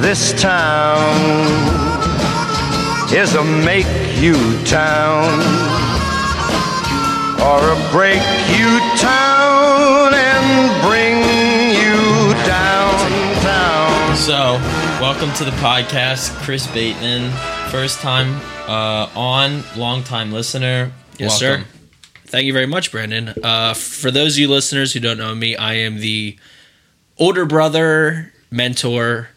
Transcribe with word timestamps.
this 0.00 0.32
town 0.40 1.16
is 3.12 3.34
a 3.34 3.42
make 3.44 3.86
you 4.20 4.34
town 4.64 5.40
or 7.40 7.58
a 7.70 7.90
break 7.90 8.20
you 8.56 8.78
town 8.98 10.12
and 10.14 10.82
bring 10.82 11.16
you 11.74 12.34
downtown. 12.46 14.16
So, 14.16 14.58
welcome 15.00 15.32
to 15.34 15.44
the 15.44 15.50
podcast, 15.52 16.30
Chris 16.42 16.66
Bateman. 16.66 17.30
First 17.70 18.00
time 18.00 18.40
uh, 18.68 19.08
on, 19.14 19.62
long 19.76 20.02
time 20.02 20.30
listener. 20.30 20.92
Yes, 21.18 21.40
Welcome. 21.40 21.64
sir. 21.64 21.70
Thank 22.26 22.44
you 22.46 22.52
very 22.52 22.66
much, 22.66 22.92
Brandon. 22.92 23.32
Uh, 23.42 23.72
for 23.72 24.10
those 24.10 24.34
of 24.34 24.38
you 24.40 24.48
listeners 24.48 24.92
who 24.92 25.00
don't 25.00 25.18
know 25.18 25.34
me, 25.34 25.56
I 25.56 25.74
am 25.74 26.00
the 26.00 26.38
older 27.18 27.46
brother, 27.46 28.32
mentor 28.50 29.28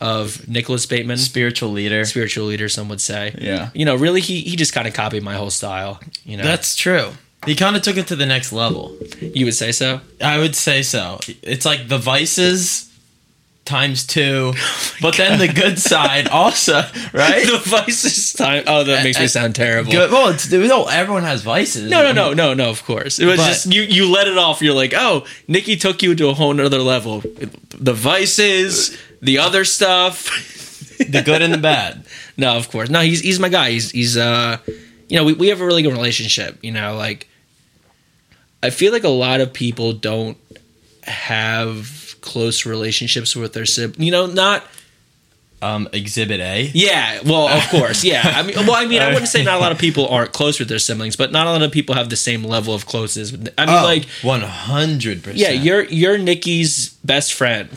of 0.00 0.48
Nicholas 0.48 0.86
Bateman, 0.86 1.18
Spiritual 1.18 1.70
leader. 1.70 2.04
spiritual 2.04 2.46
leader, 2.46 2.68
some 2.68 2.88
would 2.88 3.00
say. 3.00 3.34
Yeah. 3.38 3.70
You 3.74 3.84
know, 3.84 3.94
really, 3.96 4.20
he, 4.20 4.40
he 4.40 4.56
just 4.56 4.72
kind 4.72 4.88
of 4.88 4.94
copied 4.94 5.22
my 5.22 5.34
whole 5.34 5.50
style. 5.50 6.00
You 6.24 6.36
know, 6.36 6.44
That's 6.44 6.74
true. 6.74 7.12
He 7.46 7.54
kind 7.54 7.74
of 7.76 7.82
took 7.82 7.96
it 7.96 8.06
to 8.08 8.16
the 8.16 8.26
next 8.26 8.52
level. 8.52 8.96
you 9.20 9.44
would 9.46 9.54
say 9.54 9.72
so. 9.72 10.00
I 10.20 10.38
would 10.38 10.54
say 10.54 10.82
so. 10.82 11.20
It's 11.42 11.64
like 11.64 11.88
the 11.88 11.98
vices 11.98 12.86
times 13.64 14.04
two, 14.06 14.52
oh 14.56 14.92
but 15.00 15.16
then 15.16 15.38
the 15.38 15.46
good 15.46 15.78
side 15.78 16.26
also, 16.28 16.72
right? 17.12 17.46
the 17.46 17.62
vices 17.64 18.32
time. 18.32 18.64
Oh, 18.66 18.82
that 18.84 19.04
makes 19.04 19.18
me 19.18 19.28
sound 19.28 19.54
terrible. 19.54 19.92
Good. 19.92 20.10
Well, 20.10 20.28
it's 20.28 20.50
no, 20.50 20.86
everyone 20.86 21.22
has 21.22 21.42
vices. 21.42 21.88
No, 21.90 22.02
no, 22.02 22.12
no, 22.12 22.32
no, 22.32 22.52
no. 22.52 22.68
Of 22.68 22.84
course, 22.84 23.18
it 23.18 23.26
was 23.26 23.36
But- 23.36 23.46
just 23.46 23.66
you. 23.72 23.82
You 23.82 24.10
let 24.10 24.26
it 24.28 24.36
off. 24.36 24.60
You're 24.60 24.74
like, 24.74 24.92
oh, 24.96 25.24
Nikki 25.46 25.76
took 25.76 26.02
you 26.02 26.14
to 26.16 26.28
a 26.28 26.34
whole 26.34 26.52
nother 26.52 26.80
level. 26.80 27.22
The 27.78 27.92
vices, 27.94 28.98
the 29.20 29.38
other 29.38 29.64
stuff. 29.64 30.28
The 30.98 31.22
good 31.22 31.40
and 31.42 31.52
the 31.52 31.58
bad. 31.58 32.04
No, 32.36 32.56
of 32.56 32.70
course. 32.70 32.88
No, 32.88 33.00
he's 33.00 33.20
he's 33.20 33.38
my 33.38 33.48
guy. 33.50 33.70
He's 33.72 33.90
he's 33.90 34.16
uh 34.16 34.56
you 35.08 35.16
know, 35.18 35.24
we, 35.24 35.34
we 35.34 35.48
have 35.48 35.60
a 35.60 35.66
really 35.66 35.82
good 35.82 35.92
relationship, 35.92 36.58
you 36.62 36.72
know, 36.72 36.96
like 36.96 37.26
I 38.62 38.70
feel 38.70 38.92
like 38.92 39.04
a 39.04 39.08
lot 39.10 39.40
of 39.42 39.52
people 39.52 39.92
don't 39.92 40.38
have 41.04 42.16
close 42.20 42.64
relationships 42.66 43.34
with 43.36 43.52
their 43.52 43.66
sib 43.66 43.96
you 43.98 44.10
know, 44.10 44.26
not 44.26 44.64
Um, 45.62 45.88
exhibit 45.92 46.40
A. 46.40 46.70
yeah, 46.72 47.20
well, 47.26 47.48
of 47.48 47.62
course, 47.68 48.02
yeah. 48.04 48.22
I 48.24 48.42
mean, 48.42 48.56
well, 48.56 48.74
I 48.76 48.86
mean, 48.86 49.02
I 49.02 49.08
wouldn't 49.12 49.28
say 49.28 49.42
not 49.44 49.56
a 49.56 49.60
lot 49.60 49.72
of 49.72 49.78
people 49.78 50.08
aren't 50.08 50.32
close 50.32 50.58
with 50.58 50.68
their 50.70 50.78
siblings, 50.78 51.16
but 51.16 51.30
not 51.32 51.46
a 51.46 51.50
lot 51.50 51.60
of 51.62 51.70
people 51.70 51.94
have 51.94 52.08
the 52.08 52.16
same 52.16 52.42
level 52.44 52.72
of 52.74 52.86
closeness. 52.86 53.30
I 53.58 53.66
mean, 53.66 53.76
Oh, 53.76 53.84
like, 53.84 54.06
one 54.22 54.40
hundred 54.40 55.22
percent. 55.22 55.38
yeah, 55.38 55.50
you're 55.50 55.84
you're 55.84 56.16
Nikki's 56.16 56.88
best 57.04 57.34
friend, 57.34 57.68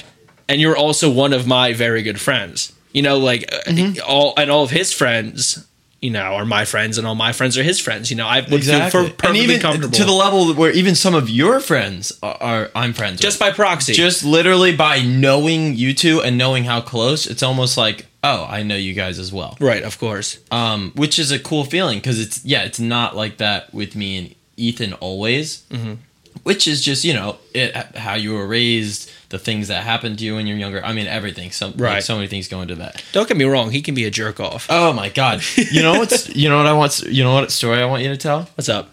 and 0.50 0.60
you're 0.62 0.78
also 0.78 1.10
one 1.12 1.34
of 1.34 1.48
my 1.48 1.74
very 1.74 2.02
good 2.04 2.20
friends. 2.20 2.74
You 2.94 3.02
know, 3.02 3.18
like 3.18 3.52
uh, 3.52 3.60
Mm-hmm. 3.72 4.00
all 4.08 4.34
and 4.38 4.52
all 4.52 4.64
of 4.64 4.70
his 4.72 4.94
friends, 4.94 5.66
you 6.02 6.12
know, 6.12 6.22
are 6.22 6.46
my 6.46 6.66
friends, 6.66 6.98
and 6.98 7.08
all 7.08 7.16
my 7.16 7.32
friends 7.34 7.58
are 7.58 7.64
his 7.64 7.80
friends. 7.80 8.12
You 8.12 8.18
know, 8.18 8.28
I 8.28 8.42
would 8.42 8.54
exactly. 8.54 8.92
feel 8.92 9.02
per- 9.02 9.08
and 9.08 9.18
perfectly 9.18 9.40
even 9.42 9.60
comfortable 9.62 9.94
to 9.98 10.06
the 10.06 10.12
level 10.12 10.54
where 10.54 10.72
even 10.72 10.94
some 10.96 11.16
of 11.16 11.30
your 11.30 11.60
friends 11.60 12.12
are, 12.22 12.38
are 12.40 12.72
I'm 12.76 12.94
friends 12.94 13.20
just 13.20 13.40
with. 13.42 13.50
by 13.50 13.56
proxy. 13.56 13.94
just 13.94 14.24
literally 14.24 14.76
by 14.76 15.02
knowing 15.02 15.76
you 15.76 15.94
two 15.94 16.22
and 16.22 16.38
knowing 16.38 16.66
how 16.66 16.82
close. 16.82 17.26
It's 17.26 17.42
almost 17.42 17.78
like 17.78 18.06
oh, 18.26 18.46
I 18.48 18.64
know 18.64 18.76
you 18.78 18.94
guys 18.94 19.20
as 19.20 19.34
well. 19.34 19.58
right, 19.60 19.84
of 19.84 19.98
course. 20.00 20.40
Um, 20.52 20.92
which 20.96 21.18
is 21.20 21.32
a 21.32 21.40
cool 21.40 21.66
feeling 21.66 21.98
because 21.98 22.20
it's 22.20 22.46
yeah, 22.46 22.64
it's 22.64 22.80
not 22.80 23.16
like 23.16 23.38
that 23.38 23.74
with 23.74 23.96
me 23.96 24.18
and 24.18 24.36
Ethan 24.56 24.94
always. 24.94 25.64
Mm-hmm. 25.72 25.94
Which 26.44 26.68
is 26.68 26.84
just 26.84 27.04
you 27.04 27.14
know 27.14 27.38
it, 27.54 27.74
how 27.98 28.14
you 28.16 28.34
were 28.34 28.46
raised, 28.48 29.10
the 29.34 29.40
things 29.40 29.68
that 29.70 29.84
happened 29.84 30.20
to 30.20 30.24
you 30.24 30.36
when 30.36 30.46
you're 30.46 30.56
younger. 30.58 30.80
I 30.86 30.94
mean 30.94 31.08
everything. 31.08 31.52
Like, 31.60 31.74
Right. 31.76 32.04
so 32.04 32.14
many 32.16 32.28
things 32.28 32.48
go 32.48 32.62
into 32.62 32.76
that. 32.76 33.04
Don't 33.14 33.28
get 33.28 33.36
me 33.36 33.46
wrong; 33.46 33.72
he 33.72 33.82
can 33.82 33.96
be 33.96 34.06
a 34.06 34.12
jerk 34.12 34.40
off. 34.40 34.68
Oh 34.70 34.94
my 34.94 35.10
god! 35.10 35.42
You 35.72 35.82
know 35.82 35.94
what's 36.00 36.30
you 36.36 36.48
know 36.50 36.58
what 36.58 36.68
I 36.68 36.74
want 36.74 37.02
you 37.02 37.24
know 37.24 37.34
what 37.34 37.52
story 37.52 37.82
I 37.82 37.86
want 37.86 38.04
you 38.04 38.10
to 38.10 38.18
tell? 38.18 38.44
What's 38.56 38.70
up? 38.70 38.90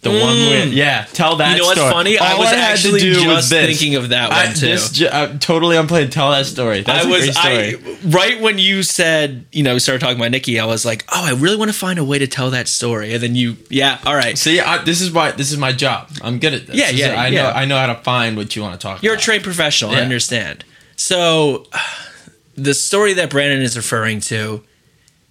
The 0.00 0.10
one 0.10 0.20
where 0.20 0.66
yeah, 0.66 1.06
tell 1.12 1.36
that. 1.36 1.48
Mm. 1.48 1.52
you 1.54 1.58
know 1.58 1.66
what's 1.66 1.78
story. 1.80 1.92
funny? 1.92 2.18
I 2.18 2.32
All 2.32 2.38
was 2.38 2.48
had 2.50 2.54
to 2.56 2.62
actually 2.62 3.00
do 3.00 3.10
was 3.16 3.22
just 3.24 3.50
this. 3.50 3.66
thinking 3.66 3.96
of 3.96 4.10
that 4.10 4.30
I, 4.32 4.46
one 4.46 4.54
too. 4.54 4.66
this 4.66 4.92
ju- 4.92 5.06
uh, 5.08 5.36
totally 5.38 5.76
unplayed. 5.76 6.12
Tell 6.12 6.30
that 6.30 6.46
story. 6.46 6.82
That's 6.82 7.04
I 7.04 7.08
a 7.08 7.10
was 7.12 7.24
great 7.24 7.34
story. 7.34 7.94
I 8.04 8.08
right 8.08 8.40
when 8.40 8.58
you 8.58 8.84
said 8.84 9.46
you 9.50 9.64
know 9.64 9.74
we 9.74 9.80
started 9.80 10.00
talking 10.00 10.16
about 10.16 10.30
Nikki, 10.30 10.60
I 10.60 10.66
was 10.66 10.84
like, 10.84 11.04
oh, 11.12 11.24
I 11.26 11.32
really 11.32 11.56
want 11.56 11.70
to 11.72 11.76
find 11.76 11.98
a 11.98 12.04
way 12.04 12.18
to 12.20 12.26
tell 12.28 12.50
that 12.50 12.68
story, 12.68 13.12
and 13.12 13.22
then 13.22 13.34
you, 13.34 13.56
yeah, 13.70 13.98
all 14.06 14.14
right, 14.14 14.38
See, 14.38 14.60
I, 14.60 14.78
this 14.84 15.00
is 15.00 15.10
why 15.10 15.32
this 15.32 15.50
is 15.50 15.58
my 15.58 15.72
job. 15.72 16.08
I'm 16.22 16.38
good 16.38 16.54
at 16.54 16.66
this. 16.68 16.76
Yeah, 16.76 16.86
This 16.86 16.94
is- 16.94 17.00
yeah, 17.00 17.20
I 17.20 17.26
yeah. 17.28 17.42
know. 17.42 17.50
I 17.50 17.64
know 17.64 17.76
how 17.78 17.86
to 17.86 17.96
find 17.96 18.36
what 18.36 18.54
you 18.54 18.62
want 18.62 18.74
to 18.74 18.82
talk. 18.84 18.98
About. 18.98 19.02
You're 19.02 19.14
a 19.14 19.18
trained 19.18 19.42
professional. 19.44 19.90
I 19.90 20.00
understand. 20.00 20.64
So, 20.96 21.66
the 22.54 22.74
story 22.74 23.14
that 23.14 23.30
Brandon 23.30 23.62
is 23.62 23.76
referring 23.76 24.20
to 24.20 24.62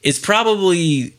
is 0.04 0.20
probably 0.20 1.14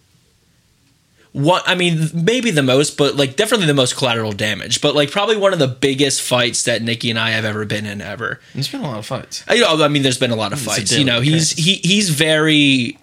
what 1.38 1.62
I 1.66 1.74
mean, 1.74 2.10
maybe 2.12 2.50
the 2.50 2.62
most, 2.62 2.96
but 2.96 3.14
like 3.16 3.36
definitely 3.36 3.66
the 3.66 3.74
most 3.74 3.96
collateral 3.96 4.32
damage. 4.32 4.80
But 4.80 4.94
like 4.94 5.10
probably 5.10 5.36
one 5.36 5.52
of 5.52 5.58
the 5.58 5.68
biggest 5.68 6.20
fights 6.20 6.64
that 6.64 6.82
Nikki 6.82 7.10
and 7.10 7.18
I 7.18 7.30
have 7.30 7.44
ever 7.44 7.64
been 7.64 7.86
in 7.86 8.00
ever. 8.00 8.40
There's 8.54 8.68
been 8.68 8.80
a 8.80 8.88
lot 8.88 8.98
of 8.98 9.06
fights. 9.06 9.44
Uh, 9.48 9.54
You 9.54 9.62
know, 9.62 9.82
I 9.84 9.88
mean, 9.88 10.02
there's 10.02 10.18
been 10.18 10.32
a 10.32 10.36
lot 10.36 10.52
of 10.52 10.58
It's 10.58 10.66
fights. 10.66 10.92
You 10.92 11.04
know, 11.04 11.20
he's 11.20 11.52
he 11.52 11.74
he's 11.76 12.10
very 12.10 12.98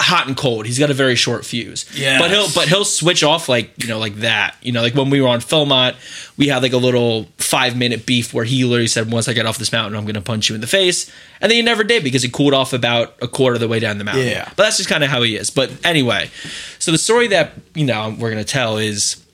hot 0.00 0.28
and 0.28 0.36
cold. 0.36 0.64
He's 0.66 0.78
got 0.78 0.90
a 0.90 0.94
very 0.94 1.16
short 1.16 1.44
fuse. 1.44 1.84
Yeah. 1.94 2.18
But 2.18 2.30
he'll 2.30 2.48
but 2.54 2.68
he'll 2.68 2.84
switch 2.84 3.24
off 3.24 3.48
like 3.48 3.82
you 3.82 3.88
know 3.88 3.98
like 3.98 4.16
that. 4.16 4.56
You 4.62 4.72
know, 4.72 4.82
like 4.82 4.94
when 4.94 5.10
we 5.10 5.20
were 5.20 5.28
on 5.28 5.40
Philmont, 5.40 5.96
we 6.36 6.48
had 6.48 6.62
like 6.62 6.72
a 6.72 6.78
little 6.78 7.24
five 7.38 7.76
minute 7.76 8.06
beef 8.06 8.32
where 8.32 8.44
he 8.44 8.64
literally 8.64 8.86
said, 8.86 9.10
"Once 9.10 9.28
I 9.28 9.32
get 9.32 9.46
off 9.46 9.58
this 9.58 9.72
mountain, 9.72 9.96
I'm 9.96 10.04
going 10.04 10.14
to 10.14 10.20
punch 10.20 10.48
you 10.48 10.54
in 10.54 10.60
the 10.60 10.66
face," 10.66 11.10
and 11.40 11.50
then 11.50 11.56
he 11.56 11.62
never 11.62 11.84
did 11.84 12.04
because 12.04 12.22
he 12.22 12.28
cooled 12.28 12.54
off 12.54 12.72
about 12.72 13.16
a 13.20 13.28
quarter 13.28 13.54
of 13.54 13.60
the 13.60 13.68
way 13.68 13.80
down 13.80 13.98
the 13.98 14.04
mountain. 14.04 14.26
Yeah. 14.26 14.48
But 14.56 14.64
that's 14.64 14.76
just 14.76 14.88
kind 14.88 15.02
of 15.02 15.10
how 15.10 15.22
he 15.22 15.36
is. 15.36 15.50
But 15.50 15.70
anyway, 15.84 16.30
so 16.78 16.92
the 16.92 16.98
story 16.98 17.28
that 17.28 17.52
you 17.74 17.84
know 17.84 18.14
we're 18.18 18.30
going 18.30 18.44
to 18.44 18.50
tell 18.50 18.78
is 18.78 19.24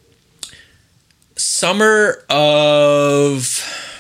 summer 1.36 2.25
of 2.31 3.94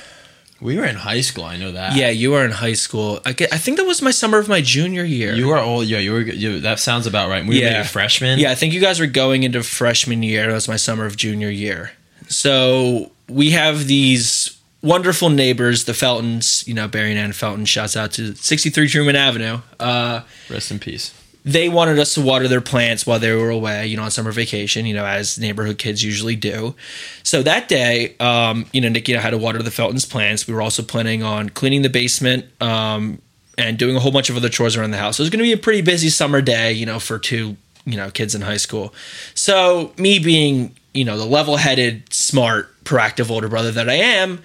We 0.64 0.78
were 0.78 0.86
in 0.86 0.96
high 0.96 1.20
school. 1.20 1.44
I 1.44 1.58
know 1.58 1.72
that. 1.72 1.94
yeah, 1.94 2.08
you 2.08 2.30
were 2.30 2.42
in 2.44 2.50
high 2.50 2.72
school. 2.72 3.20
I, 3.26 3.34
ge- 3.34 3.52
I 3.52 3.58
think 3.58 3.76
that 3.76 3.84
was 3.84 4.00
my 4.00 4.10
summer 4.10 4.38
of 4.38 4.48
my 4.48 4.62
junior 4.62 5.04
year. 5.04 5.34
You 5.34 5.48
were 5.48 5.58
old. 5.58 5.86
Yeah, 5.86 5.98
you 5.98 6.12
were. 6.12 6.22
You, 6.22 6.58
that 6.60 6.80
sounds 6.80 7.06
about 7.06 7.28
right. 7.28 7.42
We 7.44 7.50
were 7.60 7.64
Yeah. 7.66 7.72
maybe 7.74 7.88
freshmen. 7.88 8.38
Yeah, 8.38 8.50
I 8.50 8.54
think 8.54 8.72
you 8.72 8.80
guys 8.80 8.98
were 8.98 9.06
going 9.06 9.42
into 9.42 9.62
freshman 9.62 10.22
year. 10.22 10.46
That 10.46 10.54
was 10.54 10.66
my 10.66 10.76
summer 10.76 11.04
of 11.04 11.16
junior 11.16 11.50
year. 11.50 11.92
So 12.28 13.12
we 13.28 13.50
have 13.50 13.86
these 13.86 14.58
wonderful 14.82 15.28
neighbors, 15.28 15.84
the 15.84 15.92
Feltons. 15.94 16.64
You 16.66 16.72
know, 16.74 16.88
Barry 16.88 17.10
and 17.10 17.18
Ann 17.18 17.32
Felton. 17.34 17.66
Shouts 17.66 17.94
out 17.96 18.12
to 18.12 18.34
63 18.34 18.88
Truman 18.88 19.16
Avenue. 19.16 19.60
Uh, 19.78 20.22
Rest 20.48 20.70
in 20.70 20.78
peace. 20.78 21.12
They 21.44 21.68
wanted 21.68 21.98
us 21.98 22.14
to 22.14 22.22
water 22.22 22.48
their 22.48 22.62
plants 22.62 23.06
while 23.06 23.18
they 23.18 23.34
were 23.34 23.50
away, 23.50 23.86
you 23.86 23.96
know, 23.96 24.02
on 24.04 24.10
summer 24.10 24.32
vacation, 24.32 24.86
you 24.86 24.94
know, 24.94 25.04
as 25.04 25.38
neighborhood 25.38 25.76
kids 25.76 26.02
usually 26.02 26.36
do. 26.36 26.74
So 27.22 27.42
that 27.42 27.68
day, 27.68 28.16
um, 28.18 28.64
you 28.72 28.80
know, 28.80 28.88
Nikki 28.88 29.12
and 29.12 29.20
I 29.20 29.22
had 29.22 29.30
to 29.30 29.38
water 29.38 29.62
the 29.62 29.70
Felton's 29.70 30.06
plants. 30.06 30.46
We 30.48 30.54
were 30.54 30.62
also 30.62 30.82
planning 30.82 31.22
on 31.22 31.50
cleaning 31.50 31.82
the 31.82 31.90
basement 31.90 32.46
um, 32.62 33.20
and 33.58 33.78
doing 33.78 33.94
a 33.94 34.00
whole 34.00 34.10
bunch 34.10 34.30
of 34.30 34.36
other 34.36 34.48
chores 34.48 34.74
around 34.74 34.92
the 34.92 34.96
house. 34.96 35.18
So 35.18 35.20
it 35.20 35.24
was 35.24 35.30
going 35.30 35.40
to 35.40 35.44
be 35.44 35.52
a 35.52 35.58
pretty 35.58 35.82
busy 35.82 36.08
summer 36.08 36.40
day, 36.40 36.72
you 36.72 36.86
know, 36.86 36.98
for 36.98 37.18
two, 37.18 37.56
you 37.84 37.98
know, 37.98 38.10
kids 38.10 38.34
in 38.34 38.40
high 38.40 38.56
school. 38.56 38.94
So 39.34 39.92
me 39.98 40.18
being, 40.18 40.74
you 40.94 41.04
know, 41.04 41.18
the 41.18 41.26
level-headed, 41.26 42.10
smart, 42.10 42.70
proactive 42.84 43.30
older 43.30 43.48
brother 43.48 43.70
that 43.72 43.90
I 43.90 43.94
am, 43.94 44.40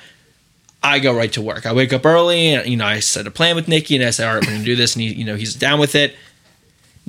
I 0.83 0.99
go 0.99 1.15
right 1.15 1.31
to 1.33 1.41
work. 1.41 1.65
I 1.65 1.73
wake 1.73 1.91
up 1.91 2.05
early, 2.05 2.53
and 2.53 2.67
you 2.67 2.77
know, 2.77 2.85
I 2.85 2.99
set 3.01 3.27
a 3.27 3.31
plan 3.31 3.55
with 3.55 3.67
Nikki, 3.67 3.97
and 3.97 4.05
I 4.05 4.11
say, 4.11 4.25
"All 4.25 4.35
right, 4.35 4.45
we're 4.45 4.53
gonna 4.53 4.63
do 4.63 4.77
this," 4.77 4.95
and 4.95 5.03
he, 5.03 5.13
you 5.13 5.25
know, 5.25 5.35
he's 5.35 5.53
down 5.53 5.77
with 5.77 5.93
it. 5.93 6.15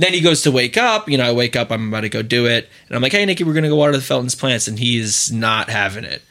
Then 0.00 0.12
he 0.14 0.20
goes 0.20 0.42
to 0.42 0.50
wake 0.50 0.76
up. 0.76 1.08
You 1.08 1.18
know, 1.18 1.24
I 1.24 1.32
wake 1.32 1.56
up. 1.56 1.70
I'm 1.70 1.88
about 1.88 2.00
to 2.02 2.08
go 2.08 2.22
do 2.22 2.46
it, 2.46 2.68
and 2.88 2.96
I'm 2.96 3.02
like, 3.02 3.12
"Hey, 3.12 3.24
Nikki, 3.24 3.44
we're 3.44 3.52
gonna 3.54 3.68
go 3.68 3.76
water 3.76 3.92
the 3.92 4.00
Felton's 4.00 4.34
plants," 4.34 4.66
and 4.66 4.78
he's 4.78 5.30
not 5.30 5.68
having 5.68 6.04
it. 6.04 6.22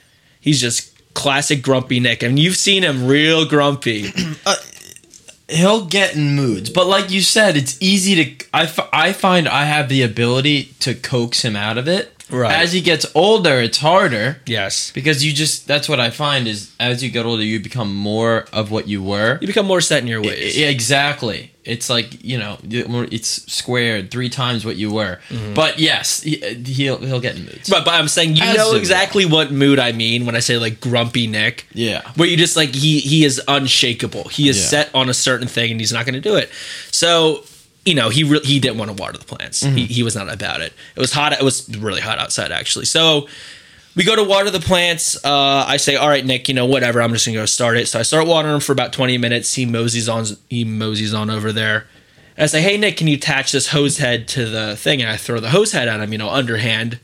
He's 0.41 0.59
just 0.59 0.91
classic 1.13 1.62
grumpy 1.62 2.00
Nick, 2.00 2.24
and 2.24 2.40
you've 2.40 2.56
seen 2.56 2.84
him 2.84 3.08
real 3.08 3.46
grumpy. 3.46 4.12
Uh, 4.46 4.56
he'll 5.50 5.85
get 5.85 6.16
in 6.16 6.35
moods, 6.35 6.70
but 6.70 6.88
like 6.88 7.09
you 7.11 7.22
said, 7.22 7.58
it's 7.58 7.78
easy 7.82 8.23
to. 8.23 8.46
I, 8.53 8.64
f- 8.64 8.90
I 8.94 9.14
find 9.14 9.47
I 9.47 9.66
have 9.66 9.90
the 9.90 10.02
ability 10.03 10.73
to 10.82 10.94
coax 10.96 11.44
him 11.44 11.55
out 11.55 11.78
of 11.78 11.88
it. 11.88 12.14
Right. 12.32 12.53
As 12.53 12.72
he 12.73 12.82
gets 12.82 13.08
older, 13.16 13.59
it's 13.59 13.79
harder 13.79 14.40
yes, 14.46 14.91
because 14.91 15.26
you 15.26 15.34
just. 15.34 15.67
That's 15.67 15.90
what 15.90 15.99
I 15.99 16.11
find 16.11 16.47
is 16.47 16.73
as 16.79 17.03
you 17.03 17.09
get 17.09 17.26
older, 17.26 17.44
you 17.44 17.59
become 17.59 17.94
more 17.96 18.46
of 18.53 18.70
what 18.72 18.88
you 18.88 19.02
were. 19.02 19.40
you 19.41 19.47
become 19.47 19.66
more 19.66 19.82
set 19.82 20.02
in 20.02 20.08
your 20.08 20.22
ways. 20.22 20.55
Yeah, 20.58 20.67
exactly. 20.67 21.52
It's 21.70 21.90
like 21.90 22.24
you 22.24 22.38
know, 22.38 22.58
it's 22.64 23.30
squared 23.52 24.12
three 24.12 24.30
times 24.30 24.66
what 24.66 24.76
you 24.76 24.92
were. 24.92 25.20
But 25.56 25.80
yes, 25.80 26.22
he, 26.22 26.38
he'll 26.66 26.98
he'll 26.98 27.20
get 27.22 27.36
in 27.38 27.46
moods. 27.46 27.70
But, 27.70 27.86
but 27.86 27.94
I'm 27.94 28.08
saying 28.08 28.36
you 28.36 28.44
As 28.44 28.58
know 28.58 28.76
exactly 28.76 29.26
what 29.26 29.52
mood 29.52 29.80
I 29.80 29.92
mean 29.92 30.26
when 30.26 30.36
I 30.36 30.40
say 30.40 30.58
like 30.58 30.82
grumpy 30.82 31.28
Nick. 31.28 31.68
Yeah. 31.74 32.02
Where 32.16 32.28
you 32.28 32.38
just 32.38 32.58
like 32.58 32.74
he 32.74 33.00
he 33.00 33.24
is 33.24 33.42
unshakable. 33.48 34.30
He 34.30 34.50
is 34.50 34.58
Yeah. 34.58 34.64
set 34.84 34.96
on 34.96 35.10
a 35.10 35.14
certain 35.14 35.48
thing 35.48 35.72
and 35.72 35.80
he's 35.80 35.94
not 35.94 36.06
going 36.06 36.16
to 36.16 36.22
do 36.22 36.36
it. 36.36 36.50
So 36.92 37.44
you 37.86 37.94
know 37.96 38.10
he 38.10 38.24
re- 38.24 38.44
he 38.44 38.60
didn't 38.60 38.78
want 38.78 38.90
to 38.96 39.02
water 39.02 39.18
the 39.18 39.26
plants. 39.26 39.64
Mm-hmm. 39.64 39.76
He 39.78 39.86
he 39.86 40.04
was 40.04 40.16
not 40.16 40.32
about 40.34 40.62
it. 40.62 40.74
It 40.96 41.00
was 41.00 41.14
hot. 41.14 41.34
It 41.34 41.44
was 41.44 41.70
really 41.78 42.02
hot 42.02 42.20
outside 42.20 42.52
actually. 42.52 42.86
So. 42.86 43.28
We 43.99 44.05
go 44.05 44.16
to 44.16 44.23
water 44.23 44.49
the 44.49 44.61
plants. 44.61 45.17
Uh, 45.25 45.66
I 45.67 45.75
say, 45.75 45.97
all 45.97 46.07
right, 46.07 46.25
Nick, 46.25 46.47
you 46.47 46.53
know, 46.53 46.66
whatever. 46.66 47.01
I'm 47.01 47.11
just 47.11 47.25
gonna 47.25 47.37
go 47.37 47.46
start 47.46 47.75
it. 47.75 47.85
So 47.90 47.99
I 47.99 48.03
start 48.03 48.25
watering 48.28 48.53
them 48.53 48.61
for 48.61 48.72
about 48.72 48.93
20 48.93 49.17
minutes. 49.17 49.53
He 49.55 49.66
moseys 49.66 50.07
on. 50.07 50.25
He 50.49 50.63
moseys 50.63 51.13
on 51.13 51.29
over 51.29 51.51
there. 51.51 51.85
And 52.37 52.46
I 52.46 52.47
say, 52.47 52.61
hey, 52.61 52.78
Nick, 52.78 52.96
can 52.96 53.07
you 53.07 53.17
attach 53.17 53.51
this 53.51 53.67
hose 53.67 53.97
head 53.97 54.29
to 54.29 54.46
the 54.46 54.78
thing? 54.78 55.01
And 55.01 55.11
I 55.11 55.17
throw 55.17 55.41
the 55.41 55.49
hose 55.49 55.73
head 55.73 55.90
at 55.90 55.99
him. 55.99 56.13
You 56.13 56.17
know, 56.17 56.29
underhand, 56.29 57.01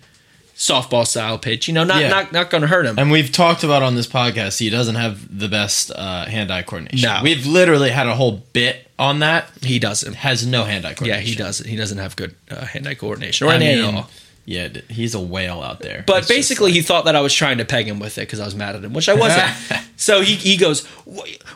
softball 0.56 1.06
style 1.06 1.38
pitch. 1.38 1.68
You 1.68 1.74
know, 1.74 1.84
not 1.84 2.00
Yeah. 2.00 2.08
not 2.08 2.32
not 2.32 2.50
gonna 2.50 2.68
hurt 2.68 2.86
him. 2.86 2.98
And 2.98 3.12
we've 3.12 3.30
talked 3.30 3.66
about 3.66 3.84
on 3.84 3.96
this 3.96 4.08
podcast, 4.08 4.60
he 4.60 4.70
doesn't 4.70 4.96
have 4.96 5.38
the 5.38 5.50
best 5.50 5.92
uh, 5.94 6.28
hand-eye 6.28 6.62
coordination. 6.62 7.10
No. 7.10 7.20
We've 7.22 7.46
literally 7.46 7.90
had 7.90 8.08
a 8.08 8.16
whole 8.16 8.46
bit 8.54 8.90
on 8.98 9.20
that. 9.20 9.50
he 9.62 9.80
doesn't. 9.80 10.14
Has 10.14 10.48
no 10.48 10.64
hand-eye 10.64 10.94
coordination. 10.94 11.24
Yeah, 11.26 11.30
he 11.30 11.36
doesn't. 11.36 11.68
He 11.70 11.76
doesn't 11.76 11.98
have 11.98 12.16
good 12.16 12.36
uh, 12.50 12.64
hand-eye 12.64 12.96
coordination 12.96 13.48
or 13.48 13.50
I 13.52 13.56
any 13.56 13.82
at 13.82 13.94
all. 13.94 14.10
Yeah, 14.46 14.70
he's 14.90 15.16
a 15.16 15.20
whale 15.20 15.62
out 15.62 15.80
there. 15.80 16.04
But 16.06 16.20
It's 16.20 16.28
basically, 16.28 16.66
like- 16.72 16.76
he 16.76 16.82
thought 16.82 17.06
that 17.06 17.16
I 17.16 17.22
was 17.22 17.34
trying 17.34 17.58
to 17.58 17.66
peg 17.66 17.88
him 17.88 18.00
with 18.00 18.18
it 18.18 18.22
because 18.22 18.40
I 18.40 18.46
was 18.46 18.56
mad 18.56 18.76
at 18.76 18.84
him, 18.84 18.94
which 18.94 19.10
I 19.10 19.14
wasn't. 19.16 19.52
so 19.98 20.22
he, 20.22 20.36
he 20.36 20.56
goes, 20.58 20.86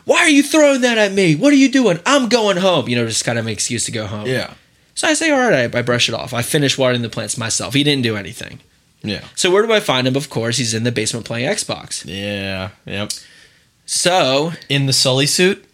Why 0.04 0.18
are 0.18 0.28
you 0.28 0.42
throwing 0.42 0.80
that 0.82 0.98
at 0.98 1.12
me? 1.12 1.36
What 1.36 1.52
are 1.52 1.56
you 1.56 1.70
doing? 1.70 2.00
I'm 2.04 2.28
going 2.28 2.56
home. 2.56 2.88
You 2.88 2.96
know, 2.96 3.06
just 3.06 3.24
kind 3.24 3.38
of 3.38 3.46
an 3.46 3.52
excuse 3.52 3.84
to 3.86 3.92
go 3.92 4.06
home. 4.06 4.26
yeah, 4.26 4.54
So 4.94 5.06
I 5.08 5.14
say, 5.14 5.30
All 5.30 5.38
right, 5.38 5.72
I, 5.74 5.78
I 5.78 5.82
brush 5.82 6.08
it 6.08 6.14
off. 6.14 6.34
I 6.34 6.42
finish 6.42 6.76
watering 6.76 7.02
the 7.02 7.08
plants 7.10 7.38
myself. 7.38 7.74
He 7.74 7.84
didn't 7.84 8.02
do 8.02 8.16
anything. 8.16 8.58
yeah, 9.02 9.24
So 9.36 9.50
where 9.50 9.64
do 9.64 9.72
I 9.72 9.80
find 9.80 10.06
him? 10.08 10.16
Of 10.16 10.28
course, 10.28 10.56
he's 10.58 10.74
in 10.74 10.82
the 10.84 10.92
basement 10.92 11.24
playing 11.26 11.48
Xbox. 11.48 12.04
yeah, 12.06 12.70
yep. 12.86 13.10
So 13.86 14.52
In 14.68 14.86
the 14.86 14.92
Sully 14.92 15.26
suit. 15.26 15.64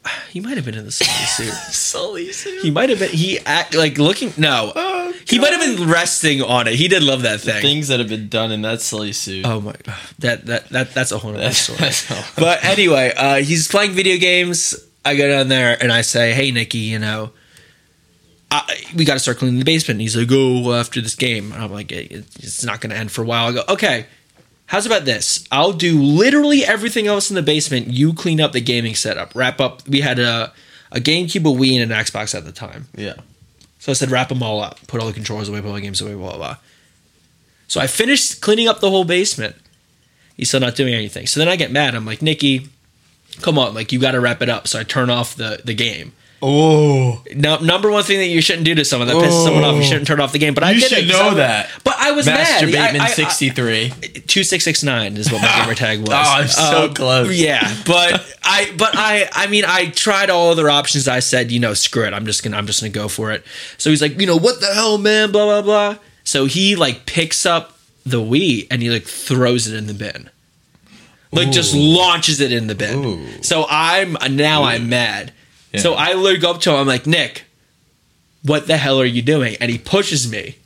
he 0.30 0.40
might 0.40 0.56
have 0.56 0.64
been 0.64 0.74
in 0.74 0.84
the 0.84 0.92
Sully 0.92 1.10
suit. 1.26 1.54
Sully 1.72 2.32
suit. 2.32 2.62
He 2.62 2.70
might 2.70 2.88
have 2.90 2.98
been. 2.98 3.10
He 3.10 3.38
act 3.40 3.74
like 3.74 3.98
looking. 3.98 4.32
No, 4.36 4.72
Oh, 4.74 5.12
he 5.28 5.38
might 5.38 5.52
have 5.52 5.60
been 5.60 5.88
resting 5.88 6.42
on 6.42 6.66
it. 6.66 6.74
He 6.74 6.88
did 6.88 7.02
love 7.02 7.22
that 7.22 7.40
thing. 7.40 7.60
Things 7.62 7.88
that 7.88 8.00
have 8.00 8.08
been 8.08 8.28
done 8.28 8.50
in 8.52 8.62
that 8.62 8.80
Sully 8.80 9.12
suit. 9.12 9.46
Oh 9.46 9.60
my, 9.60 9.74
god. 9.82 9.94
that 10.20 10.46
that 10.46 10.68
that 10.70 10.94
that's 10.94 11.12
a 11.12 11.18
whole 11.18 11.34
other 11.34 11.52
story. 11.52 11.90
but 12.36 12.64
anyway, 12.64 13.12
uh, 13.16 13.36
he's 13.36 13.68
playing 13.68 13.92
video 13.92 14.16
games. 14.18 14.74
I 15.04 15.16
go 15.16 15.28
down 15.28 15.48
there 15.48 15.76
and 15.82 15.92
I 15.92 16.02
say, 16.02 16.32
"Hey, 16.32 16.50
Nikki, 16.52 16.78
you 16.78 16.98
know, 16.98 17.30
I, 18.50 18.84
we 18.94 19.04
got 19.04 19.14
to 19.14 19.20
start 19.20 19.38
cleaning 19.38 19.58
the 19.58 19.64
basement." 19.64 19.96
And 19.96 20.00
he's 20.02 20.16
like, 20.16 20.28
"Go 20.28 20.74
after 20.74 21.00
this 21.00 21.14
game." 21.14 21.52
And 21.52 21.62
I'm 21.62 21.72
like, 21.72 21.90
"It- 21.90 22.24
"It's 22.38 22.64
not 22.64 22.80
going 22.80 22.90
to 22.90 22.96
end 22.96 23.10
for 23.10 23.22
a 23.22 23.24
while." 23.24 23.48
I 23.48 23.52
go, 23.52 23.62
"Okay, 23.68 24.06
how's 24.72 24.86
about 24.86 25.04
this? 25.04 25.46
I'll 25.52 25.74
do 25.74 26.00
literally 26.00 26.64
everything 26.64 27.06
else 27.06 27.30
in 27.30 27.36
the 27.36 27.42
basement. 27.42 27.88
You 27.88 28.14
clean 28.14 28.40
up 28.40 28.52
the 28.52 28.60
gaming 28.60 28.94
setup, 28.94 29.34
wrap 29.34 29.60
up. 29.60 29.86
We 29.86 30.00
had 30.00 30.18
a 30.18 30.50
a 30.90 30.96
GameCube, 30.96 31.44
a 31.44 31.58
Wii, 31.58 31.80
and 31.80 31.92
an 31.92 31.98
Xbox 31.98 32.34
at 32.34 32.44
the 32.44 32.52
time. 32.52 32.88
Yeah. 32.94 33.14
So 33.78 33.92
I 33.92 33.94
said, 33.94 34.10
wrap 34.10 34.28
them 34.28 34.42
all 34.42 34.60
up, 34.60 34.78
put 34.86 35.00
all 35.00 35.06
the 35.06 35.12
controllers 35.12 35.48
away, 35.48 35.60
put 35.60 35.68
all 35.68 35.74
the 35.74 35.80
games 35.80 36.00
away, 36.00 36.14
blah, 36.14 36.30
blah, 36.30 36.36
blah. 36.36 36.56
So 37.66 37.80
I 37.80 37.86
finished 37.86 38.40
cleaning 38.40 38.68
up 38.68 38.80
the 38.80 38.90
whole 38.90 39.04
basement. 39.04 39.56
He's 40.36 40.48
still 40.48 40.60
not 40.60 40.74
doing 40.74 40.94
anything. 40.94 41.26
So 41.26 41.40
then 41.40 41.48
I 41.48 41.56
get 41.56 41.70
mad. 41.70 41.94
I'm 41.94 42.04
like, 42.06 42.22
Nikki, 42.22 42.68
come 43.40 43.58
on, 43.58 43.74
like 43.74 43.90
you 43.90 43.98
got 43.98 44.12
to 44.12 44.20
wrap 44.20 44.42
it 44.42 44.48
up. 44.48 44.68
So 44.68 44.80
I 44.80 44.84
turn 44.84 45.10
off 45.10 45.34
the, 45.34 45.60
the 45.64 45.74
game. 45.74 46.12
Oh, 46.44 47.22
No, 47.36 47.58
number 47.60 47.88
one 47.88 48.02
thing 48.02 48.18
that 48.18 48.26
you 48.26 48.40
shouldn't 48.42 48.64
do 48.64 48.74
to 48.74 48.84
someone 48.84 49.06
that 49.06 49.14
pisses 49.16 49.44
someone 49.44 49.62
off, 49.62 49.76
you 49.76 49.84
shouldn't 49.84 50.08
turn 50.08 50.18
off 50.20 50.32
the 50.32 50.40
game. 50.40 50.54
But 50.54 50.64
I 50.64 50.72
you 50.72 50.80
did 50.80 50.88
should 50.88 50.98
it 50.98 51.10
'cause 51.10 51.20
know 51.20 51.28
I- 51.28 51.34
that. 51.34 51.70
But 51.84 51.94
I 51.98 52.10
was 52.10 52.26
Master 52.26 52.66
mad. 52.66 52.74
I- 52.74 52.92
Bateman 52.92 53.08
sixty 53.10 53.50
three. 53.50 53.90
2669 53.90 55.16
is 55.18 55.30
what 55.30 55.40
my 55.40 55.48
gamer 55.62 55.74
tag 55.76 56.00
was. 56.00 56.08
Oh, 56.10 56.14
I'm 56.14 56.48
so 56.48 56.84
um, 56.86 56.94
close. 56.94 57.32
Yeah, 57.38 57.72
but 57.86 58.36
I 58.42 58.72
but 58.76 58.90
I 58.94 59.28
I 59.32 59.46
mean 59.46 59.64
I 59.66 59.90
tried 59.90 60.30
all 60.30 60.50
other 60.50 60.68
options. 60.68 61.06
I 61.06 61.20
said, 61.20 61.52
you 61.52 61.60
know, 61.60 61.74
screw 61.74 62.04
it. 62.06 62.12
I'm 62.12 62.26
just 62.26 62.42
going 62.42 62.52
to 62.52 62.58
I'm 62.58 62.66
just 62.66 62.80
to 62.80 62.88
go 62.88 63.06
for 63.08 63.30
it. 63.30 63.44
So 63.78 63.90
he's 63.90 64.02
like, 64.02 64.18
you 64.20 64.26
know, 64.26 64.36
what 64.36 64.60
the 64.60 64.74
hell, 64.74 64.98
man, 64.98 65.30
blah 65.30 65.44
blah 65.44 65.62
blah. 65.62 65.96
So 66.24 66.46
he 66.46 66.74
like 66.74 67.06
picks 67.06 67.46
up 67.46 67.78
the 68.04 68.18
Wii 68.20 68.66
and 68.70 68.82
he 68.82 68.90
like 68.90 69.04
throws 69.04 69.68
it 69.68 69.76
in 69.76 69.86
the 69.86 69.94
bin. 69.94 70.28
Like 71.30 71.50
just 71.52 71.74
launches 71.74 72.40
it 72.40 72.52
in 72.52 72.66
the 72.66 72.74
bin. 72.74 73.42
So 73.42 73.64
I'm 73.70 74.16
now 74.30 74.64
I'm 74.64 74.88
mad. 74.88 75.32
Yeah. 75.72 75.80
So 75.80 75.94
I 75.94 76.12
look 76.12 76.44
up 76.44 76.60
to 76.62 76.70
him. 76.70 76.76
I'm 76.76 76.86
like, 76.86 77.06
Nick, 77.06 77.44
what 78.42 78.66
the 78.66 78.76
hell 78.76 79.00
are 79.00 79.06
you 79.06 79.22
doing? 79.22 79.56
And 79.60 79.70
he 79.70 79.78
pushes 79.78 80.30
me. 80.30 80.56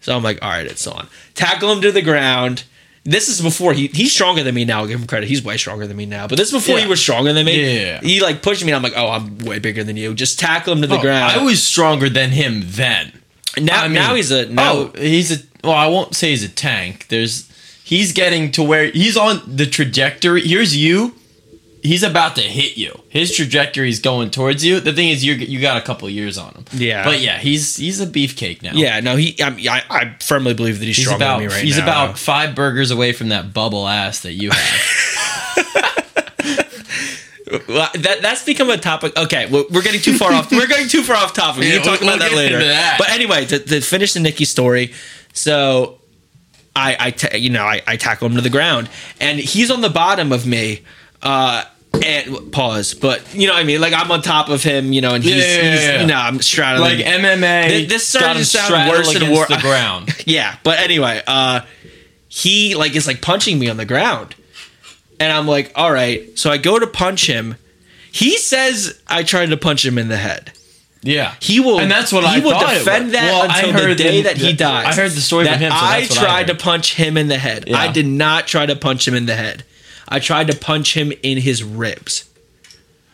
So 0.00 0.16
I'm 0.16 0.22
like, 0.22 0.40
all 0.42 0.50
right, 0.50 0.66
it's 0.66 0.86
on. 0.86 1.08
Tackle 1.34 1.72
him 1.72 1.80
to 1.82 1.90
the 1.90 2.02
ground. 2.02 2.64
This 3.04 3.28
is 3.28 3.40
before 3.40 3.72
he 3.72 3.86
he's 3.86 4.12
stronger 4.12 4.42
than 4.42 4.54
me 4.54 4.64
now. 4.64 4.80
I'll 4.80 4.86
give 4.86 5.00
him 5.00 5.06
credit. 5.06 5.28
He's 5.28 5.42
way 5.42 5.56
stronger 5.56 5.86
than 5.86 5.96
me 5.96 6.06
now. 6.06 6.26
But 6.26 6.38
this 6.38 6.48
is 6.48 6.54
before 6.54 6.78
he 6.78 6.88
was 6.88 7.00
stronger 7.00 7.32
than 7.32 7.46
me. 7.46 7.82
Yeah. 7.82 8.00
He 8.00 8.20
like 8.20 8.42
pushed 8.42 8.64
me. 8.64 8.72
And 8.72 8.76
I'm 8.76 8.82
like, 8.82 8.94
oh, 8.96 9.08
I'm 9.08 9.38
way 9.38 9.60
bigger 9.60 9.84
than 9.84 9.96
you. 9.96 10.12
Just 10.12 10.40
tackle 10.40 10.72
him 10.72 10.82
to 10.82 10.88
the 10.88 10.98
oh, 10.98 11.00
ground. 11.00 11.32
I 11.32 11.42
was 11.44 11.62
stronger 11.62 12.08
than 12.08 12.30
him 12.30 12.62
then. 12.64 13.12
now. 13.56 13.82
I 13.82 13.84
mean- 13.84 13.94
now 13.94 14.14
he's 14.16 14.32
a 14.32 14.48
oh, 14.48 14.52
now. 14.52 14.72
oh, 14.72 14.92
he's 14.96 15.30
a. 15.30 15.44
Well, 15.62 15.74
I 15.74 15.86
won't 15.86 16.16
say 16.16 16.30
he's 16.30 16.44
a 16.44 16.48
tank. 16.48 17.06
There's. 17.08 17.50
He's 17.84 18.12
getting 18.12 18.50
to 18.52 18.64
where 18.64 18.86
he's 18.86 19.16
on 19.16 19.40
the 19.46 19.66
trajectory. 19.66 20.40
Here's 20.40 20.76
you. 20.76 21.14
He's 21.86 22.02
about 22.02 22.36
to 22.36 22.42
hit 22.42 22.76
you. 22.76 23.00
His 23.08 23.34
trajectory 23.34 23.88
is 23.88 23.98
going 24.00 24.30
towards 24.30 24.64
you. 24.64 24.80
The 24.80 24.92
thing 24.92 25.08
is, 25.10 25.24
you 25.24 25.34
you 25.34 25.60
got 25.60 25.76
a 25.76 25.80
couple 25.80 26.08
years 26.10 26.36
on 26.38 26.52
him. 26.52 26.64
Yeah. 26.72 27.04
but 27.04 27.20
yeah, 27.20 27.38
he's 27.38 27.76
he's 27.76 28.00
a 28.00 28.06
beefcake 28.06 28.62
now. 28.62 28.72
Yeah, 28.74 29.00
no, 29.00 29.16
he. 29.16 29.36
I, 29.40 29.48
I, 29.48 29.82
I 29.90 30.16
firmly 30.20 30.54
believe 30.54 30.78
that 30.80 30.84
he's, 30.86 30.96
he's 30.96 31.06
stronger 31.06 31.24
about 31.24 31.38
than 31.38 31.48
me 31.48 31.54
right 31.54 31.64
he's 31.64 31.78
now. 31.78 31.84
about 31.84 32.18
five 32.18 32.54
burgers 32.54 32.90
away 32.90 33.12
from 33.12 33.28
that 33.28 33.52
bubble 33.54 33.86
ass 33.86 34.20
that 34.20 34.32
you 34.32 34.50
have. 34.50 34.92
Well, 37.68 37.88
that 37.94 38.22
that's 38.22 38.44
become 38.44 38.70
a 38.70 38.76
topic. 38.76 39.16
Okay, 39.16 39.46
we're, 39.46 39.64
we're 39.70 39.82
getting 39.82 40.00
too 40.00 40.14
far 40.18 40.32
off. 40.32 40.50
We're 40.50 40.66
getting 40.66 40.88
too 40.88 41.02
far 41.04 41.14
off 41.16 41.32
topic. 41.32 41.60
We 41.60 41.70
can 41.70 41.82
talk 41.82 42.00
we'll- 42.00 42.08
about 42.10 42.18
that 42.18 42.32
we'll 42.32 42.40
get 42.48 42.54
later. 42.56 42.58
that. 42.66 42.96
But 42.98 43.10
anyway, 43.10 43.44
to, 43.46 43.58
to 43.60 43.80
finish 43.82 44.14
the 44.14 44.20
Nikki 44.20 44.44
story, 44.44 44.92
so 45.32 45.98
I, 46.74 46.96
I 46.98 47.10
ta- 47.12 47.36
you 47.36 47.50
know, 47.50 47.64
I, 47.64 47.82
I 47.86 47.96
tackle 47.96 48.28
him 48.28 48.34
to 48.34 48.40
the 48.40 48.50
ground, 48.50 48.90
and 49.20 49.38
he's 49.38 49.70
on 49.70 49.80
the 49.80 49.88
bottom 49.88 50.32
of 50.32 50.44
me. 50.44 50.82
Uh, 51.22 51.64
and 52.04 52.52
pause, 52.52 52.94
but 52.94 53.34
you 53.34 53.46
know 53.46 53.54
what 53.54 53.60
I 53.60 53.64
mean. 53.64 53.80
Like 53.80 53.92
I'm 53.92 54.10
on 54.10 54.22
top 54.22 54.48
of 54.48 54.62
him, 54.62 54.92
you 54.92 55.00
know, 55.00 55.14
and 55.14 55.22
he's, 55.24 55.34
Yeah, 55.36 55.40
yeah, 55.62 55.70
he's 55.72 55.82
yeah. 55.84 56.00
you 56.00 56.06
know, 56.06 56.16
I'm 56.16 56.40
straddling. 56.42 56.98
like 56.98 57.06
MMA. 57.06 57.68
Th- 57.68 57.88
this 57.88 58.06
started 58.08 58.40
to 58.40 58.44
sound 58.44 58.90
worse 58.90 59.12
than 59.18 59.32
worse. 59.32 59.48
The 59.48 59.58
ground. 59.58 60.14
yeah, 60.26 60.56
but 60.62 60.78
anyway, 60.80 61.22
uh, 61.26 61.60
he 62.28 62.74
like 62.74 62.94
is 62.96 63.06
like 63.06 63.22
punching 63.22 63.58
me 63.58 63.68
on 63.68 63.76
the 63.76 63.84
ground, 63.86 64.34
and 65.20 65.32
I'm 65.32 65.46
like, 65.46 65.72
all 65.74 65.92
right. 65.92 66.38
So 66.38 66.50
I 66.50 66.58
go 66.58 66.78
to 66.78 66.86
punch 66.86 67.26
him. 67.26 67.56
He 68.12 68.38
says 68.38 69.00
I 69.06 69.22
tried 69.22 69.50
to 69.50 69.56
punch 69.56 69.84
him 69.84 69.98
in 69.98 70.08
the 70.08 70.16
head. 70.16 70.52
Yeah, 71.02 71.34
He 71.40 71.60
will, 71.60 71.78
and 71.78 71.88
that's 71.88 72.10
what 72.12 72.24
he 72.24 72.40
I 72.40 72.44
will 72.44 72.58
defend 72.58 73.12
that 73.14 73.30
Well, 73.30 73.44
until 73.44 73.88
the 73.90 73.94
day 73.94 74.22
the- 74.22 74.28
that 74.30 74.38
he 74.38 74.54
dies. 74.54 74.86
I 74.98 75.00
heard 75.02 75.12
the 75.12 75.20
story 75.20 75.44
that 75.44 75.52
from 75.58 75.62
him. 75.62 75.70
So 75.70 75.76
I 75.78 76.04
tried 76.06 76.40
I 76.50 76.52
to 76.52 76.54
punch 76.56 76.94
him 76.94 77.16
in 77.16 77.28
the 77.28 77.38
head. 77.38 77.70
I 77.72 77.92
did 77.92 78.06
not 78.08 78.48
try 78.48 78.66
to 78.66 78.74
punch 78.74 79.06
him 79.06 79.14
in 79.14 79.26
the 79.26 79.36
head. 79.36 79.62
I 80.08 80.20
tried 80.20 80.48
to 80.48 80.56
punch 80.56 80.96
him 80.96 81.12
in 81.22 81.38
his 81.38 81.62
ribs, 81.64 82.28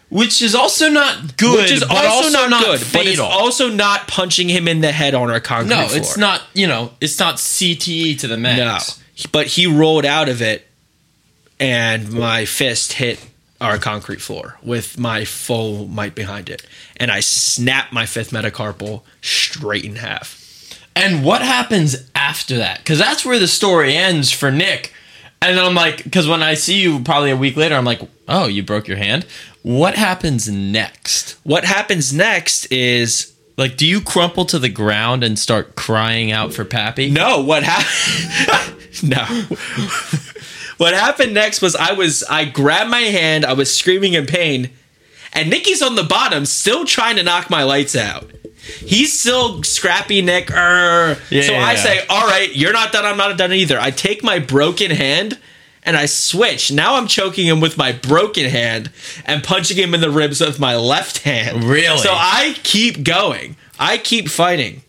which 0.09 0.43
is 0.43 0.55
also 0.55 0.91
not 0.91 1.37
good. 1.37 1.63
which 1.63 1.71
is 1.71 1.81
but 1.81 2.05
also, 2.05 2.49
not, 2.49 2.65
good. 2.65 2.83
But 2.93 3.07
it's 3.07 3.19
also 3.19 3.71
not 3.71 4.09
punching 4.09 4.49
him 4.49 4.69
in 4.69 4.81
the 4.81 4.93
head 4.93 5.15
on 5.15 5.31
our 5.31 5.41
concrete 5.41 5.75
no, 5.75 5.87
floor. 5.87 5.99
it's 5.99 6.17
not. 6.17 6.43
You 6.55 6.67
know, 6.67 6.93
it's 7.01 7.19
not 7.19 7.37
CTE 7.37 8.19
to 8.21 8.29
the 8.29 8.37
max. 8.37 8.99
No, 8.99 9.29
but 9.33 9.47
he 9.47 9.67
rolled 9.67 10.05
out 10.05 10.29
of 10.29 10.43
it, 10.43 10.67
and 11.59 12.13
my 12.13 12.45
fist 12.45 12.95
hit 12.95 13.25
our 13.61 13.79
concrete 13.79 14.21
floor 14.21 14.59
with 14.63 14.99
my 14.99 15.25
full 15.25 15.87
might 15.87 16.15
behind 16.15 16.51
it, 16.51 16.67
and 16.97 17.11
I 17.11 17.21
snapped 17.21 17.93
my 17.93 18.07
fifth 18.07 18.31
metacarpal 18.31 19.03
straight 19.21 19.85
in 19.85 19.97
half. 19.97 20.39
And 20.95 21.25
what 21.25 21.43
happens 21.43 22.09
after 22.15 22.59
that? 22.59 22.79
Because 22.79 22.99
that's 22.99 23.25
where 23.25 23.39
the 23.39 23.49
story 23.49 23.97
ends 23.97 24.31
for 24.31 24.51
Nick. 24.51 24.93
And 25.43 25.59
I'm 25.59 25.75
like, 25.75 26.05
because 26.05 26.29
when 26.29 26.43
I 26.43 26.55
see 26.55 26.81
you 26.81 27.01
probably 27.01 27.31
a 27.33 27.37
week 27.37 27.57
later, 27.57 27.75
I'm 27.75 27.85
like, 27.85 28.01
oh, 28.29 28.47
you 28.47 28.63
broke 28.63 28.87
your 28.87 28.97
hand. 28.97 29.27
What 29.63 29.95
happens 29.97 30.49
next? 30.49 31.37
What 31.43 31.65
happens 31.65 32.13
next 32.13 32.67
is 32.67 33.33
Like, 33.57 33.77
do 33.77 33.87
you 33.87 34.01
crumple 34.01 34.45
to 34.47 34.59
the 34.59 34.69
ground 34.69 35.23
and 35.25 35.39
start 35.39 35.75
crying 35.77 36.33
out 36.33 36.53
for 36.55 36.65
Pappy? 36.65 37.11
no. 37.11 37.41
What 37.43 37.63
happened? 37.65 38.77
no. 39.03 39.25
what 40.79 40.95
happened 40.95 41.35
next 41.35 41.61
was 41.61 41.75
I 41.77 41.93
was 41.93 42.23
I 42.31 42.45
grabbed 42.45 42.91
my 42.91 43.01
hand. 43.01 43.45
I 43.45 43.53
was 43.53 43.75
screaming 43.77 44.15
in 44.15 44.27
pain, 44.27 44.71
and 45.33 45.51
Nikki's 45.51 45.83
on 45.83 45.97
the 45.97 46.05
bottom, 46.05 46.47
still 46.47 46.85
trying 46.85 47.17
to 47.17 47.23
knock 47.23 47.51
my 47.51 47.63
lights 47.65 47.95
out. 47.97 48.31
He's 48.63 49.19
still 49.19 49.63
scrappy 49.63 50.23
Nick. 50.23 50.51
Yeah, 50.51 51.15
so 51.15 51.53
yeah, 51.53 51.65
I 51.65 51.73
yeah. 51.73 51.77
say, 51.77 52.07
"All 52.09 52.27
right, 52.27 52.55
you're 52.55 52.73
not 52.73 52.93
done. 52.93 53.05
I'm 53.05 53.17
not 53.17 53.37
done 53.37 53.53
either." 53.53 53.79
I 53.79 53.91
take 53.91 54.23
my 54.23 54.39
broken 54.39 54.91
hand 54.91 55.39
and 55.83 55.97
I 55.97 56.07
switch. 56.07 56.71
Now 56.71 56.97
I'm 56.97 57.07
choking 57.07 57.47
him 57.47 57.61
with 57.61 57.77
my 57.77 57.93
broken 57.93 58.49
hand 58.49 58.91
and 59.25 59.43
punching 59.43 59.77
him 59.77 59.95
in 59.95 60.01
the 60.01 60.11
ribs 60.11 60.41
with 60.41 60.61
my 60.61 60.77
left 60.77 61.19
hand. 61.19 61.65
Really? 61.65 61.99
So 61.99 62.11
I 62.13 62.55
keep 62.63 63.03
going. 63.03 63.57
I 63.79 63.99
keep 63.99 64.29
fighting. 64.29 64.83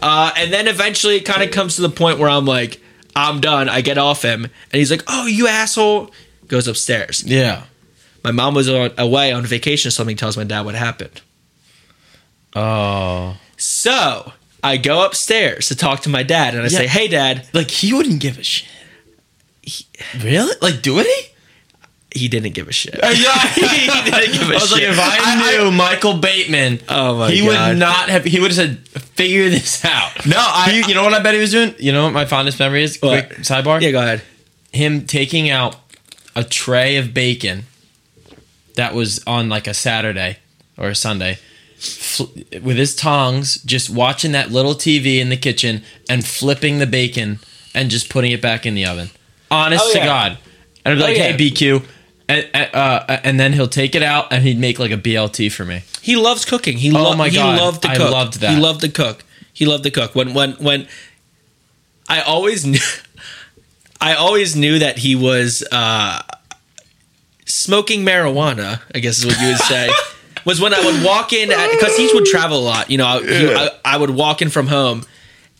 Uh, 0.00 0.32
and 0.36 0.52
then 0.52 0.68
eventually 0.68 1.16
it 1.16 1.24
kind 1.24 1.42
of 1.42 1.50
comes 1.50 1.76
to 1.76 1.82
the 1.82 1.90
point 1.90 2.18
where 2.18 2.30
I'm 2.30 2.46
like, 2.46 2.80
I'm 3.14 3.40
done. 3.40 3.68
I 3.68 3.82
get 3.82 3.98
off 3.98 4.22
him. 4.22 4.44
And 4.44 4.52
he's 4.72 4.90
like, 4.90 5.02
Oh, 5.06 5.26
you 5.26 5.46
asshole. 5.48 6.10
Goes 6.48 6.66
upstairs. 6.66 7.22
Yeah. 7.24 7.64
My 8.24 8.30
mom 8.30 8.54
was 8.54 8.68
on, 8.68 8.92
away 8.98 9.32
on 9.32 9.44
vacation 9.44 9.88
or 9.88 9.90
something, 9.90 10.16
tells 10.16 10.36
my 10.36 10.44
dad 10.44 10.62
what 10.62 10.74
happened. 10.74 11.20
Oh. 12.54 13.36
So 13.56 14.32
I 14.62 14.76
go 14.76 15.04
upstairs 15.04 15.68
to 15.68 15.76
talk 15.76 16.00
to 16.00 16.08
my 16.08 16.22
dad, 16.22 16.54
and 16.54 16.62
I 16.62 16.68
say, 16.68 16.86
"Hey, 16.86 17.08
dad." 17.08 17.46
Like 17.52 17.70
he 17.70 17.92
wouldn't 17.92 18.20
give 18.20 18.38
a 18.38 18.42
shit. 18.44 18.68
really? 20.22 20.54
Like 20.60 20.82
do 20.82 20.98
it? 20.98 21.28
He 22.14 22.28
didn't 22.28 22.52
give 22.52 22.68
a 22.68 22.72
shit. 22.72 22.94
Yeah, 23.02 23.08
he 23.54 23.62
didn't 23.62 24.32
give 24.32 24.50
a 24.50 24.52
I 24.52 24.54
was 24.54 24.70
like, 24.72 24.82
if 24.82 24.98
I 25.00 25.56
knew 25.56 25.70
Michael 25.70 26.18
Bateman, 26.18 26.80
Oh 26.88 27.16
my 27.18 27.30
he 27.30 27.40
God. 27.40 27.70
would 27.70 27.78
not 27.78 28.08
have. 28.10 28.24
He 28.24 28.38
would 28.40 28.50
have 28.50 28.56
said, 28.56 28.86
"Figure 29.16 29.48
this 29.48 29.82
out." 29.84 30.26
No, 30.26 30.36
I- 30.38 30.70
He- 30.84 30.88
you 30.90 30.94
know 30.94 31.04
what 31.04 31.14
I 31.14 31.20
bet 31.22 31.34
he 31.34 31.40
was 31.40 31.52
doing. 31.52 31.74
You 31.78 31.92
know 31.92 32.04
what 32.04 32.12
my 32.12 32.26
fondest 32.26 32.58
memory 32.58 32.82
is? 32.82 33.00
What? 33.00 33.28
Quick 33.28 33.38
sidebar. 33.40 33.80
yeah, 33.80 33.90
go 33.92 34.00
ahead. 34.02 34.22
him 34.72 35.06
taking 35.06 35.48
out 35.50 35.76
a 36.36 36.44
tray 36.44 36.96
of 36.96 37.12
bacon 37.14 37.64
that 38.74 38.94
was 38.94 39.22
on 39.26 39.48
like 39.48 39.66
a 39.66 39.74
Saturday 39.74 40.38
or 40.78 40.88
a 40.88 40.94
Sunday 40.94 41.38
with 42.62 42.76
his 42.76 42.94
tongs, 42.94 43.56
just 43.64 43.90
watching 43.90 44.32
that 44.32 44.50
little 44.50 44.74
TV 44.74 45.18
in 45.18 45.28
the 45.30 45.36
kitchen 45.36 45.82
and 46.08 46.24
flipping 46.24 46.78
the 46.78 46.86
bacon 46.86 47.38
and 47.74 47.90
just 47.90 48.08
putting 48.08 48.30
it 48.32 48.40
back 48.42 48.64
in 48.66 48.74
the 48.74 48.84
oven. 48.86 49.10
Honest 49.50 49.84
Oh, 49.88 49.92
to. 49.94 49.98
God. 49.98 50.38
And 50.84 50.92
I'd 50.92 50.96
be 50.96 51.02
Oh, 51.02 51.06
like, 51.06 51.16
yeah. 51.16 51.32
hey, 51.36 51.50
BQ. 51.50 51.84
And, 52.28 52.48
uh, 52.74 53.20
and 53.24 53.38
then 53.38 53.52
he'll 53.52 53.68
take 53.68 53.94
it 53.94 54.02
out 54.02 54.32
and 54.32 54.42
he'd 54.44 54.58
make 54.58 54.78
like 54.78 54.90
a 54.92 54.96
BLT 54.96 55.50
for 55.52 55.64
me. 55.64 55.82
He 56.00 56.16
loves 56.16 56.44
cooking. 56.44 56.78
He 56.78 56.90
Oh 56.94 57.02
loved. 57.02 57.18
my 57.18 57.28
he 57.28 57.38
loved 57.38 57.82
to 57.82 57.90
I 57.90 57.96
cook. 57.96 58.10
loved 58.10 58.40
that. 58.40 58.54
He 58.54 58.60
loved 58.60 58.80
to 58.82 58.88
cook. 58.88 59.24
He 59.52 59.66
loved 59.66 59.84
to 59.84 59.90
cook. 59.90 60.14
When 60.14 60.32
when 60.32 60.52
when 60.52 60.88
I 62.08 62.20
always 62.22 62.64
knew, 62.64 62.78
I 64.00 64.14
always 64.14 64.56
knew 64.56 64.78
that 64.78 64.98
he 64.98 65.14
was 65.14 65.62
uh, 65.70 66.22
smoking 67.44 68.04
marijuana. 68.04 68.80
I 68.94 69.00
guess 69.00 69.18
is 69.18 69.26
what 69.26 69.40
you 69.40 69.48
would 69.48 69.58
say. 69.58 69.90
was 70.44 70.60
when 70.60 70.72
I 70.74 70.84
would 70.84 71.04
walk 71.04 71.32
in 71.32 71.48
because 71.48 71.96
he 71.96 72.10
would 72.14 72.24
travel 72.26 72.58
a 72.58 72.64
lot. 72.64 72.90
You 72.90 72.98
know, 72.98 73.06
I, 73.06 73.20
he- 73.22 73.54
I, 73.54 73.68
I 73.84 73.96
would 73.96 74.10
walk 74.10 74.42
in 74.42 74.50
from 74.50 74.66
home, 74.66 75.04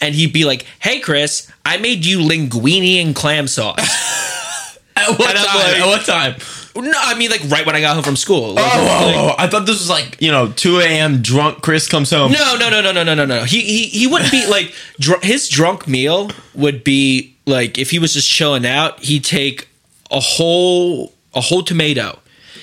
and 0.00 0.14
he'd 0.14 0.32
be 0.32 0.44
like, 0.44 0.64
"Hey, 0.80 1.00
Chris, 1.00 1.50
I 1.64 1.76
made 1.78 2.04
you 2.04 2.18
linguine 2.20 3.02
and 3.04 3.14
clam 3.14 3.46
sauce." 3.48 3.78
At 4.96 5.08
what 5.18 5.34
time? 5.34 5.56
like- 5.56 5.76
At 5.80 5.86
what 5.86 6.04
time? 6.06 6.34
no, 6.74 6.92
I 6.96 7.14
mean 7.18 7.30
like 7.30 7.42
right 7.48 7.66
when 7.66 7.76
I 7.76 7.80
got 7.80 7.94
home 7.94 8.02
from 8.02 8.16
school. 8.16 8.50
Oh, 8.50 8.54
like, 8.54 8.64
Oh, 8.74 9.06
like- 9.06 9.16
oh, 9.16 9.34
I 9.38 9.46
thought 9.46 9.66
this 9.66 9.78
was 9.78 9.90
like, 9.90 10.16
you 10.20 10.30
know, 10.30 10.52
2 10.52 10.78
a.m. 10.80 11.20
drunk 11.22 11.60
Chris 11.62 11.86
comes 11.88 12.10
home. 12.10 12.32
No, 12.32 12.56
no, 12.56 12.70
no, 12.70 12.80
no, 12.80 12.92
no, 12.92 13.02
no, 13.02 13.14
no, 13.14 13.24
no. 13.26 13.44
He 13.44 13.60
he 13.60 13.86
he 13.88 14.06
wouldn't 14.06 14.30
be 14.30 14.46
like 14.46 14.72
dr- 14.98 15.22
his 15.22 15.48
drunk 15.48 15.86
meal 15.86 16.30
would 16.54 16.82
be 16.84 17.34
like 17.46 17.76
if 17.78 17.90
he 17.90 17.98
was 17.98 18.14
just 18.14 18.28
chilling 18.28 18.64
out, 18.66 19.00
he'd 19.00 19.24
take 19.24 19.68
a 20.10 20.20
whole 20.20 21.12
a 21.34 21.40
whole 21.40 21.62
tomato. 21.62 22.18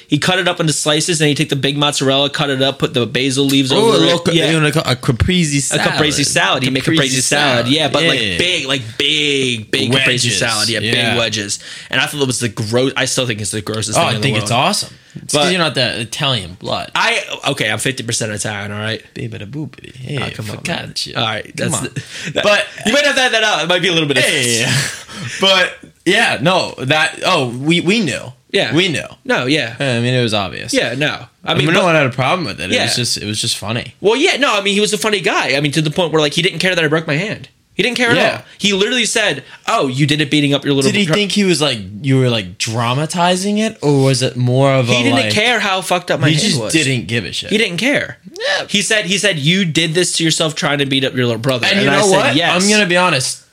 He 0.09 0.17
cut 0.17 0.39
it 0.39 0.47
up 0.47 0.59
into 0.59 0.73
slices, 0.73 1.21
and 1.21 1.27
he 1.27 1.35
take 1.35 1.49
the 1.49 1.55
big 1.55 1.77
mozzarella, 1.77 2.31
cut 2.31 2.49
it 2.49 2.63
up, 2.63 2.79
put 2.79 2.95
the 2.95 3.05
basil 3.05 3.45
leaves 3.45 3.71
Oh, 3.71 3.77
over 3.77 3.97
a, 3.97 3.99
it. 3.99 4.03
little, 4.25 4.33
yeah, 4.33 4.49
yeah. 4.51 4.57
a, 4.87 4.93
a 4.93 4.95
caprese 4.95 5.57
a 5.57 5.61
salad. 5.61 5.85
caprese 5.85 6.23
salad. 6.25 6.63
He 6.63 6.71
make 6.71 6.87
a 6.87 6.91
caprese 6.91 7.21
salad. 7.21 7.67
Yeah, 7.67 7.89
but 7.89 8.01
like 8.01 8.19
big, 8.19 8.65
like 8.65 8.81
big, 8.97 9.69
big 9.69 9.91
caprese 9.91 10.31
salad. 10.31 10.67
Yeah, 10.67 10.79
Yeah. 10.79 11.11
big 11.11 11.19
wedges. 11.19 11.59
And 11.91 12.01
I 12.01 12.07
thought 12.07 12.21
it 12.23 12.27
was 12.27 12.39
the 12.39 12.49
gross. 12.49 12.91
I 12.97 13.05
still 13.05 13.27
think 13.27 13.39
it's 13.39 13.51
the 13.51 13.61
grossest. 13.61 13.99
Oh, 13.99 14.01
thing 14.01 14.09
I 14.09 14.15
in 14.15 14.21
think 14.23 14.37
the 14.37 14.41
it's 14.41 14.51
awesome. 14.51 14.95
It's 15.15 15.33
But- 15.33 15.39
because 15.41 15.51
you're 15.51 15.59
not 15.61 15.75
that 15.75 15.99
Italian 15.99 16.53
blood. 16.55 16.89
I 16.95 17.23
okay. 17.51 17.69
I'm 17.71 17.77
fifty 17.77 18.01
percent 18.03 18.31
Italian. 18.31 18.71
All 18.71 18.79
right. 18.79 19.03
Baby 19.13 19.37
boopity. 19.39 19.95
Hey, 19.95 20.17
Oh, 20.17 20.23
ah, 20.25 20.29
come 20.33 20.49
on, 20.49 20.55
man. 20.65 20.89
focaccia. 20.93 21.17
All 21.17 21.23
right, 21.23 21.55
Come 21.55 21.73
on. 21.75 21.83
the- 21.83 22.03
that- 22.33 22.43
But- 22.43 22.65
you 22.87 22.93
might 22.93 23.05
have 23.05 23.15
to 23.15 23.21
add 23.21 23.31
that 23.33 23.43
out. 23.43 23.63
It 23.63 23.67
might 23.69 23.81
be 23.83 23.89
a 23.89 23.93
little 23.93 24.07
bit. 24.07 24.17
Of, 24.17 24.23
Hey, 24.23 24.65
but 25.41 25.77
yeah, 26.05 26.39
no, 26.41 26.73
that. 26.79 27.19
Oh, 27.25 27.49
we 27.49 27.79
we 27.81 27.99
knew. 28.01 28.33
Yeah. 28.51 28.73
we 28.75 28.87
knew. 28.89 29.05
No, 29.25 29.45
yeah, 29.45 29.75
I 29.79 29.99
mean, 29.99 30.13
it 30.13 30.21
was 30.23 30.33
obvious. 30.33 30.73
yeah, 30.73 30.95
no. 30.95 31.25
I 31.43 31.51
I 31.51 31.55
mean, 31.55 31.65
mean, 31.65 31.73
no 31.75 31.81
but- 31.81 31.85
one 31.85 31.95
had 31.95 32.05
a 32.07 32.09
problem 32.11 32.45
with 32.47 32.59
it. 32.59 32.71
It 32.71 32.75
Yeah. 32.75 32.85
was 32.85 32.95
just, 32.95 33.17
it 33.17 33.25
was 33.25 33.39
just 33.39 33.57
funny. 33.57 33.93
well, 34.01 34.15
yeah, 34.15 34.37
no. 34.37 34.55
I 34.57 34.61
mean, 34.61 34.73
he 34.73 34.81
was 34.81 34.91
a 34.93 34.97
funny 34.97 35.21
guy. 35.21 35.55
I 35.55 35.61
mean, 35.61 35.71
to 35.73 35.81
the 35.81 35.91
point 35.91 36.11
where 36.11 36.21
like 36.21 36.33
he 36.33 36.41
didn't 36.41 36.59
care 36.59 36.73
that 36.75 36.83
I 36.83 36.87
broke 36.87 37.05
my 37.07 37.15
hand. 37.15 37.49
He 37.75 37.83
didn't 37.83 37.95
care 37.97 38.13
Yeah. 38.13 38.21
at 38.23 38.35
all. 38.35 38.45
He 38.57 38.73
literally 38.73 39.05
said, 39.05 39.41
"Oh, 39.65 39.87
you 39.87 40.05
did 40.05 40.19
it 40.19 40.29
beating 40.29 40.53
up 40.53 40.65
your 40.65 40.73
little." 40.73 40.89
Brother. 40.91 40.97
Did 40.97 40.99
he 40.99 41.07
bro-" 41.07 41.15
think 41.15 41.31
he 41.31 41.45
was 41.45 41.61
like 41.61 41.77
you 42.01 42.17
were 42.17 42.29
like 42.29 42.57
dramatizing 42.57 43.57
it, 43.59 43.77
or 43.81 44.03
was 44.03 44.21
it 44.21 44.35
more 44.35 44.73
of 44.73 44.89
a? 44.89 44.93
he 44.93 45.03
didn't 45.03 45.17
like, 45.19 45.31
care 45.31 45.61
how 45.61 45.81
fucked 45.81 46.11
up 46.11 46.19
my 46.19 46.29
He 46.29 46.35
just 46.35 46.59
was? 46.59 46.73
didn't 46.73 47.07
give 47.07 47.23
a 47.23 47.31
shit. 47.31 47.51
He 47.51 47.57
didn't 47.57 47.77
care. 47.77 48.17
Yeah. 48.37 48.65
He 48.67 48.81
said, 48.81 49.05
"He 49.05 49.17
said 49.17 49.39
you 49.39 49.63
did 49.63 49.93
this 49.93 50.11
to 50.17 50.25
yourself, 50.25 50.55
trying 50.55 50.79
to 50.79 50.85
beat 50.85 51.05
up 51.05 51.13
your 51.15 51.25
little 51.25 51.39
brother." 51.39 51.67
And, 51.71 51.81
you 51.81 51.89
I 51.89 51.99
know 51.99 52.07
said, 52.09 52.17
what? 52.17 52.35
Yes. 52.35 52.61
I'm 52.61 52.69
gonna 52.69 52.85
be 52.85 52.97
honest. 52.97 53.43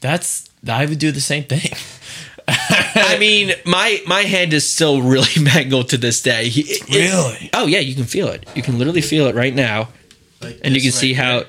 That's 0.00 0.48
I 0.68 0.86
would 0.86 0.98
do 1.00 1.10
the 1.10 1.20
same 1.20 1.42
thing. 1.44 1.72
I 2.48 3.16
mean, 3.18 3.52
my 3.64 4.00
my 4.06 4.22
hand 4.22 4.52
is 4.52 4.68
still 4.70 5.02
really 5.02 5.40
mangled 5.42 5.88
to 5.90 5.96
this 5.96 6.20
day. 6.22 6.48
He, 6.48 6.60
it- 6.62 6.82
it- 6.88 6.94
Really? 7.12 7.50
oh 7.52 7.66
yeah, 7.66 7.78
you 7.80 7.94
can 7.94 8.04
feel 8.04 8.28
it. 8.28 8.46
You 8.54 8.62
can 8.62 8.78
literally 8.78 9.00
feel 9.00 9.26
it 9.26 9.34
right 9.34 9.54
now, 9.54 9.88
and 10.40 10.74
you 10.74 10.80
can 10.82 10.92
see 10.92 11.14
how. 11.14 11.44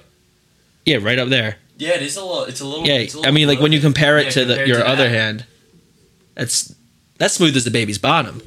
Yeah, 0.86 0.98
right 1.02 1.18
up 1.20 1.30
there. 1.30 1.58
Yeah, 1.78 1.96
it 1.96 2.04
is 2.04 2.16
a 2.16 2.24
little. 2.24 2.44
It's 2.46 2.62
a 2.62 2.66
little. 2.66 2.86
Yeah, 2.88 3.00
it's 3.00 3.16
a 3.16 3.22
I 3.28 3.32
mean, 3.32 3.48
like 3.48 3.60
when 3.60 3.72
you 3.72 3.82
compare 3.82 4.18
it 4.20 4.26
Yeah, 4.26 4.32
to 4.32 4.46
the, 4.46 4.68
your 4.68 4.78
to 4.78 4.88
other 4.88 5.10
that. 5.10 5.16
hand, 5.16 5.46
that's 6.36 6.74
that's 7.18 7.34
smooth 7.34 7.56
as 7.58 7.64
the 7.66 7.72
baby's 7.72 7.98
bottom. 7.98 8.42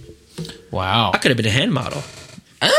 Wow. 0.70 1.10
I 1.12 1.18
could 1.18 1.30
have 1.30 1.36
been 1.36 1.46
a 1.46 1.50
hand 1.50 1.72
model. 1.72 2.02
Ah! 2.62 2.70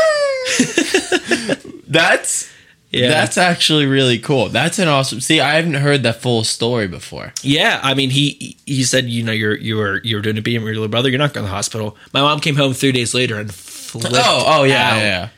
That's 1.86 2.49
Yeah, 2.90 3.08
that's 3.08 3.38
actually 3.38 3.86
really 3.86 4.18
cool. 4.18 4.48
That's 4.48 4.78
an 4.80 4.88
awesome. 4.88 5.20
See, 5.20 5.40
I 5.40 5.54
haven't 5.54 5.74
heard 5.74 6.02
that 6.02 6.20
full 6.20 6.42
story 6.44 6.88
before. 6.88 7.32
yeah. 7.42 7.80
I 7.82 7.94
mean, 7.94 8.10
he 8.10 8.56
he 8.66 8.82
said, 8.82 9.06
you 9.08 9.22
know, 9.22 9.32
you're 9.32 9.56
you 9.56 9.76
were 9.76 10.00
you 10.02 10.16
were 10.16 10.22
doing 10.22 10.36
a 10.38 10.42
beating 10.42 10.62
with 10.62 10.68
your 10.72 10.80
little 10.80 10.88
brother. 10.88 11.08
You're 11.08 11.18
not 11.18 11.32
going 11.32 11.44
to 11.44 11.50
the 11.50 11.54
hospital. 11.54 11.96
My 12.12 12.20
mom 12.20 12.40
came 12.40 12.56
home 12.56 12.72
three 12.72 12.92
days 12.92 13.14
later 13.14 13.38
and 13.38 13.54
flipped. 13.54 14.14
oh, 14.18 14.44
oh 14.46 14.64
yeah, 14.64 14.90
out. 14.90 14.96
yeah, 14.96 15.02
yeah. 15.02 15.28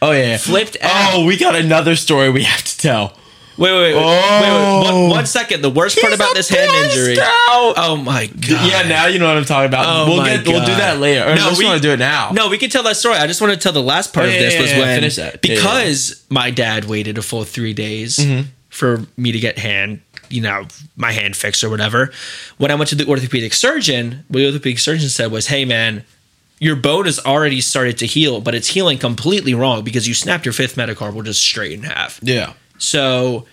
Oh 0.00 0.12
yeah, 0.12 0.22
yeah. 0.22 0.36
Flipped 0.36 0.76
Oh, 0.82 1.24
we 1.26 1.36
got 1.36 1.56
another 1.56 1.96
story 1.96 2.30
we 2.30 2.44
have 2.44 2.62
to 2.62 2.78
tell. 2.78 3.17
Wait, 3.58 3.72
wait, 3.72 3.80
wait, 3.80 3.94
wait, 3.94 4.02
Oh. 4.04 4.80
wait, 4.82 4.84
wait. 4.94 5.00
One, 5.02 5.10
one 5.10 5.26
second. 5.26 5.62
The 5.62 5.70
worst 5.70 6.00
part 6.00 6.12
about 6.12 6.34
this 6.34 6.48
hand 6.48 6.70
injury. 6.70 7.18
out. 7.20 7.74
Oh 7.76 7.96
my 8.02 8.26
god. 8.26 8.70
Yeah, 8.70 8.82
now 8.88 9.06
you 9.06 9.18
know 9.18 9.26
what 9.26 9.36
I'm 9.36 9.44
talking 9.44 9.66
about. 9.68 9.84
Oh 9.86 10.06
we'll 10.08 10.16
my 10.18 10.36
get 10.36 10.46
we'll 10.46 10.60
do 10.64 10.74
that 10.76 10.98
later. 11.00 11.24
Or 11.24 11.34
No, 11.34 11.46
no, 11.46 11.50
we 11.52 11.58
we- 11.58 11.64
want 11.64 11.82
to 11.82 11.86
do 11.88 11.92
it 11.92 11.98
now. 11.98 12.30
No, 12.32 12.48
we 12.48 12.56
can 12.58 12.70
tell 12.70 12.84
that 12.84 12.96
story. 12.96 13.16
I 13.16 13.26
just 13.26 13.40
want 13.40 13.52
to 13.52 13.58
tell 13.58 13.72
the 13.72 13.82
last 13.82 14.14
part 14.14 14.26
Oh, 14.26 14.28
of 14.28 14.34
this 14.34 14.54
yeah, 14.54 14.60
was 14.60 14.70
yeah, 14.70 14.78
when 14.78 14.94
finish 14.98 15.16
that. 15.16 15.40
Yeah, 15.42 15.52
yeah, 15.54 15.56
because 15.56 16.24
my 16.30 16.50
dad 16.50 16.84
waited 16.84 17.18
a 17.18 17.22
full 17.22 17.44
three 17.44 17.72
days 17.74 18.16
Mm-hmm. 18.18 18.42
for 18.70 19.02
me 19.16 19.32
to 19.32 19.40
get 19.40 19.58
hand, 19.58 20.02
you 20.30 20.40
know, 20.40 20.66
my 20.96 21.10
hand 21.10 21.34
fixed 21.36 21.64
or 21.64 21.68
whatever. 21.70 22.12
When 22.58 22.70
I 22.70 22.76
went 22.76 22.90
to 22.90 22.94
the 22.94 23.06
orthopedic 23.06 23.54
surgeon, 23.54 24.24
what 24.28 24.38
the 24.38 24.46
orthopedic 24.46 24.78
surgeon 24.78 25.08
said 25.08 25.32
was, 25.32 25.48
"Hey, 25.48 25.64
man." 25.64 26.04
Your 26.60 26.74
bone 26.74 27.04
has 27.04 27.20
already 27.20 27.60
started 27.60 27.98
to 27.98 28.06
heal, 28.06 28.40
but 28.40 28.52
it's 28.52 28.66
healing 28.66 28.98
completely 28.98 29.54
wrong 29.54 29.84
because 29.84 30.08
you 30.08 30.12
snapped 30.14 30.44
your 30.44 30.52
fifth 30.52 30.74
metacarpal 30.74 31.24
just 31.24 31.40
straight 31.40 31.70
in 31.70 31.84
half. 31.84 32.18
Yeah. 32.20 32.54
So, 32.78 33.46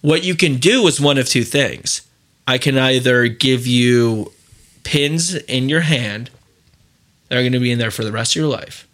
what 0.00 0.24
you 0.24 0.34
can 0.34 0.56
do 0.56 0.86
is 0.86 1.00
one 1.00 1.18
of 1.18 1.28
two 1.28 1.44
things. 1.44 2.02
I 2.46 2.58
can 2.58 2.76
either 2.76 3.28
give 3.28 3.66
you 3.66 4.32
pins 4.82 5.34
in 5.34 5.68
your 5.68 5.80
hand 5.80 6.30
that 7.28 7.36
are 7.38 7.42
going 7.42 7.52
to 7.52 7.58
be 7.58 7.72
in 7.72 7.78
there 7.78 7.90
for 7.90 8.04
the 8.04 8.12
rest 8.12 8.32
of 8.32 8.36
your 8.36 8.48
life, 8.48 8.86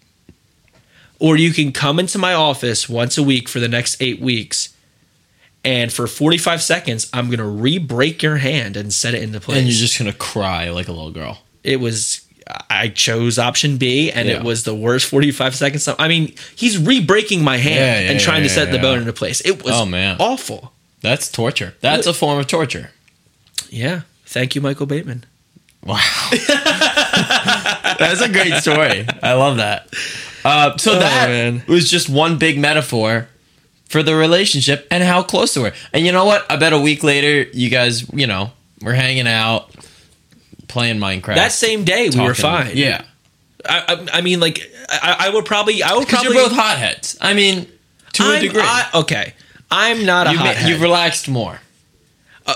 or 1.18 1.36
you 1.36 1.52
can 1.52 1.72
come 1.72 1.98
into 1.98 2.18
my 2.18 2.32
office 2.32 2.88
once 2.88 3.18
a 3.18 3.22
week 3.22 3.48
for 3.48 3.58
the 3.60 3.68
next 3.68 4.00
eight 4.00 4.20
weeks. 4.20 4.74
And 5.62 5.92
for 5.92 6.06
45 6.06 6.62
seconds, 6.62 7.10
I'm 7.12 7.26
going 7.26 7.38
to 7.38 7.44
re 7.44 7.76
break 7.76 8.22
your 8.22 8.36
hand 8.38 8.76
and 8.76 8.92
set 8.92 9.14
it 9.14 9.22
into 9.22 9.40
place. 9.40 9.58
And 9.58 9.66
you're 9.66 9.76
just 9.76 9.98
gonna 9.98 10.12
cry 10.14 10.70
like 10.70 10.88
a 10.88 10.92
little 10.92 11.10
girl. 11.10 11.42
it 11.62 11.80
was, 11.80 12.26
I 12.70 12.88
chose 12.88 13.38
option 13.38 13.76
B, 13.76 14.10
and 14.10 14.28
Yeah. 14.28 14.36
it 14.36 14.42
was 14.42 14.64
the 14.64 14.74
worst 14.74 15.06
45 15.06 15.54
seconds. 15.54 15.88
I 15.98 16.08
mean, 16.08 16.34
he's 16.56 16.78
re 16.78 17.00
breaking 17.00 17.42
my 17.44 17.56
hand 17.58 17.76
Yeah, 17.76 18.00
yeah, 18.00 18.10
and 18.12 18.20
trying 18.20 18.42
to 18.42 18.48
set 18.48 18.70
the 18.72 18.78
bone 18.78 18.98
into 18.98 19.12
place. 19.12 19.40
It 19.42 19.62
was 19.64 19.74
Oh, 19.74 19.86
man. 19.86 20.16
awful. 20.18 20.72
That's 21.02 21.30
torture. 21.30 21.74
That's 21.80 22.06
a 22.06 22.12
form 22.14 22.38
of 22.38 22.46
torture. 22.46 22.90
Yeah. 23.70 24.02
Thank 24.26 24.54
you, 24.54 24.60
Michael 24.60 24.86
Bateman. 24.86 25.24
Wow. 25.84 25.98
That's 27.98 28.20
a 28.20 28.28
great 28.28 28.54
story. 28.54 29.06
I 29.22 29.34
love 29.34 29.56
that. 29.58 29.88
Uh, 30.44 30.76
so 30.76 30.92
Oh, 30.92 30.98
that 30.98 31.28
man. 31.28 31.62
was 31.68 31.90
just 31.90 32.08
one 32.08 32.38
big 32.38 32.58
metaphor 32.58 33.28
for 33.88 34.02
the 34.02 34.14
relationship 34.14 34.86
and 34.90 35.02
how 35.02 35.22
close 35.22 35.54
they 35.54 35.60
were. 35.60 35.72
And 35.92 36.04
you 36.04 36.12
know 36.12 36.24
what? 36.24 36.46
I 36.50 36.56
bet 36.56 36.72
a 36.72 36.78
week 36.78 37.02
later, 37.02 37.48
you 37.52 37.68
guys, 37.70 38.04
you 38.12 38.26
know, 38.26 38.52
we're 38.80 38.94
hanging 38.94 39.26
out, 39.28 39.70
playing 40.70 40.96
Minecraft. 40.98 41.34
That 41.34 41.52
same 41.52 41.84
day, 41.84 42.08
we 42.08 42.20
were 42.20 42.34
fine. 42.34 42.76
Yeah. 42.76 43.04
I, 43.68 43.84
I, 43.88 44.18
I 44.18 44.20
mean, 44.22 44.40
like, 44.40 44.60
I, 44.88 45.26
I 45.26 45.30
would 45.30 45.44
probably, 45.44 45.82
I 45.82 45.92
would 45.94 46.06
Because 46.06 46.20
probably. 46.20 46.38
you're 46.38 46.48
both 46.48 46.56
hotheads. 46.58 47.18
I 47.20 47.34
mean, 47.34 47.66
to 48.14 48.22
a 48.22 48.26
I'm- 48.26 48.42
degree. 48.42 48.62
I- 48.64 48.90
okay. 48.94 49.34
I'm 49.70 50.04
not 50.04 50.26
a 50.26 50.32
you 50.32 50.38
hothead. 50.38 50.68
you've 50.68 50.80
relaxed 50.80 51.28
more. 51.28 51.60
Uh, 52.46 52.54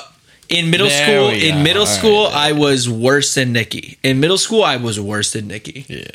in 0.49 0.71
middle 0.71 0.89
There 0.89 1.07
school, 1.07 1.29
in 1.29 1.63
middle 1.63 1.83
All 1.83 1.89
right, 1.89 1.99
school, 1.99 2.23
there. 2.29 2.37
I 2.37 2.53
was 2.53 2.89
worse 2.89 3.35
than 3.35 3.53
Nikki. 3.53 3.99
In 4.03 4.19
middle 4.19 4.39
school, 4.39 4.65
I 4.65 4.77
was 4.79 4.99
worse 4.99 5.33
than 5.33 5.47
Nikki. 5.47 5.85
Yeah. 5.89 6.07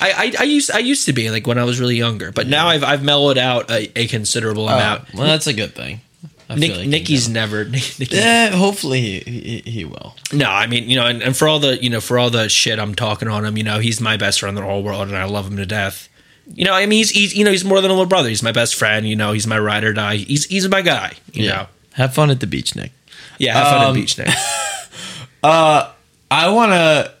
I, 0.00 0.10
I, 0.10 0.32
I 0.40 0.44
used 0.44 0.70
I 0.70 0.78
used 0.78 1.06
to 1.06 1.12
be 1.12 1.30
like 1.30 1.46
when 1.46 1.58
I 1.58 1.64
was 1.64 1.80
really 1.80 1.96
younger, 1.96 2.30
but 2.32 2.46
now 2.46 2.68
I've 2.68 2.84
I've 2.84 3.02
mellowed 3.02 3.38
out 3.38 3.70
a, 3.70 3.90
a 3.98 4.06
considerable 4.08 4.68
oh, 4.68 4.74
amount. 4.74 5.02
Oh, 5.08 5.18
well, 5.18 5.26
that's 5.26 5.46
a 5.46 5.54
good 5.54 5.74
thing. 5.74 6.00
I 6.48 6.54
Nick, 6.54 6.70
like 6.72 6.80
you 6.84 6.86
Nikki's 6.86 7.28
know. 7.28 7.40
never. 7.40 7.64
Nikki, 7.98 8.06
Yeah, 8.10 8.50
hopefully 8.50 9.00
he, 9.00 9.60
he, 9.64 9.70
he 9.70 9.84
will. 9.84 10.14
No, 10.32 10.48
I 10.50 10.66
mean, 10.66 10.88
you 10.88 10.96
know, 10.96 11.06
and, 11.06 11.22
and 11.22 11.36
for 11.36 11.48
all 11.48 11.58
the, 11.58 11.82
you 11.82 11.90
know, 11.90 12.00
for 12.00 12.18
all 12.18 12.30
the 12.30 12.48
shit 12.48 12.78
I'm 12.78 12.94
talking 12.94 13.26
on 13.28 13.44
him, 13.44 13.56
you 13.56 13.64
know, 13.64 13.78
he's 13.80 14.00
my 14.00 14.16
best 14.16 14.38
friend 14.40 14.56
in 14.56 14.62
the 14.64 14.68
whole 14.70 14.82
world, 14.82 15.08
and 15.08 15.16
I 15.16 15.24
love 15.24 15.46
him 15.48 15.56
to 15.56 15.66
death. 15.66 16.08
You 16.54 16.64
know, 16.64 16.72
I 16.74 16.86
mean, 16.86 16.98
he's, 16.98 17.10
he's 17.10 17.34
you 17.34 17.44
know 17.44 17.50
he's 17.50 17.64
more 17.64 17.80
than 17.80 17.90
a 17.90 17.94
little 17.94 18.06
brother. 18.06 18.28
He's 18.28 18.42
my 18.42 18.52
best 18.52 18.76
friend. 18.76 19.08
You 19.08 19.16
know, 19.16 19.32
he's 19.32 19.48
my 19.48 19.58
ride 19.58 19.82
or 19.82 19.92
die. 19.92 20.16
He's 20.18 20.44
he's 20.44 20.68
my 20.68 20.80
guy. 20.80 21.14
You 21.32 21.46
Yeah. 21.46 21.50
know, 21.56 21.66
Have 21.94 22.14
fun 22.14 22.30
at 22.30 22.38
the 22.38 22.46
beach, 22.46 22.76
Nick. 22.76 22.92
yeah. 23.38 23.54
Have 23.54 23.66
fun 23.66 23.80
at 23.82 23.86
Um, 23.88 23.94
the 23.94 24.00
beach, 24.02 24.16
Nick. 24.16 24.28
I 25.42 26.48
want 26.50 26.72
to 26.72 27.12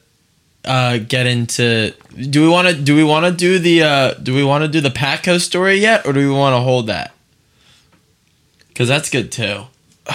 uh, 0.64 0.98
get 0.98 1.26
into. 1.26 1.92
Do 2.30 2.42
we 2.42 2.48
want 2.48 2.68
to? 2.68 2.74
Do 2.74 2.94
we 2.94 3.02
want 3.04 3.26
to 3.26 3.32
do 3.32 3.58
the? 3.58 3.82
Uh, 3.82 4.14
do 4.14 4.34
we 4.34 4.44
want 4.44 4.62
to 4.62 4.68
do 4.68 4.80
the 4.80 4.90
Patco 4.90 5.40
story 5.40 5.78
yet, 5.78 6.06
or 6.06 6.12
do 6.12 6.20
we 6.20 6.32
want 6.32 6.54
to 6.54 6.60
hold 6.60 6.86
that? 6.86 7.12
Because 8.76 8.88
that's 8.88 9.08
good 9.08 9.32
too. 9.32 9.62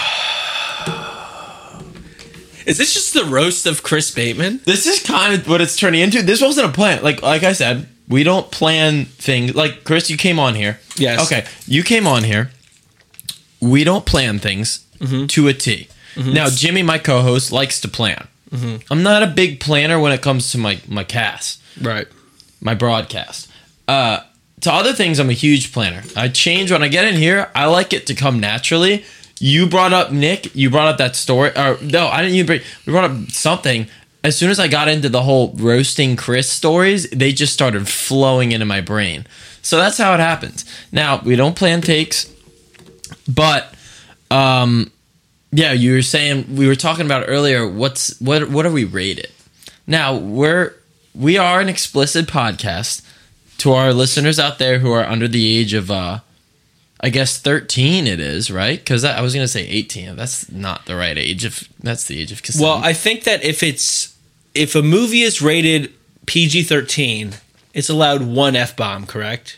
Is 2.68 2.78
this 2.78 2.94
just 2.94 3.16
the 3.16 3.26
roast 3.26 3.66
of 3.66 3.82
Chris 3.82 4.12
Bateman? 4.12 4.62
This 4.66 4.86
is 4.86 5.02
kind 5.02 5.34
of 5.34 5.50
what 5.50 5.62
it's 5.62 5.76
turning 5.76 6.02
into. 6.02 6.22
This 6.22 6.44
wasn't 6.44 6.70
a 6.70 6.72
plan. 6.72 7.02
Like 7.02 7.24
like 7.24 7.42
I 7.42 7.54
said, 7.54 7.90
we 8.08 8.24
don't 8.24 8.52
plan 8.52 9.06
things. 9.06 9.56
Like 9.56 9.84
Chris, 9.84 10.12
you 10.12 10.18
came 10.18 10.38
on 10.38 10.54
here. 10.54 10.80
Yes. 10.96 11.26
Okay, 11.26 11.48
you 11.66 11.82
came 11.82 12.06
on 12.06 12.24
here. 12.24 12.52
We 13.60 13.84
don't 13.84 14.06
plan 14.06 14.38
things 14.38 14.86
mm-hmm. 15.00 15.26
to 15.26 15.48
a 15.48 15.56
T. 15.56 15.88
Mm-hmm. 16.14 16.34
Now, 16.34 16.48
Jimmy, 16.52 16.84
my 16.84 17.00
co-host, 17.00 17.52
likes 17.52 17.82
to 17.82 17.88
plan. 17.88 18.28
Mm-hmm. 18.52 18.94
I'm 18.94 19.02
not 19.02 19.24
a 19.24 19.28
big 19.28 19.60
planner 19.60 20.00
when 20.00 20.12
it 20.12 20.22
comes 20.22 20.52
to 20.52 20.60
my 20.60 20.80
my 20.88 21.04
cast, 21.04 21.64
Right. 21.82 22.08
my 22.62 22.76
broadcast. 22.76 23.50
Uh, 23.88 24.20
to 24.62 24.72
other 24.72 24.94
things, 24.94 25.20
I'm 25.20 25.30
a 25.30 25.34
huge 25.34 25.74
planner. 25.74 26.04
I 26.16 26.28
change 26.28 26.72
when 26.72 26.84
I 26.84 26.88
get 26.88 27.06
in 27.06 27.16
here. 27.16 27.50
I 27.56 27.66
like 27.66 27.94
it 27.94 28.08
to 28.08 28.16
come 28.16 28.40
naturally. 28.40 29.04
You 29.40 29.68
brought 29.68 29.92
up 29.92 30.12
Nick. 30.12 30.56
You 30.56 30.70
brought 30.70 30.88
up 30.88 30.98
that 31.00 31.16
story. 31.16 31.50
Or 31.58 31.78
no, 31.82 32.08
I 32.08 32.22
didn't 32.22 32.36
even 32.36 32.46
bring. 32.46 32.62
We 32.86 32.94
brought 32.94 33.10
up 33.10 33.32
something. 33.32 33.88
As 34.24 34.38
soon 34.38 34.52
as 34.52 34.60
I 34.60 34.68
got 34.68 34.88
into 34.88 35.10
the 35.10 35.24
whole 35.24 35.52
roasting 35.56 36.16
Chris 36.16 36.48
stories, 36.48 37.10
they 37.10 37.32
just 37.32 37.54
started 37.54 37.88
flowing 37.88 38.52
into 38.52 38.68
my 38.68 38.80
brain. 38.80 39.26
So 39.64 39.78
that's 39.78 39.98
how 39.98 40.14
it 40.14 40.20
happens. 40.20 40.64
Now 40.92 41.22
we 41.22 41.36
don't 41.36 41.56
plan 41.56 41.82
takes, 41.82 42.32
but 43.28 43.74
um, 44.30 44.92
yeah, 45.52 45.72
you 45.72 45.94
were 45.94 46.02
saying 46.04 46.56
we 46.56 46.68
were 46.68 46.76
talking 46.76 47.08
about 47.08 47.26
earlier. 47.28 47.68
What's 47.68 48.20
what? 48.22 48.50
What 48.50 48.68
are 48.68 48.72
we 48.72 48.84
rated? 48.84 49.32
Now 49.88 50.16
we're 50.16 50.76
we 51.16 51.40
are 51.40 51.60
an 51.60 51.68
explicit 51.68 52.28
podcast 52.28 53.02
to 53.62 53.72
our 53.74 53.94
listeners 53.94 54.40
out 54.40 54.60
there 54.60 54.80
who 54.80 54.92
are 54.92 55.04
under 55.06 55.28
the 55.28 55.58
age 55.58 55.74
of 55.74 55.90
uh 55.92 56.20
I 57.04 57.10
guess 57.10 57.40
13 57.40 58.06
it 58.06 58.20
is, 58.20 58.52
right? 58.52 58.84
Cuz 58.86 59.04
I 59.04 59.22
was 59.22 59.34
going 59.34 59.44
to 59.44 59.48
say 59.52 59.66
18. 59.68 60.16
That's 60.16 60.52
not 60.52 60.86
the 60.86 60.96
right 60.96 61.18
age 61.18 61.44
if 61.46 61.68
that's 61.82 62.04
the 62.06 62.20
age 62.22 62.32
of 62.32 62.44
consent. 62.44 62.64
Well, 62.64 62.78
I 62.84 62.94
think 62.94 63.24
that 63.24 63.44
if 63.44 63.64
it's 63.64 64.14
if 64.54 64.76
a 64.76 64.84
movie 64.84 65.22
is 65.24 65.42
rated 65.42 65.92
PG 66.28 66.64
thirteen, 66.64 67.34
it's 67.74 67.90
allowed 67.90 68.22
one 68.22 68.56
f 68.56 68.76
bomb. 68.76 69.06
Correct. 69.08 69.58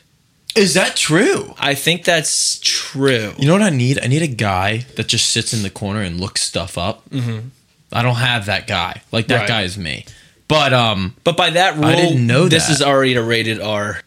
is 0.56 0.74
that 0.76 0.96
true? 0.96 1.54
I 1.58 1.74
think 1.74 2.04
that's 2.06 2.60
true. 2.62 3.34
You 3.40 3.48
know 3.48 3.54
what 3.54 3.64
I 3.64 3.72
need? 3.72 4.00
I 4.02 4.08
need 4.08 4.22
a 4.22 4.28
guy 4.28 4.86
that 4.96 5.08
just 5.08 5.30
sits 5.32 5.52
in 5.54 5.64
the 5.64 5.70
corner 5.72 6.02
and 6.02 6.20
looks 6.22 6.42
stuff 6.42 6.78
up. 6.78 7.10
Mm-hmm. 7.10 7.48
I 7.92 8.02
don't 8.04 8.16
have 8.32 8.46
that 8.46 8.68
guy. 8.68 9.02
Like 9.12 9.28
that 9.28 9.40
Right. 9.40 9.48
guy 9.48 9.62
is 9.64 9.78
me. 9.78 10.06
But 10.54 10.72
um 10.74 11.16
But 11.24 11.36
by 11.36 11.50
that 11.52 11.78
rule, 11.78 11.92
didn't 11.96 12.28
know 12.28 12.48
this 12.48 12.68
that. 12.68 12.74
is 12.74 12.82
already 12.84 13.16
a 13.16 13.24
rated 13.24 13.60
R. 13.60 14.00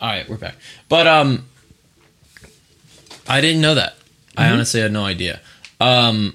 all 0.00 0.08
right, 0.08 0.28
we're 0.28 0.36
back. 0.36 0.56
But 0.88 1.06
um 1.06 1.46
I 3.28 3.40
didn't 3.40 3.60
know 3.60 3.74
that. 3.76 3.92
Mm-hmm. 3.98 4.40
I 4.40 4.50
honestly 4.50 4.80
had 4.80 4.90
no 4.92 5.04
idea. 5.04 5.40
Um 5.80 6.34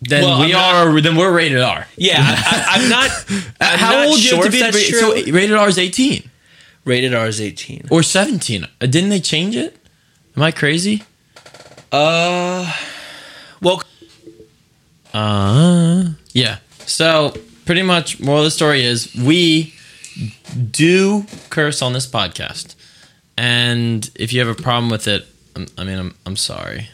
then 0.00 0.22
Well, 0.22 0.40
we 0.40 0.54
are 0.54 1.00
then 1.00 1.16
we're 1.16 1.32
rated 1.34 1.60
R. 1.60 1.88
Yeah, 1.96 2.18
I, 2.20 2.22
I, 2.22 2.76
I'm 2.82 2.88
not. 2.88 3.10
I'm 3.60 3.78
How 3.80 3.92
not 3.94 4.06
old 4.06 4.16
do 4.18 4.22
you 4.22 4.36
have 4.36 4.44
to 4.44 4.50
be? 4.52 4.60
that's 4.60 4.76
to 4.86 4.90
true. 4.92 5.00
ra- 5.14 5.18
So 5.24 5.32
rated 5.32 5.56
R 5.56 5.68
is 5.68 5.78
18 5.78 6.30
rated 6.84 7.14
R 7.14 7.26
is 7.26 7.40
eighteen. 7.40 7.84
or 7.90 8.02
17. 8.04 8.64
Uh, 8.64 8.86
Didn't 8.86 9.10
they 9.10 9.20
change 9.20 9.56
it? 9.56 9.76
Am 10.36 10.42
I 10.44 10.52
crazy? 10.52 11.02
Uh, 11.90 12.72
well, 13.60 13.82
Uh, 15.12 16.10
yeah. 16.32 16.58
So 16.86 17.34
pretty 17.68 17.82
much, 17.82 18.18
moral 18.18 18.40
of 18.40 18.44
the 18.46 18.50
story 18.50 18.82
is 18.82 19.14
we 19.14 19.74
do 20.70 21.26
curse 21.50 21.82
on 21.82 21.92
this 21.92 22.06
podcast, 22.06 22.74
and 23.36 24.10
if 24.14 24.32
you 24.32 24.40
have 24.40 24.48
a 24.48 24.54
problem 24.62 24.90
with 24.90 25.06
it, 25.06 25.26
I'm, 25.54 25.66
I 25.76 25.84
mean, 25.84 25.98
I'm 25.98 26.14
I'm 26.24 26.36
sorry. 26.36 26.88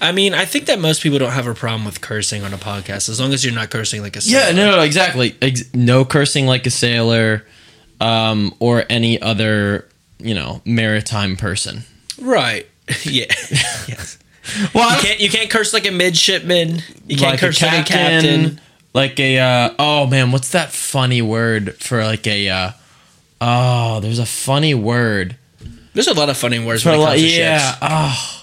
I 0.00 0.12
mean, 0.12 0.32
I 0.32 0.46
think 0.46 0.64
that 0.64 0.78
most 0.80 1.02
people 1.02 1.18
don't 1.18 1.32
have 1.32 1.46
a 1.46 1.52
problem 1.54 1.84
with 1.84 2.00
cursing 2.00 2.42
on 2.44 2.54
a 2.54 2.56
podcast 2.56 3.10
as 3.10 3.20
long 3.20 3.34
as 3.34 3.44
you're 3.44 3.54
not 3.54 3.68
cursing 3.68 4.00
like 4.00 4.16
a 4.16 4.20
Yeah, 4.20 4.46
sailor. 4.46 4.52
no, 4.54 4.70
no, 4.76 4.80
exactly. 4.80 5.36
Ex- 5.42 5.74
no 5.74 6.06
cursing 6.06 6.46
like 6.46 6.64
a 6.64 6.70
sailor, 6.70 7.44
um, 8.00 8.54
or 8.58 8.84
any 8.88 9.20
other 9.20 9.86
you 10.18 10.34
know 10.34 10.62
maritime 10.64 11.36
person. 11.36 11.82
right? 12.22 12.66
yeah, 13.04 13.26
yes. 13.86 14.16
Well, 14.74 14.96
You 14.96 15.02
can't 15.02 15.20
you 15.20 15.28
can't 15.28 15.50
curse 15.50 15.74
like 15.74 15.86
a 15.86 15.90
midshipman. 15.92 16.80
You 17.06 17.18
can't 17.18 17.38
curse 17.38 17.60
like 17.60 17.82
a 17.82 17.84
captain. 17.84 18.60
Like 18.92 19.18
a 19.20 19.38
uh, 19.38 19.74
oh 19.78 20.06
man, 20.06 20.32
what's 20.32 20.50
that 20.52 20.70
funny 20.72 21.22
word 21.22 21.74
for 21.76 22.02
like 22.04 22.26
a 22.26 22.48
uh, 22.48 22.70
oh, 23.40 24.00
there's 24.00 24.18
a 24.18 24.26
funny 24.26 24.74
word 24.74 25.36
There's 25.94 26.08
a 26.08 26.14
lot 26.14 26.28
of 26.28 26.36
funny 26.36 26.58
words 26.64 26.82
for 26.82 26.90
when 26.90 27.00
it 27.00 27.04
comes 27.04 27.20
to 27.20 27.26
yeah 27.28 27.70
ships. 27.70 27.78
oh. 27.82 28.36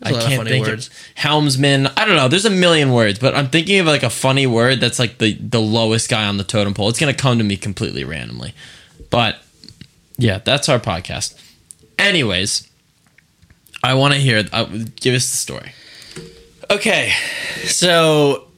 There's 0.00 0.16
I 0.16 0.20
can't 0.20 0.36
funny 0.38 0.50
think 0.50 0.66
words. 0.66 0.88
of 0.88 0.94
helmsman. 1.14 1.86
I 1.96 2.04
don't 2.04 2.16
know. 2.16 2.26
There's 2.26 2.44
a 2.44 2.50
million 2.50 2.92
words, 2.92 3.20
but 3.20 3.36
I'm 3.36 3.46
thinking 3.50 3.78
of 3.78 3.86
like 3.86 4.02
a 4.02 4.10
funny 4.10 4.48
word 4.48 4.80
that's 4.80 4.98
like 4.98 5.18
the 5.18 5.34
the 5.34 5.60
lowest 5.60 6.10
guy 6.10 6.26
on 6.26 6.38
the 6.38 6.44
totem 6.44 6.74
pole. 6.74 6.88
It's 6.88 6.98
gonna 6.98 7.14
come 7.14 7.38
to 7.38 7.44
me 7.44 7.56
completely 7.56 8.02
randomly, 8.02 8.52
but 9.10 9.36
yeah, 10.18 10.38
that's 10.38 10.68
our 10.68 10.80
podcast. 10.80 11.40
Anyways, 12.00 12.68
I 13.84 13.94
want 13.94 14.14
to 14.14 14.18
hear. 14.18 14.44
Uh, 14.52 14.64
give 14.96 15.14
us 15.14 15.30
the 15.30 15.36
story. 15.36 15.72
Okay, 16.68 17.12
so 17.66 18.48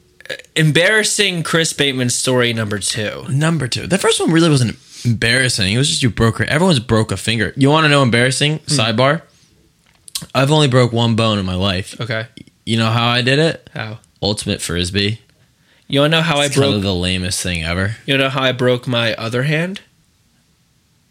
embarrassing 0.56 1.42
Chris 1.42 1.72
Bateman 1.72 2.10
story 2.10 2.52
number 2.52 2.78
two. 2.78 3.24
Number 3.28 3.68
two. 3.68 3.86
The 3.86 3.98
first 3.98 4.20
one 4.20 4.30
really 4.32 4.48
wasn't 4.50 4.76
embarrassing. 5.04 5.72
It 5.72 5.78
was 5.78 5.88
just 5.88 6.02
you 6.02 6.10
broke. 6.10 6.38
her- 6.38 6.44
Everyone's 6.44 6.80
broke 6.80 7.12
a 7.12 7.16
finger. 7.16 7.52
You 7.56 7.70
want 7.70 7.84
to 7.84 7.88
know 7.88 8.02
embarrassing? 8.02 8.58
Hmm. 8.58 8.64
Sidebar. 8.74 9.22
I've 10.34 10.50
only 10.50 10.68
broke 10.68 10.92
one 10.92 11.16
bone 11.16 11.38
in 11.38 11.44
my 11.44 11.54
life. 11.56 12.00
Okay, 12.00 12.26
You 12.64 12.78
know 12.78 12.90
how 12.90 13.08
I 13.08 13.20
did 13.22 13.38
it? 13.38 13.68
how 13.74 13.98
Ultimate 14.22 14.62
frisbee. 14.62 15.20
you 15.88 16.00
wanna 16.00 16.16
know 16.16 16.22
how 16.22 16.38
I 16.38 16.46
It's 16.46 16.54
kind 16.56 16.70
broke? 16.72 16.82
the 16.82 16.94
lamest 16.94 17.42
thing 17.42 17.62
ever. 17.62 17.96
you 18.06 18.16
know 18.16 18.30
how 18.30 18.42
I 18.42 18.52
broke 18.52 18.86
my 18.86 19.14
other 19.16 19.42
hand? 19.42 19.80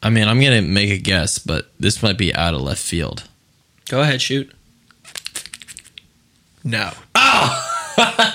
I 0.02 0.10
mean, 0.10 0.28
I'm 0.28 0.42
gonna 0.42 0.62
make 0.64 0.90
a 0.90 0.98
guess, 0.98 1.38
but 1.38 1.72
this 1.80 2.02
might 2.02 2.18
be 2.18 2.34
out 2.34 2.54
of 2.56 2.62
left 2.62 2.82
field. 2.82 3.24
Go 3.88 4.02
ahead, 4.02 4.22
shoot. 4.22 4.52
No. 6.64 6.92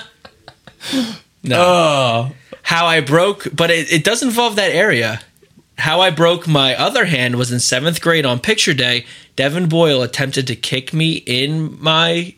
no. 1.43 1.55
Oh, 1.61 2.31
How 2.63 2.85
I 2.85 3.01
broke, 3.01 3.47
but 3.55 3.71
it, 3.71 3.91
it 3.91 4.03
does 4.03 4.21
involve 4.23 4.55
that 4.57 4.71
area. 4.71 5.21
How 5.77 6.01
I 6.01 6.09
broke 6.09 6.47
my 6.47 6.75
other 6.75 7.05
hand 7.05 7.35
was 7.35 7.51
in 7.51 7.59
seventh 7.59 8.01
grade 8.01 8.25
on 8.25 8.39
picture 8.39 8.73
day. 8.73 9.05
Devin 9.37 9.69
Boyle 9.69 10.01
attempted 10.03 10.45
to 10.47 10.55
kick 10.55 10.93
me 10.93 11.13
in 11.25 11.81
my 11.81 12.33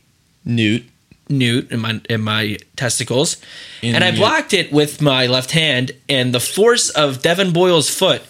Newt. 0.45 0.83
newt 1.29 1.71
in 1.71 1.79
my 1.79 2.01
in 2.09 2.21
my 2.21 2.57
testicles, 2.75 3.37
In 3.81 3.95
and 3.95 4.03
I 4.03 4.11
blocked 4.15 4.53
it 4.53 4.71
with 4.71 5.01
my 5.01 5.25
left 5.27 5.51
hand. 5.51 5.91
And 6.09 6.33
the 6.33 6.39
force 6.39 6.89
of 6.89 7.21
Devin 7.21 7.51
Boyle's 7.53 7.89
foot 7.89 8.21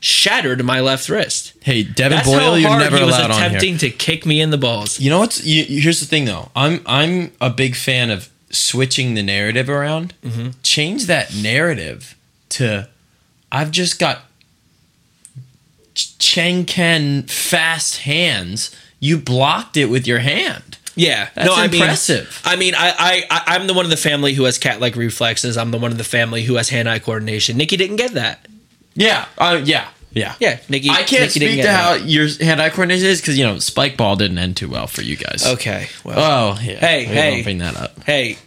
shattered 0.00 0.64
my 0.64 0.80
left 0.80 1.08
wrist. 1.08 1.52
Hey, 1.62 1.82
Devin 1.82 2.18
That's 2.18 2.28
Boyle, 2.28 2.58
you're 2.58 2.78
never 2.78 2.98
he 2.98 3.04
was 3.04 3.14
allowed 3.16 3.30
on 3.32 3.38
here. 3.38 3.46
attempting 3.48 3.78
to 3.78 3.90
kick 3.90 4.24
me 4.26 4.40
in 4.40 4.50
the 4.50 4.58
balls. 4.58 4.98
You 5.00 5.10
know 5.10 5.18
what's? 5.20 5.44
You- 5.44 5.80
here's 5.80 6.00
the 6.00 6.06
thing, 6.06 6.24
though. 6.24 6.50
I'm 6.56 6.80
I'm 6.86 7.32
a 7.40 7.50
big 7.50 7.74
fan 7.76 8.10
of 8.10 8.28
switching 8.50 9.14
the 9.14 9.22
narrative 9.22 9.68
around. 9.68 10.14
Mm-hmm. 10.22 10.50
Change 10.62 11.06
that 11.06 11.34
narrative 11.34 12.16
to, 12.50 12.88
I've 13.52 13.70
just 13.70 13.98
got 13.98 14.20
Ch- 15.94 16.16
Cheng 16.18 16.64
Ken 16.64 17.22
fast 17.24 17.98
hands. 17.98 18.74
You 19.00 19.18
blocked 19.18 19.76
it 19.76 19.86
with 19.86 20.06
your 20.06 20.18
hand. 20.20 20.78
Yeah, 20.94 21.28
That's 21.34 21.56
mean- 21.56 21.80
impressive. 21.80 22.42
I 22.44 22.56
mean, 22.56 22.74
I, 22.74 22.88
I, 22.98 23.24
I, 23.30 23.42
I'm 23.56 23.66
the 23.68 23.74
one 23.74 23.84
of 23.84 23.90
the 23.90 23.96
family 23.96 24.34
who 24.34 24.44
has 24.44 24.58
cat-like 24.58 24.96
reflexes. 24.96 25.56
I'm 25.56 25.70
the 25.70 25.78
one 25.78 25.92
of 25.92 25.98
the 25.98 26.02
family 26.04 26.42
who 26.42 26.56
has 26.56 26.70
hand-eye 26.70 26.98
coordination. 26.98 27.56
Nikki 27.56 27.76
didn't 27.76 27.96
get 27.96 28.12
that. 28.14 28.46
Yeah. 28.94 29.26
Uh, 29.38 29.60
yeah. 29.64 29.88
Yeah. 30.12 30.34
Yeah, 30.40 30.58
Nikki. 30.68 30.88
I 30.90 31.02
can't 31.02 31.34
Nikki 31.34 31.40
speak 31.40 31.62
to 31.62 31.72
how 31.72 31.94
your 31.94 32.26
hand-eye 32.28 32.70
coordination 32.70 33.06
is 33.06 33.20
because 33.20 33.38
you 33.38 33.44
know 33.44 33.58
spike 33.58 33.96
ball 33.96 34.16
didn't 34.16 34.38
end 34.38 34.56
too 34.56 34.68
well 34.68 34.86
for 34.86 35.02
you 35.02 35.16
guys. 35.16 35.46
Okay. 35.46 35.88
Well, 36.04 36.18
Oh 36.56 36.60
yeah. 36.62 36.76
Hey, 36.78 37.06
We 37.06 37.12
hey. 37.14 37.42
bring 37.42 37.58
that 37.58 37.76
up. 37.76 38.02
hey, 38.04 38.38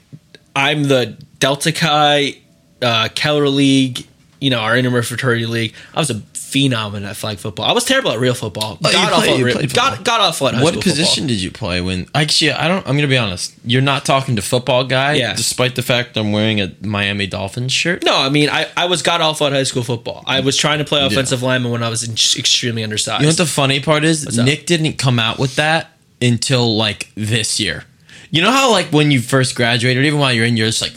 I'm 0.55 0.83
the 0.83 1.17
Delta 1.39 1.71
Chi, 1.71 2.35
uh, 2.81 3.09
Keller 3.15 3.47
League, 3.47 4.07
you 4.39 4.49
know 4.49 4.59
our 4.59 4.75
intramural 4.75 5.03
fraternity 5.03 5.45
league. 5.45 5.73
I 5.93 5.99
was 5.99 6.09
a 6.09 6.21
phenom 6.51 7.01
that 7.01 7.15
flag 7.15 7.37
football. 7.39 7.65
I 7.65 7.71
was 7.71 7.83
terrible 7.85 8.11
at 8.11 8.19
real 8.19 8.33
football. 8.33 8.77
Oh, 8.83 8.91
God 8.91 9.13
play- 9.13 9.29
awful. 9.29 9.37
you 9.39 9.45
real- 9.45 9.55
God, 9.55 9.69
football. 9.69 10.03
God 10.03 10.21
awful 10.21 10.47
at 10.49 10.55
high 10.55 10.63
What 10.63 10.81
position 10.81 11.05
football. 11.23 11.27
did 11.27 11.41
you 11.41 11.51
play 11.51 11.81
when? 11.81 12.07
Actually, 12.13 12.51
I 12.51 12.67
don't. 12.67 12.85
I'm 12.87 12.95
gonna 12.95 13.07
be 13.07 13.17
honest. 13.17 13.53
You're 13.65 13.81
not 13.81 14.05
talking 14.05 14.35
to 14.35 14.41
football 14.41 14.83
guy, 14.83 15.13
Yeah. 15.13 15.33
despite 15.35 15.75
the 15.75 15.81
fact 15.81 16.17
I'm 16.17 16.31
wearing 16.31 16.59
a 16.61 16.71
Miami 16.81 17.25
Dolphins 17.27 17.71
shirt. 17.71 18.03
No, 18.03 18.17
I 18.17 18.29
mean 18.29 18.49
I, 18.49 18.67
I 18.75 18.85
was 18.85 19.01
god 19.01 19.21
awful 19.21 19.47
at 19.47 19.53
high 19.53 19.63
school 19.63 19.83
football. 19.83 20.23
I 20.27 20.41
was 20.41 20.57
trying 20.57 20.79
to 20.79 20.85
play 20.85 21.05
offensive 21.05 21.41
lineman 21.41 21.71
when 21.71 21.83
I 21.83 21.89
was 21.89 22.03
in- 22.03 22.13
extremely 22.39 22.83
undersized. 22.83 23.21
You 23.21 23.27
know 23.27 23.29
what 23.31 23.37
the 23.37 23.45
funny 23.45 23.79
part 23.79 24.03
is? 24.03 24.37
Nick 24.37 24.65
didn't 24.65 24.93
come 24.97 25.19
out 25.19 25.39
with 25.39 25.55
that 25.55 25.91
until 26.21 26.75
like 26.75 27.09
this 27.15 27.59
year. 27.59 27.85
You 28.29 28.41
know 28.41 28.51
how 28.51 28.71
like 28.71 28.87
when 28.87 29.11
you 29.11 29.21
first 29.21 29.55
graduated, 29.55 30.05
even 30.05 30.19
while 30.19 30.31
you're 30.33 30.45
in, 30.45 30.55
you're 30.57 30.67
just 30.67 30.81
like 30.81 30.93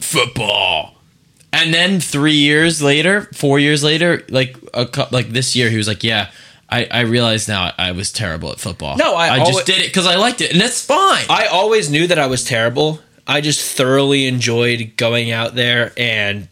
football, 0.00 0.95
and 1.62 1.72
then 1.74 2.00
three 2.00 2.34
years 2.36 2.82
later, 2.82 3.22
four 3.34 3.58
years 3.58 3.82
later, 3.84 4.24
like 4.28 4.56
a 4.74 4.88
like 5.10 5.28
this 5.30 5.54
year, 5.56 5.70
he 5.70 5.76
was 5.76 5.88
like, 5.88 6.04
yeah. 6.04 6.30
I, 6.68 6.88
I 6.90 7.00
realize 7.02 7.46
now 7.46 7.70
I 7.78 7.92
was 7.92 8.10
terrible 8.10 8.50
at 8.50 8.58
football. 8.58 8.96
No, 8.96 9.14
I 9.14 9.38
just 9.38 9.50
alwa- 9.52 9.64
did 9.64 9.78
it 9.78 9.86
because 9.86 10.04
I 10.04 10.16
liked 10.16 10.40
it, 10.40 10.50
and 10.50 10.60
that's 10.60 10.84
fine. 10.84 11.24
I 11.30 11.46
always 11.46 11.88
knew 11.88 12.08
that 12.08 12.18
I 12.18 12.26
was 12.26 12.42
terrible. 12.42 12.98
I 13.24 13.40
just 13.40 13.76
thoroughly 13.76 14.26
enjoyed 14.26 14.94
going 14.96 15.30
out 15.30 15.54
there 15.54 15.92
and 15.96 16.48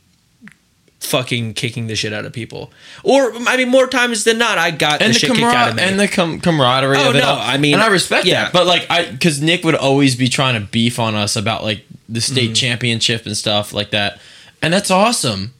fucking 1.01 1.55
kicking 1.55 1.87
the 1.87 1.97
shit 1.97 2.12
out 2.12 2.25
of 2.25 2.33
people. 2.33 2.71
Or 3.03 3.33
I 3.49 3.57
mean, 3.57 3.69
more 3.69 3.87
times 3.87 4.25
than 4.25 4.38
not, 4.38 4.57
I 4.57 4.71
got 4.71 5.03
and 5.03 5.11
the, 5.11 5.14
the, 5.14 5.19
shit 5.19 5.31
kicked 5.35 5.43
out 5.43 5.71
of 5.71 5.77
me. 5.77 5.83
and 5.83 5.99
the 6.01 6.09
com- 6.09 6.40
camaraderie 6.40 6.97
Oh, 6.99 7.11
of 7.11 7.17
it. 7.17 7.19
no, 7.19 7.27
all. 7.31 7.38
I 7.40 7.59
mean, 7.59 7.75
and 7.75 7.83
I 7.83 7.88
respect 7.88 8.25
yeah. 8.27 8.45
that. 8.45 8.53
But 8.53 8.67
like, 8.67 8.87
I 8.90 9.11
because 9.11 9.43
Nick 9.43 9.64
would 9.64 9.75
always 9.75 10.17
be 10.17 10.29
trying 10.29 10.55
to 10.61 10.67
beef 10.67 10.99
on 10.99 11.14
us 11.14 11.37
about 11.37 11.62
like 11.62 11.85
the 12.09 12.21
state 12.21 12.45
Mm-hmm. 12.51 12.55
championship 12.55 13.27
and 13.27 13.37
stuff 13.37 13.73
like 13.73 13.90
that, 13.90 14.21
and 14.64 14.72
that's 14.72 14.90
awesome. 14.90 15.53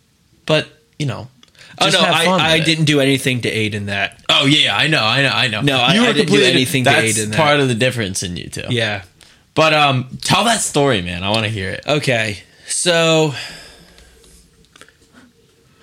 But 0.46 0.68
you 0.98 1.06
know, 1.06 1.28
oh 1.80 1.90
no, 1.90 2.00
have 2.00 2.14
I, 2.14 2.24
fun 2.24 2.40
I 2.40 2.60
didn't 2.60 2.84
do 2.86 3.00
anything 3.00 3.40
to 3.42 3.48
aid 3.48 3.74
in 3.74 3.86
that. 3.86 4.22
Oh 4.28 4.46
yeah, 4.46 4.76
I 4.76 4.86
know, 4.88 5.02
I 5.04 5.22
know, 5.22 5.30
I 5.30 5.48
know. 5.48 5.60
No, 5.62 5.78
I- 5.78 5.92
I 5.92 6.12
didn't 6.12 6.32
do 6.32 6.42
anything 6.42 6.84
to 6.84 6.96
aid 6.96 7.18
in 7.18 7.30
that. 7.30 7.36
part 7.36 7.60
of 7.60 7.68
the 7.68 7.74
difference 7.74 8.22
in 8.22 8.36
you 8.36 8.48
two. 8.48 8.64
Yeah. 8.70 9.02
But 9.54 9.72
um, 9.72 10.18
tell 10.22 10.44
that 10.44 10.60
story, 10.60 11.00
man. 11.00 11.22
I 11.22 11.30
want 11.30 11.44
to 11.44 11.48
hear 11.50 11.70
it. 11.70 11.86
Okay, 11.86 12.38
so 12.66 13.32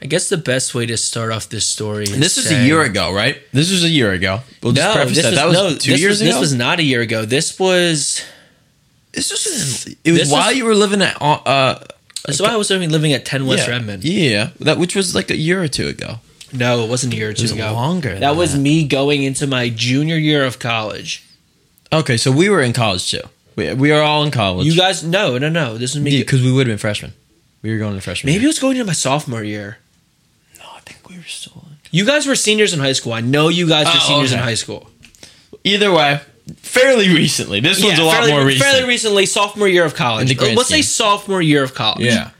I 0.02 0.08
guess 0.08 0.30
the 0.30 0.38
best 0.38 0.74
way 0.74 0.86
to 0.88 0.98
start 0.98 1.32
off 1.32 1.48
this 1.48 1.68
story. 1.68 2.04
Is 2.06 2.12
And 2.14 2.22
this 2.22 2.36
was 2.38 2.52
a 2.52 2.66
year 2.66 2.82
ago, 2.82 3.14
right? 3.14 3.38
This 3.54 3.72
was 3.72 3.84
a 3.84 3.90
year 3.90 4.12
ago. 4.12 4.42
We'll 4.64 4.74
just 4.74 4.88
No, 4.88 4.94
preface 4.96 5.16
this 5.16 5.24
that. 5.36 5.46
was, 5.46 5.56
that 5.56 5.64
was 5.64 5.74
no, 5.74 5.78
two 5.78 5.92
years 6.00 6.10
was, 6.14 6.22
ago. 6.22 6.32
This 6.32 6.40
was 6.40 6.54
not 6.56 6.80
a 6.80 6.84
year 6.84 7.02
ago. 7.02 7.24
This 7.26 7.58
was 7.60 8.22
This 9.12 9.30
was. 9.32 9.96
It 10.04 10.12
was 10.12 10.30
while 10.32 10.48
was- 10.48 10.58
you 10.58 10.66
were 10.66 10.76
living 10.76 11.02
at. 11.02 11.22
Uh, 11.22 11.80
so 12.30 12.46
I 12.46 12.56
was 12.56 12.70
living 12.70 12.90
living 12.92 13.14
at 13.14 13.26
ten 13.26 13.46
West 13.46 13.68
yeah, 13.68 13.74
Redmond. 13.74 14.04
Yeah, 14.04 14.50
that 14.60 14.78
which 14.78 14.96
was 14.96 15.16
like 15.16 15.30
a 15.32 15.38
year 15.38 15.62
or 15.64 15.68
two 15.68 15.88
ago. 15.88 16.20
No, 16.54 16.84
it 16.84 16.90
wasn't 16.90 17.14
a 17.14 17.18
year 17.18 17.30
or 17.30 17.34
two 17.34 17.44
was 17.44 17.52
ago. 17.54 17.74
longer 17.74 18.10
than 18.12 18.20
That 18.22 18.36
was 18.36 18.58
me 18.58 18.86
going 18.88 19.24
into 19.24 19.48
my 19.48 19.70
junior 19.70 20.18
year 20.18 20.44
of 20.44 20.60
college. 20.60 21.24
Okay, 21.94 22.18
so 22.18 22.32
we 22.32 22.50
were 22.50 22.62
in 22.62 22.74
college 22.74 23.10
too. 23.10 23.22
We, 23.56 23.74
we 23.74 23.92
are 23.92 24.02
all 24.02 24.24
in 24.24 24.32
college. 24.32 24.66
You 24.68 24.76
guys, 24.76 25.04
no, 25.04 25.38
no, 25.38 25.50
no. 25.50 25.78
This 25.78 25.96
is 25.96 26.02
me. 26.02 26.20
because 26.20 26.42
we 26.42 26.52
would 26.52 26.68
have 26.68 26.72
been 26.72 26.78
freshmen. 26.78 27.14
We 27.62 27.72
were 27.72 27.78
going 27.78 27.96
to 27.96 28.02
freshman. 28.02 28.32
Maybe 28.32 28.38
it 28.40 28.42
year. 28.44 28.50
was 28.50 28.60
going 28.60 28.76
into 28.78 28.86
my 28.88 28.94
sophomore 28.94 29.44
year. 29.44 29.78
no, 30.58 30.66
I 30.76 30.80
think 30.82 31.08
we 31.10 31.18
were 31.18 31.24
still. 31.24 31.64
in. 31.66 31.78
You 31.92 32.06
guys 32.06 32.26
were 32.28 32.36
seniors 32.36 32.74
in 32.74 32.80
high 32.80 32.94
school. 32.94 33.14
I 33.14 33.22
know 33.22 33.50
you 33.50 33.68
guys 33.68 33.86
were 33.88 33.92
Oh, 33.96 34.08
seniors 34.08 34.32
in 34.32 34.40
okay. 34.40 34.46
high 34.46 34.54
school. 34.56 34.90
Either 35.64 35.92
way, 35.92 36.22
fairly 36.58 37.10
recently. 37.10 37.60
This 37.60 37.84
one's 37.84 38.00
a 38.00 38.04
lot 38.04 38.18
fairly, 38.18 38.32
more 38.32 38.46
recent. 38.46 38.72
fairly 38.72 38.88
recently, 38.88 39.26
sophomore 39.26 39.68
year 39.68 39.86
of 39.86 39.96
college. 39.96 40.38
Let's 40.40 40.70
say 40.70 40.82
sophomore 40.82 41.42
year 41.42 41.64
of 41.64 41.74
college. 41.74 42.06
yeah, 42.06 42.32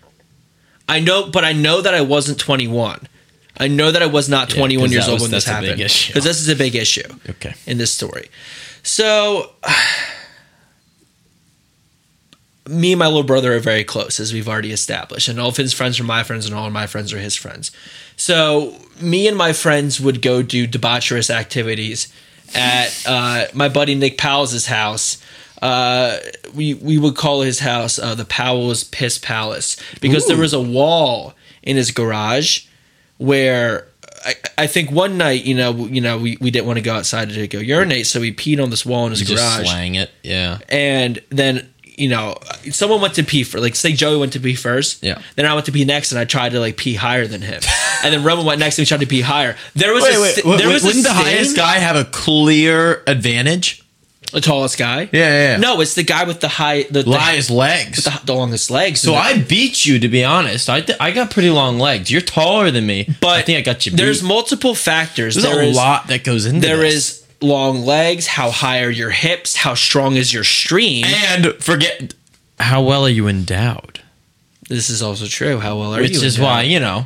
I 0.88 1.00
know, 1.00 1.30
but 1.30 1.44
I 1.46 1.54
know 1.54 1.82
that 1.82 1.94
I 1.94 2.02
wasn't 2.02 2.40
21. 2.40 3.08
I 3.58 3.68
know 3.68 3.92
that 3.92 4.02
I 4.02 4.08
was 4.08 4.28
not 4.30 4.56
Yeah, 4.56 4.66
years 4.68 5.06
that 5.06 5.10
old 5.12 5.22
when 5.22 5.32
this 5.32 5.46
that's 5.46 5.58
a 5.58 5.62
big 5.62 5.80
happened. 5.80 6.08
Because 6.08 6.24
this 6.24 6.42
is 6.42 6.50
a 6.50 6.56
big 6.56 6.76
issue 6.76 7.04
Okay. 7.30 7.54
in 7.68 7.78
this 7.78 7.94
story. 7.94 8.30
So, 8.82 9.52
me 12.68 12.92
and 12.94 13.00
my 13.00 13.08
little 13.08 13.24
brother 13.24 13.54
are 13.56 13.60
very 13.60 13.84
close, 13.84 14.20
as 14.20 14.34
we've 14.34 14.48
already 14.48 14.72
established, 14.72 15.28
and 15.28 15.40
all 15.40 15.50
of 15.50 15.58
his 15.58 15.74
friends 15.74 16.00
are 16.00 16.04
my 16.04 16.24
friends, 16.24 16.46
and 16.46 16.56
all 16.56 16.66
of 16.68 16.74
my 16.74 16.88
friends 16.88 17.12
are 17.14 17.20
his 17.20 17.36
friends. 17.36 17.72
So, 18.16 18.76
me 19.00 19.28
and 19.28 19.38
my 19.38 19.54
friends 19.54 20.00
would 20.00 20.22
go 20.22 20.42
do 20.42 20.68
debaucherous 20.68 21.30
activities 21.30 22.12
at 22.56 23.04
uh, 23.08 23.46
my 23.54 23.70
buddy 23.70 23.96
Nick 23.96 24.18
Powell's 24.18 24.66
house. 24.66 25.22
Uh, 25.62 26.18
we 26.56 26.74
we 26.74 26.98
would 26.98 27.16
call 27.16 27.42
his 27.42 27.60
house 27.60 28.00
uh, 28.00 28.16
the 28.16 28.26
Powell's 28.26 28.84
Piss 28.84 29.20
Palace 29.20 29.78
because 30.02 30.28
there 30.28 30.38
was 30.38 30.54
a 30.54 30.62
wall 30.62 31.36
in 31.62 31.78
his 31.78 31.92
garage 31.92 32.66
where 33.20 33.88
I, 34.26 34.34
I 34.58 34.68
think 34.68 34.92
one 34.92 35.18
night, 35.18 35.46
you 35.46 35.54
know, 35.56 35.86
you 35.86 36.02
know, 36.02 36.18
we, 36.18 36.38
we 36.42 36.50
didn't 36.50 36.66
want 36.66 36.78
to 36.78 36.84
go 36.84 36.96
outside 36.96 37.30
to 37.30 37.48
go 37.48 37.60
urinate, 37.60 38.08
so 38.08 38.20
we 38.20 38.34
peed 38.34 38.62
on 38.62 38.72
this 38.72 38.86
wall 38.86 39.06
in 39.06 39.12
his 39.12 39.22
You 39.22 39.36
just 39.36 39.58
garage, 39.58 39.68
slang 39.68 39.96
it. 39.96 40.10
Yeah. 40.24 40.58
and 40.70 41.22
then 41.30 41.72
you 41.98 42.10
know, 42.10 42.38
someone 42.72 43.02
went 43.02 43.16
to 43.16 43.24
pee 43.24 43.44
for 43.44 43.60
like 43.60 43.76
say 43.76 43.94
Joey 43.94 44.18
went 44.18 44.34
to 44.34 44.40
pee 44.40 44.56
first, 44.56 45.04
Yeah. 45.04 45.22
Then 45.36 45.46
I 45.46 45.54
went 45.54 45.66
to 45.68 45.72
pee 45.72 45.86
next, 45.86 46.12
and 46.12 46.20
I 46.20 46.26
tried 46.26 46.54
to 46.54 46.60
like 46.60 46.78
pee 46.78 46.96
higher 46.96 47.28
than 47.28 47.42
him, 47.42 47.62
and 48.04 48.14
then 48.14 48.24
Roman 48.24 48.46
went 48.46 48.60
next, 48.60 48.78
and 48.78 48.84
we 48.84 48.88
tried 48.88 49.02
to 49.02 49.08
pee 49.08 49.22
higher. 49.22 49.56
There 49.76 49.94
was 49.94 50.04
Wait, 50.04 50.16
a 50.16 50.22
wait. 50.22 50.34
st- 50.36 50.46
wait, 50.48 50.58
there 50.58 50.70
was 50.70 50.84
wouldn't 50.84 51.04
the 51.04 51.14
highest 51.14 51.56
guy 51.56 51.78
have 51.78 51.96
a 51.96 52.06
clear 52.06 53.04
advantage? 53.08 53.78
the 54.34 54.40
tallest 54.40 54.78
guy. 54.78 55.02
Yeah, 55.02 55.10
yeah. 55.12 55.52
yeah. 55.52 55.58
No, 55.58 55.82
it's 55.82 55.94
the 55.96 56.04
guy 56.04 56.24
with 56.24 56.40
the 56.40 56.48
high 56.48 56.84
the, 56.84 57.04
the, 57.04 57.20
highest 57.20 57.50
legs. 57.50 58.06
the, 58.06 58.22
the 58.24 58.34
longest 58.34 58.72
legs. 58.72 59.02
so 59.02 59.14
I 59.14 59.42
beat 59.42 59.86
you, 59.86 60.00
to 60.00 60.08
be 60.08 60.24
honest. 60.24 60.70
I, 60.70 60.80
th- 60.80 60.98
I 61.02 61.12
got 61.12 61.32
pretty 61.32 61.50
long 61.50 61.80
legs. 61.80 62.10
You're 62.10 62.22
taller 62.22 62.72
than 62.72 62.86
me, 62.86 63.10
But 63.20 63.32
I 63.32 63.42
think 63.42 63.58
I 63.58 63.62
got 63.62 63.86
you. 63.86 63.92
Beat. 63.92 63.98
There's 63.98 64.24
multiple 64.24 64.74
factors. 64.74 65.36
There's 65.36 65.46
There 65.54 65.62
a 65.62 65.68
is- 65.68 65.76
lot 65.76 66.08
that 66.08 66.24
goes 66.24 66.46
into 66.46 66.62
There 66.66 66.78
this. 66.78 66.94
is 66.94 67.21
long 67.42 67.86
legs. 67.86 68.28
How 68.28 68.52
high 68.52 68.84
are 68.84 68.90
your 68.90 69.10
hips? 69.10 69.56
How 69.56 69.74
strong 69.76 70.16
is 70.16 70.34
your 70.34 70.44
stream? 70.44 71.06
and 71.06 71.54
forget 71.56 72.14
how 72.60 72.82
well 72.84 73.06
are 73.06 73.10
you 73.10 73.28
endowed, 73.28 74.02
this 74.70 74.90
is 74.90 75.02
also 75.02 75.26
true. 75.26 75.58
How 75.60 75.78
well 75.78 75.94
are 75.96 76.02
which 76.02 76.12
you? 76.12 76.18
Which 76.20 76.26
is 76.26 76.36
endowed? 76.38 76.46
why 76.52 76.62
you 76.64 76.80
know. 76.80 77.06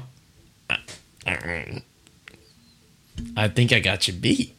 I 3.37 3.47
think 3.47 3.71
I 3.73 3.79
got 3.79 4.07
you 4.07 4.13
beat. 4.13 4.53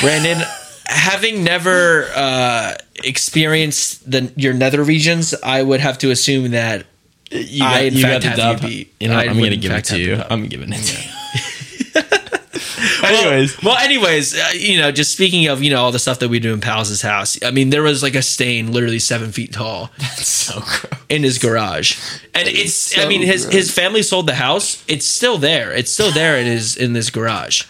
Brandon, 0.00 0.38
having 0.86 1.42
never 1.44 2.04
uh, 2.14 2.74
experienced 3.04 4.10
the 4.10 4.32
your 4.36 4.54
nether 4.54 4.82
regions, 4.82 5.34
I 5.42 5.62
would 5.62 5.80
have 5.80 5.98
to 5.98 6.10
assume 6.10 6.52
that 6.52 6.86
You 7.30 7.64
I, 7.64 7.80
in 7.80 7.94
you 7.94 8.02
fact, 8.02 8.22
the 8.22 8.28
have 8.30 8.36
dub. 8.36 8.60
you 8.62 8.68
beat. 8.68 8.94
You 9.00 9.08
know, 9.08 9.16
I 9.16 9.24
I'm 9.24 9.38
gonna 9.38 9.56
give 9.56 9.72
it 9.72 9.84
to 9.86 9.98
you. 9.98 10.22
I'm 10.30 10.46
giving 10.46 10.72
it 10.72 10.82
to 10.82 11.02
you. 11.02 11.10
Well- 13.10 13.20
Anyways, 13.26 13.62
well, 13.62 13.76
anyways, 13.76 14.34
uh, 14.38 14.50
you 14.54 14.78
know, 14.80 14.90
just 14.92 15.12
speaking 15.12 15.46
of 15.48 15.62
you 15.62 15.70
know 15.70 15.82
all 15.82 15.92
the 15.92 15.98
stuff 15.98 16.18
that 16.20 16.28
we 16.28 16.38
do 16.40 16.52
in 16.54 16.60
Powell's 16.60 17.00
house. 17.02 17.38
I 17.42 17.50
mean, 17.50 17.70
there 17.70 17.82
was 17.82 18.02
like 18.02 18.14
a 18.14 18.22
stain, 18.22 18.72
literally 18.72 18.98
seven 18.98 19.32
feet 19.32 19.52
tall, 19.52 19.90
that's 19.98 20.26
so 20.28 20.60
gross. 20.60 20.86
in 21.08 21.22
his 21.22 21.38
garage, 21.38 21.98
and 22.34 22.48
it's. 22.48 22.96
I 22.98 23.06
mean, 23.08 23.22
his 23.22 23.44
gross. 23.44 23.54
his 23.54 23.70
family 23.70 24.02
sold 24.02 24.26
the 24.26 24.34
house. 24.34 24.84
It's 24.88 25.06
still 25.06 25.38
there. 25.38 25.72
It's 25.72 25.92
still 25.92 26.10
there 26.12 26.36
in 26.36 26.46
his 26.46 26.76
in 26.76 26.92
this 26.92 27.10
garage. 27.10 27.64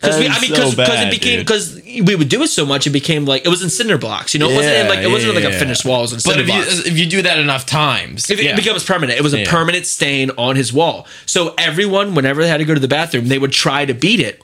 Because 0.00 0.18
we, 0.20 0.28
I 0.28 0.38
mean, 0.38 0.52
is 0.52 0.58
so 0.58 0.70
because 0.70 1.00
it 1.00 1.10
became 1.10 1.40
because 1.40 1.80
we 2.06 2.14
would 2.14 2.28
do 2.28 2.42
it 2.42 2.48
so 2.48 2.66
much, 2.66 2.86
it 2.86 2.90
became 2.90 3.24
like 3.24 3.46
it 3.46 3.48
was 3.48 3.62
in 3.62 3.70
cinder 3.70 3.96
blocks. 3.96 4.34
You 4.34 4.40
know, 4.40 4.50
it 4.50 4.54
wasn't 4.54 4.76
in, 4.76 4.88
like 4.88 4.98
it 4.98 5.08
wasn't 5.10 5.34
like 5.34 5.44
a 5.44 5.52
finished 5.52 5.86
wall. 5.86 6.00
It 6.00 6.12
was 6.12 6.26
in 6.26 6.30
But 6.30 6.40
if 6.40 6.46
blocks. 6.46 6.84
you 6.86 6.92
if 6.92 6.98
you 6.98 7.06
do 7.06 7.22
that 7.22 7.38
enough 7.38 7.64
times, 7.64 8.28
If 8.28 8.38
it 8.38 8.54
becomes 8.54 8.84
permanent. 8.84 9.18
It 9.18 9.22
was 9.22 9.32
a 9.32 9.38
Yeah. 9.38 9.50
permanent 9.50 9.86
stain 9.86 10.30
on 10.36 10.56
his 10.56 10.74
wall. 10.74 11.06
So 11.24 11.54
everyone, 11.56 12.14
whenever 12.14 12.42
they 12.42 12.48
had 12.50 12.58
to 12.58 12.66
go 12.66 12.74
to 12.74 12.80
the 12.80 12.88
bathroom, 12.88 13.28
they 13.28 13.38
would 13.38 13.52
try 13.52 13.86
to 13.86 13.94
beat 13.94 14.20
it. 14.20 14.42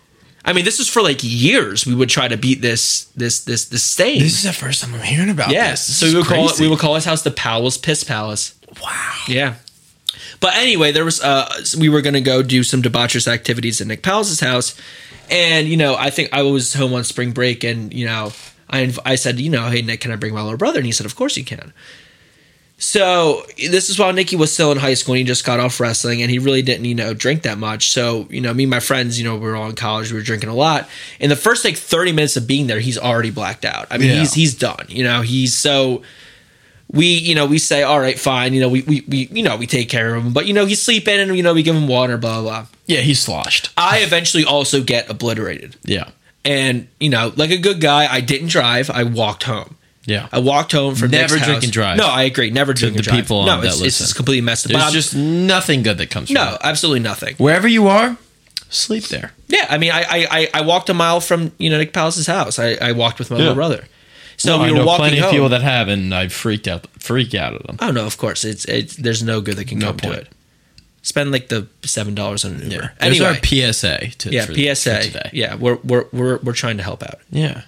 I 0.50 0.52
mean, 0.52 0.64
this 0.64 0.80
was 0.80 0.88
for 0.88 1.00
like 1.00 1.20
years. 1.22 1.86
We 1.86 1.94
would 1.94 2.08
try 2.08 2.26
to 2.26 2.36
beat 2.36 2.60
this 2.60 3.04
this 3.14 3.44
this 3.44 3.66
this 3.66 3.84
stain. 3.84 4.18
this 4.18 4.34
is 4.34 4.42
the 4.42 4.52
first 4.52 4.82
time 4.82 4.92
I'm 4.92 5.00
hearing 5.00 5.30
about 5.30 5.50
yes. 5.50 5.86
this. 5.86 5.98
So 5.98 6.06
we 6.06 6.10
is 6.10 6.16
would 6.16 6.26
call 6.26 6.48
it 6.48 6.58
we 6.58 6.66
would 6.66 6.80
call 6.80 6.96
his 6.96 7.04
house 7.04 7.22
the 7.22 7.30
Powell's 7.30 7.78
Piss 7.78 8.02
Palace. 8.02 8.58
wow. 8.82 9.14
Yeah. 9.28 9.54
But 10.40 10.56
anyway, 10.56 10.90
there 10.90 11.04
was 11.04 11.22
uh 11.22 11.62
we 11.78 11.88
were 11.88 12.02
gonna 12.02 12.20
go 12.20 12.42
do 12.42 12.64
some 12.64 12.82
debaucherous 12.82 13.28
activities 13.28 13.80
at 13.80 13.86
Nick 13.86 14.02
Powell's 14.02 14.40
house, 14.40 14.74
and 15.30 15.68
you 15.68 15.76
know 15.76 15.94
I 15.94 16.10
think 16.10 16.30
I 16.32 16.42
was 16.42 16.74
home 16.74 16.94
on 16.94 17.04
spring 17.04 17.30
break, 17.30 17.62
and 17.62 17.94
you 17.94 18.06
know 18.06 18.32
I 18.68 18.86
inv- 18.86 18.98
I 19.04 19.14
said 19.14 19.38
you 19.38 19.50
know 19.50 19.68
hey 19.68 19.82
Nick 19.82 20.00
can 20.00 20.10
I 20.10 20.16
bring 20.16 20.34
my 20.34 20.42
little 20.42 20.58
brother, 20.58 20.80
and 20.80 20.86
he 20.86 20.90
said 20.90 21.06
of 21.06 21.14
course 21.14 21.36
you 21.36 21.44
can. 21.44 21.72
So 22.82 23.44
this 23.58 23.90
is 23.90 23.98
while 23.98 24.10
Nicky 24.14 24.36
was 24.36 24.52
still 24.52 24.72
in 24.72 24.78
high 24.78 24.94
school 24.94 25.12
and 25.12 25.18
he 25.18 25.24
just 25.24 25.44
got 25.44 25.60
off 25.60 25.78
wrestling 25.80 26.22
and 26.22 26.30
he 26.30 26.38
really 26.38 26.62
didn't, 26.62 26.86
you 26.86 26.94
know, 26.94 27.12
drink 27.12 27.42
that 27.42 27.58
much. 27.58 27.90
So, 27.90 28.26
you 28.30 28.40
know, 28.40 28.54
me 28.54 28.64
and 28.64 28.70
my 28.70 28.80
friends, 28.80 29.18
you 29.18 29.24
know, 29.24 29.34
we 29.34 29.40
were 29.42 29.54
all 29.54 29.68
in 29.68 29.76
college, 29.76 30.10
we 30.10 30.16
were 30.18 30.24
drinking 30.24 30.48
a 30.48 30.54
lot. 30.54 30.88
In 31.20 31.28
the 31.28 31.36
first 31.36 31.62
like 31.62 31.76
30 31.76 32.12
minutes 32.12 32.36
of 32.38 32.46
being 32.46 32.68
there, 32.68 32.80
he's 32.80 32.96
already 32.96 33.30
blacked 33.30 33.66
out. 33.66 33.86
I 33.90 33.98
mean, 33.98 34.08
Yeah. 34.08 34.20
he's 34.20 34.32
he's 34.32 34.54
done. 34.54 34.86
You 34.88 35.04
know, 35.04 35.20
he's 35.20 35.54
so 35.54 36.02
we, 36.90 37.06
you 37.06 37.34
know, 37.34 37.44
we 37.46 37.58
say, 37.58 37.82
all 37.82 38.00
right, 38.00 38.18
fine, 38.18 38.54
you 38.54 38.60
know, 38.62 38.68
we 38.70 38.80
we, 38.82 39.04
we 39.06 39.28
you 39.30 39.42
know, 39.42 39.58
we 39.58 39.66
take 39.66 39.90
care 39.90 40.14
of 40.14 40.24
him. 40.24 40.32
But 40.32 40.46
you 40.46 40.54
know, 40.54 40.64
he's 40.64 40.80
sleeping 40.80 41.20
and 41.20 41.36
you 41.36 41.42
know, 41.42 41.52
we 41.52 41.62
give 41.62 41.76
him 41.76 41.86
water, 41.86 42.16
blah 42.16 42.40
blah 42.40 42.50
blah. 42.62 42.66
Yeah, 42.86 43.00
he's 43.00 43.20
sloshed. 43.20 43.70
I 43.76 43.98
eventually 43.98 44.44
also 44.46 44.82
get 44.82 45.10
obliterated. 45.10 45.76
Yeah. 45.84 46.08
And, 46.46 46.88
you 46.98 47.10
know, 47.10 47.30
like 47.36 47.50
a 47.50 47.58
good 47.58 47.82
guy, 47.82 48.10
I 48.10 48.22
didn't 48.22 48.48
drive, 48.48 48.88
I 48.88 49.02
walked 49.04 49.42
home. 49.42 49.76
Yeah. 50.06 50.28
I 50.32 50.38
walked 50.40 50.72
home 50.72 50.94
from 50.94 51.10
Never 51.10 51.34
Nick's 51.34 51.44
drink 51.46 51.54
house. 51.56 51.64
and 51.64 51.72
drive. 51.72 51.98
No, 51.98 52.06
I 52.06 52.22
agree. 52.22 52.50
Never 52.50 52.72
drink 52.72 52.94
the 52.94 52.98
and 53.00 53.04
drive. 53.06 53.20
people 53.20 53.44
no, 53.44 53.52
on 53.52 53.60
that 53.60 53.66
it's, 53.66 53.74
it's 53.76 53.82
listen. 53.82 54.04
just 54.04 54.16
completely 54.16 54.40
messed 54.40 54.66
up. 54.66 54.72
There's 54.72 54.82
I'm- 54.84 54.92
just 54.92 55.14
nothing 55.14 55.82
good 55.82 55.98
that 55.98 56.10
comes 56.10 56.28
from 56.28 56.34
no, 56.34 56.54
it. 56.54 56.60
absolutely 56.64 57.00
nothing. 57.00 57.36
Wherever 57.36 57.68
you 57.68 57.86
are, 57.88 58.16
sleep 58.70 59.04
there. 59.08 59.32
Yeah, 59.48 59.66
I 59.68 59.78
mean, 59.78 59.90
I 59.92 60.00
I, 60.02 60.26
I, 60.30 60.48
I 60.54 60.60
walked 60.62 60.88
a 60.88 60.94
mile 60.94 61.20
from 61.20 61.52
you 61.58 61.68
know 61.70 61.78
Nick 61.78 61.92
Palace's 61.92 62.26
house. 62.26 62.58
I, 62.58 62.74
I 62.80 62.92
walked 62.92 63.18
with 63.18 63.30
my 63.30 63.36
little 63.36 63.54
brother. 63.54 63.84
So 64.36 64.56
I 64.58 64.64
we 64.66 64.72
were 64.72 64.78
know 64.78 64.86
walking 64.86 65.02
plenty 65.02 65.16
home. 65.18 65.26
of 65.28 65.32
people 65.32 65.48
that 65.50 65.60
have, 65.60 65.88
and 65.88 66.14
I 66.14 66.28
freaked 66.28 66.66
out, 66.66 66.86
freak 66.98 67.34
out 67.34 67.54
at 67.54 67.66
them. 67.66 67.76
oh 67.80 67.90
no, 67.90 68.06
of 68.06 68.16
course 68.16 68.42
it's 68.44 68.64
it's 68.64 68.96
there's 68.96 69.22
no 69.22 69.42
good 69.42 69.56
that 69.56 69.68
can 69.68 69.80
come 69.80 69.98
point. 69.98 70.14
to 70.14 70.20
it. 70.22 70.28
Spend 71.02 71.30
like 71.30 71.48
the 71.48 71.66
seven 71.84 72.14
dollars 72.14 72.44
on 72.46 72.52
an 72.52 72.70
Uber. 72.70 72.82
Yeah. 72.84 72.90
Anyway, 73.00 73.26
our 73.26 73.34
PSA. 73.34 74.10
To, 74.18 74.30
yeah, 74.30 74.46
for- 74.46 74.54
PSA. 74.54 74.96
for 74.96 75.02
today. 75.02 75.30
Yeah, 75.34 75.56
we're 75.56 75.76
we're 75.84 76.06
we're 76.12 76.38
we're 76.38 76.52
trying 76.54 76.78
to 76.78 76.82
help 76.82 77.02
out. 77.02 77.18
Yeah. 77.30 77.62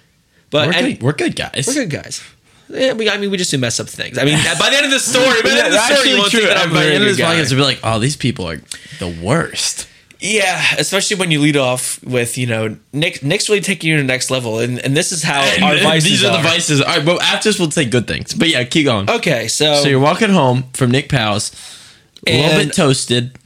But 0.53 0.67
we're, 0.67 0.73
any- 0.73 0.93
good, 0.93 1.03
we're 1.03 1.13
good 1.13 1.35
guys. 1.35 1.65
we're 1.67 1.73
good 1.73 1.89
guys. 1.89 2.21
Yeah, 2.69 2.93
we, 2.93 3.09
I 3.09 3.17
mean, 3.17 3.29
we 3.29 3.37
just 3.37 3.51
do 3.51 3.57
mess 3.57 3.79
up 3.79 3.89
things. 3.89 4.17
I 4.17 4.23
mean, 4.23 4.37
by 4.59 4.69
the 4.69 4.77
end 4.77 4.85
of 4.85 4.91
the 4.91 4.99
story, 4.99 5.41
by 5.41 5.49
the 5.49 5.57
end 5.57 5.67
of 5.67 5.73
the 5.73 5.79
story, 5.79 5.89
you 5.89 5.95
actually 5.97 6.19
won't 6.19 6.31
true. 6.31 6.39
think 6.41 6.53
that 6.53 6.63
I'm 6.65 6.73
By 6.73 6.83
the 6.85 6.93
end 6.93 7.03
of 7.03 7.09
this 7.09 7.19
podcast, 7.19 7.49
we'll 7.51 7.59
be 7.59 7.75
like, 7.75 7.79
oh, 7.83 7.99
these 7.99 8.15
people 8.15 8.47
are 8.49 8.61
the 8.99 9.19
worst. 9.21 9.87
Yeah, 10.19 10.63
especially 10.77 11.17
when 11.17 11.31
you 11.31 11.41
lead 11.41 11.57
off 11.57 12.01
with 12.01 12.37
you 12.37 12.47
know 12.47 12.77
Nick. 12.93 13.21
Nick's 13.23 13.49
really 13.49 13.59
taking 13.61 13.89
you 13.89 13.97
to 13.97 14.01
the 14.03 14.07
next 14.07 14.31
level, 14.31 14.59
and, 14.59 14.79
and 14.79 14.95
this 14.95 15.11
is 15.11 15.21
how 15.21 15.41
our 15.41 15.73
And 15.73 15.81
vices 15.81 16.09
these 16.09 16.23
are, 16.23 16.31
are. 16.31 16.37
the 16.37 16.43
vices. 16.47 16.79
All 16.81 16.87
right, 16.87 17.05
well, 17.05 17.19
after 17.19 17.49
this, 17.49 17.59
we'll 17.59 17.69
say 17.71 17.83
good 17.83 18.07
things. 18.07 18.33
But 18.33 18.47
yeah, 18.47 18.63
keep 18.63 18.85
going. 18.85 19.09
Okay, 19.09 19.49
so, 19.49 19.83
So 19.83 19.89
you're 19.89 19.99
walking 19.99 20.29
home 20.29 20.63
from 20.73 20.91
Nick 20.91 21.09
Powell's, 21.09 21.51
a 22.25 22.41
little 22.41 22.65
bit 22.65 22.73
toasted. 22.73 23.37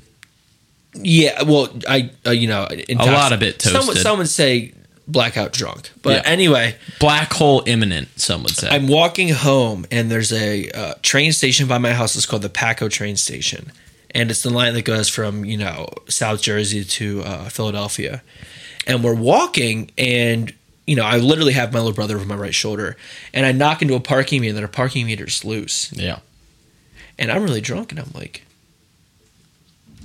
yeah, 0.93 1.41
well, 1.43 1.69
I 1.89 2.11
uh, 2.25 2.29
you 2.31 2.47
know 2.47 2.67
in 2.67 2.99
A 2.99 3.05
lot 3.05 3.33
of 3.33 3.41
it 3.41 3.59
Some, 3.61 3.73
toasted. 3.73 3.97
some 3.97 4.19
would 4.19 4.29
say 4.29 4.73
blackout 5.07 5.53
drunk, 5.53 5.91
but 6.01 6.23
Yeah. 6.25 6.29
anyway, 6.31 6.75
Black 6.99 7.31
hole 7.33 7.63
imminent, 7.65 8.09
some 8.19 8.43
would 8.43 8.55
say. 8.55 8.67
I'm 8.69 8.87
walking 8.87 9.29
home, 9.29 9.85
and 9.89 10.11
there's 10.11 10.33
a 10.33 10.69
uh, 10.71 10.93
train 11.01 11.31
station 11.31 11.67
by 11.67 11.77
my 11.77 11.93
house. 11.93 12.15
It's 12.15 12.25
called 12.25 12.41
the 12.41 12.49
Patco 12.49 12.89
train 12.89 13.15
station, 13.17 13.71
and 14.11 14.29
it's 14.29 14.41
the 14.43 14.49
line 14.49 14.73
that 14.73 14.83
goes 14.83 15.07
from 15.09 15.45
you 15.45 15.57
know 15.57 15.87
South 16.09 16.41
Jersey 16.41 16.83
to 16.83 17.23
uh, 17.23 17.49
Philadelphia. 17.49 18.21
And 18.85 19.03
we're 19.03 19.15
walking, 19.15 19.91
and 19.97 20.53
you 20.85 20.95
know 20.95 21.03
I 21.05 21.17
literally 21.17 21.53
have 21.53 21.71
my 21.73 21.79
little 21.79 21.93
brother 21.93 22.15
over 22.17 22.25
my 22.25 22.35
right 22.35 22.55
shoulder, 22.55 22.97
and 23.33 23.45
I 23.45 23.51
knock 23.53 23.81
into 23.81 23.95
a 23.95 23.99
parking 24.01 24.41
meter, 24.41 24.55
and 24.55 24.63
the 24.63 24.67
parking 24.67 25.05
meter's 25.05 25.43
loose, 25.45 25.91
yeah. 25.93 26.19
and 27.17 27.31
I'm 27.31 27.43
really 27.43 27.61
drunk, 27.61 27.91
and 27.91 27.99
I'm 27.99 28.11
like, 28.13 28.43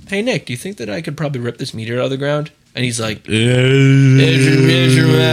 "Hey 0.07 0.21
Nick, 0.21 0.45
do 0.45 0.53
you 0.53 0.57
think 0.57 0.77
that 0.77 0.89
I 0.89 1.01
could 1.01 1.17
probably 1.17 1.41
rip 1.41 1.57
this 1.57 1.73
meter 1.73 1.99
out 1.99 2.05
of 2.05 2.11
the 2.11 2.17
ground?" 2.17 2.51
And 2.75 2.83
he's 2.83 2.99
like, 2.99 3.27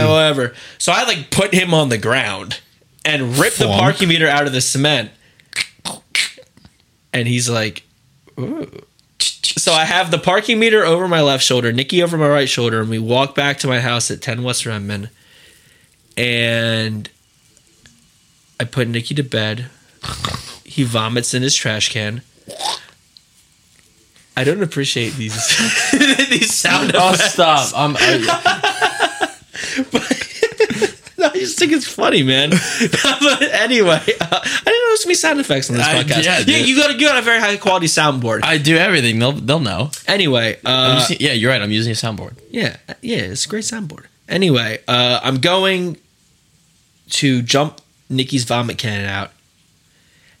whatever. 0.09 0.53
So 0.77 0.91
I 0.91 1.03
like 1.05 1.31
put 1.31 1.53
him 1.53 1.73
on 1.73 1.89
the 1.89 1.97
ground 1.97 2.59
and 3.03 3.37
rip 3.37 3.55
the 3.55 3.65
parking 3.65 4.09
meter 4.09 4.27
out 4.27 4.45
of 4.45 4.53
the 4.53 4.61
cement. 4.61 5.11
And 7.13 7.27
he's 7.27 7.49
like, 7.49 7.83
Ooh. 8.39 8.83
So 9.19 9.73
I 9.73 9.85
have 9.85 10.11
the 10.11 10.17
parking 10.17 10.59
meter 10.59 10.83
over 10.83 11.07
my 11.07 11.21
left 11.21 11.43
shoulder, 11.43 11.71
Nikki 11.71 12.01
over 12.01 12.17
my 12.17 12.27
right 12.27 12.49
shoulder, 12.49 12.79
and 12.79 12.89
we 12.89 12.99
walk 12.99 13.35
back 13.35 13.57
to 13.59 13.67
my 13.67 13.79
house 13.79 14.09
at 14.09 14.21
10 14.21 14.43
West 14.43 14.65
Redmond. 14.65 15.09
And 16.17 17.09
I 18.59 18.63
put 18.63 18.87
Nikki 18.87 19.13
to 19.15 19.23
bed. 19.23 19.69
He 20.63 20.83
vomits 20.83 21.33
in 21.33 21.41
his 21.43 21.55
trash 21.55 21.91
can. 21.91 22.21
I 24.37 24.43
don't 24.43 24.63
appreciate 24.63 25.13
these 25.15 25.35
these 26.29 26.53
sound 26.53 26.91
Oh, 26.95 27.13
effects. 27.13 27.37
Oh, 27.39 27.57
stop. 27.57 27.71
I'm, 27.75 27.95
I, 27.99 29.27
No, 31.17 31.27
I 31.33 31.33
just 31.33 31.59
think 31.59 31.71
it's 31.71 31.87
funny, 31.87 32.23
man. 32.23 32.49
but 32.49 33.41
anyway, 33.51 33.99
uh, 33.99 34.39
I 34.41 34.61
didn't 34.65 34.65
know 34.65 34.87
there's 34.89 34.99
gonna 35.03 35.09
be 35.11 35.13
sound 35.15 35.39
effects 35.39 35.69
on 35.69 35.77
this 35.77 35.85
I- 35.85 36.03
podcast. 36.03 36.23
yeah, 36.25 36.39
Yeah, 36.39 36.57
you 36.57 36.75
got 36.77 36.99
you 36.99 37.05
got 37.07 37.17
a 37.19 37.21
very 37.21 37.39
high 37.39 37.57
quality 37.57 37.87
soundboard. 37.87 38.41
I 38.43 38.57
do 38.57 38.77
everything. 38.77 39.19
They'll, 39.19 39.33
they'll 39.33 39.59
know. 39.59 39.91
anyway, 40.07 40.57
uh, 40.65 40.97
using- 41.07 41.17
yeah, 41.25 41.33
you're 41.33 41.51
right. 41.51 41.61
I'm 41.61 41.71
using 41.71 41.91
a 41.91 41.95
soundboard. 41.95 42.33
yeah, 42.49 42.77
yeah, 43.01 43.17
it's 43.17 43.45
a 43.45 43.49
great 43.49 43.65
soundboard. 43.65 44.05
Anyway, 44.27 44.79
uh, 44.87 45.19
I'm 45.23 45.39
going 45.39 45.97
to 47.09 47.41
jump 47.41 47.81
Nikki's 48.09 48.45
vomit 48.45 48.77
cannon 48.77 49.05
out, 49.07 49.31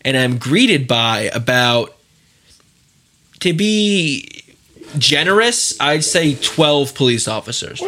and 0.05 0.15
I'm 0.17 0.37
greeted 0.37 0.87
by 0.87 1.29
about 1.33 1.93
to 3.41 3.53
be 3.53 4.43
generous, 4.97 5.79
I'd 5.79 6.03
say 6.03 6.35
twelve 6.35 6.95
police 6.95 7.27
officers. 7.27 7.79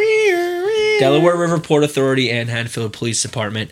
Delaware 1.00 1.36
River 1.36 1.60
Port 1.60 1.84
Authority 1.84 2.30
and 2.30 2.50
Haddonfield 2.50 2.94
Police 2.94 3.22
Department. 3.22 3.72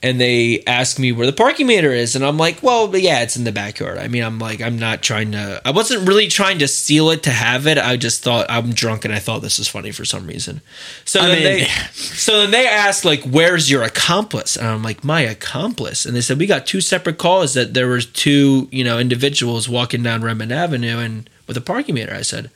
And 0.00 0.20
they 0.20 0.62
ask 0.64 0.98
me 1.00 1.10
where 1.10 1.26
the 1.26 1.32
parking 1.32 1.66
meter 1.66 1.92
is, 1.92 2.14
and 2.14 2.24
I'm 2.24 2.36
like, 2.36 2.62
"Well, 2.62 2.96
yeah, 2.96 3.22
it's 3.22 3.36
in 3.36 3.42
the 3.42 3.50
backyard." 3.50 3.98
I 3.98 4.06
mean, 4.06 4.22
I'm 4.22 4.38
like, 4.38 4.60
I'm 4.60 4.78
not 4.78 5.02
trying 5.02 5.32
to. 5.32 5.60
I 5.64 5.72
wasn't 5.72 6.06
really 6.06 6.28
trying 6.28 6.60
to 6.60 6.68
steal 6.68 7.10
it 7.10 7.24
to 7.24 7.30
have 7.30 7.66
it. 7.66 7.78
I 7.78 7.96
just 7.96 8.22
thought 8.22 8.46
I'm 8.48 8.72
drunk, 8.72 9.04
and 9.04 9.12
I 9.12 9.18
thought 9.18 9.42
this 9.42 9.58
was 9.58 9.66
funny 9.66 9.90
for 9.90 10.04
some 10.04 10.28
reason. 10.28 10.60
So 11.04 11.20
I 11.20 11.26
then 11.26 11.36
mean- 11.42 11.44
they, 11.44 11.64
so 11.92 12.38
then 12.40 12.52
they 12.52 12.68
asked, 12.68 13.04
like, 13.04 13.22
"Where's 13.24 13.68
your 13.70 13.82
accomplice?" 13.82 14.56
And 14.56 14.68
I'm 14.68 14.84
like, 14.84 15.02
"My 15.02 15.22
accomplice." 15.22 16.06
And 16.06 16.14
they 16.14 16.20
said 16.20 16.38
we 16.38 16.46
got 16.46 16.64
two 16.66 16.80
separate 16.80 17.18
calls 17.18 17.54
that 17.54 17.74
there 17.74 17.88
was 17.88 18.06
two, 18.06 18.68
you 18.70 18.84
know, 18.84 19.00
individuals 19.00 19.68
walking 19.68 20.04
down 20.04 20.22
Redmond 20.22 20.52
Avenue 20.52 20.98
and 20.98 21.28
with 21.48 21.56
a 21.56 21.60
parking 21.60 21.96
meter. 21.96 22.14
I 22.14 22.22
said, 22.22 22.52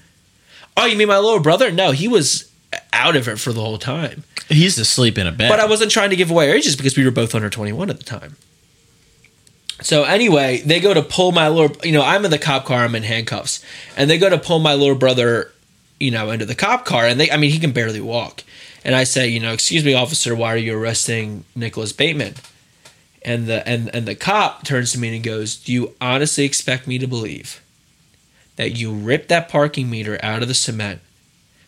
"Oh, 0.76 0.87
you 0.87 0.96
mean 0.96 1.09
my 1.09 1.18
little 1.18 1.40
brother?" 1.40 1.72
No, 1.72 1.90
he 1.90 2.07
was 2.07 2.52
out 2.92 3.16
of 3.16 3.28
it 3.28 3.38
for 3.38 3.52
the 3.52 3.61
whole 3.61 3.78
time. 3.78 4.24
He 4.48 4.64
used 4.64 4.78
to 4.78 4.85
sleep 4.85 5.18
in 5.18 5.26
a 5.26 5.32
bed. 5.32 5.48
But 5.48 5.61
I 5.61 5.66
wasn't 5.66 5.90
trying 5.90 6.11
to 6.11 6.16
give 6.16 6.30
away 6.30 6.50
our 6.50 6.56
ages 6.56 6.76
because 6.76 6.96
we 6.96 7.04
were 7.04 7.11
both 7.11 7.35
under 7.35 7.50
21 7.50 7.90
at 7.90 7.98
the 7.98 8.04
time. 8.04 8.37
So 9.80 10.04
anyway, 10.04 10.62
they 10.64 10.80
go 10.80 10.94
to 10.94 11.02
pull 11.02 11.32
my 11.32 11.48
little, 11.48 11.76
you 11.85 11.92
know, 11.92 12.02
I'm 12.02 12.24
in 12.24 12.30
the 12.30 12.38
cop 12.38 12.64
car, 12.64 12.85
I'm 12.85 12.94
in 12.94 13.02
handcuffs, 13.02 13.64
and 13.96 14.08
they 14.08 14.18
go 14.18 14.30
to 14.30 14.38
pull 14.38 14.61
my 14.61 14.74
little 14.74 14.94
brother, 14.94 15.50
you 15.98 16.11
know, 16.11 16.30
into 16.30 16.44
the 16.44 16.54
cop 16.54 16.85
car, 16.85 17.06
and 17.06 17.18
they, 17.18 17.30
I 17.30 17.37
mean, 17.37 17.50
he 17.50 17.58
can 17.58 17.72
barely 17.72 18.00
walk. 18.00 18.44
And 18.85 18.94
I 18.94 19.04
say, 19.04 19.28
you 19.28 19.40
know, 19.40 19.52
excuse 19.52 19.85
me, 19.85 19.94
officer, 19.94 20.35
why 20.35 20.54
are 20.54 20.58
you 20.58 20.76
arresting 20.76 21.44
Nicholas 21.54 21.92
Bateman? 21.92 22.35
And 23.24 23.46
the 23.46 23.66
and 23.68 23.88
and 23.94 24.06
the 24.06 24.16
cop 24.16 24.64
turns 24.64 24.90
to 24.92 24.98
me 24.98 25.14
and 25.14 25.22
goes, 25.22 25.54
"Do 25.54 25.72
you 25.72 25.94
honestly 26.00 26.44
expect 26.44 26.88
me 26.88 26.98
to 26.98 27.06
believe 27.06 27.62
that 28.56 28.70
you 28.70 28.92
ripped 28.92 29.28
that 29.28 29.48
parking 29.48 29.88
meter 29.88 30.18
out 30.24 30.42
of 30.42 30.48
the 30.48 30.54
cement 30.54 31.00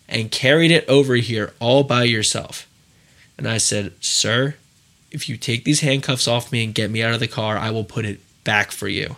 and 0.08 0.30
carried 0.30 0.70
it 0.70 0.88
over 0.88 1.16
here 1.16 1.52
all 1.60 1.82
by 1.82 2.04
yourself?" 2.04 2.66
And 3.36 3.48
I 3.48 3.58
said, 3.58 3.92
Sir, 4.00 4.54
if 5.10 5.28
you 5.28 5.36
take 5.36 5.64
these 5.64 5.80
handcuffs 5.80 6.28
off 6.28 6.52
me 6.52 6.64
and 6.64 6.74
get 6.74 6.90
me 6.90 7.02
out 7.02 7.14
of 7.14 7.20
the 7.20 7.28
car, 7.28 7.56
I 7.56 7.70
will 7.70 7.84
put 7.84 8.04
it 8.04 8.20
back 8.44 8.72
for 8.72 8.88
you. 8.88 9.16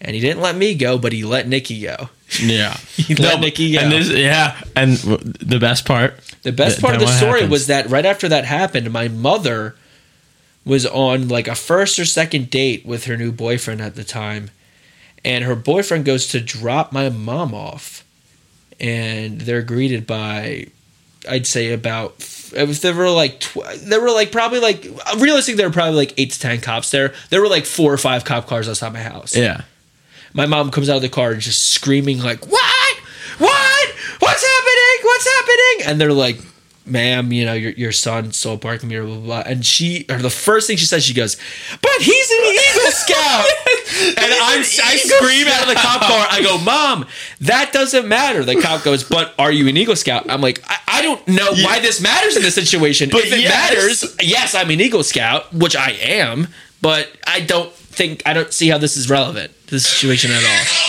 And 0.00 0.14
he 0.14 0.20
didn't 0.20 0.42
let 0.42 0.56
me 0.56 0.74
go, 0.74 0.98
but 0.98 1.12
he 1.12 1.24
let 1.24 1.48
Nikki 1.48 1.80
go. 1.80 2.10
yeah. 2.40 2.76
He 2.96 3.14
let 3.14 3.40
Nikki 3.40 3.72
go. 3.72 3.80
And 3.80 3.92
this, 3.92 4.10
yeah. 4.10 4.60
And 4.74 4.96
the 4.96 5.58
best 5.58 5.86
part. 5.86 6.18
The 6.42 6.52
best 6.52 6.80
part 6.80 6.94
of 6.94 7.00
the 7.00 7.06
story 7.06 7.40
happens? 7.40 7.50
was 7.50 7.66
that 7.68 7.88
right 7.88 8.04
after 8.04 8.28
that 8.28 8.44
happened, 8.44 8.92
my 8.92 9.08
mother 9.08 9.74
was 10.64 10.84
on 10.84 11.28
like 11.28 11.48
a 11.48 11.54
first 11.54 11.98
or 11.98 12.04
second 12.04 12.50
date 12.50 12.84
with 12.84 13.04
her 13.04 13.16
new 13.16 13.32
boyfriend 13.32 13.80
at 13.80 13.94
the 13.94 14.04
time. 14.04 14.50
And 15.24 15.44
her 15.44 15.56
boyfriend 15.56 16.04
goes 16.04 16.26
to 16.28 16.40
drop 16.40 16.92
my 16.92 17.08
mom 17.08 17.54
off. 17.54 18.04
And 18.80 19.40
they're 19.40 19.62
greeted 19.62 20.06
by, 20.06 20.66
I'd 21.28 21.46
say 21.46 21.72
about, 21.72 22.14
if 22.18 22.80
there 22.80 22.94
were 22.94 23.10
like, 23.10 23.40
tw- 23.40 23.58
there 23.78 24.00
were 24.00 24.10
like 24.10 24.30
probably 24.32 24.60
like, 24.60 24.84
realistically, 25.18 25.56
there 25.56 25.68
were 25.68 25.72
probably 25.72 25.96
like 25.96 26.14
eight 26.18 26.32
to 26.32 26.40
10 26.40 26.60
cops 26.60 26.90
there. 26.90 27.14
There 27.30 27.40
were 27.40 27.48
like 27.48 27.64
four 27.64 27.92
or 27.92 27.98
five 27.98 28.24
cop 28.24 28.46
cars 28.46 28.68
outside 28.68 28.92
my 28.92 29.00
house. 29.02 29.34
Yeah. 29.34 29.62
my 30.34 30.46
mom 30.46 30.70
comes 30.70 30.88
out 30.90 30.96
of 30.96 31.02
the 31.02 31.08
car 31.08 31.32
and 31.32 31.40
just 31.40 31.68
screaming 31.72 32.20
like 32.22 32.44
what? 32.46 32.96
What? 33.38 33.88
What's 34.18 34.46
happening? 34.46 34.98
What's 35.02 35.26
happening? 35.36 35.86
And 35.90 36.00
they're 36.00 36.12
like 36.12 36.38
ma'am 36.86 37.32
you 37.32 37.44
know 37.44 37.52
your, 37.52 37.72
your 37.72 37.92
son 37.92 38.32
stole 38.32 38.54
a 38.54 38.58
parking 38.58 38.88
meter 38.88 39.04
blah, 39.04 39.14
blah 39.14 39.24
blah. 39.24 39.42
And 39.44 39.64
she 39.64 40.06
or 40.08 40.18
the 40.18 40.30
first 40.30 40.66
thing 40.66 40.76
she 40.76 40.86
says 40.86 41.04
she 41.04 41.14
goes 41.14 41.36
but 41.82 41.92
he's 41.98 42.30
an 42.30 42.38
eagle 42.44 42.90
scout. 42.90 43.46
And 43.98 44.18
I'm, 44.18 44.60
i 44.60 44.96
scream 44.96 45.46
out 45.48 45.62
of 45.62 45.68
the 45.68 45.74
cop 45.74 46.02
car. 46.02 46.26
I 46.28 46.42
go 46.42 46.58
mom 46.58 47.06
that 47.40 47.72
doesn't 47.72 48.06
matter. 48.06 48.44
The 48.44 48.60
cop 48.60 48.82
goes 48.82 49.04
but 49.04 49.34
are 49.38 49.50
you 49.50 49.68
an 49.68 49.76
eagle 49.76 49.96
scout? 49.96 50.28
I'm 50.28 50.40
like 50.40 50.62
i, 50.68 50.76
I 50.88 51.02
don't 51.02 51.26
know 51.26 51.52
why 51.52 51.80
this 51.80 52.00
matters 52.00 52.36
in 52.36 52.42
this 52.42 52.54
situation. 52.54 53.08
But 53.10 53.24
if 53.24 53.32
it 53.32 53.40
yes. 53.40 53.50
matters 53.50 54.16
yes 54.22 54.54
i'm 54.54 54.70
an 54.70 54.80
eagle 54.80 55.02
scout 55.02 55.52
which 55.52 55.76
i 55.76 55.90
am 55.90 56.48
but 56.82 57.10
i 57.26 57.40
don't 57.40 57.72
think 57.72 58.22
i 58.26 58.32
don't 58.32 58.52
see 58.52 58.68
how 58.68 58.78
this 58.78 58.96
is 58.96 59.08
relevant 59.08 59.52
to 59.68 59.74
the 59.76 59.80
situation 59.80 60.30
at 60.30 60.42
all 60.44 60.85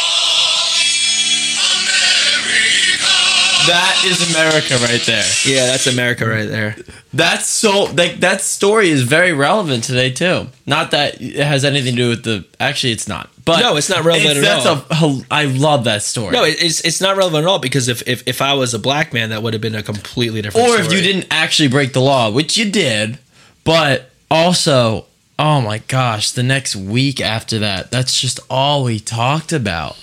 That 3.67 4.03
is 4.05 4.33
America 4.35 4.75
right 4.83 5.01
there. 5.05 5.23
Yeah, 5.45 5.65
that's 5.67 5.87
America 5.87 6.27
right 6.27 6.47
there. 6.47 6.75
That's 7.13 7.47
so 7.47 7.83
like 7.85 8.19
that 8.21 8.41
story 8.41 8.89
is 8.89 9.03
very 9.03 9.33
relevant 9.33 9.83
today 9.83 10.11
too. 10.11 10.47
Not 10.65 10.91
that 10.91 11.21
it 11.21 11.35
has 11.45 11.65
anything 11.65 11.95
to 11.95 12.01
do 12.01 12.09
with 12.09 12.23
the. 12.23 12.45
Actually, 12.59 12.93
it's 12.93 13.07
not. 13.07 13.29
But 13.43 13.61
No, 13.61 13.77
it's 13.77 13.89
not 13.89 14.03
relevant 14.03 14.37
it's- 14.37 14.65
at 14.65 14.89
that's 14.89 15.01
A, 15.01 15.21
I 15.31 15.45
love 15.45 15.85
that 15.85 16.03
story. 16.03 16.31
No, 16.31 16.43
it's 16.43 16.81
it's 16.81 16.99
not 17.01 17.15
relevant 17.17 17.45
at 17.45 17.47
all 17.49 17.59
because 17.59 17.87
if 17.87 18.07
if, 18.07 18.27
if 18.27 18.41
I 18.41 18.53
was 18.53 18.73
a 18.73 18.79
black 18.79 19.13
man, 19.13 19.29
that 19.29 19.41
would 19.43 19.53
have 19.53 19.61
been 19.61 19.75
a 19.75 19.83
completely 19.83 20.41
different. 20.41 20.67
or 20.67 20.77
if 20.79 20.91
you 20.91 21.01
didn't 21.01 21.27
actually 21.31 21.69
break 21.69 21.93
the 21.93 22.01
law, 22.01 22.29
which 22.29 22.57
you 22.57 22.69
did, 22.69 23.19
but 23.63 24.09
also, 24.29 25.05
oh 25.39 25.61
my 25.61 25.79
gosh, 25.87 26.31
the 26.31 26.43
next 26.43 26.75
week 26.75 27.21
after 27.21 27.59
that, 27.59 27.89
that's 27.91 28.19
just 28.19 28.39
all 28.49 28.83
we 28.83 28.99
talked 28.99 29.53
about. 29.53 29.97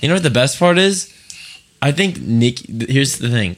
You 0.00 0.08
know 0.08 0.14
what 0.14 0.22
the 0.22 0.30
best 0.30 0.58
part 0.58 0.78
is? 0.78 1.12
I 1.82 1.92
think 1.92 2.20
Nick. 2.20 2.58
Here's 2.88 3.18
the 3.18 3.28
thing, 3.30 3.56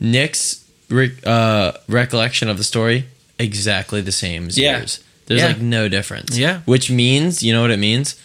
Nick's 0.00 0.64
re- 0.88 1.12
uh, 1.24 1.72
recollection 1.88 2.48
of 2.48 2.58
the 2.58 2.64
story 2.64 3.06
exactly 3.38 4.00
the 4.00 4.12
same 4.12 4.48
as 4.48 4.58
Yeah. 4.58 4.78
yours. 4.78 5.00
There's 5.26 5.40
Yeah. 5.40 5.48
like 5.48 5.60
no 5.60 5.88
difference. 5.88 6.36
Yeah. 6.36 6.60
which 6.64 6.90
means 6.90 7.42
you 7.42 7.52
know 7.52 7.62
what 7.62 7.70
it 7.70 7.78
means. 7.78 8.16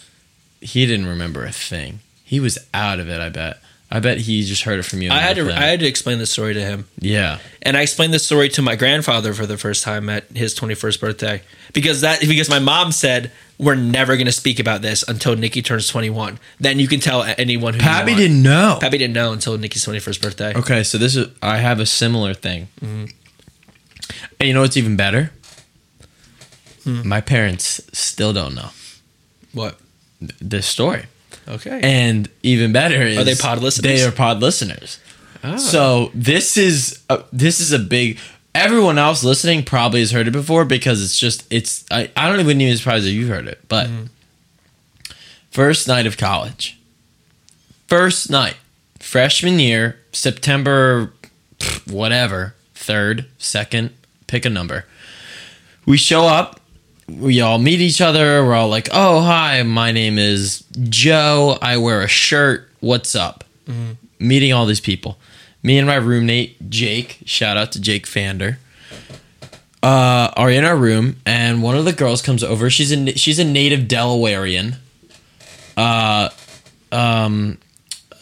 He 0.60 0.86
didn't 0.86 1.06
remember 1.06 1.44
a 1.44 1.52
thing. 1.52 2.00
He 2.24 2.40
was 2.40 2.58
out 2.74 2.98
of 3.00 3.08
it. 3.08 3.20
I 3.20 3.28
bet. 3.28 3.62
I 3.90 4.00
bet 4.00 4.18
he 4.18 4.42
just 4.44 4.64
heard 4.64 4.78
it 4.78 4.82
from 4.82 5.00
you. 5.00 5.10
I 5.10 5.18
had 5.20 5.36
to 5.36 5.42
and 5.42 5.52
I 5.52 5.66
had 5.66 5.80
to 5.80 5.86
explain 5.86 6.18
the 6.18 6.26
story 6.26 6.52
to 6.54 6.60
him. 6.60 6.86
yeah. 6.98 7.38
And 7.62 7.76
I 7.76 7.82
explained 7.82 8.12
the 8.14 8.18
story 8.18 8.48
to 8.50 8.62
my 8.62 8.76
grandfather 8.76 9.32
for 9.34 9.46
the 9.46 9.56
first 9.58 9.82
time 9.82 10.08
at 10.10 10.24
his 10.34 10.54
21st 10.54 11.00
birthday 11.00 11.42
because 11.72 12.02
that 12.02 12.20
because 12.20 12.48
my 12.50 12.58
mom 12.58 12.92
said 12.92 13.32
we're 13.58 13.74
never 13.74 14.16
going 14.16 14.26
to 14.26 14.32
speak 14.32 14.58
about 14.60 14.82
this 14.82 15.02
until 15.08 15.34
Nikki 15.36 15.62
turns 15.62 15.88
21. 15.88 16.38
Then 16.60 16.78
you 16.78 16.86
can 16.86 17.00
tell 17.00 17.22
anyone 17.24 17.74
who 17.74 17.80
Pappy 17.80 18.14
didn't 18.14 18.42
know. 18.42 18.78
Pappy 18.80 18.98
didn't 18.98 19.14
know 19.14 19.32
until 19.32 19.56
Nikki's 19.58 19.84
21st 19.84 20.22
birthday. 20.22 20.54
Okay, 20.54 20.82
so 20.84 20.96
this 20.98 21.16
is 21.16 21.28
I 21.42 21.56
have 21.58 21.80
a 21.80 21.86
similar 21.86 22.34
thing. 22.34 22.68
Mm-hmm. 22.80 23.06
And 24.40 24.46
you 24.48 24.52
know 24.54 24.60
what's 24.60 24.76
even 24.76 24.96
better? 24.96 25.32
Hmm. 26.84 27.06
My 27.08 27.20
parents 27.20 27.80
still 27.92 28.32
don't 28.32 28.54
know 28.54 28.70
What? 29.52 29.78
th- 30.20 30.32
this 30.40 30.66
story. 30.66 31.06
Okay. 31.48 31.80
And 31.82 32.28
even 32.42 32.72
better 32.72 33.00
is 33.02 33.16
Are 33.18 33.24
they 33.24 33.34
pod 33.34 33.60
listeners? 33.62 34.00
They 34.00 34.04
are 34.06 34.12
pod 34.12 34.40
listeners. 34.40 34.98
Ah. 35.42 35.56
So 35.56 36.10
this 36.14 36.56
is 36.56 37.02
a, 37.08 37.22
this 37.32 37.60
is 37.60 37.72
a 37.72 37.78
big. 37.78 38.18
Everyone 38.54 38.98
else 38.98 39.22
listening 39.24 39.64
probably 39.64 40.00
has 40.00 40.10
heard 40.10 40.26
it 40.28 40.32
before 40.32 40.64
because 40.64 41.02
it's 41.02 41.18
just 41.18 41.46
it's. 41.52 41.84
I, 41.90 42.10
I 42.16 42.28
don't 42.28 42.40
even 42.40 42.60
even 42.60 42.76
surprised 42.76 43.06
if 43.06 43.12
you've 43.12 43.28
heard 43.28 43.46
it. 43.48 43.60
But 43.68 43.86
Mm-hmm. 43.88 44.04
first 45.50 45.88
night 45.88 46.06
of 46.06 46.16
college, 46.16 46.78
first 47.86 48.30
night, 48.30 48.56
freshman 48.98 49.58
year, 49.58 50.00
September, 50.12 51.12
whatever, 51.88 52.54
third, 52.74 53.26
second, 53.38 53.90
pick 54.26 54.44
a 54.44 54.50
number. 54.50 54.84
We 55.86 55.96
show 55.96 56.26
up. 56.26 56.60
We 57.08 57.40
all 57.40 57.58
meet 57.58 57.80
each 57.80 58.00
other. 58.00 58.44
We're 58.44 58.54
all 58.54 58.68
like, 58.68 58.88
"Oh, 58.92 59.20
hi, 59.22 59.62
my 59.62 59.92
name 59.92 60.18
is 60.18 60.64
Joe. 60.88 61.58
I 61.62 61.78
wear 61.78 62.02
a 62.02 62.08
shirt. 62.08 62.70
What's 62.80 63.14
up?" 63.14 63.44
Meeting 64.18 64.52
all 64.52 64.66
these 64.66 64.80
people. 64.80 65.18
Me 65.62 65.78
and 65.78 65.86
my 65.86 65.94
roommate 65.96 66.70
Jake. 66.70 67.18
Shout 67.24 67.56
out 67.56 67.72
to 67.72 67.80
Jake 67.80 68.06
Fander. 68.06 68.58
Uh, 69.82 70.30
are 70.36 70.50
in 70.50 70.64
our 70.64 70.76
room, 70.76 71.16
and 71.24 71.62
one 71.62 71.76
of 71.76 71.84
the 71.84 71.92
girls 71.92 72.20
comes 72.20 72.42
over. 72.44 72.68
She's 72.68 72.92
a 72.92 73.12
she's 73.14 73.38
a 73.38 73.44
native 73.44 73.80
Delawarean. 73.88 74.76
Uh, 75.76 76.30
um, 76.90 77.58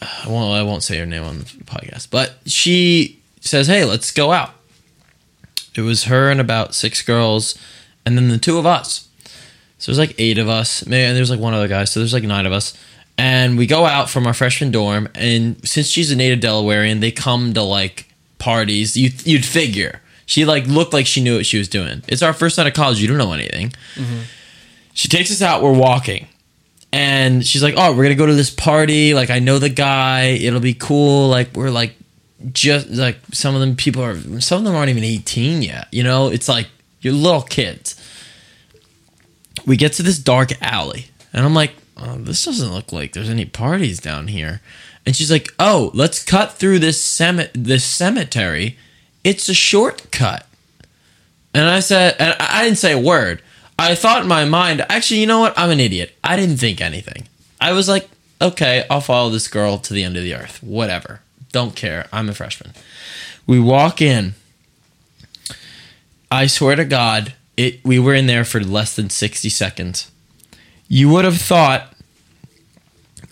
I 0.01 0.29
won't 0.29 0.55
I 0.55 0.63
won't 0.63 0.83
say 0.83 0.97
her 0.99 1.05
name 1.05 1.23
on 1.23 1.39
the 1.39 1.45
podcast, 1.65 2.09
but 2.09 2.35
she 2.45 3.19
says, 3.41 3.67
"Hey, 3.67 3.83
let's 3.85 4.11
go 4.11 4.31
out." 4.31 4.51
It 5.75 5.81
was 5.81 6.05
her 6.05 6.29
and 6.31 6.39
about 6.39 6.73
six 6.73 7.01
girls, 7.01 7.57
and 8.07 8.17
then 8.17 8.29
the 8.29 8.37
two 8.37 8.57
of 8.57 8.65
us. 8.65 9.07
So 9.77 9.91
there's 9.91 9.99
like 9.99 10.15
eight 10.17 10.37
of 10.37 10.49
us. 10.49 10.81
And 10.81 10.91
there's 10.91 11.29
like 11.29 11.39
one 11.39 11.53
other 11.53 11.67
guy. 11.67 11.83
So 11.83 11.99
there's 11.99 12.13
like 12.13 12.23
nine 12.23 12.45
of 12.45 12.53
us. 12.53 12.73
And 13.17 13.57
we 13.57 13.67
go 13.67 13.85
out 13.85 14.09
from 14.09 14.25
our 14.25 14.33
freshman 14.33 14.71
dorm, 14.71 15.09
and 15.15 15.67
since 15.67 15.87
she's 15.87 16.11
a 16.11 16.15
native 16.15 16.39
Delawarean, 16.39 16.99
they 16.99 17.11
come 17.11 17.53
to 17.55 17.63
like 17.63 18.07
parties. 18.37 18.95
You 18.95 19.09
you'd 19.23 19.43
figure 19.43 20.01
she 20.27 20.45
like 20.45 20.67
looked 20.67 20.93
like 20.93 21.07
she 21.07 21.23
knew 21.23 21.37
what 21.37 21.45
she 21.45 21.57
was 21.57 21.67
doing. 21.67 22.03
It's 22.07 22.21
our 22.21 22.33
first 22.33 22.59
night 22.59 22.67
of 22.67 22.73
college. 22.73 23.01
You 23.01 23.07
don't 23.07 23.17
know 23.17 23.33
anything. 23.33 23.69
Mm-hmm. 23.95 24.19
She 24.93 25.07
takes 25.07 25.31
us 25.31 25.41
out. 25.41 25.63
We're 25.63 25.71
walking, 25.71 26.27
and 26.93 27.43
she's 27.43 27.63
like, 27.63 27.73
"Oh, 27.75 27.95
we're 27.95 28.03
gonna 28.03 28.13
go 28.13 28.27
to 28.27 28.35
this 28.35 28.51
party. 28.51 29.15
Like, 29.15 29.31
I 29.31 29.39
know 29.39 29.57
the 29.57 29.69
guy. 29.69 30.25
It'll 30.25 30.59
be 30.59 30.75
cool. 30.75 31.27
Like, 31.29 31.55
we're 31.55 31.71
like 31.71 31.95
just 32.51 32.89
like 32.89 33.17
some 33.31 33.55
of 33.55 33.61
them 33.61 33.75
people 33.75 34.03
are 34.03 34.15
some 34.39 34.59
of 34.59 34.63
them 34.63 34.75
aren't 34.75 34.89
even 34.89 35.03
18 35.03 35.63
yet 35.63 35.87
you 35.91 36.03
know 36.03 36.27
it's 36.27 36.47
like 36.47 36.67
you're 37.01 37.13
little 37.13 37.41
kids 37.41 37.96
we 39.67 39.77
get 39.77 39.93
to 39.93 40.01
this 40.01 40.17
dark 40.17 40.51
alley 40.61 41.07
and 41.31 41.45
i'm 41.45 41.53
like 41.53 41.73
oh, 41.99 42.17
this 42.17 42.45
doesn't 42.45 42.73
look 42.73 42.91
like 42.91 43.13
there's 43.13 43.29
any 43.29 43.45
parties 43.45 43.99
down 43.99 44.27
here. 44.27 44.61
And 45.05 45.15
she's 45.15 45.31
like 45.31 45.53
oh 45.59 45.91
let's 45.93 46.23
cut 46.23 46.53
through 46.53 46.79
this 46.79 47.01
cem- 47.01 47.49
this 47.53 47.83
cemetery. 47.83 48.77
It's 49.23 49.49
a 49.49 49.53
shortcut. 49.53 50.45
And 51.53 51.67
i 51.69 51.79
said 51.79 52.15
and 52.19 52.35
i 52.39 52.59
I 52.59 52.63
didn't 52.63 52.77
say 52.77 52.93
a 52.93 52.99
word. 52.99 53.41
I 53.79 53.95
thought 53.95 54.23
in 54.23 54.27
my 54.27 54.45
mind 54.45 54.85
actually 54.89 55.21
you 55.21 55.27
know 55.27 55.39
what? 55.39 55.57
I'm 55.57 55.71
an 55.71 55.79
idiot. 55.79 56.15
I 56.23 56.35
didn't 56.35 56.57
think 56.57 56.81
anything. 56.81 57.27
I 57.59 57.73
was 57.73 57.87
like 57.87 58.09
okay 58.39 58.85
i'll 58.91 59.01
follow 59.01 59.31
this 59.31 59.47
girl 59.47 59.79
to 59.79 59.93
the 59.93 60.03
end 60.03 60.17
of 60.17 60.23
the 60.23 60.35
earth. 60.35 60.61
Whatever. 60.61 61.21
Don't 61.51 61.75
care. 61.75 62.07
I'm 62.11 62.29
a 62.29 62.33
freshman. 62.33 62.73
We 63.45 63.59
walk 63.59 64.01
in. 64.01 64.33
I 66.29 66.47
swear 66.47 66.75
to 66.75 66.85
god 66.85 67.33
it 67.57 67.83
we 67.83 67.99
were 67.99 68.13
in 68.13 68.27
there 68.27 68.45
for 68.45 68.61
less 68.61 68.95
than 68.95 69.09
60 69.09 69.49
seconds. 69.49 70.11
You 70.87 71.09
would 71.09 71.25
have 71.25 71.37
thought 71.37 71.93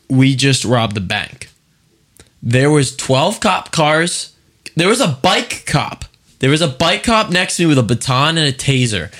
we 0.09 0.35
just 0.35 0.65
robbed 0.65 0.95
the 0.95 1.01
bank. 1.01 1.49
There 2.43 2.69
was 2.69 2.95
12 2.95 3.39
cop 3.39 3.71
cars. 3.71 4.35
There 4.75 4.89
was 4.89 4.99
a 4.99 5.07
bike 5.07 5.63
cop. 5.65 6.05
There 6.39 6.49
was 6.49 6.61
a 6.61 6.67
bike 6.67 7.03
cop 7.03 7.29
next 7.29 7.57
to 7.57 7.63
me 7.63 7.67
with 7.67 7.77
a 7.77 7.83
baton 7.83 8.37
and 8.37 8.53
a 8.53 8.57
taser. 8.57 9.13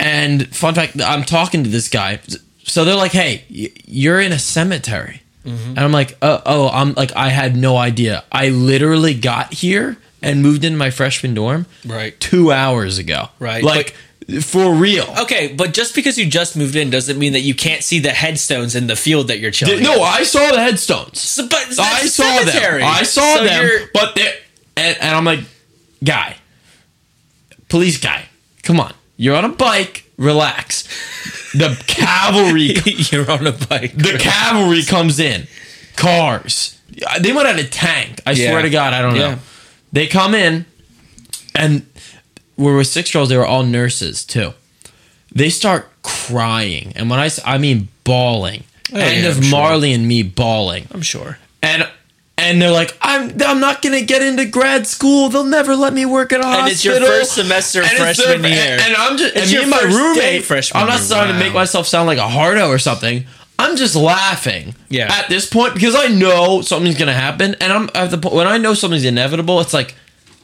And 0.00 0.48
fun 0.54 0.74
fact 0.74 1.00
i'm 1.00 1.24
talking 1.24 1.64
to 1.64 1.70
this 1.70 1.88
guy. 1.88 2.20
So 2.64 2.84
they're 2.84 2.96
like 2.96 3.12
hey 3.12 3.44
you're 3.50 4.20
in 4.20 4.32
a 4.32 4.38
cemetery. 4.38 5.22
Mm-hmm. 5.44 5.70
And 5.70 5.78
i'm 5.80 5.92
like 5.92 6.16
oh, 6.22 6.40
oh 6.46 6.68
i'm 6.68 6.94
like 6.94 7.14
i 7.16 7.28
had 7.28 7.56
no 7.56 7.76
idea. 7.76 8.24
I 8.30 8.48
literally 8.48 9.14
got 9.14 9.52
here 9.52 9.98
and 10.22 10.42
moved 10.42 10.64
into 10.64 10.78
my 10.78 10.90
freshman 10.90 11.34
dorm 11.34 11.66
Right. 11.84 12.18
two 12.20 12.52
hours 12.52 12.98
ago 12.98 13.28
Right. 13.38 13.62
like 13.64 13.94
for 14.42 14.72
real 14.72 15.04
Okay, 15.22 15.48
but 15.48 15.72
just 15.74 15.94
because 15.96 16.16
you 16.16 16.26
just 16.26 16.56
moved 16.56 16.76
in 16.76 16.90
doesn't 16.90 17.18
mean 17.18 17.32
that 17.32 17.40
you 17.40 17.54
can't 17.54 17.82
see 17.82 17.98
the 17.98 18.10
headstones 18.10 18.74
in 18.76 18.86
the 18.86 18.94
field 18.96 19.28
that 19.28 19.40
you're 19.40 19.50
chilling. 19.50 19.82
no 19.82 19.94
in. 19.96 20.00
i 20.02 20.22
saw 20.22 20.50
the 20.52 20.60
headstones 20.60 21.20
So- 21.20 21.48
but 21.48 21.58
I 21.78 22.06
saw 22.06 22.38
them. 22.44 22.82
I 22.84 23.02
saw 23.02 23.36
So 23.36 23.44
them, 23.44 23.88
but 23.92 24.14
they 24.14 24.32
and, 24.76 24.96
and 25.00 25.16
I'm 25.16 25.24
like, 25.24 25.40
guy, 26.02 26.36
police 27.68 27.98
guy, 27.98 28.26
come 28.62 28.80
on, 28.80 28.94
you're 29.16 29.36
on 29.36 29.44
a 29.44 29.48
bike, 29.50 30.04
relax. 30.16 30.84
The 31.54 31.76
cavalry, 31.86 32.74
you're 32.86 33.30
on 33.30 33.46
a 33.46 33.52
bike. 33.52 33.94
the 33.96 34.18
cavalry 34.18 34.82
comes 34.84 35.18
in, 35.20 35.46
cars. 35.96 36.78
They 37.20 37.32
might 37.32 37.46
have 37.46 37.58
a 37.58 37.64
tank. 37.64 38.20
I 38.26 38.32
Yeah. 38.32 38.50
swear 38.50 38.62
to 38.62 38.70
God, 38.70 38.92
I 38.94 39.02
don't 39.02 39.14
know. 39.14 39.38
Yeah. 39.92 40.00
They 40.00 40.06
come 40.06 40.34
in, 40.34 40.64
and 41.54 41.86
we're 42.56 42.76
with 42.76 42.86
six 42.86 43.12
girls. 43.12 43.28
They 43.28 43.36
were 43.36 43.46
all 43.46 43.62
nurses 43.62 44.24
too. 44.24 44.52
They 45.34 45.50
start 45.50 45.88
crying, 46.02 46.92
and 46.96 47.08
when 47.10 47.20
I 47.20 47.30
I 47.44 47.58
mean 47.58 47.88
bawling. 48.04 48.64
Oh, 48.94 48.98
End 48.98 49.22
yeah, 49.22 49.30
of 49.30 49.36
I'm 49.38 49.42
sure. 49.44 49.50
Marley 49.58 49.92
and 49.94 50.06
me 50.06 50.22
bawling 50.22 50.86
I'm 50.90 51.00
sure. 51.00 51.38
and 51.62 51.88
and 52.36 52.60
they're 52.60 52.70
like, 52.72 52.94
I'm 53.00 53.32
I'm 53.42 53.58
not 53.60 53.80
gonna 53.80 54.02
get 54.02 54.20
into 54.20 54.44
grad 54.44 54.86
school. 54.86 55.30
They'll 55.30 55.44
never 55.44 55.74
let 55.76 55.94
me 55.94 56.04
work 56.04 56.32
at 56.34 56.40
a 56.40 56.44
hospital. 56.44 56.64
And 56.64 56.72
it's 56.72 56.84
your 56.84 57.00
first 57.00 57.32
semester 57.34 57.80
And 57.80 57.90
it's 57.90 58.00
freshman 58.00 58.42
their- 58.42 58.50
year. 58.50 58.78
and 58.84 58.94
I'm 58.96 59.16
just 59.16 59.34
It's 59.34 59.44
and 59.46 59.52
me 59.52 59.62
and 59.62 59.70
my 59.70 59.80
roommate. 59.96 60.44
freshman 60.44 60.82
I'm 60.82 60.88
not 60.88 60.96
year. 60.98 61.04
starting 61.06 61.32
to 61.34 61.38
make 61.38 61.54
myself 61.54 61.86
sound 61.86 62.06
like 62.06 62.18
a 62.18 62.28
hardo 62.28 62.68
or 62.68 62.78
something. 62.78 63.24
I'm 63.62 63.76
just 63.76 63.94
laughing. 63.96 64.74
Yeah. 64.88 65.12
At 65.12 65.28
this 65.28 65.48
point, 65.48 65.74
because 65.74 65.94
I 65.94 66.08
know 66.08 66.60
something's 66.62 66.98
gonna 66.98 67.12
happen, 67.12 67.54
and 67.60 67.72
I'm 67.72 67.90
at 67.94 68.10
the 68.10 68.18
point 68.18 68.34
when 68.34 68.46
I 68.46 68.58
know 68.58 68.74
something's 68.74 69.04
inevitable. 69.04 69.60
It's 69.60 69.72
like, 69.74 69.94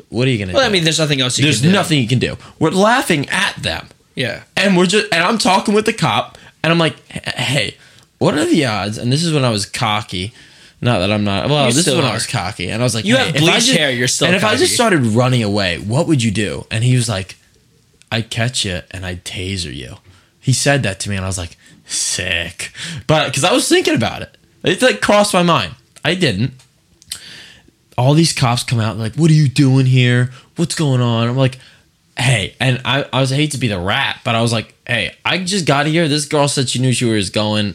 what 0.09 0.27
are 0.27 0.31
you 0.31 0.39
gonna 0.39 0.53
Well, 0.55 0.63
do? 0.63 0.69
I 0.69 0.73
mean, 0.73 0.85
there's 0.85 0.99
nothing 0.99 1.21
else 1.21 1.39
you 1.39 1.45
there's 1.45 1.61
can 1.61 1.71
do. 1.71 1.75
nothing 1.75 2.01
you 2.01 2.09
can 2.09 2.19
do. 2.19 2.37
We're 2.59 2.71
laughing 2.71 3.29
at 3.29 3.57
them 3.63 3.89
Yeah. 4.15 4.43
and 4.57 4.77
we're 4.77 4.87
just 4.87 5.13
and 5.13 5.23
I'm 5.23 5.37
talking 5.39 5.75
with 5.75 5.85
the 5.87 5.93
cop 5.93 6.39
and 6.65 6.73
I'm 6.73 6.79
like, 6.79 6.97
hey, 7.11 7.77
what 8.19 8.35
are 8.35 8.45
the 8.47 8.65
odds? 8.65 8.97
And 8.99 9.13
this 9.13 9.23
is 9.23 9.33
when 9.33 9.45
I 9.45 9.51
was 9.51 9.67
cocky. 9.67 10.33
Not 10.81 11.01
that 11.01 11.11
I'm 11.13 11.25
not. 11.25 11.49
Well, 11.51 11.67
You 11.67 11.73
this 11.73 11.87
is 11.89 11.95
when 11.95 12.05
I 12.05 12.15
was 12.15 12.27
cocky, 12.27 12.69
and 12.71 12.81
I 12.81 12.85
was 12.85 12.95
like, 12.95 13.05
You 13.05 13.17
hey, 13.17 13.27
have 13.27 13.37
I 13.37 13.39
bleached 13.41 13.67
just- 13.67 13.77
hair, 13.79 13.91
you're 13.91 14.09
still 14.09 14.29
And 14.29 14.37
if 14.37 14.45
I 14.45 14.55
just 14.57 14.75
started 14.75 15.01
running 15.03 15.43
away, 15.43 15.77
what 15.79 16.07
would 16.07 16.23
you 16.23 16.31
do? 16.31 16.67
And 16.71 16.85
he 16.85 16.95
was 16.97 17.09
like, 17.09 17.35
I'd 18.11 18.31
catch 18.31 18.65
you 18.65 18.81
and 18.93 19.05
I'd 19.05 19.25
taser 19.25 19.75
you. 19.75 19.97
He 20.41 20.53
said 20.55 20.83
that 20.85 20.99
to 21.01 21.11
me, 21.11 21.17
and 21.17 21.25
I 21.25 21.29
was 21.29 21.37
like, 21.37 21.58
sick. 21.89 22.73
But 23.07 23.29
because 23.29 23.45
I 23.45 23.53
was 23.53 23.69
thinking 23.69 23.95
about 23.95 24.23
it, 24.23 24.37
it 24.65 24.83
like 24.83 25.01
crossed 25.01 25.35
my 25.35 25.43
mind. 25.43 25.75
I 26.05 26.15
didn't. 26.15 26.53
All 27.97 28.15
these 28.15 28.33
cops 28.33 28.63
come 28.63 28.79
out 28.79 28.97
like, 28.97 29.17
what 29.17 29.31
are 29.31 29.35
you 29.35 29.49
doing 29.49 29.87
here? 29.87 30.31
What's 30.57 30.75
going 30.75 31.01
on? 31.01 31.29
I'm 31.29 31.37
like, 31.37 31.59
hey, 32.17 32.55
and 32.61 32.81
I, 32.85 33.07
I 33.13 33.21
was 33.21 33.33
I 33.33 33.37
hate 33.37 33.53
to 33.53 33.59
be 33.59 33.69
the 33.69 33.79
rat, 33.79 34.21
but 34.25 34.35
I 34.35 34.43
was 34.43 34.53
like, 34.53 34.75
hey, 34.87 35.17
I 35.25 35.39
just 35.39 35.67
got 35.67 35.87
here. 35.87 36.09
This 36.09 36.25
girl 36.25 36.49
said 36.49 36.69
she 36.69 36.79
knew 36.79 36.93
she 36.93 37.05
was 37.05 37.31
going. 37.31 37.75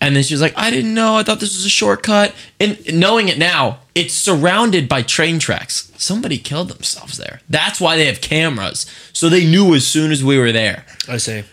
And 0.00 0.16
then 0.16 0.22
she 0.22 0.32
was 0.32 0.40
like, 0.40 0.54
I 0.56 0.70
didn't 0.70 0.94
know. 0.94 1.16
I 1.16 1.22
thought 1.22 1.40
this 1.40 1.54
was 1.54 1.66
a 1.66 1.70
shortcut. 1.70 2.34
And 2.58 2.78
knowing 2.98 3.28
it 3.28 3.36
now, 3.36 3.80
it's 3.94 4.14
surrounded 4.14 4.88
by 4.88 5.02
train 5.02 5.38
tracks. 5.38 5.92
Somebody 5.98 6.38
killed 6.38 6.70
themselves 6.70 7.18
there. 7.18 7.42
That's 7.50 7.80
why 7.80 7.96
they 7.96 8.06
have 8.06 8.22
cameras. 8.22 8.86
So 9.12 9.28
they 9.28 9.44
knew 9.44 9.74
as 9.74 9.86
soon 9.86 10.10
as 10.10 10.24
we 10.24 10.38
were 10.38 10.52
there. 10.52 10.86
I 11.06 11.18
say. 11.18 11.44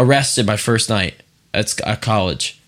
Arrested 0.00 0.46
my 0.46 0.56
first 0.56 0.88
night 0.88 1.22
at, 1.52 1.78
at 1.82 2.00
college. 2.00 2.58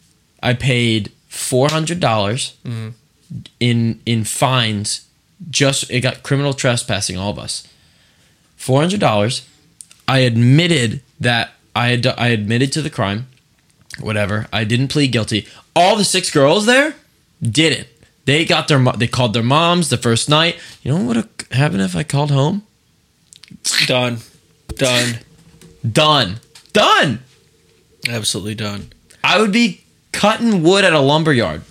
I 0.43 0.53
paid 0.53 1.11
four 1.29 1.71
hundred 1.71 1.99
dollars 1.99 2.55
mm-hmm. 2.63 2.91
in 3.59 4.01
in 4.05 4.25
fines. 4.25 5.09
Just 5.49 5.91
it 5.91 6.01
got 6.01 6.23
criminal 6.23 6.53
trespassing 6.53 7.17
all 7.17 7.31
of 7.31 7.39
us. 7.39 7.67
Four 8.57 8.83
hundred 8.83 9.01
dollars. 9.01 9.49
I 10.07 10.19
admitted 10.19 11.01
that 11.21 11.53
I 11.75 11.89
had 11.89 12.07
I 12.07 12.29
admitted 12.29 12.71
to 12.73 12.83
the 12.83 12.91
crime. 12.91 13.29
Whatever. 13.99 14.47
I 14.53 14.65
didn't 14.65 14.89
plead 14.89 15.13
guilty. 15.13 15.49
All 15.75 15.97
the 15.97 16.05
six 16.05 16.31
girls 16.31 16.67
there 16.67 16.97
didn't. 17.41 17.89
They 18.27 18.45
got 18.45 18.69
their 18.69 18.79
they 18.79 19.09
called 19.09 19.33
their 19.33 19.43
moms 19.43 19.89
the 19.89 19.97
first 19.97 20.29
night. 20.29 20.59
You 20.83 20.93
know 20.93 20.99
what 20.99 21.07
would 21.07 21.17
have 21.17 21.59
happened 21.59 21.81
if 21.81 21.97
I 21.97 22.03
called 22.03 22.31
home? 22.31 22.67
Done. 23.87 24.19
Done. 24.77 25.21
Done. 25.91 26.41
Done. 26.73 27.21
Absolutely 28.09 28.55
done. 28.55 28.93
I 29.23 29.41
would 29.41 29.53
be 29.53 29.83
cutting 30.13 30.63
wood 30.63 30.85
at 30.85 30.93
a 30.93 31.01
lumber 31.01 31.33
yard, 31.33 31.63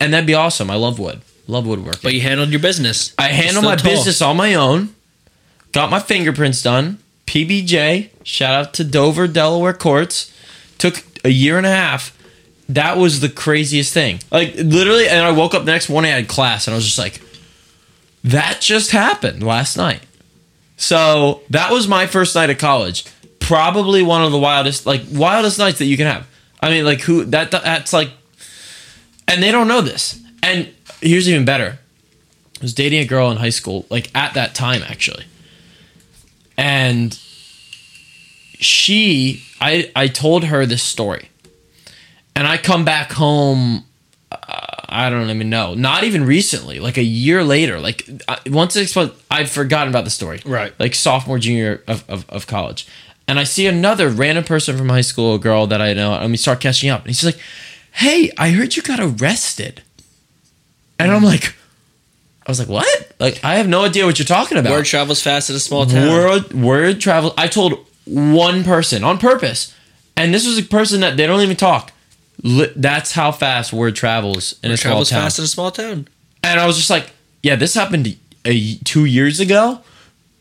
and 0.00 0.12
that'd 0.12 0.26
be 0.26 0.34
awesome. 0.34 0.70
I 0.70 0.74
love 0.76 0.98
wood. 0.98 1.20
Love 1.46 1.66
woodworking. 1.66 2.00
But 2.02 2.14
you 2.14 2.20
handled 2.20 2.50
your 2.50 2.60
business. 2.60 3.12
I 3.18 3.28
handle 3.28 3.62
Still 3.62 3.70
my 3.70 3.76
tall. 3.76 3.90
business 3.90 4.22
on 4.22 4.36
my 4.36 4.54
own. 4.54 4.94
Got 5.72 5.90
my 5.90 5.98
fingerprints 6.00 6.62
done. 6.62 6.98
PBJ. 7.26 8.10
Shout 8.24 8.54
out 8.54 8.74
to 8.74 8.84
Dover, 8.84 9.26
Delaware 9.26 9.72
courts. 9.72 10.32
Took 10.78 11.02
a 11.24 11.28
year 11.30 11.56
and 11.58 11.66
a 11.66 11.70
half. 11.70 12.16
That 12.68 12.98
was 12.98 13.20
the 13.20 13.28
craziest 13.28 13.92
thing. 13.92 14.20
Like 14.30 14.54
literally, 14.56 15.08
and 15.08 15.24
I 15.24 15.32
woke 15.32 15.54
up 15.54 15.64
the 15.64 15.72
next 15.72 15.88
morning. 15.88 16.12
I 16.12 16.16
had 16.16 16.28
class, 16.28 16.66
and 16.68 16.74
I 16.74 16.76
was 16.76 16.84
just 16.84 16.98
like, 16.98 17.20
"That 18.22 18.60
just 18.60 18.92
happened 18.92 19.42
last 19.42 19.76
night." 19.76 20.02
So 20.76 21.42
that 21.50 21.72
was 21.72 21.88
my 21.88 22.06
first 22.06 22.34
night 22.34 22.48
of 22.50 22.58
college. 22.58 23.04
Probably 23.50 24.00
one 24.04 24.22
of 24.22 24.30
the 24.30 24.38
wildest, 24.38 24.86
like 24.86 25.02
wildest 25.10 25.58
nights 25.58 25.80
that 25.80 25.86
you 25.86 25.96
can 25.96 26.06
have. 26.06 26.24
I 26.60 26.70
mean, 26.70 26.84
like 26.84 27.00
who 27.00 27.24
that 27.24 27.50
that's 27.50 27.92
like, 27.92 28.10
and 29.26 29.42
they 29.42 29.50
don't 29.50 29.66
know 29.66 29.80
this. 29.80 30.22
And 30.40 30.68
here's 31.00 31.28
even 31.28 31.44
better. 31.44 31.80
I 32.60 32.62
was 32.62 32.72
dating 32.74 33.00
a 33.00 33.04
girl 33.04 33.28
in 33.32 33.38
high 33.38 33.50
school, 33.50 33.86
like 33.90 34.08
at 34.14 34.34
that 34.34 34.54
time 34.54 34.82
actually, 34.84 35.24
and 36.56 37.18
she, 38.60 39.42
I, 39.60 39.90
I 39.96 40.06
told 40.06 40.44
her 40.44 40.64
this 40.64 40.84
story, 40.84 41.28
and 42.36 42.46
I 42.46 42.56
come 42.56 42.84
back 42.84 43.10
home. 43.10 43.84
Uh, 44.30 44.36
I 44.88 45.10
don't 45.10 45.28
even 45.28 45.50
know. 45.50 45.74
Not 45.74 46.04
even 46.04 46.24
recently, 46.24 46.78
like 46.78 46.98
a 46.98 47.02
year 47.02 47.42
later. 47.42 47.80
Like 47.80 48.08
once 48.46 48.76
it's 48.76 48.84
exposed, 48.84 49.14
I'd 49.28 49.50
forgotten 49.50 49.88
about 49.88 50.04
the 50.04 50.10
story. 50.10 50.40
Right. 50.44 50.72
Like 50.78 50.94
sophomore, 50.94 51.40
junior 51.40 51.82
of, 51.88 52.08
of, 52.08 52.30
of 52.30 52.46
college. 52.46 52.86
And 53.30 53.38
I 53.38 53.44
see 53.44 53.68
another 53.68 54.08
random 54.08 54.42
person 54.42 54.76
from 54.76 54.88
high 54.88 55.02
school, 55.02 55.36
a 55.36 55.38
girl 55.38 55.68
that 55.68 55.80
I 55.80 55.92
know, 55.92 56.14
and 56.14 56.32
we 56.32 56.36
start 56.36 56.58
catching 56.58 56.90
up. 56.90 57.02
And 57.02 57.10
he's 57.10 57.24
like, 57.24 57.38
Hey, 57.92 58.32
I 58.36 58.50
heard 58.50 58.74
you 58.74 58.82
got 58.82 58.98
arrested. 58.98 59.82
And 60.98 61.12
I'm 61.12 61.22
like, 61.22 61.54
I 62.44 62.50
was 62.50 62.58
like, 62.58 62.68
What? 62.68 63.12
Like, 63.20 63.44
I 63.44 63.54
have 63.54 63.68
no 63.68 63.84
idea 63.84 64.04
what 64.04 64.18
you're 64.18 64.26
talking 64.26 64.58
about. 64.58 64.72
Word 64.72 64.84
travels 64.84 65.22
fast 65.22 65.48
in 65.48 65.54
a 65.54 65.60
small 65.60 65.86
town. 65.86 66.08
Word 66.08 66.52
word 66.52 67.00
travel. 67.00 67.32
I 67.38 67.46
told 67.46 67.86
one 68.04 68.64
person 68.64 69.04
on 69.04 69.16
purpose, 69.18 69.76
and 70.16 70.34
this 70.34 70.44
was 70.44 70.58
a 70.58 70.64
person 70.64 70.98
that 71.02 71.16
they 71.16 71.28
don't 71.28 71.42
even 71.42 71.56
talk. 71.56 71.92
That's 72.42 73.12
how 73.12 73.30
fast 73.30 73.72
word 73.72 73.94
travels 73.94 74.58
in 74.64 74.70
a 74.70 74.72
Word 74.72 74.78
small 74.80 74.90
travels 74.90 75.10
town. 75.10 75.22
fast 75.22 75.38
in 75.38 75.44
a 75.44 75.48
small 75.48 75.70
town. 75.70 76.08
And 76.42 76.58
I 76.58 76.66
was 76.66 76.76
just 76.76 76.90
like, 76.90 77.12
yeah, 77.44 77.54
this 77.54 77.74
happened 77.74 78.16
a, 78.44 78.74
two 78.78 79.04
years 79.04 79.38
ago, 79.38 79.82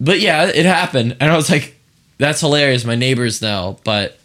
but 0.02 0.20
yeah, 0.20 0.48
it 0.48 0.66
happened. 0.66 1.18
And 1.20 1.32
I 1.32 1.36
was 1.36 1.52
like, 1.52 1.76
that's 2.20 2.42
hilarious. 2.42 2.86
My 2.86 2.96
neighbors 2.96 3.42
know, 3.42 3.80
but 3.84 4.20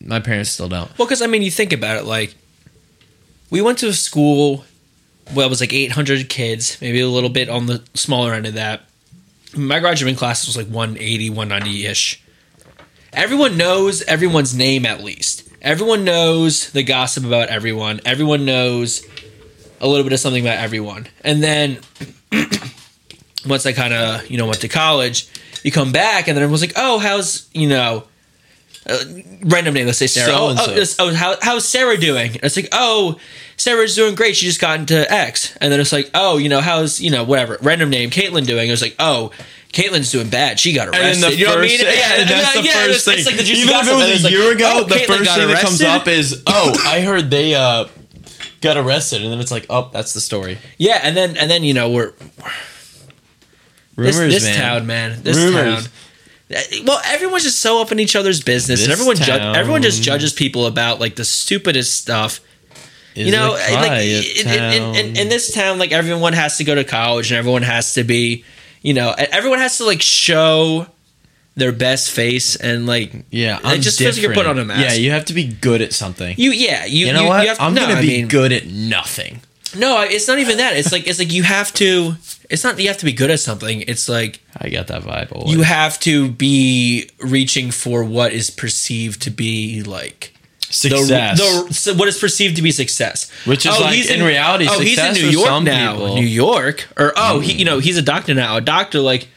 my 0.00 0.20
parents 0.20 0.50
still 0.50 0.68
don't. 0.68 0.90
Well, 0.98 1.06
because 1.06 1.22
I 1.22 1.26
mean, 1.26 1.42
you 1.42 1.50
think 1.50 1.72
about 1.72 1.96
it, 1.96 2.04
like 2.04 2.34
we 3.48 3.62
went 3.62 3.78
to 3.78 3.88
a 3.88 3.92
school. 3.92 4.64
Well, 5.34 5.46
it 5.46 5.50
was 5.50 5.60
like 5.60 5.72
800 5.72 6.28
kids, 6.28 6.78
maybe 6.80 7.00
a 7.00 7.08
little 7.08 7.28
bit 7.30 7.48
on 7.48 7.66
the 7.66 7.82
smaller 7.94 8.32
end 8.32 8.46
of 8.46 8.54
that. 8.54 8.82
My 9.54 9.78
graduating 9.78 10.16
class 10.16 10.46
was 10.46 10.56
like 10.56 10.66
180, 10.66 11.30
190 11.30 11.86
ish. 11.86 12.22
Everyone 13.12 13.56
knows 13.56 14.02
everyone's 14.02 14.54
name 14.54 14.84
at 14.86 15.02
least. 15.02 15.48
Everyone 15.60 16.04
knows 16.04 16.70
the 16.70 16.82
gossip 16.82 17.24
about 17.24 17.48
everyone. 17.48 18.00
Everyone 18.04 18.44
knows 18.44 19.06
a 19.80 19.86
little 19.86 20.04
bit 20.04 20.12
of 20.12 20.20
something 20.20 20.44
about 20.44 20.58
everyone. 20.58 21.06
And 21.22 21.42
then 21.42 21.78
once 23.46 23.66
I 23.66 23.72
kind 23.72 23.92
of, 23.92 24.30
you 24.30 24.38
know, 24.38 24.46
went 24.46 24.60
to 24.60 24.68
college, 24.68 25.28
you 25.64 25.72
come 25.72 25.92
back 25.92 26.28
and 26.28 26.36
then 26.36 26.42
everyone's 26.42 26.60
like, 26.62 26.74
oh, 26.76 26.98
how's, 26.98 27.48
you 27.52 27.68
know, 27.68 28.04
uh, 28.88 28.98
random 29.42 29.74
name, 29.74 29.86
let's 29.86 29.98
say 29.98 30.06
Sarah. 30.06 30.32
Oh, 30.34 30.54
oh, 30.58 30.74
this- 30.74 30.96
oh, 30.98 31.12
how, 31.14 31.36
how's 31.42 31.68
Sarah 31.68 31.96
doing? 31.98 32.32
And 32.32 32.44
it's 32.44 32.56
like, 32.56 32.68
oh, 32.72 33.18
Sarah's 33.56 33.94
doing 33.94 34.14
great. 34.14 34.36
She 34.36 34.46
just 34.46 34.60
got 34.60 34.80
into 34.80 35.10
X. 35.12 35.56
And 35.60 35.72
then 35.72 35.80
it's 35.80 35.92
like, 35.92 36.10
oh, 36.14 36.38
you 36.38 36.48
know, 36.48 36.60
how's, 36.60 37.00
you 37.00 37.10
know, 37.10 37.24
whatever, 37.24 37.58
random 37.60 37.90
name, 37.90 38.10
Caitlin 38.10 38.46
doing? 38.46 38.68
It 38.68 38.70
was 38.70 38.82
like, 38.82 38.96
oh, 38.98 39.32
Caitlyn's 39.72 40.10
doing 40.10 40.30
bad. 40.30 40.58
She 40.58 40.72
got 40.72 40.88
arrested. 40.88 41.24
And 41.24 41.32
the 41.34 41.36
you 41.36 41.44
know 41.44 41.50
what 41.56 41.58
I 41.58 41.66
mean? 41.66 41.80
yeah, 41.80 42.20
and 42.20 42.30
that's 42.30 42.54
the 42.54 42.62
yeah, 42.62 42.72
first 42.72 42.88
it's- 42.88 43.04
thing. 43.04 43.18
It's 43.18 43.26
like 43.26 43.36
the 43.36 43.42
Even 43.52 43.74
if 43.74 43.86
it 43.88 44.12
was 44.12 44.20
a 44.20 44.24
like, 44.24 44.32
year 44.32 44.52
ago, 44.52 44.72
oh, 44.76 44.84
the 44.84 44.98
first 45.00 45.30
thing 45.30 45.48
that 45.48 45.60
comes 45.62 45.82
up 45.82 46.08
is, 46.08 46.42
oh, 46.46 46.74
I 46.86 47.00
heard 47.00 47.30
they 47.30 47.54
uh, 47.54 47.84
got 48.62 48.78
arrested, 48.78 49.22
and 49.22 49.30
then 49.30 49.40
it's 49.40 49.50
like, 49.50 49.66
oh, 49.68 49.90
that's 49.92 50.14
the 50.14 50.20
story. 50.20 50.56
Yeah, 50.78 51.00
and 51.02 51.14
then 51.14 51.36
and 51.36 51.50
then 51.50 51.64
you 51.64 51.74
know 51.74 51.90
we're 51.90 52.14
Rumors, 53.98 54.16
this, 54.16 54.34
this 54.34 54.44
man. 54.44 54.56
town, 54.58 54.86
man. 54.86 55.22
This 55.22 55.36
Rumors. 55.36 55.84
town. 55.84 55.92
Uh, 56.50 56.60
Well, 56.86 57.00
everyone's 57.04 57.42
just 57.42 57.58
so 57.58 57.82
up 57.82 57.92
in 57.92 58.00
each 58.00 58.16
other's 58.16 58.40
business, 58.42 58.82
and 58.84 58.92
everyone 58.92 59.16
ju- 59.16 59.32
everyone 59.32 59.82
just 59.82 60.02
judges 60.02 60.32
people 60.32 60.64
about 60.66 60.98
like 61.00 61.14
the 61.16 61.24
stupidest 61.24 61.98
stuff. 62.00 62.40
Is 63.14 63.26
you 63.26 63.32
know, 63.32 63.52
a 63.54 63.74
like 63.74 64.02
in, 64.04 64.46
in, 64.48 64.94
in, 64.94 65.16
in, 65.16 65.28
this 65.28 65.52
town, 65.52 65.78
like 65.78 65.90
everyone 65.92 66.32
has 66.34 66.56
to 66.58 66.64
go 66.64 66.74
to 66.74 66.84
college, 66.84 67.30
and 67.32 67.38
everyone 67.38 67.62
has 67.62 67.94
to 67.94 68.04
be, 68.04 68.44
you 68.80 68.94
know, 68.94 69.12
everyone 69.18 69.58
has 69.58 69.76
to 69.78 69.84
like 69.84 70.00
show 70.00 70.86
their 71.56 71.72
best 71.72 72.12
face, 72.12 72.54
and 72.56 72.86
like 72.86 73.12
yeah, 73.30 73.56
it 73.58 73.64
I'm 73.64 73.80
just 73.80 73.98
feels 73.98 74.16
like 74.16 74.22
you're 74.22 74.34
put 74.34 74.46
on 74.46 74.58
a 74.58 74.64
mask. 74.64 74.80
Yeah, 74.80 74.94
you 74.94 75.10
have 75.10 75.24
to 75.26 75.34
be 75.34 75.44
good 75.48 75.82
at 75.82 75.92
something. 75.92 76.34
you, 76.38 76.52
yeah, 76.52 76.84
you, 76.86 77.06
You 77.08 77.12
know 77.12 77.24
what? 77.26 77.44
have- 77.46 77.60
I'm 77.60 77.74
no, 77.74 77.82
gonna 77.82 77.94
I 77.98 78.00
be 78.00 78.06
mean- 78.06 78.28
good 78.28 78.52
at 78.52 78.66
nothing. 78.66 79.40
No, 79.76 80.00
it's 80.02 80.28
not 80.28 80.38
even 80.38 80.58
that. 80.58 80.76
It's 80.76 80.92
like 80.92 81.06
it's 81.06 81.18
like 81.18 81.32
you 81.32 81.42
have 81.42 81.72
to. 81.74 82.14
It's 82.50 82.64
not 82.64 82.78
you 82.80 82.88
have 82.88 82.98
to 82.98 83.04
be 83.04 83.12
good 83.12 83.30
at 83.30 83.40
something. 83.40 83.82
It's 83.82 84.08
like 84.08 84.40
I 84.56 84.68
got 84.70 84.86
that 84.88 85.02
vibe. 85.02 85.32
Always. 85.32 85.52
you 85.52 85.62
have 85.62 85.98
to 86.00 86.30
be 86.30 87.10
reaching 87.20 87.70
for 87.70 88.04
what 88.04 88.32
is 88.32 88.50
perceived 88.50 89.22
to 89.22 89.30
be 89.30 89.82
like 89.82 90.34
success. 90.70 91.38
the 91.38 91.74
so 91.74 91.94
what 91.94 92.08
is 92.08 92.18
perceived 92.18 92.56
to 92.56 92.62
be 92.62 92.70
success, 92.70 93.30
Which 93.44 93.66
is 93.66 93.74
oh, 93.76 93.80
like, 93.80 94.08
in 94.08 94.24
reality, 94.24 94.66
Oh, 94.68 94.80
he's 94.80 94.98
in 94.98 95.14
New 95.14 95.28
York 95.28 95.62
now. 95.62 95.92
people. 95.92 96.14
New 96.14 96.26
York, 96.26 96.88
or 96.96 97.12
oh, 97.16 97.40
he 97.40 97.54
you 97.54 97.64
know 97.64 97.78
mm. 97.78 97.82
he's 97.82 97.96
a 97.96 98.02
doctor 98.02 98.34
now. 98.34 98.56
A 98.56 98.60
doctor 98.60 99.00
like, 99.00 99.28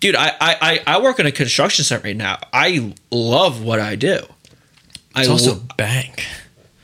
dude, 0.00 0.16
I 0.16 0.28
I 0.40 0.56
I, 0.60 0.80
I 0.86 1.00
work 1.00 1.18
in 1.18 1.26
a 1.26 1.32
construction 1.32 1.84
site 1.84 2.04
right 2.04 2.16
now. 2.16 2.38
I 2.52 2.92
love 3.10 3.62
what 3.64 3.80
I 3.80 3.96
do. 3.96 4.20
I 5.14 5.20
it's 5.20 5.28
also 5.30 5.54
lo- 5.54 5.62
bank. 5.76 6.24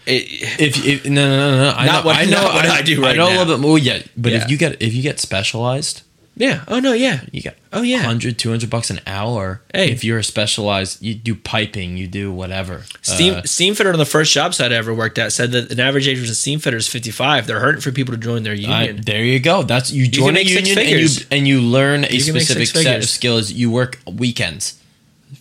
It, 0.06 0.60
If, 0.60 0.84
if 0.86 1.04
no 1.06 1.28
no 1.28 1.50
no 1.56 1.64
no, 1.64 1.70
I 1.76 1.86
know, 1.86 2.02
what- 2.02 2.16
I 2.16 2.24
know 2.24 2.42
what 2.54 2.66
I 2.66 2.82
do 2.82 3.02
right 3.02 3.14
I 3.14 3.16
know 3.16 3.28
now. 3.28 3.36
a 3.36 3.38
little 3.38 3.54
bit 3.56 3.60
more. 3.60 3.78
Yeah, 3.78 4.02
but 4.16 4.32
Yeah. 4.32 4.44
if 4.44 4.50
you 4.50 4.56
get 4.56 4.80
if 4.82 4.94
you 4.94 5.02
get 5.02 5.20
specialized, 5.20 6.02
yeah. 6.36 6.64
Oh 6.68 6.80
no, 6.80 6.92
yeah. 6.92 7.20
you 7.32 7.42
get 7.42 7.58
Oh, 7.72 7.82
yeah. 7.82 7.98
100 7.98 8.36
200 8.38 8.68
bucks 8.70 8.90
an 8.90 9.00
hour. 9.06 9.62
Hey. 9.72 9.90
if 9.92 10.02
you're 10.02 10.18
a 10.18 10.24
specialized, 10.24 11.00
you 11.02 11.14
do 11.14 11.34
piping, 11.36 11.96
you 11.96 12.06
do 12.08 12.32
whatever. 12.32 12.84
Steam 13.02 13.34
Uh, 13.34 13.42
steam 13.44 13.74
fitter 13.74 13.92
on 13.92 13.98
the 13.98 14.04
first 14.06 14.32
job 14.32 14.54
site 14.54 14.72
I 14.72 14.76
ever 14.76 14.92
worked 14.94 15.18
at 15.18 15.32
said 15.32 15.52
that 15.52 15.70
an 15.70 15.78
average 15.78 16.08
age 16.08 16.18
of 16.18 16.24
a 16.24 16.34
steam 16.34 16.58
fitter 16.58 16.78
is 16.78 16.88
55. 16.88 17.46
They're 17.46 17.60
hurting 17.60 17.80
for 17.82 17.92
people 17.92 18.12
to 18.14 18.20
join 18.20 18.42
their 18.42 18.54
I- 18.54 18.56
union. 18.86 19.02
there 19.04 19.22
you 19.22 19.38
go. 19.38 19.62
That's 19.62 19.92
you 19.92 20.08
join 20.08 20.36
a 20.36 20.40
union 20.40 20.78
and 20.78 20.88
you 20.88 21.08
and 21.30 21.46
you 21.46 21.60
learn 21.60 22.04
a 22.04 22.08
You 22.14 22.20
specific 22.20 22.66
set 22.68 22.96
of 22.98 23.08
skills. 23.08 23.52
You 23.52 23.70
work 23.70 23.98
weekends. 24.10 24.74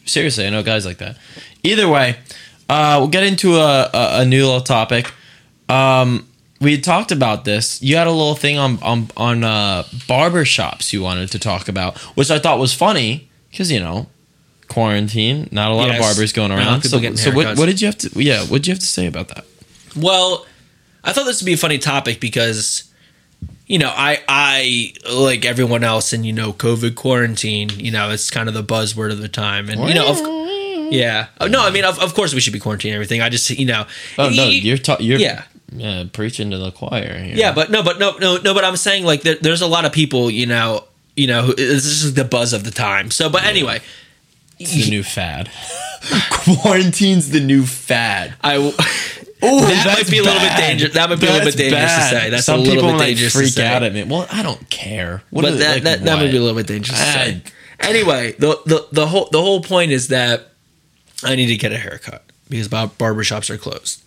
Seriously, 0.06 0.46
I 0.46 0.50
know 0.52 0.62
guys 0.64 0.86
like 0.86 0.98
that. 1.00 1.18
Either 1.64 1.88
way, 1.90 2.18
uh, 2.70 2.98
we'll 3.00 3.10
get 3.10 3.24
into 3.24 3.56
a, 3.58 3.90
a, 3.94 4.22
a 4.22 4.26
new 4.26 4.46
little 4.46 4.62
topic. 4.62 5.12
Um, 5.68 6.26
we 6.62 6.72
had 6.74 6.84
talked 6.84 7.12
about 7.12 7.46
this. 7.46 7.82
You 7.82 7.96
had 7.98 8.08
a 8.08 8.12
little 8.12 8.36
thing 8.36 8.58
on 8.58 8.82
on 8.84 9.10
on 9.18 9.44
uh, 9.44 9.84
barber 10.08 10.46
shops 10.46 10.94
you 10.94 11.02
wanted 11.02 11.32
to 11.32 11.40
talk 11.40 11.68
about, 11.68 11.98
which 12.16 12.30
I 12.32 12.40
thought 12.40 12.60
was 12.60 12.74
funny 12.74 13.30
because 13.50 13.72
you 13.72 13.80
know 13.80 14.08
quarantine, 14.68 15.50
not 15.52 15.72
a 15.72 15.74
lot 15.74 15.88
Yes. 15.88 15.96
of 15.96 16.02
barbers 16.02 16.32
going 16.34 16.50
Not 16.50 16.56
a 16.60 16.62
lot 16.64 16.68
around. 16.72 16.82
So, 16.84 17.16
so 17.16 17.32
what, 17.32 17.58
what 17.58 17.66
did 17.66 17.82
you 17.82 17.88
have 17.88 17.98
to? 18.00 18.10
Yeah, 18.24 18.42
what 18.44 18.58
did 18.62 18.68
you 18.68 18.74
have 18.74 18.80
to 18.80 18.86
say 18.86 19.08
about 19.08 19.30
that? 19.30 19.46
Well, 19.96 20.46
I 21.04 21.12
thought 21.14 21.26
this 21.26 21.42
would 21.42 21.46
be 21.48 21.54
a 21.54 21.58
funny 21.58 21.80
topic 21.80 22.20
because, 22.20 22.84
you 23.66 23.80
know, 23.80 23.92
I 23.96 24.22
I 24.28 24.94
like 25.12 25.46
everyone 25.46 25.84
else 25.84 26.14
in 26.14 26.24
you 26.24 26.34
know 26.34 26.54
COVID 26.54 26.96
quarantine. 26.96 27.70
You 27.70 27.92
know, 27.92 28.10
it's 28.12 28.30
kind 28.30 28.48
of 28.48 28.54
the 28.54 28.64
buzzword 28.64 29.12
of 29.12 29.20
the 29.20 29.30
time, 29.30 29.70
and 29.70 29.88
you 29.88 29.96
know, 29.96 30.10
of, 30.10 30.18
yeah. 30.90 31.28
Oh, 31.40 31.48
no, 31.48 31.66
I 31.66 31.72
mean, 31.72 31.84
of, 31.86 32.00
of 32.00 32.14
course 32.14 32.34
we 32.34 32.40
should 32.42 32.54
be 32.54 32.60
quarantining 32.60 32.94
everything. 32.94 33.22
I 33.22 33.30
just 33.30 33.50
you 33.50 33.66
know, 33.66 33.86
Oh 34.18 34.30
no, 34.30 34.46
you're 34.48 34.78
ta- 34.78 34.98
you're 35.00 35.20
yeah. 35.20 35.44
yeah 35.72 36.04
preaching 36.12 36.52
to 36.52 36.58
the 36.58 36.72
choir. 36.72 37.18
Here. 37.18 37.36
Yeah, 37.36 37.52
but 37.54 37.70
no, 37.72 37.84
but 37.84 38.00
no, 38.00 38.18
no, 38.18 38.38
no. 38.38 38.54
But 38.54 38.64
I'm 38.66 38.78
saying 38.78 39.06
like 39.06 39.22
there, 39.22 39.36
there's 39.36 39.62
a 39.62 39.68
lot 39.68 39.86
of 39.86 39.92
people, 39.92 40.30
you 40.30 40.46
know, 40.46 40.86
you 41.16 41.28
know, 41.28 41.44
who, 41.44 41.54
this 41.56 41.86
is 41.86 42.14
the 42.14 42.24
buzz 42.26 42.54
of 42.54 42.64
the 42.64 42.72
time. 42.72 43.12
So, 43.12 43.30
but 43.30 43.44
anyway, 43.44 43.82
it's 44.60 44.74
the 44.74 44.90
new 44.90 45.04
fad. 45.04 45.50
Quarantine's 46.30 47.30
the 47.30 47.40
new 47.40 47.66
fad. 47.66 48.34
I 48.42 48.54
w- 48.56 48.74
Oh, 49.42 49.62
That 49.66 49.86
might 49.98 50.12
be 50.12 50.18
a 50.18 50.22
little 50.24 50.38
bit 50.38 50.58
dangerous- 50.58 50.94
that 50.96 51.10
might 51.10 51.18
be 51.22 51.26
a 51.28 51.32
little 51.32 51.46
bit 51.46 51.56
dangerous 51.56 51.96
to 51.96 52.02
say. 52.10 52.30
That's 52.30 52.42
a 52.42 52.44
Some 52.44 52.60
little 52.60 52.76
people 52.76 52.90
bit 52.90 52.98
might 52.98 53.06
dangerous 53.06 53.32
to 53.32 53.40
freak 53.40 53.54
say. 53.54 53.66
out 53.66 53.84
at 53.84 53.94
me. 53.94 54.04
Well, 54.04 54.28
I 54.30 54.44
don't 54.44 54.70
care. 54.70 55.24
What 55.30 55.44
but 55.44 55.60
that 55.60 55.74
like, 55.76 55.84
that, 55.84 56.04
that 56.04 56.18
might 56.18 56.30
be 56.30 56.36
a 56.36 56.42
little 56.42 56.58
bit 56.58 56.68
dangerous 56.68 57.00
to 57.00 57.06
say. 57.06 57.42
I- 57.46 57.88
Anyway, 57.88 58.34
the, 58.34 58.60
the 58.66 58.86
the 58.92 59.08
whole 59.08 59.30
the 59.32 59.42
whole 59.42 59.62
point 59.62 59.94
is 59.94 60.10
that 60.10 60.50
I 61.24 61.36
need 61.36 61.48
to 61.48 61.58
get 61.58 61.72
a 61.72 61.78
haircut 61.78 62.24
because 62.50 62.68
bar- 62.68 62.88
barbershops 62.88 63.50
are 63.50 63.58
closed. 63.58 64.02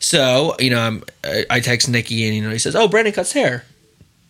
So 0.00 0.56
you 0.58 0.70
know, 0.70 0.80
I'm, 0.80 1.02
I, 1.50 1.60
text 1.60 1.88
Nikki 1.88 2.26
and 2.26 2.36
you 2.36 2.42
know 2.42 2.50
he 2.50 2.58
says, 2.58 2.76
"Oh, 2.76 2.88
Brandon 2.88 3.12
cuts 3.12 3.32
hair." 3.32 3.64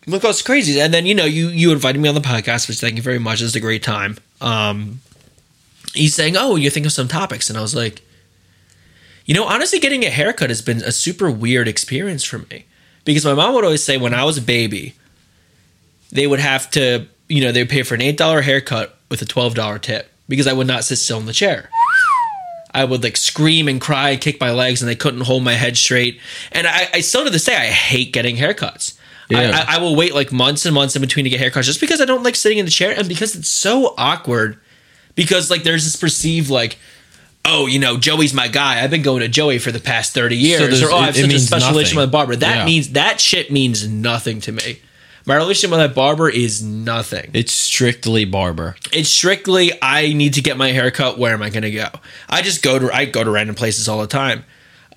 Look, 0.07 0.23
that's 0.23 0.41
crazy. 0.41 0.79
And 0.81 0.93
then 0.93 1.05
you 1.05 1.13
know 1.13 1.25
you 1.25 1.49
you 1.49 1.71
invited 1.71 2.01
me 2.01 2.09
on 2.09 2.15
the 2.15 2.21
podcast, 2.21 2.67
which 2.67 2.79
thank 2.79 2.95
you 2.95 3.01
very 3.01 3.19
much. 3.19 3.41
It's 3.41 3.55
a 3.55 3.59
great 3.59 3.83
time. 3.83 4.17
Um, 4.41 5.01
he's 5.93 6.15
saying, 6.15 6.35
"Oh, 6.37 6.55
you 6.55 6.69
think 6.69 6.85
of 6.85 6.91
some 6.91 7.07
topics," 7.07 7.49
and 7.49 7.57
I 7.57 7.61
was 7.61 7.75
like, 7.75 8.01
you 9.25 9.35
know, 9.35 9.45
honestly, 9.45 9.79
getting 9.79 10.03
a 10.03 10.09
haircut 10.09 10.49
has 10.49 10.61
been 10.61 10.77
a 10.77 10.91
super 10.91 11.29
weird 11.29 11.67
experience 11.67 12.23
for 12.23 12.39
me 12.39 12.65
because 13.05 13.25
my 13.25 13.33
mom 13.33 13.53
would 13.53 13.63
always 13.63 13.83
say 13.83 13.97
when 13.97 14.13
I 14.13 14.23
was 14.23 14.37
a 14.39 14.41
baby, 14.41 14.95
they 16.11 16.25
would 16.25 16.39
have 16.39 16.69
to, 16.71 17.05
you 17.27 17.43
know, 17.43 17.51
they 17.51 17.61
would 17.61 17.69
pay 17.69 17.83
for 17.83 17.93
an 17.93 18.01
eight 18.01 18.17
dollar 18.17 18.41
haircut 18.41 18.97
with 19.09 19.21
a 19.21 19.25
twelve 19.25 19.53
dollar 19.53 19.77
tip 19.77 20.11
because 20.27 20.47
I 20.47 20.53
would 20.53 20.67
not 20.67 20.83
sit 20.83 20.97
still 20.97 21.19
in 21.19 21.27
the 21.27 21.33
chair. 21.33 21.69
I 22.71 22.83
would 22.85 23.03
like 23.03 23.17
scream 23.17 23.67
and 23.67 23.81
cry 23.81 24.11
and 24.11 24.21
kick 24.21 24.39
my 24.39 24.51
legs, 24.51 24.81
and 24.81 24.89
they 24.89 24.95
couldn't 24.95 25.21
hold 25.21 25.43
my 25.43 25.53
head 25.53 25.75
straight. 25.77 26.19
And 26.51 26.67
I, 26.67 26.87
I 26.93 26.99
still 27.01 27.23
to 27.23 27.29
this 27.29 27.45
day, 27.45 27.55
I 27.55 27.65
hate 27.67 28.13
getting 28.13 28.35
haircuts. 28.37 28.95
I, 29.31 29.33
Yeah. 29.43 29.65
I, 29.67 29.75
I 29.75 29.79
will 29.79 29.95
wait 29.95 30.13
like 30.13 30.31
months 30.31 30.65
and 30.65 30.73
months 30.75 30.95
in 30.95 31.01
between 31.01 31.23
to 31.25 31.29
get 31.29 31.39
haircuts 31.41 31.63
just 31.65 31.79
because 31.81 31.99
I 32.01 32.05
don't 32.05 32.23
like 32.23 32.35
sitting 32.35 32.57
in 32.59 32.65
the 32.65 32.71
chair 32.71 32.93
and 32.97 33.07
because 33.07 33.35
it's 33.35 33.49
so 33.49 33.93
awkward. 33.97 34.59
Because 35.15 35.49
like 35.51 35.63
there's 35.63 35.83
this 35.83 35.95
perceived 35.95 36.49
like, 36.49 36.77
oh, 37.45 37.65
you 37.67 37.79
know, 37.79 37.97
Joey's 37.97 38.33
my 38.33 38.47
guy. 38.47 38.81
I've 38.83 38.89
been 38.91 39.01
going 39.01 39.21
to 39.21 39.27
Joey 39.27 39.57
for 39.59 39.71
the 39.71 39.79
past 39.79 40.13
thirty 40.13 40.37
years, 40.37 40.61
there's- 40.61 40.81
or 40.83 40.91
oh, 40.91 40.97
I 40.97 41.05
have 41.07 41.15
such 41.15 41.25
a 41.33 41.39
special 41.39 41.69
relationship 41.71 41.97
with 41.97 42.07
my 42.07 42.11
barber. 42.11 42.35
That 42.35 42.57
Yeah. 42.57 42.65
means 42.65 42.89
that 42.91 43.19
shit 43.19 43.51
means 43.51 43.87
nothing 43.87 44.39
to 44.41 44.51
me. 44.51 44.79
My 45.25 45.35
relationship 45.35 45.71
with 45.71 45.79
that 45.79 45.95
barber 45.95 46.29
is 46.29 46.61
nothing. 46.63 47.31
It's 47.33 47.51
strictly 47.51 48.25
barber. 48.25 48.75
It's 48.91 49.09
strictly 49.09 49.71
I 49.81 50.13
need 50.13 50.33
to 50.35 50.41
get 50.41 50.57
my 50.57 50.71
hair 50.71 50.89
cut. 50.91 51.17
Where 51.19 51.33
am 51.33 51.41
I 51.43 51.49
going 51.49 51.63
to 51.63 51.71
go? 51.71 51.87
I 52.29 52.41
just 52.41 52.63
go 52.63 52.79
to 52.79 52.91
I 52.93 53.05
go 53.05 53.23
to 53.23 53.29
random 53.29 53.55
places 53.55 53.87
all 53.87 53.99
the 54.01 54.07
time, 54.07 54.43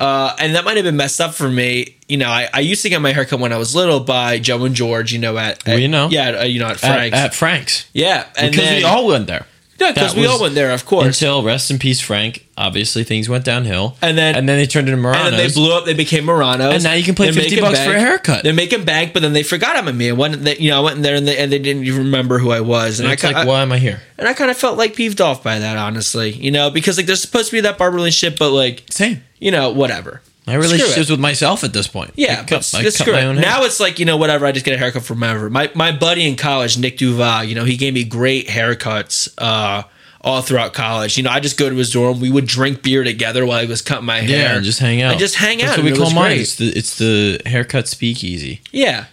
uh, 0.00 0.34
and 0.38 0.54
that 0.54 0.64
might 0.64 0.76
have 0.76 0.84
been 0.84 0.96
messed 0.96 1.20
up 1.20 1.34
for 1.34 1.48
me. 1.50 1.96
You 2.08 2.16
know, 2.18 2.28
I, 2.28 2.48
I 2.52 2.60
used 2.60 2.82
to 2.82 2.88
get 2.88 3.00
my 3.02 3.12
hair 3.12 3.24
cut 3.24 3.40
when 3.40 3.52
I 3.52 3.56
was 3.58 3.74
little 3.74 4.00
by 4.00 4.38
Joe 4.38 4.64
and 4.64 4.74
George. 4.74 5.12
You 5.12 5.18
know, 5.18 5.36
at, 5.38 5.66
at 5.68 5.76
We 5.76 5.86
know. 5.88 6.08
yeah, 6.10 6.28
at, 6.28 6.34
uh, 6.40 6.44
you 6.44 6.60
know, 6.60 6.66
at 6.68 6.82
At- 6.84 6.94
Frank's, 6.94 7.16
At, 7.18 7.34
Frank's. 7.34 7.86
yeah, 7.92 8.26
and 8.36 8.50
Because 8.52 8.66
then, 8.66 8.76
we 8.78 8.84
all 8.84 9.06
went 9.06 9.26
there. 9.26 9.46
Yeah, 9.86 9.92
because 9.92 10.14
we 10.14 10.26
all 10.26 10.40
went 10.40 10.54
there, 10.54 10.70
of 10.72 10.84
course. 10.86 11.06
Until 11.06 11.42
rest 11.42 11.70
in 11.70 11.78
peace, 11.78 12.00
Frank. 12.00 12.46
Obviously, 12.56 13.02
things 13.04 13.28
went 13.28 13.44
downhill, 13.44 13.96
And 14.02 14.16
then- 14.16 14.34
and 14.36 14.48
then 14.48 14.58
they 14.58 14.66
turned 14.66 14.88
into 14.88 15.00
Muranos. 15.02 15.24
and 15.26 15.34
then 15.34 15.48
they 15.48 15.52
blew 15.52 15.72
up. 15.72 15.84
They 15.86 15.94
became 15.94 16.24
Muranos, 16.24 16.74
And 16.74 16.84
now 16.84 16.92
you 16.92 17.02
can 17.02 17.14
play 17.14 17.30
They're 17.30 17.42
50 17.42 17.60
bucks 17.60 17.78
bank. 17.78 17.90
for 17.90 17.96
a 17.96 18.00
haircut. 18.00 18.44
They're 18.44 18.52
making 18.52 18.84
bank, 18.84 19.12
but 19.12 19.22
then 19.22 19.32
they 19.32 19.42
forgot 19.42 19.78
about 19.78 19.94
me. 19.94 20.08
And 20.10 20.18
when 20.18 20.44
they, 20.44 20.56
you 20.58 20.70
know, 20.70 20.78
I 20.78 20.80
went 20.80 20.96
in 20.96 21.02
there 21.02 21.16
and 21.16 21.26
they, 21.26 21.36
and 21.38 21.50
they 21.50 21.58
didn't 21.58 21.84
even 21.84 22.04
remember 22.04 22.38
who 22.38 22.50
I 22.52 22.60
was. 22.60 23.00
And, 23.00 23.10
And 23.10 23.18
I 23.24 23.32
like, 23.32 23.46
why 23.46 23.62
am 23.62 23.72
I 23.72 23.78
here? 23.78 24.00
and 24.18 24.28
I 24.28 24.34
kind 24.34 24.50
of 24.50 24.56
felt 24.56 24.76
like 24.78 24.94
peeved 24.94 25.20
off 25.20 25.42
by 25.42 25.58
that, 25.58 25.76
honestly. 25.76 26.30
You 26.32 26.50
know, 26.50 26.70
because 26.70 26.96
like 26.98 27.06
there's 27.06 27.22
supposed 27.22 27.50
to 27.50 27.56
be 27.56 27.60
that 27.62 27.78
barber 27.78 27.96
relationship, 27.96 28.38
but 28.38 28.50
like 28.50 28.84
Same. 28.90 29.22
you 29.40 29.50
know, 29.50 29.70
whatever. 29.70 30.20
My 30.46 30.54
relationships 30.54 31.08
with 31.08 31.20
myself 31.20 31.62
at 31.62 31.72
this 31.72 31.86
point. 31.86 32.12
Yeah, 32.16 32.40
I 32.40 32.44
cut, 32.44 32.74
I 32.74 32.82
cut 32.82 33.06
my 33.06 33.24
own 33.26 33.36
hair. 33.36 33.44
Now 33.44 33.62
it's 33.62 33.78
like 33.78 33.98
you 34.00 34.04
know 34.04 34.16
whatever. 34.16 34.44
I 34.44 34.50
just 34.52 34.64
get 34.64 34.74
a 34.74 34.78
haircut 34.78 35.04
from 35.04 35.20
wherever. 35.20 35.48
My 35.48 35.70
my 35.74 35.92
buddy 35.92 36.26
in 36.26 36.34
college, 36.36 36.76
Nick 36.78 36.98
Duval, 36.98 37.44
you 37.44 37.54
know, 37.54 37.64
he 37.64 37.76
gave 37.76 37.94
me 37.94 38.02
great 38.02 38.48
haircuts 38.48 39.28
uh, 39.38 39.84
all 40.20 40.42
throughout 40.42 40.72
college. 40.74 41.16
You 41.16 41.22
know, 41.22 41.30
I 41.30 41.38
just 41.38 41.56
go 41.56 41.70
to 41.70 41.76
his 41.76 41.92
dorm. 41.92 42.18
We 42.18 42.30
would 42.30 42.46
drink 42.46 42.82
beer 42.82 43.04
together 43.04 43.46
while 43.46 43.60
he 43.60 43.68
was 43.68 43.82
cutting 43.82 44.04
my 44.04 44.18
hair. 44.18 44.54
yeah, 44.54 44.60
just 44.60 44.80
hang 44.80 45.00
out. 45.00 45.12
And 45.12 45.20
just 45.20 45.36
hang 45.36 45.58
That's 45.58 45.72
out, 45.72 45.78
what 45.78 45.84
we 45.84 45.90
and 45.90 45.98
call 45.98 46.10
mine. 46.12 46.38
It's 46.38 46.56
the, 46.56 46.68
it's 46.70 46.98
the 46.98 47.40
haircut 47.46 47.86
speakeasy. 47.86 48.62
Yeah, 48.72 49.04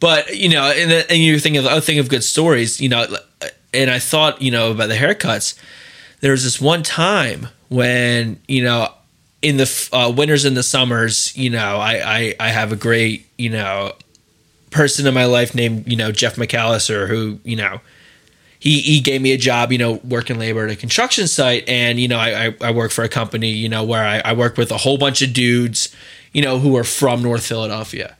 but 0.00 0.36
you 0.36 0.48
know, 0.48 0.64
and, 0.64 0.90
and 0.90 1.22
you're 1.22 1.38
thinking 1.38 1.58
of 1.58 1.64
the 1.64 1.70
other 1.70 1.80
thing 1.80 2.00
of 2.00 2.08
good 2.08 2.24
stories, 2.24 2.80
you 2.80 2.88
know, 2.88 3.06
and 3.72 3.88
I 3.88 4.00
thought, 4.00 4.42
you 4.42 4.50
know, 4.50 4.72
about 4.72 4.88
the 4.88 4.96
haircuts. 4.96 5.56
There 6.20 6.32
was 6.32 6.42
this 6.42 6.60
one 6.60 6.82
time 6.82 7.48
when 7.68 8.40
you 8.48 8.64
know, 8.64 8.92
in 9.42 9.56
the 9.56 9.88
uh, 9.92 10.12
winters 10.16 10.44
and 10.44 10.56
the 10.56 10.62
summers, 10.62 11.36
you 11.36 11.50
know, 11.50 11.76
I, 11.78 12.00
I 12.04 12.34
I 12.40 12.48
have 12.48 12.72
a 12.72 12.76
great 12.76 13.26
you 13.36 13.50
know 13.50 13.92
person 14.70 15.06
in 15.06 15.12
my 15.12 15.26
life 15.26 15.54
named 15.54 15.86
you 15.86 15.96
know 15.96 16.12
Jeff 16.12 16.36
McAllister 16.36 17.08
who 17.08 17.38
you 17.44 17.56
know. 17.56 17.80
He, 18.58 18.80
he 18.80 19.00
gave 19.00 19.20
me 19.20 19.32
a 19.32 19.36
job, 19.36 19.72
you 19.72 19.78
know, 19.78 19.94
working 20.04 20.38
labor 20.38 20.64
at 20.64 20.70
a 20.70 20.76
construction 20.76 21.26
site, 21.26 21.68
and 21.68 21.98
you 21.98 22.06
know, 22.06 22.16
I, 22.16 22.46
I, 22.46 22.54
I 22.60 22.70
work 22.70 22.92
for 22.92 23.02
a 23.02 23.08
company, 23.08 23.50
you 23.50 23.68
know, 23.68 23.82
where 23.82 24.04
I, 24.04 24.20
I 24.20 24.34
work 24.34 24.56
with 24.56 24.70
a 24.70 24.76
whole 24.76 24.98
bunch 24.98 25.20
of 25.20 25.32
dudes, 25.32 25.92
you 26.32 26.42
know, 26.42 26.60
who 26.60 26.76
are 26.76 26.84
from 26.84 27.22
North 27.24 27.44
Philadelphia. 27.44 28.16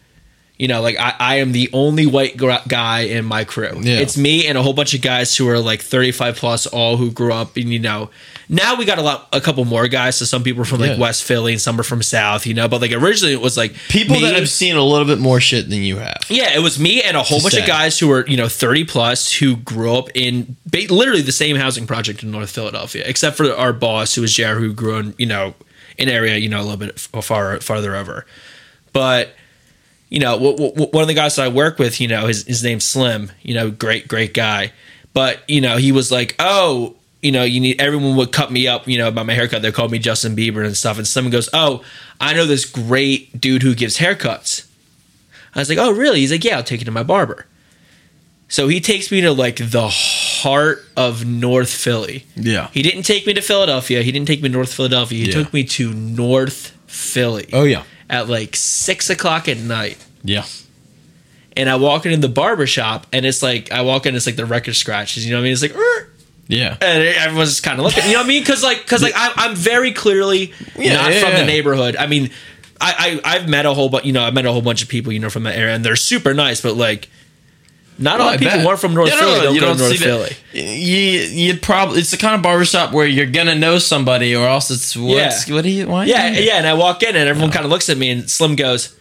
You 0.59 0.69
know, 0.69 0.81
like 0.81 0.97
I, 0.99 1.15
I 1.19 1.35
am 1.37 1.53
the 1.53 1.71
only 1.73 2.07
white 2.07 2.37
guy 2.37 3.01
in 3.01 3.25
my 3.25 3.45
crew. 3.45 3.81
Yeah. 3.81 3.99
It's 3.99 4.17
me 4.17 4.47
and 4.47 4.59
a 4.59 4.63
whole 4.63 4.73
bunch 4.73 4.95
of 4.95 5.01
guys 5.01 5.37
who 5.37 5.49
are 5.49 5.61
like 5.61 5.81
35 5.81 6.37
plus, 6.37 6.67
all 6.67 6.97
who 6.97 7.13
grew 7.13 7.33
up. 7.33 7.57
And, 7.57 7.73
you 7.73 7.79
know, 7.79 8.11
now 8.49 8.75
we 8.77 8.85
got 8.85 8.99
a 8.99 9.03
lot, 9.03 9.29
a 9.33 9.41
couple 9.41 9.65
more 9.65 9.89
guys. 9.89 10.17
So 10.17 10.25
some 10.25 10.43
people 10.43 10.63
are 10.63 10.65
from 10.65 10.81
like 10.81 10.93
Yeah. 10.93 10.99
West 10.99 11.25
Philly 11.25 11.53
and 11.53 11.61
some 11.61 11.79
are 11.81 11.83
from 11.85 12.03
South, 12.03 12.47
you 12.47 12.55
know, 12.55 12.69
but 12.69 12.81
like 12.81 12.93
originally 12.93 13.33
it 13.33 13.41
was 13.41 13.57
like 13.57 13.75
People 13.89 14.17
me- 14.17 14.23
that 14.23 14.35
have 14.35 14.49
seen 14.49 14.77
a 14.77 14.83
little 14.83 15.07
bit 15.07 15.19
more 15.19 15.41
shit 15.41 15.69
than 15.71 15.83
you 15.83 15.97
have. 15.99 16.23
yeah, 16.29 16.55
it 16.55 16.61
was 16.61 16.79
me 16.79 17.03
and 17.03 17.17
a 17.17 17.23
whole 17.23 17.41
bunch 17.41 17.57
of 17.57 17.67
guys 17.67 17.99
who 17.99 18.09
were, 18.09 18.27
you 18.27 18.37
know, 18.37 18.49
30 18.49 18.85
plus 18.85 19.33
who 19.33 19.57
grew 19.57 19.95
up 19.97 20.09
in 20.15 20.57
ba- 20.67 20.87
literally 20.91 21.23
the 21.23 21.33
same 21.33 21.57
housing 21.57 21.87
project 21.87 22.23
in 22.23 22.31
North 22.31 22.51
Philadelphia, 22.51 23.03
except 23.07 23.37
for 23.37 23.51
our 23.55 23.73
boss 23.73 24.15
who 24.15 24.21
was 24.23 24.33
Jared, 24.35 24.59
who 24.63 24.73
grew 24.73 24.99
in, 24.99 25.15
you 25.19 25.27
know, 25.27 25.55
an 25.99 26.09
area, 26.09 26.37
you 26.37 26.49
know, 26.49 26.61
a 26.61 26.65
little 26.65 26.77
bit 26.79 26.95
f- 27.15 27.25
far 27.25 27.61
farther 27.61 27.95
over. 27.95 28.27
But, 28.93 29.35
you 30.09 30.19
know, 30.21 30.37
one 30.37 31.03
of 31.03 31.09
the 31.09 31.15
guys 31.15 31.37
that 31.37 31.45
I 31.45 31.49
work 31.49 31.79
with, 31.79 32.01
you 32.01 32.09
know, 32.09 32.27
his, 32.27 32.45
his 32.47 32.63
name's 32.63 32.85
Slim, 32.85 33.31
you 33.43 33.55
know, 33.55 33.71
great, 33.71 34.09
great 34.09 34.35
guy. 34.35 34.73
But, 35.15 35.41
you 35.49 35.61
know, 35.61 35.77
he 35.77 35.93
was 35.93 36.11
like, 36.11 36.35
oh, 36.39 36.97
you 37.23 37.33
know, 37.33 37.45
you 37.45 37.61
need 37.61 37.81
everyone 37.81 38.17
would 38.17 38.33
cut 38.33 38.51
me 38.53 38.67
up, 38.69 38.87
you 38.89 38.99
know, 38.99 39.09
about 39.09 39.27
my 39.27 39.33
haircut. 39.35 39.63
They 39.63 39.73
called 39.73 39.91
me 39.93 39.99
Justin 39.99 40.35
Bieber 40.37 40.65
and 40.67 40.77
stuff. 40.77 40.99
And 40.99 41.07
someone 41.07 41.31
goes, 41.31 41.49
Oh, 41.53 41.83
I 42.21 42.35
know 42.35 42.45
this 42.47 42.65
great 42.65 43.41
dude 43.41 43.63
who 43.63 43.75
gives 43.75 43.99
haircuts. 43.99 44.67
I 45.55 45.59
was 45.61 45.69
like, 45.69 45.79
oh, 45.79 45.93
really? 45.93 46.21
He's 46.21 46.33
like, 46.33 46.45
yeah, 46.45 46.57
I'll 46.57 46.63
take 46.65 46.81
you 46.81 46.87
to 46.87 46.91
my 46.91 47.03
barber. 47.03 47.47
So 48.49 48.69
he 48.69 48.81
takes 48.81 49.11
me 49.11 49.21
to 49.23 49.33
like 49.33 49.57
the 49.57 49.87
heart 49.89 50.83
of 50.97 51.27
North 51.27 51.71
Philly. 51.71 52.25
Yeah. 52.37 52.69
He 52.73 52.83
didn't 52.83 53.03
take 53.03 53.27
me 53.27 53.35
to 53.35 53.43
Philadelphia. 53.43 54.03
He 54.03 54.13
didn't 54.13 54.29
take 54.29 54.43
me 54.43 54.49
to 54.49 54.53
North 54.55 54.73
Philadelphia. 54.75 55.19
He 55.19 55.27
Yeah. 55.31 55.43
took 55.43 55.53
me 55.53 55.65
to 55.65 55.93
North 55.93 56.77
Philly 56.87 57.49
Oh 57.53 57.65
yeah. 57.65 57.83
at 58.11 58.29
like 58.29 58.57
six 58.57 59.11
o'clock 59.11 59.47
at 59.49 59.59
night. 59.59 59.99
Yeah. 60.25 60.45
And 61.55 61.69
I 61.69 61.77
walk 61.77 62.07
into 62.07 62.17
the 62.19 62.33
barber 62.33 62.67
shop 62.67 63.07
and 63.13 63.27
it's 63.27 63.43
like, 63.43 63.71
I 63.73 63.83
walk 63.83 64.07
in, 64.07 64.15
it's 64.17 64.27
like 64.27 64.37
the 64.37 64.47
record 64.47 64.75
scratches. 64.75 65.25
You 65.27 65.33
know 65.33 65.39
what 65.39 65.43
I 65.43 65.45
mean? 65.45 65.53
It's 65.53 65.63
like, 65.63 65.75
Yeah. 66.53 66.77
and 66.81 67.03
everyone's 67.03 67.51
just 67.51 67.63
kind 67.63 67.79
of 67.79 67.85
looking. 67.87 68.05
You 68.05 68.13
know 68.13 68.19
what 68.19 68.25
I 68.27 68.29
mean? 68.29 68.43
Because 68.43 68.63
like, 68.63 68.79
because 68.83 69.03
like 69.03 69.15
I'm, 69.17 69.33
I'm 69.37 69.55
very 69.57 69.93
clearly 69.93 70.53
Yeah, 70.77 70.95
not 70.95 71.13
yeah, 71.13 71.21
from 71.21 71.31
yeah. 71.31 71.41
the 71.41 71.47
neighborhood. 71.47 71.97
I 71.97 72.07
mean, 72.07 72.31
I, 72.81 73.21
I 73.25 73.37
I've 73.37 73.49
met 73.49 73.65
a 73.67 73.75
whole 73.75 73.89
bunch. 73.89 74.05
You 74.05 74.13
know, 74.13 74.23
I've 74.25 74.35
met 74.35 74.45
a 74.47 74.53
whole 74.53 74.63
bunch 74.63 74.83
of 74.83 74.89
people. 74.89 75.13
You 75.13 75.19
know, 75.21 75.31
from 75.31 75.45
that 75.45 75.57
area, 75.57 75.75
and 75.75 75.85
they're 75.85 75.97
super 75.97 76.35
nice. 76.35 76.61
But 76.61 76.75
like, 76.77 77.09
not 77.99 78.21
a 78.21 78.25
lot 78.25 78.35
of 78.35 78.41
people 78.41 78.59
who 78.59 78.67
aren't 78.69 78.81
from 78.81 78.95
North 78.95 79.09
Yeah, 79.11 79.19
Philly 79.21 79.39
no, 79.39 79.43
don't 79.45 79.55
you 79.55 79.61
go 79.61 79.67
don't 79.67 79.77
to 79.77 79.83
North 79.83 79.97
see 79.99 80.05
Philly. 80.05 80.31
that. 80.53 80.59
You 80.79 81.53
you 81.53 81.57
probably 81.59 82.01
it's 82.01 82.11
the 82.11 82.17
kind 82.17 82.35
of 82.35 82.43
barbershop 82.43 82.93
where 82.93 83.07
you're 83.07 83.27
gonna 83.27 83.55
know 83.55 83.79
somebody 83.79 84.35
or 84.35 84.47
else 84.47 84.71
it's 84.71 84.97
what's 84.97 85.49
Yeah. 85.49 85.55
what 85.55 85.63
do 85.63 85.71
you 85.71 85.87
why 85.89 86.07
Yeah, 86.07 86.31
yeah. 86.33 86.55
And 86.57 86.67
I 86.67 86.75
walk 86.75 87.03
in, 87.03 87.15
and 87.15 87.29
everyone 87.29 87.53
kind 87.53 87.65
of 87.65 87.71
looks 87.71 87.89
at 87.89 87.97
me, 87.97 88.11
and 88.11 88.29
Slim 88.31 88.57
goes. 88.57 88.97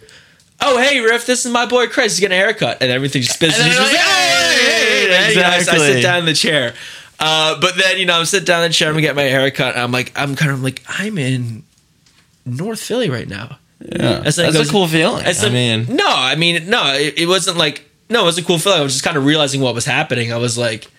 Oh 0.64 0.78
hey 0.78 1.00
Riff, 1.00 1.26
this 1.26 1.44
is 1.44 1.52
my 1.52 1.66
boy 1.66 1.88
Chris. 1.88 2.14
He's 2.14 2.20
getting 2.20 2.38
a 2.38 2.40
haircut, 2.40 2.78
and 2.82 2.92
everything 2.92 3.24
just 3.24 3.34
spins. 3.34 3.58
And 3.58 3.66
He's 3.68 3.80
like, 3.80 3.88
like, 3.88 3.98
"Hey, 3.98 4.60
hey, 4.62 5.08
hey, 5.10 5.24
hey." 5.24 5.30
You 5.34 5.36
know, 5.40 5.48
I- 5.48 5.56
I 5.56 5.62
sit 5.64 6.04
down 6.04 6.20
in 6.20 6.26
the 6.26 6.36
chair, 6.36 6.76
uh, 7.22 7.60
but 7.62 7.76
then 7.78 7.98
you 8.00 8.06
know 8.06 8.18
I'm 8.20 8.26
sitting 8.26 8.46
down 8.46 8.64
in 8.64 8.70
the 8.72 8.74
chair. 8.74 8.92
I'm 8.92 9.00
get 9.00 9.16
my 9.16 9.24
haircut. 9.24 9.76
And 9.76 9.84
I'm 9.84 9.92
like, 9.92 10.12
I'm 10.16 10.36
kind 10.36 10.52
of 10.52 10.64
like, 10.64 10.84
I'm 10.88 11.18
in 11.18 11.64
North 12.46 12.82
Philly 12.82 13.10
right 13.10 13.28
now. 13.28 13.60
Yeah. 13.80 14.20
That's 14.20 14.36
so 14.36 14.44
it 14.44 14.56
a 14.56 14.72
cool 14.72 14.88
feeling. 14.88 15.26
I, 15.26 15.34
I 15.40 15.50
mean 15.50 15.96
no, 15.96 16.06
I 16.08 16.36
mean, 16.36 16.70
no, 16.70 16.94
it, 16.94 17.18
it 17.20 17.28
wasn't 17.28 17.58
like, 17.58 17.84
no, 18.10 18.24
it 18.24 18.26
was 18.26 18.38
a 18.38 18.44
cool 18.44 18.60
feeling. 18.60 18.80
I 18.80 18.84
was 18.84 18.94
just 18.94 19.04
kind 19.04 19.18
of 19.18 19.26
realizing 19.26 19.62
what 19.62 19.74
was 19.74 19.86
happening. 19.86 20.34
I 20.34 20.38
was 20.38 20.58
like, 20.58 20.90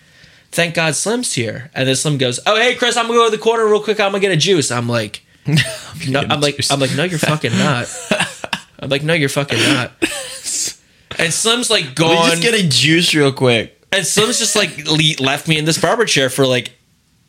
thank 0.51 0.75
God 0.75 0.95
Slim's 0.95 1.33
here. 1.33 1.71
And 1.75 1.87
then 1.89 1.95
Slim 1.97 2.19
goes, 2.19 2.41
oh, 2.47 2.57
hey, 2.57 2.75
Chris, 2.75 2.97
I'm 2.97 3.07
gonna 3.07 3.19
go 3.19 3.31
to 3.31 3.37
the 3.37 3.43
corner 3.43 3.67
real 3.67 3.83
quick. 3.83 4.01
I'm 4.01 4.11
gonna 4.13 4.21
get 4.21 4.33
a 4.33 4.37
juice. 4.37 4.71
I'm 4.71 4.89
like, 4.89 5.23
no, 5.47 6.21
I'm 6.21 6.41
like, 6.41 6.59
I'm 6.71 6.81
like, 6.81 6.95
no, 6.97 7.05
you're 7.05 7.19
fucking 7.19 7.53
not. 7.53 7.89
I'm 8.79 8.89
like, 8.89 9.03
no, 9.03 9.15
you're 9.15 9.29
fucking 9.29 9.59
not. 9.59 9.93
And 11.19 11.31
Slim's 11.33 11.69
like 11.71 11.85
We 11.85 11.93
gone. 11.93 12.31
just 12.31 12.43
get 12.43 12.55
a 12.55 12.67
juice 12.67 13.15
real 13.15 13.33
quick. 13.33 13.79
And 13.93 14.07
Slim's 14.07 14.39
just 14.39 14.57
like 14.57 14.87
le- 14.87 15.25
left 15.25 15.47
me 15.47 15.59
in 15.59 15.65
this 15.65 15.79
barber 15.79 16.05
chair 16.05 16.31
for 16.31 16.47
like 16.47 16.73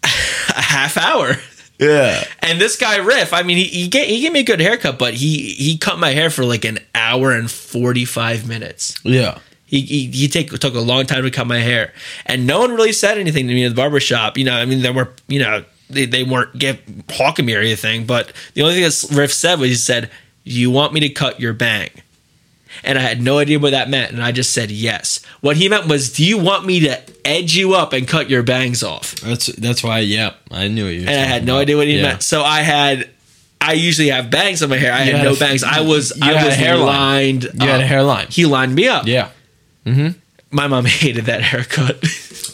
a 0.03 0.07
half 0.61 0.97
hour. 0.97 1.36
Yeah. 1.80 2.24
And 2.39 2.61
this 2.61 2.78
guy 2.78 2.97
Riff, 2.97 3.34
I 3.34 3.43
mean, 3.43 3.57
he 3.57 3.66
he 3.66 3.88
gave, 3.88 4.07
he 4.07 4.22
gave 4.22 4.32
me 4.32 4.39
a 4.39 4.43
good 4.43 4.61
haircut, 4.61 4.97
but 4.97 5.14
he 5.14 5.53
he 5.53 5.78
cut 5.78 5.99
my 5.99 6.11
hair 6.11 6.30
for 6.30 6.45
like 6.45 6.66
an 6.66 6.80
hour 6.95 7.32
and 7.32 7.49
forty 7.51 8.05
five 8.05 8.47
minutes. 8.47 8.95
Yeah. 9.03 9.39
He 9.66 9.82
he, 9.82 10.07
he 10.07 10.28
take, 10.28 10.51
took 10.51 10.76
a 10.76 10.80
long 10.80 11.05
time 11.05 11.24
to 11.24 11.32
cut 11.32 11.47
my 11.47 11.59
hair, 11.59 11.93
and 12.28 12.45
no 12.45 12.59
one 12.59 12.74
really 12.74 12.93
said 12.93 13.18
anything 13.18 13.47
to 13.47 13.53
me 13.53 13.64
in 13.64 13.72
the 13.72 13.76
barber 13.76 13.99
shop. 13.99 14.38
You 14.38 14.45
know, 14.45 14.53
I 14.53 14.66
mean, 14.66 14.84
there 14.84 14.93
were 14.93 15.14
you 15.28 15.39
know 15.39 15.66
they, 15.89 16.05
they 16.05 16.24
weren't 16.24 16.57
get 16.57 16.80
hawking 17.09 17.45
me 17.45 17.55
or 17.55 17.59
anything, 17.59 18.05
but 18.05 18.32
the 18.53 18.61
only 18.61 18.76
thing 18.76 18.84
that 18.84 19.18
Riff 19.20 19.34
said 19.34 19.59
was 19.59 19.70
he 19.70 19.76
said, 19.76 20.11
"You 20.43 20.70
want 20.70 20.93
me 20.93 20.99
to 20.99 21.09
cut 21.09 21.39
your 21.39 21.53
bang?" 21.53 21.89
And 22.84 22.98
I 22.98 23.02
had 23.02 23.22
no 23.22 23.38
idea 23.40 23.60
what 23.60 23.72
that 23.72 23.90
meant, 23.90 24.12
and 24.12 24.22
I 24.24 24.32
just 24.32 24.54
said 24.54 24.72
yes. 24.72 25.22
What 25.42 25.58
he 25.58 25.68
meant 25.70 25.88
was, 25.88 26.12
"Do 26.14 26.26
you 26.26 26.38
want 26.38 26.66
me 26.66 26.80
to 26.82 27.02
edge 27.26 27.56
you 27.56 27.74
up 27.74 27.94
and 27.94 28.08
cut 28.08 28.30
your 28.30 28.44
bangs 28.44 28.84
off?" 28.84 29.16
That's 29.16 29.48
that's 29.48 29.84
why. 29.84 30.00
Yeah, 30.00 30.34
I 30.52 30.68
knew 30.68 30.88
you. 30.88 31.02
and 31.02 31.10
I 31.10 31.26
had 31.26 31.46
no 31.46 31.58
idea 31.60 31.78
what 31.78 31.88
he 31.88 32.02
meant. 32.02 32.24
So 32.24 32.42
I 32.44 32.62
had, 32.62 33.10
I 33.62 33.74
usually 33.74 34.10
have 34.10 34.30
bangs 34.32 34.64
on 34.64 34.70
my 34.70 34.78
hair. 34.78 34.92
I 34.94 35.00
had, 35.00 35.16
had 35.16 35.24
no 35.24 35.34
a- 35.34 35.38
bangs. 35.38 35.64
I 35.64 35.82
was, 35.82 36.14
you 36.16 36.24
I 36.24 36.34
had 36.34 36.44
a 36.44 36.50
was 36.50 36.56
hairline. 36.56 36.86
lined. 37.40 37.44
You 37.54 37.68
had 37.68 37.82
a 37.82 37.86
hairline. 37.88 38.28
He 38.30 38.46
lined 38.46 38.74
me 38.76 38.88
up. 38.88 39.06
Yeah. 39.08 39.30
Mm-hmm. 39.86 40.18
My 40.52 40.68
mom 40.68 40.86
hated 41.02 41.26
that 41.26 41.42
haircut. 41.42 41.98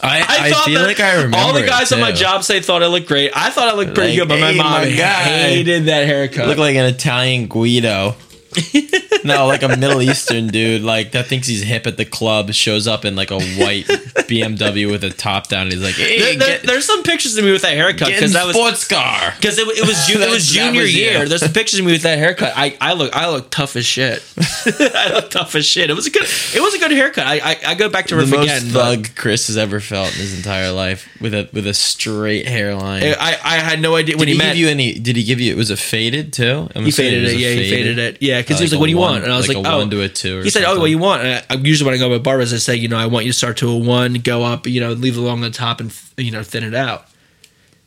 I, 0.02 0.20
I, 0.28 0.50
thought 0.52 0.64
feel 0.64 0.80
like 0.82 1.00
I 1.00 1.16
remember. 1.16 1.36
all 1.36 1.52
the 1.52 1.66
guys 1.66 1.92
on 1.92 2.00
my 2.00 2.12
job 2.12 2.42
say 2.44 2.60
thought 2.60 2.82
I 2.82 2.86
looked 2.86 3.06
great. 3.08 3.30
I 3.34 3.50
thought 3.50 3.68
I 3.68 3.74
looked 3.76 3.94
pretty 3.94 4.12
Like, 4.18 4.20
good, 4.20 4.28
but 4.28 4.40
my 4.40 4.52
hey, 4.52 4.58
mom 4.58 4.70
my 4.72 4.86
hated 4.86 5.84
that 5.86 6.06
haircut. 6.06 6.46
look 6.48 6.56
like 6.58 6.76
an 6.76 6.86
Italian 6.86 7.46
Guido. 7.48 8.14
no, 9.24 9.46
like 9.46 9.62
a 9.62 9.68
Middle 9.76 10.02
Eastern 10.02 10.48
dude, 10.48 10.82
like 10.82 11.12
that 11.12 11.26
thinks 11.26 11.46
he's 11.46 11.62
hip 11.62 11.86
at 11.86 11.96
the 11.96 12.04
club, 12.04 12.52
shows 12.52 12.86
up 12.86 13.04
in 13.04 13.16
like 13.16 13.30
a 13.30 13.38
white 13.40 13.86
BMW 14.26 14.90
with 14.90 15.04
a 15.04 15.10
top 15.10 15.48
down. 15.48 15.62
And 15.62 15.72
he's 15.72 15.82
like, 15.82 15.94
"Hey, 15.94 16.18
There- 16.18 16.36
there- 16.36 16.58
get, 16.58 16.62
there's 16.66 16.84
some 16.84 17.02
pictures 17.02 17.36
of 17.36 17.44
me 17.44 17.52
with 17.52 17.62
that 17.62 17.74
haircut 17.74 18.08
because 18.08 18.32
that 18.32 18.46
was 18.46 18.56
a 18.56 18.58
sports 18.58 18.86
car." 18.88 19.32
because 19.36 19.58
it, 19.58 19.66
it 19.68 19.86
was 19.86 20.06
ju- 20.06 20.20
it 20.20 20.30
was 20.30 20.46
junior 20.48 20.82
was 20.82 20.94
you. 20.96 21.02
year. 21.04 21.28
There's 21.28 21.42
some 21.42 21.52
pictures 21.52 21.80
of 21.80 21.86
me 21.86 21.92
with 21.92 22.02
that 22.02 22.18
haircut. 22.18 22.52
I, 22.56 22.76
I 22.80 22.92
look 22.94 23.14
I 23.14 23.28
look 23.30 23.50
tough 23.50 23.76
as 23.76 23.86
shit. 23.86 24.22
I 24.66 25.12
look 25.14 25.30
tough 25.30 25.54
as 25.54 25.66
shit. 25.66 25.90
It 25.90 25.94
was 25.94 26.06
a 26.06 26.10
good 26.10 26.22
it 26.54 26.60
was 26.60 26.74
a 26.74 26.78
good 26.78 26.90
haircut. 26.92 27.26
I 27.26 27.38
I, 27.40 27.56
I 27.68 27.74
go 27.74 27.88
back 27.88 28.06
to 28.06 28.14
The 28.16 28.20
Riff 28.22 28.30
most 28.30 28.42
again. 28.44 28.72
but- 28.72 28.80
thug 29.04 29.14
Chris 29.16 29.46
has 29.48 29.56
ever 29.56 29.80
felt 29.80 30.12
in 30.14 30.20
his 30.20 30.36
entire 30.36 30.72
life 30.72 31.08
with 31.20 31.34
a 31.34 31.48
with 31.52 31.66
a 31.66 31.74
straight 31.74 32.46
hairline. 32.48 33.02
I, 33.04 33.36
I 33.44 33.56
had 33.58 33.80
no 33.80 33.94
idea 33.96 34.14
did 34.16 34.18
when 34.20 34.28
he, 34.28 34.34
he, 34.34 34.38
give 34.40 34.46
met 34.46 34.56
you 34.56 34.68
any? 34.68 34.98
Did 34.98 35.16
he 35.16 35.24
give 35.24 35.40
you? 35.40 35.52
It 35.52 35.56
was 35.56 35.70
it 35.70 35.78
faded 35.78 36.32
too? 36.32 36.68
I'm 36.74 36.84
He 36.84 36.90
faded 36.90 37.24
it. 37.24 37.30
a 37.34 37.36
Yeah, 37.36 37.50
he 37.50 37.70
faded 37.70 37.98
it. 37.98 38.18
Yeah, 38.20 38.39
because 38.42 38.58
he 38.58 38.64
was 38.64 38.72
Like 38.72 38.80
"What 38.80 38.86
do 38.86 38.90
you 38.90 38.98
one- 38.98 39.12
want?" 39.12 39.24
And 39.24 39.32
I 39.32 39.36
was 39.36 39.48
like 39.48 39.56
like, 39.58 39.66
"Oh." 39.66 39.78
one 39.78 39.90
to 39.90 40.00
a 40.02 40.08
two 40.08 40.40
He 40.42 40.50
said, 40.50 40.62
"Oh, 40.62 40.66
something. 40.66 40.80
what 40.80 40.86
do 40.86 40.90
you 40.92 40.98
want?" 40.98 41.22
And 41.22 41.44
I, 41.50 41.54
usually 41.54 41.86
when 41.86 41.94
I 41.94 41.98
go 41.98 42.08
to 42.10 42.18
barbers, 42.18 42.52
I 42.52 42.58
say, 42.58 42.76
"You 42.76 42.88
know, 42.88 42.96
I 42.98 43.06
want 43.06 43.24
you 43.26 43.32
to 43.32 43.36
start 43.38 43.56
to 43.58 43.68
a 43.70 43.76
one, 43.76 44.14
go 44.14 44.42
up, 44.44 44.66
you 44.66 44.80
know, 44.80 44.92
leave 44.92 45.16
along 45.16 45.40
the 45.42 45.50
top, 45.50 45.80
and 45.80 45.92
you 46.16 46.30
know, 46.30 46.42
thin 46.42 46.64
it 46.64 46.74
out." 46.74 47.06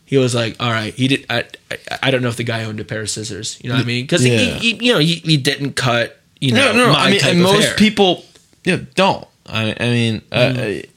He 0.05 0.17
was 0.17 0.35
like, 0.35 0.55
"All 0.59 0.69
right." 0.71 0.93
He 0.93 1.07
did. 1.07 1.25
I, 1.29 1.45
I, 1.71 1.77
I 2.03 2.11
don't 2.11 2.21
know 2.21 2.29
if 2.29 2.35
the 2.37 2.43
guy 2.43 2.63
owned 2.65 2.79
a 2.79 2.83
pair 2.85 3.01
of 3.01 3.09
scissors. 3.09 3.59
You 3.63 3.69
know 3.69 3.75
what 3.75 3.83
I 3.83 3.87
mean? 3.87 4.03
Because 4.03 4.25
Yeah. 4.25 4.37
he, 4.37 4.71
he, 4.73 4.85
you 4.87 4.93
know, 4.93 4.99
he, 4.99 5.15
he 5.15 5.37
didn't 5.37 5.73
cut. 5.73 6.19
You 6.41 6.51
know, 6.51 6.73
No, 6.73 6.85
no. 6.87 6.93
my 6.93 6.99
I 7.07 7.11
mean, 7.11 7.21
and 7.23 7.41
most 7.41 7.63
hair. 7.65 7.75
people, 7.75 8.25
yeah, 8.65 8.79
don't. 8.95 9.25
I, 9.47 9.75
I 9.79 9.85
mean, 9.89 10.21
Mm. 10.31 10.83
uh, 10.83 10.87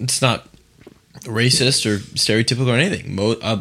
it's 0.00 0.20
not 0.20 0.46
racist 1.24 1.86
or 1.86 1.98
stereotypical 1.98 2.68
or 2.68 2.76
anything. 2.76 3.14
Mo- 3.14 3.38
uh, 3.40 3.60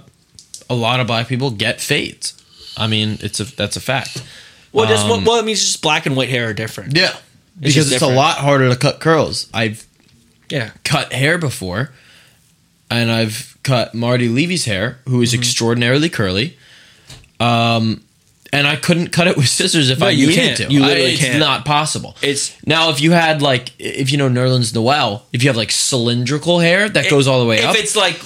a 0.70 0.76
lot 0.76 1.00
of 1.00 1.08
black 1.08 1.28
people 1.28 1.52
get 1.52 1.80
fades. 1.82 2.34
I 2.78 2.88
mean, 2.88 3.18
it's 3.22 3.40
a 3.40 3.44
that's 3.44 3.76
a 3.76 3.82
fact. 3.82 4.24
Well, 4.74 4.88
just 4.88 5.06
well, 5.06 5.16
um, 5.16 5.26
well, 5.26 5.38
I 5.38 5.42
mean, 5.42 5.52
it's 5.54 5.62
just 5.64 5.82
black 5.82 6.06
and 6.06 6.16
white 6.16 6.30
hair 6.30 6.50
are 6.50 6.54
different. 6.54 6.96
Yeah, 6.96 7.10
just 7.12 7.22
because 7.62 7.92
it's, 7.92 8.02
a 8.02 8.08
lot 8.08 8.38
harder 8.38 8.70
to 8.70 8.76
cut 8.76 9.00
curls. 9.00 9.50
I've 9.54 9.86
Yeah, 10.50 10.72
cut 10.84 11.12
hair 11.14 11.38
before, 11.38 11.92
and 12.90 13.12
I've 13.12 13.58
cut 13.64 13.94
Marty 13.94 14.28
Levy's 14.30 14.66
hair, 14.66 15.00
who 15.08 15.22
is 15.22 15.32
Mm-hmm. 15.34 15.42
extraordinarily 15.42 16.10
curly. 16.10 16.58
Um, 17.40 18.04
and 18.54 18.68
I 18.68 18.76
couldn't 18.76 19.10
cut 19.10 19.28
it 19.28 19.38
with 19.38 19.48
scissors 19.48 19.90
if 19.90 20.00
No, 20.00 20.08
I 20.08 20.10
you 20.12 20.28
needed 20.28 20.42
can't. 20.42 20.58
to. 20.58 20.74
You 20.74 20.84
I- 20.84 20.88
literally 20.88 21.12
it's 21.14 21.22
can't. 21.22 21.40
not 21.40 21.64
possible. 21.66 22.16
It's- 22.22 22.56
now 22.66 22.90
if 22.90 23.00
you 23.02 23.12
had 23.12 23.42
like 23.42 23.72
if 23.80 24.12
you 24.12 24.18
know 24.18 24.30
Nerlens 24.30 24.74
Noel, 24.76 25.26
if 25.32 25.44
you 25.44 25.50
have 25.50 25.58
like 25.58 25.72
cylindrical 25.72 26.60
hair 26.60 26.90
that 26.90 27.10
goes 27.10 27.28
all 27.28 27.40
the 27.40 27.46
way 27.46 27.60
if 27.60 27.66
up, 27.66 27.76
it's 27.78 27.96
like, 27.96 28.20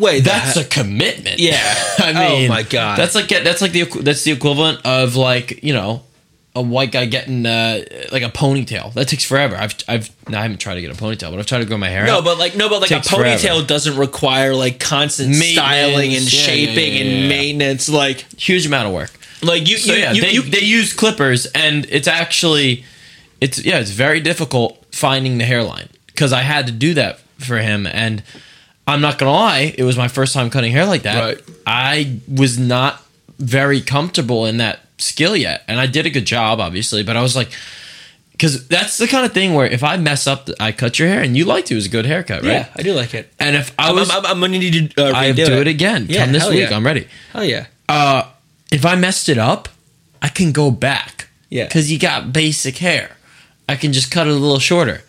wait, 0.00 0.24
that's 0.24 0.54
that, 0.54 0.66
a 0.66 0.68
commitment. 0.68 1.38
Yeah. 1.40 1.58
I 1.98 2.12
mean, 2.12 2.46
Oh 2.46 2.54
my 2.54 2.62
God. 2.62 2.98
that's 2.98 3.14
like 3.14 3.28
that's 3.28 3.60
like 3.60 3.72
the 3.72 3.84
that's 4.02 4.22
the 4.24 4.32
equivalent 4.32 4.80
of 4.84 5.16
like 5.16 5.62
you 5.64 5.72
know 5.72 6.02
a 6.54 6.60
white 6.60 6.92
guy 6.92 7.06
getting 7.06 7.46
uh, 7.46 7.80
like 8.12 8.22
a 8.22 8.28
ponytail. 8.28 8.92
That 8.92 9.08
takes 9.08 9.24
forever. 9.24 9.56
I've 9.56 9.74
I've 9.88 10.10
no, 10.28 10.38
I 10.38 10.42
haven't 10.42 10.58
tried 10.58 10.74
to 10.74 10.80
get 10.82 10.90
a 10.90 10.94
ponytail, 11.02 11.30
but 11.30 11.38
I've 11.38 11.46
tried 11.46 11.60
to 11.60 11.64
grow 11.64 11.78
my 11.78 11.88
hair. 11.88 12.04
No, 12.04 12.18
out. 12.18 12.24
but 12.24 12.38
like 12.38 12.54
no, 12.54 12.68
but 12.68 12.82
like 12.82 12.90
a 12.90 12.96
ponytail 12.96 13.40
forever. 13.40 13.66
doesn't 13.66 13.96
require 13.96 14.54
like 14.54 14.78
constant 14.78 15.34
styling 15.34 16.12
and 16.14 16.22
yeah, 16.24 16.28
shaping 16.28 16.94
yeah, 16.94 17.00
and 17.00 17.10
yeah. 17.22 17.28
maintenance. 17.28 17.88
Like 17.88 18.26
huge 18.38 18.66
amount 18.66 18.86
of 18.88 18.92
work. 18.94 19.10
Like 19.42 19.68
you, 19.68 19.76
So 19.78 19.92
you, 19.92 19.98
yeah, 20.00 20.12
you, 20.12 20.20
they, 20.22 20.32
you- 20.32 20.42
they 20.42 20.60
use 20.60 20.92
clippers, 20.92 21.46
and 21.46 21.86
it's 21.90 22.08
actually, 22.08 22.84
it's 23.40 23.64
yeah, 23.64 23.78
it's 23.80 23.90
very 23.90 24.20
difficult 24.20 24.84
finding 24.92 25.38
the 25.38 25.44
hairline 25.44 25.88
because 26.06 26.32
I 26.32 26.42
had 26.42 26.66
to 26.66 26.72
do 26.72 26.94
that 26.94 27.18
for 27.38 27.58
him, 27.58 27.86
and 27.86 28.22
I'm 28.86 29.00
not 29.00 29.18
gonna 29.18 29.32
lie, 29.32 29.74
it 29.76 29.84
was 29.84 29.96
my 29.96 30.08
first 30.08 30.34
time 30.34 30.50
cutting 30.50 30.72
hair 30.72 30.86
like 30.86 31.02
that. 31.02 31.20
Right. 31.20 31.42
I 31.66 32.18
was 32.28 32.58
not 32.58 33.02
very 33.38 33.80
comfortable 33.80 34.46
in 34.46 34.58
that 34.58 34.80
skill 34.98 35.36
yet, 35.36 35.62
and 35.68 35.80
I 35.80 35.86
did 35.86 36.06
a 36.06 36.10
good 36.10 36.24
job, 36.26 36.60
obviously, 36.60 37.02
but 37.02 37.16
I 37.16 37.22
was 37.22 37.34
like. 37.36 37.50
Because 38.32 38.66
that's 38.66 38.96
the 38.98 39.06
kind 39.06 39.24
of 39.24 39.32
thing 39.32 39.54
where 39.54 39.66
if 39.66 39.84
I 39.84 39.96
mess 39.98 40.26
up, 40.26 40.48
I 40.58 40.72
cut 40.72 40.98
your 40.98 41.06
hair, 41.06 41.22
and 41.22 41.36
you 41.36 41.44
liked 41.44 41.70
it, 41.70 41.74
it 41.74 41.76
was 41.76 41.86
a 41.86 41.90
good 41.90 42.06
haircut, 42.06 42.42
right? 42.42 42.50
yeah, 42.50 42.68
I 42.74 42.82
do 42.82 42.92
like 42.92 43.14
it. 43.14 43.32
And 43.38 43.54
if 43.54 43.72
I 43.78 43.90
I'm, 43.90 43.94
was, 43.94 44.10
I'm, 44.10 44.26
I'm 44.26 44.40
gonna 44.40 44.58
need 44.58 44.90
to 44.96 45.00
uh, 45.04 45.12
I 45.14 45.30
redo 45.30 45.46
do 45.46 45.52
it 45.60 45.68
again. 45.68 46.06
Yeah, 46.08 46.24
Come 46.24 46.32
this 46.32 46.48
week, 46.48 46.68
yeah. 46.68 46.74
I'm 46.74 46.84
ready. 46.84 47.06
Oh 47.36 47.42
yeah, 47.42 47.66
uh, 47.88 48.24
if 48.72 48.84
I 48.84 48.96
messed 48.96 49.28
it 49.28 49.38
up, 49.38 49.68
I 50.20 50.28
can 50.28 50.50
go 50.52 50.70
back. 50.70 51.28
Yeah. 51.48 51.64
Because 51.66 51.92
you 51.92 51.98
got 51.98 52.32
basic 52.32 52.78
hair. 52.78 53.16
I 53.68 53.76
can 53.76 53.92
just 53.92 54.10
cut 54.10 54.26
it 54.26 54.30
a 54.30 54.34
little 54.34 54.58
shorter. 54.58 55.02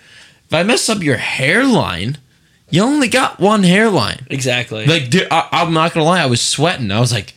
If 0.45 0.53
I 0.53 0.63
mess 0.63 0.89
up 0.89 1.01
your 1.01 1.17
hairline, 1.17 2.17
you 2.69 2.83
only 2.83 3.07
got 3.07 3.39
one 3.39 3.63
hairline. 3.63 4.27
exactly. 4.29 4.85
Like, 4.85 5.09
dude, 5.09 5.27
I, 5.31 5.47
I'm 5.51 5.73
not 5.73 5.93
gonna 5.93 6.05
lie, 6.05 6.21
I 6.21 6.25
was 6.27 6.41
sweating. 6.41 6.91
I 6.91 6.99
was 6.99 7.11
like, 7.11 7.33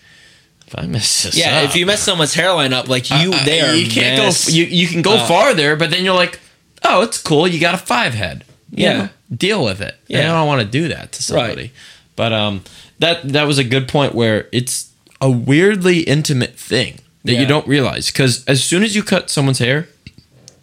if 0.66 0.76
I 0.76 0.86
mess 0.86 1.22
this 1.22 1.34
up. 1.34 1.38
yeah, 1.38 1.58
up, 1.60 1.64
if 1.70 1.76
you 1.76 1.86
mess 1.86 2.02
someone's 2.02 2.34
hairline 2.34 2.72
up, 2.72 2.88
like 2.88 3.08
you, 3.10 3.32
are 3.32 3.74
you 3.74 3.88
can't 3.88 4.22
mess- 4.22 4.48
go. 4.48 4.52
You 4.54 4.64
you 4.64 4.88
can 4.88 5.02
go 5.02 5.14
up. 5.16 5.28
farther, 5.28 5.76
but 5.76 5.90
then 5.90 6.04
you're 6.04 6.14
like, 6.14 6.40
oh, 6.82 7.02
it's 7.02 7.22
cool. 7.22 7.46
You 7.46 7.60
got 7.60 7.74
a 7.74 7.78
five 7.78 8.14
head. 8.14 8.44
You 8.72 8.84
Yeah. 8.84 8.96
know, 8.98 9.08
deal 9.34 9.64
with 9.64 9.80
it. 9.80 9.94
Yeah. 10.08 10.18
Yeah, 10.22 10.32
I 10.32 10.38
don't 10.38 10.46
want 10.48 10.62
to 10.62 10.66
do 10.68 10.88
that 10.88 11.12
to 11.12 11.22
somebody. 11.22 11.62
Right. 11.62 11.72
But 12.16 12.32
um, 12.32 12.64
that 12.98 13.22
that 13.32 13.44
was 13.46 13.58
a 13.58 13.64
good 13.64 13.86
point 13.88 14.14
where 14.14 14.48
it's 14.52 14.90
a 15.20 15.30
weirdly 15.30 16.00
intimate 16.00 16.58
thing 16.58 16.98
that 17.24 17.32
Yeah. 17.34 17.40
you 17.40 17.46
don't 17.46 17.66
realize 17.66 18.06
because 18.08 18.44
as 18.46 18.62
soon 18.62 18.82
as 18.82 18.94
you 18.94 19.02
cut 19.02 19.30
someone's 19.30 19.58
hair, 19.58 19.88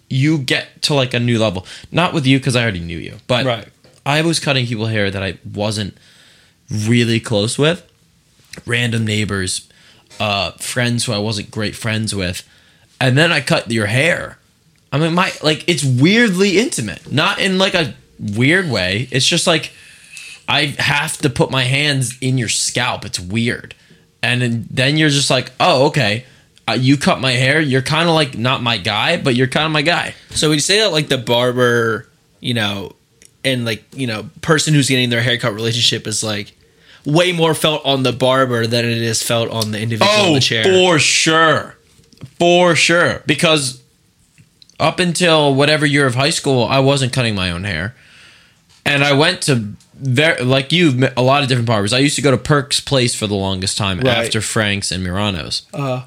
you 0.09 0.37
get 0.37 0.81
to 0.83 0.93
like 0.93 1.13
a 1.13 1.19
new 1.19 1.39
level. 1.39 1.65
Not 1.91 2.13
with 2.13 2.25
you 2.25 2.37
because 2.37 2.55
I 2.55 2.61
already 2.61 2.79
knew 2.79 2.97
you, 2.97 3.17
but 3.27 3.45
Right. 3.45 3.67
I 4.05 4.21
was 4.21 4.39
cutting 4.39 4.67
people 4.67 4.87
hair 4.87 5.09
that 5.09 5.23
I 5.23 5.37
wasn't 5.53 5.97
really 6.69 7.19
close 7.19 7.57
with, 7.57 7.83
random 8.65 9.05
neighbors, 9.05 9.61
uh, 10.19 10.51
friends 10.51 11.05
who 11.05 11.13
I 11.13 11.17
wasn't 11.17 11.49
great 11.51 11.75
friends 11.75 12.13
with, 12.13 12.43
and 13.01 13.17
then 13.17 13.31
I 13.31 13.41
cut 13.41 13.71
your 13.71 13.87
hair. 13.87 14.37
I 14.91 14.99
mean, 14.99 15.13
my 15.13 15.31
like 15.41 15.63
it's 15.67 15.83
weirdly 15.83 16.59
intimate, 16.59 17.11
not 17.11 17.39
in 17.39 17.57
like 17.57 17.73
a 17.73 17.95
weird 18.19 18.69
way. 18.69 19.07
It's 19.11 19.27
just 19.27 19.47
like 19.47 19.71
I 20.47 20.75
have 20.77 21.17
to 21.19 21.29
put 21.29 21.49
my 21.49 21.63
hands 21.63 22.15
in 22.21 22.37
your 22.37 22.49
scalp. 22.49 23.03
It's 23.05 23.19
weird, 23.19 23.73
and 24.23 24.65
then, 24.69 24.97
you're 24.97 25.09
just 25.09 25.29
like, 25.29 25.51
oh, 25.59 25.87
okay. 25.87 26.25
Uh, 26.65 26.73
you 26.73 26.95
cut 26.95 27.19
my 27.19 27.33
hair. 27.33 27.59
You're 27.59 27.81
kind 27.81 28.07
of 28.07 28.15
like 28.15 28.37
not 28.37 28.63
my 28.63 28.77
guy, 28.77 29.17
but 29.17 29.35
you're 29.35 29.47
kind 29.47 29.65
of 29.65 29.71
my 29.73 29.81
guy. 29.81 30.15
So 30.29 30.49
we 30.49 30.59
say 30.59 30.79
that 30.79 30.93
like 30.93 31.09
the 31.09 31.17
barber, 31.17 32.07
you 32.39 32.53
know, 32.53 32.93
and 33.43 33.65
like 33.65 33.83
you 33.93 34.07
know, 34.07 34.29
person 34.41 34.73
who's 34.73 34.87
getting 34.87 35.09
their 35.09 35.21
haircut 35.21 35.53
relationship 35.53 36.07
is 36.07 36.23
like 36.23 36.55
way 37.05 37.33
more 37.33 37.53
felt 37.53 37.85
on 37.85 38.03
the 38.03 38.13
barber 38.13 38.65
than 38.65 38.85
it 38.85 38.97
is 38.97 39.21
felt 39.21 39.49
on 39.49 39.71
the 39.71 39.81
individual 39.81 40.27
in 40.27 40.33
the 40.35 40.39
chair. 40.39 40.63
Oh, 40.65 40.93
for 40.93 40.99
sure, 40.99 41.75
for 42.39 42.75
sure. 42.75 43.23
Because 43.25 43.83
up 44.79 44.99
until 44.99 45.53
whatever 45.53 45.85
year 45.85 46.05
of 46.05 46.15
high 46.15 46.29
school, 46.29 46.63
I 46.63 46.79
wasn't 46.79 47.11
cutting 47.11 47.35
my 47.35 47.51
own 47.51 47.65
hair, 47.65 47.93
and 48.85 49.03
I 49.03 49.11
went 49.11 49.41
to 49.43 49.73
very 50.03 50.43
like 50.43 50.71
you 50.71 51.09
a 51.17 51.21
lot 51.21 51.43
of 51.43 51.49
different 51.49 51.67
barbers. 51.67 51.93
I 51.93 51.99
used 51.99 52.15
to 52.17 52.21
go 52.21 52.31
to 52.31 52.37
Perk's 52.37 52.79
Place 52.79 53.15
for 53.15 53.27
the 53.27 53.35
longest 53.35 53.77
time 53.77 53.99
Right. 53.99 54.07
after 54.25 54.41
Frank's 54.41 54.91
and 54.91 55.03
Murano's. 55.05 55.63
Uh, 55.73 56.03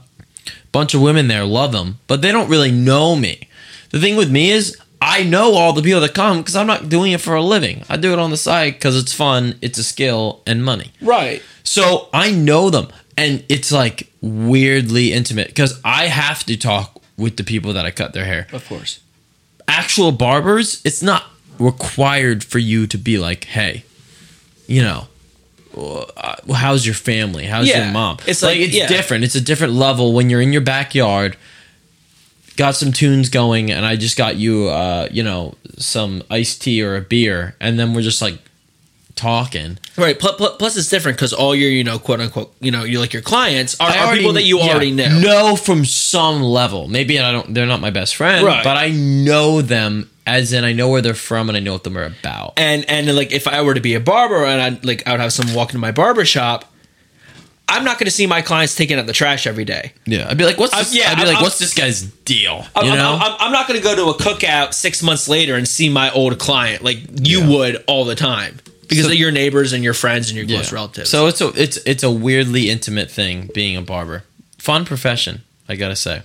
bunch 0.73 0.95
of 0.95 1.01
women 1.01 1.29
there 1.29 1.45
love 1.45 1.73
them, 1.73 1.99
but 2.07 2.23
they 2.23 2.31
don't 2.33 2.49
really 2.49 2.71
know 2.71 3.17
me. 3.17 3.49
The 3.91 4.01
thing 4.01 4.17
with 4.17 4.31
me 4.31 4.51
is 4.51 4.77
I 5.01 5.23
know 5.23 5.55
all 5.55 5.73
the 5.73 5.83
people 5.83 6.01
that 6.01 6.15
come 6.15 6.39
because 6.39 6.57
I'm 6.57 6.67
not 6.67 6.89
doing 6.89 7.13
it 7.13 7.21
for 7.21 7.35
a 7.35 7.43
living. 7.43 7.85
I 7.89 7.97
do 7.97 8.13
it 8.13 8.19
on 8.19 8.31
the 8.31 8.37
side 8.37 8.75
because 8.75 8.97
it's 8.97 9.13
fun, 9.13 9.57
it's 9.63 9.79
a 9.79 9.85
skill, 9.85 10.43
and 10.47 10.65
money. 10.65 10.93
right. 11.01 11.43
So 11.65 12.09
I 12.13 12.31
know 12.31 12.71
them, 12.71 12.89
and 13.17 13.45
it's 13.49 13.73
like 13.73 14.11
weirdly 14.21 15.13
intimate 15.13 15.49
because 15.49 15.81
I 15.85 16.07
have 16.07 16.45
to 16.45 16.57
talk 16.57 17.01
with 17.17 17.37
the 17.39 17.45
people 17.45 17.73
that 17.73 17.85
I 17.85 17.91
cut 17.91 18.13
their 18.13 18.25
hair. 18.25 18.47
Of 18.53 18.67
course. 18.69 19.01
actual 19.69 20.13
barbers, 20.13 20.81
it's 20.85 21.03
not 21.03 21.25
required 21.59 22.43
for 22.45 22.59
you 22.59 22.87
to 22.87 22.99
be 22.99 23.19
like, 23.19 23.45
hey, 23.45 23.85
you 24.67 24.83
know, 24.83 25.07
uh, 25.77 26.37
how's 26.55 26.85
your 26.87 26.95
family? 26.95 27.45
How's 27.47 27.69
Yeah. 27.69 27.85
your 27.85 27.93
mom? 27.93 28.19
It's 28.27 28.43
like- 28.43 28.59
it's 28.59 28.75
yeah. 28.75 28.87
different. 28.87 29.25
It's 29.25 29.35
a 29.35 29.41
different 29.41 29.75
level 29.75 30.13
when 30.13 30.31
you're 30.31 30.41
in 30.41 30.53
your 30.53 30.63
backyard. 30.63 31.37
Got 32.57 32.75
some 32.75 32.93
tunes 32.93 33.29
going, 33.29 33.71
and 33.71 33.85
I 33.85 33.97
just 33.97 34.17
got 34.17 34.37
you, 34.37 34.69
uh, 34.69 35.09
you 35.13 35.23
know, 35.23 35.55
some 35.79 36.23
iced 36.31 36.63
tea 36.63 36.83
or 36.83 36.97
a 36.97 37.03
beer, 37.03 37.55
and 37.61 37.79
then 37.79 37.93
we're 37.93 38.01
just 38.03 38.23
like 38.23 38.39
talking. 39.17 39.79
Right. 39.97 40.19
Plus, 40.19 40.37
plus 40.59 40.77
it's 40.77 40.89
different 40.89 41.17
because 41.19 41.33
all 41.33 41.55
your, 41.55 41.71
you 41.71 41.83
know, 41.83 41.99
quote 41.99 42.21
unquote, 42.21 42.55
you 42.61 42.71
know, 42.71 42.85
you 42.85 43.01
like 43.01 43.13
your 43.13 43.23
clients 43.23 43.79
are, 43.81 43.91
are 43.91 44.15
people 44.15 44.35
that 44.35 44.43
you 44.45 44.59
yeah, 44.61 44.71
already 44.71 44.93
know. 44.93 45.19
know 45.19 45.57
from 45.57 45.85
some 45.85 46.43
level. 46.43 46.87
Maybe 46.87 47.19
I 47.19 47.33
don't. 47.33 47.53
They're 47.55 47.67
not 47.67 47.81
my 47.81 47.91
best 47.91 48.15
friend, 48.17 48.45
Right. 48.47 48.63
but 48.63 48.77
I 48.77 48.91
know 48.91 49.63
them 49.63 50.11
as 50.27 50.53
in 50.53 50.65
I 50.65 50.73
know 50.73 50.89
where 50.89 51.01
they're 51.03 51.15
from 51.15 51.49
and 51.49 51.57
I 51.57 51.61
know 51.61 51.73
what 51.73 51.85
they're 51.85 52.05
about. 52.07 52.55
And 52.57 52.89
and 52.91 53.13
like 53.17 53.33
if 53.33 53.49
I 53.49 53.63
were 53.63 53.75
to 53.75 53.81
be 53.81 53.95
a 53.95 54.01
barber 54.01 54.45
and 54.45 54.61
I 54.61 54.81
like 54.87 55.07
I 55.07 55.13
would 55.13 55.21
have 55.21 55.33
someone 55.33 55.55
walk 55.57 55.71
into 55.71 55.79
my 55.79 55.93
barber 55.93 56.25
shop, 56.25 56.65
I'm 57.69 57.85
not 57.85 57.99
going 57.99 58.05
to 58.07 58.11
see 58.13 58.27
my 58.27 58.43
clients 58.43 58.75
taking 58.77 58.99
out 58.99 59.07
the 59.07 59.13
trash 59.13 59.47
every 59.47 59.65
day. 59.65 59.93
Yeah, 60.05 60.29
I'd 60.29 60.37
be 60.39 60.45
like, 60.45 60.59
"What's 60.59 60.77
this? 60.77 60.95
yeah, 60.95 61.11
I'd 61.11 61.15
be 61.17 61.21
I'm- 61.23 61.27
like, 61.29 61.37
I'm- 61.37 61.43
"What's 61.43 61.59
this 61.59 61.75
guy's 61.75 62.03
deal?" 62.03 62.65
I'm, 62.77 62.87
You 62.87 62.93
know, 62.95 63.19
I'm, 63.21 63.35
I'm 63.41 63.53
not 63.53 63.67
going 63.67 63.81
to 63.81 63.85
go 63.85 63.97
to 63.97 64.11
a 64.11 64.15
cookout 64.15 64.75
six 64.75 65.03
months 65.03 65.27
later 65.29 65.55
and 65.57 65.67
see 65.67 65.89
my 65.89 66.11
old 66.13 66.39
client 66.39 66.85
like 66.85 66.99
you 67.27 67.41
Yeah. 67.41 67.49
would 67.49 67.85
all 67.89 68.05
the 68.05 68.15
time 68.15 68.59
because 68.89 69.05
So- 69.07 69.11
of 69.11 69.17
your 69.17 69.31
neighbors 69.33 69.73
and 69.73 69.83
your 69.85 69.95
friends 69.95 70.29
and 70.29 70.37
your 70.37 70.47
Yeah. 70.47 70.57
close 70.59 70.73
relatives. 70.73 71.11
So 71.11 71.27
it's 71.27 71.41
a 71.41 71.49
it's 71.49 71.77
it's 71.87 72.03
a 72.03 72.11
weirdly 72.11 72.71
intimate 72.71 73.11
thing 73.11 73.51
being 73.55 73.77
a 73.77 73.83
barber. 73.83 74.25
Fun 74.59 74.85
profession, 74.85 75.43
I 75.69 75.77
gotta 75.77 75.97
say. 75.97 76.23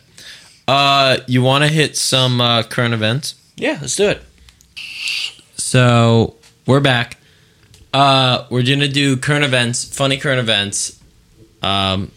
Uh, 0.67 1.17
you 1.27 1.41
want 1.41 1.63
to 1.63 1.67
hit 1.67 1.97
some 1.97 2.39
uh, 2.41 2.63
current 2.63 2.93
events? 2.93 3.35
yeah, 3.57 3.77
let's 3.81 3.95
do 3.95 4.07
it. 4.09 4.21
So 5.57 6.35
we're 6.65 6.79
back. 6.79 7.17
Uh, 7.93 8.45
we're 8.49 8.63
gonna 8.63 8.87
do 8.87 9.17
current 9.17 9.43
events, 9.43 9.83
funny 9.85 10.17
current 10.17 10.39
events. 10.39 10.97
Um, 11.61 12.11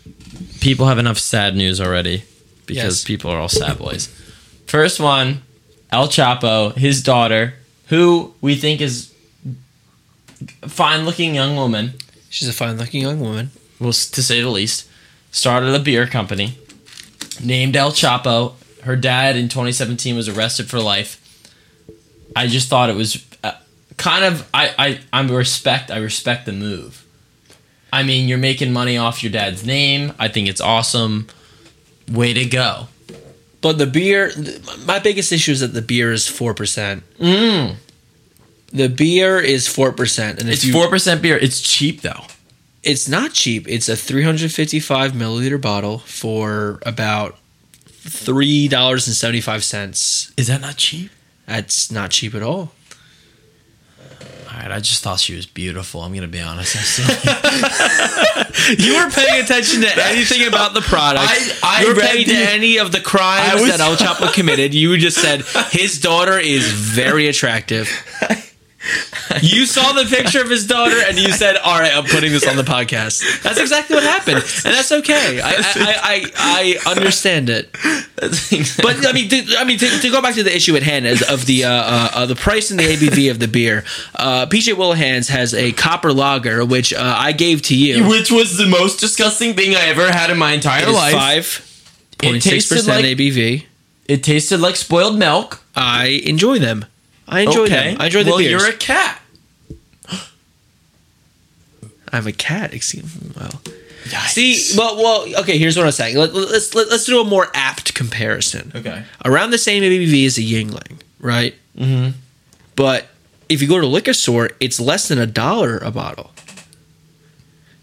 people 0.61 0.87
have 0.87 0.99
enough 0.99 1.19
sad 1.19 1.57
news 1.57 1.81
already 1.81 2.23
because 2.67 3.01
Yes. 3.01 3.05
people 3.05 3.31
are 3.31 3.39
all 3.39 3.49
sad 3.49 3.79
boys. 3.79 4.09
First 4.67 5.01
one, 5.01 5.43
El 5.93 6.09
Chapo, 6.09 6.75
his 6.77 7.03
daughter, 7.03 7.55
who 7.89 8.35
we 8.41 8.55
think 8.55 8.81
is 8.81 9.09
fine-looking 10.67 11.35
young 11.35 11.57
woman, 11.57 11.95
She's 12.31 12.49
a 12.49 12.53
fine-looking 12.53 13.01
young 13.03 13.21
woman. 13.21 13.51
well, 13.79 13.93
to 13.93 14.23
say 14.23 14.41
the 14.41 14.49
least, 14.51 14.89
started 15.31 15.73
a 15.75 15.79
beer 15.79 16.07
company 16.07 16.59
named 17.43 17.77
El 17.77 17.93
Chapo. 17.93 18.55
Her 18.83 18.97
dad 18.97 19.37
in 19.37 19.49
2017 19.49 20.17
was 20.17 20.29
arrested 20.29 20.69
for 20.69 20.81
life. 20.81 21.21
I 22.37 22.49
just 22.49 22.69
thought 22.69 22.91
it 22.91 22.97
was 22.97 23.25
uh, 23.45 23.53
kind 23.97 24.25
of 24.25 24.49
I 24.53 24.75
I 24.79 25.01
I'm 25.13 25.31
respect 25.31 25.91
I 25.91 25.99
respect 25.99 26.45
the 26.47 26.53
move. 26.53 27.05
I 27.93 28.03
mean, 28.03 28.29
you're 28.29 28.39
making 28.39 28.73
money 28.73 28.97
off 28.99 29.23
your 29.23 29.31
dad's 29.31 29.65
name. 29.65 30.13
I 30.19 30.27
think 30.27 30.49
it's 30.49 30.61
awesome. 30.61 31.29
Way 32.11 32.33
to 32.35 32.45
go. 32.45 32.89
But 33.61 33.79
the 33.79 33.87
beer, 33.87 34.33
my 34.85 34.99
biggest 34.99 35.31
issue 35.33 35.53
is 35.53 35.61
that 35.61 35.69
the 35.69 35.81
beer 35.83 36.13
is 36.13 36.27
four 36.27 36.53
percent. 36.55 37.05
Mm. 37.19 37.77
The 38.75 38.89
beer 38.89 39.39
is 39.39 39.69
four 39.69 39.93
percent, 39.93 40.41
and 40.41 40.51
It's 40.51 40.69
four 40.69 40.89
percent 40.89 41.23
beer. 41.23 41.39
It's 41.39 41.61
cheap 41.61 42.01
though. 42.03 42.25
It's 42.83 43.09
not 43.09 43.33
cheap. 43.33 43.67
It's 43.67 43.89
a 43.89 43.97
355 43.97 45.13
milliliter 45.13 45.59
bottle 45.61 46.01
for 46.01 46.81
about 46.85 47.39
three 47.87 48.69
dollars 48.69 49.07
and 49.07 49.17
seventy 49.17 49.41
five 49.41 49.63
cents. 49.65 50.33
Is 50.37 50.49
that 50.49 50.61
not 50.61 50.77
cheap? 50.77 51.11
That's 51.47 51.91
not 51.91 52.11
cheap 52.11 52.35
at 52.35 52.43
all. 52.43 52.73
All 54.51 54.61
right, 54.61 54.71
I 54.71 54.79
just 54.81 55.03
thought 55.03 55.19
she 55.21 55.35
was 55.35 55.47
beautiful. 55.47 56.03
I'm 56.03 56.13
gonna 56.13 56.27
be 56.29 56.41
honest. 56.41 56.75
You 58.79 58.95
were 58.97 59.11
paying 59.11 59.43
attention 59.45 59.83
to 59.83 60.05
anything 60.07 60.47
about 60.47 60.73
the 60.75 60.81
product. 60.81 61.27
I- 61.29 61.59
I 61.63 61.83
you 61.83 61.89
were 61.95 62.01
paying 62.01 62.27
the- 62.27 62.33
to 62.35 62.39
any 62.51 62.79
of 62.79 62.93
the 62.93 63.01
crimes 63.01 63.61
was- 63.61 63.71
that 63.71 63.81
El 63.81 63.97
Chapo 63.97 64.33
committed. 64.33 64.73
You 64.75 64.97
just 64.97 65.19
said 65.21 65.43
his 65.71 66.01
daughter 66.01 66.39
is 66.39 66.71
very 66.71 67.29
attractive. 67.29 67.91
You 69.43 69.67
saw 69.67 69.93
the 69.93 70.05
picture 70.05 70.41
of 70.41 70.51
his 70.51 70.67
daughter 70.67 70.97
and 71.07 71.19
you 71.19 71.33
said, 71.33 71.57
"All 71.57 71.79
right, 71.79 71.95
I'm 71.95 72.05
putting 72.05 72.33
this 72.33 72.47
on 72.47 72.57
the 72.57 72.63
podcast." 72.63 73.43
That's 73.43 73.59
exactly 73.59 73.97
what 73.97 74.05
happened, 74.05 74.37
and 74.37 74.75
that's 74.75 74.93
okay. 74.93 75.41
I 75.41 75.51
I, 75.51 76.25
I, 76.37 76.77
I, 76.87 76.91
understand 76.91 77.51
it. 77.51 77.73
But 78.15 79.07
I 79.07 79.13
mean, 79.13 79.29
to, 79.29 79.57
I 79.59 79.65
mean, 79.65 79.79
to, 79.79 79.89
to 79.89 80.11
go 80.11 80.23
back 80.23 80.35
to 80.35 80.43
the 80.43 80.55
issue 80.55 80.77
at 80.77 80.83
hand 80.83 81.07
is 81.07 81.23
of 81.23 81.47
the 81.47 81.65
uh, 81.65 81.71
uh, 81.71 82.27
the 82.27 82.37
price 82.37 82.71
and 82.71 82.79
the 82.79 82.85
ABV 82.85 83.31
of 83.31 83.39
the 83.39 83.49
beer. 83.49 83.85
Uh, 84.15 84.47
PJ 84.47 84.77
Whelihan's 84.77 85.29
has 85.29 85.55
a 85.55 85.73
copper 85.73 86.13
lager, 86.13 86.65
which 86.65 86.93
uh, 86.93 87.17
I 87.19 87.33
gave 87.33 87.63
to 87.63 87.77
you. 87.77 88.09
which 88.09 88.31
was 88.31 88.57
the 88.57 88.67
most 88.67 89.01
disgusting 89.01 89.55
thing 89.55 89.75
I 89.75 89.87
ever 89.87 90.11
had 90.13 90.31
in 90.31 90.39
my 90.39 90.53
entire 90.53 90.91
life. 90.91 91.15
five 91.15 91.83
point 92.19 92.43
six 92.43 92.69
percent 92.69 93.03
like- 93.03 93.17
ABV. 93.17 93.65
It 94.07 94.23
tasted 94.23 94.61
like 94.61 94.77
spoiled 94.77 95.19
milk. 95.19 95.65
I 95.75 96.23
enjoy 96.27 96.59
them. 96.59 96.85
I 97.29 97.41
enjoy 97.41 97.69
them. 97.69 97.97
I 98.01 98.07
enjoy 98.07 98.25
the 98.25 98.31
well, 98.31 98.39
beers. 98.39 98.63
you're 98.63 98.71
a 98.71 98.77
cat. 98.77 99.21
I'm 102.13 102.27
a 102.27 102.33
cat. 102.33 102.75
Excuse 102.75 103.21
me. 103.23 103.31
well. 103.37 103.61
See, 104.29 104.77
well, 104.77 104.97
well, 104.97 105.41
okay. 105.41 105.57
Here's 105.57 105.77
what 105.77 105.87
I'm 105.87 105.93
saying. 105.93 106.17
Let, 106.17 106.35
let's 106.35 106.75
let, 106.75 106.91
let's 106.91 107.05
do 107.05 107.21
a 107.21 107.25
more 107.25 107.49
apt 107.55 107.95
comparison. 107.95 108.71
Okay. 108.75 109.03
Around 109.25 109.51
the 109.51 109.59
same 109.59 109.83
ABV 109.83 110.27
as 110.27 110.37
a 110.37 110.43
Yuengling, 110.43 111.01
right? 111.21 111.55
Mm-hmm. 111.77 112.19
But 112.77 113.07
if 113.49 113.63
you 113.63 113.69
go 113.69 113.81
to 113.81 113.87
a 113.87 113.89
liquor 113.89 114.13
store, 114.13 114.51
it's 114.61 114.79
less 114.79 115.09
than 115.09 115.19
a 115.19 115.27
dollar 115.27 115.79
a 115.79 115.91
bottle. 115.91 116.33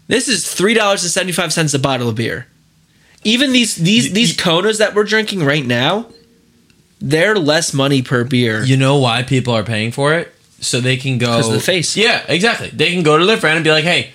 This 0.06 0.28
is 0.28 0.52
three 0.52 0.74
dollars 0.74 1.02
and 1.02 1.10
seventy 1.10 1.32
five 1.32 1.52
cents 1.52 1.74
a 1.74 1.78
bottle 1.78 2.08
of 2.08 2.14
beer. 2.14 2.46
Even 3.24 3.52
these 3.52 3.76
these 3.76 4.12
these 4.12 4.36
Konas 4.36 4.78
that 4.78 4.94
we're 4.94 5.04
drinking 5.04 5.44
right 5.44 5.64
now, 5.64 6.06
they're 7.02 7.36
less 7.36 7.72
money 7.74 8.00
per 8.02 8.24
beer. 8.24 8.62
You 8.64 8.76
know 8.76 8.96
why 8.98 9.22
people 9.22 9.54
are 9.54 9.64
paying 9.64 9.92
for 9.92 10.14
it? 10.14 10.32
So 10.60 10.80
they 10.80 10.96
can 10.96 11.18
go 11.18 11.26
'Cause 11.26 11.48
of 11.48 11.54
the 11.54 11.60
face. 11.60 11.96
Yeah, 11.96 12.22
exactly. 12.28 12.70
They 12.72 12.92
can 12.92 13.02
go 13.02 13.18
to 13.18 13.26
their 13.26 13.36
friend 13.36 13.56
and 13.56 13.64
be 13.64 13.70
like, 13.70 13.84
"Hey, 13.84 14.10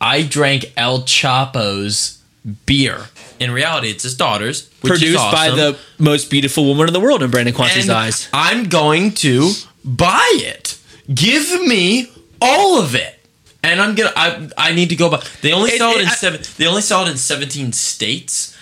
I 0.00 0.22
drank 0.22 0.66
El 0.76 1.02
Chapo's 1.04 2.18
beer." 2.66 3.08
In 3.38 3.50
reality, 3.50 3.88
it's 3.88 4.02
his 4.02 4.14
daughter's, 4.14 4.62
produced 4.82 5.16
by 5.32 5.48
the 5.50 5.76
most 5.98 6.28
beautiful 6.28 6.66
woman 6.66 6.86
in 6.88 6.92
the 6.92 7.00
world 7.00 7.22
in 7.22 7.30
Brandon 7.30 7.54
Quanti's 7.54 7.88
eyes. 7.88 8.28
I'm 8.34 8.68
going 8.68 9.12
to 9.12 9.52
buy 9.82 10.28
it. 10.34 10.76
Give 11.12 11.62
me 11.66 12.10
all 12.42 12.78
of 12.78 12.94
it. 12.94 13.16
And 13.62 13.80
I'm 13.80 13.94
gonna. 13.94 14.12
I 14.16 14.48
I 14.58 14.72
need 14.72 14.90
to 14.90 14.96
go 14.96 15.08
buy. 15.10 15.22
They 15.40 15.52
only 15.52 15.70
It- 15.70 15.78
sell 15.78 15.92
it, 15.92 15.96
it- 15.98 16.02
in 16.02 16.08
I- 16.08 16.14
seven. 16.14 16.40
They 16.58 16.66
only 16.66 16.82
sell 16.82 17.06
it 17.06 17.10
in 17.10 17.16
17 17.16 17.72
states. 17.72 18.54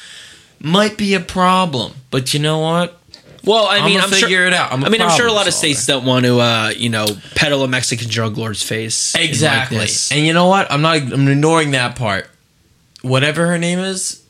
Might 0.60 0.96
be 0.96 1.14
a 1.14 1.20
problem, 1.20 1.92
but 2.10 2.32
you 2.34 2.40
know 2.40 2.58
what? 2.58 2.98
Well, 3.44 3.66
I 3.66 3.84
mean, 3.86 3.96
I'ma 3.96 4.04
I'm 4.04 4.10
figure 4.10 4.28
sure, 4.28 4.46
it 4.46 4.52
out. 4.52 4.72
I'm 4.72 4.82
a 4.82 4.86
I 4.86 4.88
mean, 4.88 5.00
I'm 5.00 5.16
sure 5.16 5.26
a 5.26 5.32
lot 5.32 5.46
of 5.46 5.54
states 5.54 5.86
don't 5.86 6.04
want 6.04 6.24
to, 6.26 6.38
uh, 6.40 6.72
you 6.76 6.88
know, 6.90 7.06
peddle 7.34 7.62
a 7.64 7.68
Mexican 7.68 8.08
drug 8.08 8.36
lord's 8.36 8.62
face. 8.62 9.14
Exactly. 9.14 9.86
And 10.10 10.26
you 10.26 10.32
know 10.32 10.46
what? 10.46 10.70
I'm 10.70 10.82
not. 10.82 10.96
I'm 11.12 11.28
ignoring 11.28 11.70
that 11.72 11.96
part. 11.96 12.28
Whatever 13.02 13.46
her 13.46 13.58
name 13.58 13.78
is, 13.78 14.24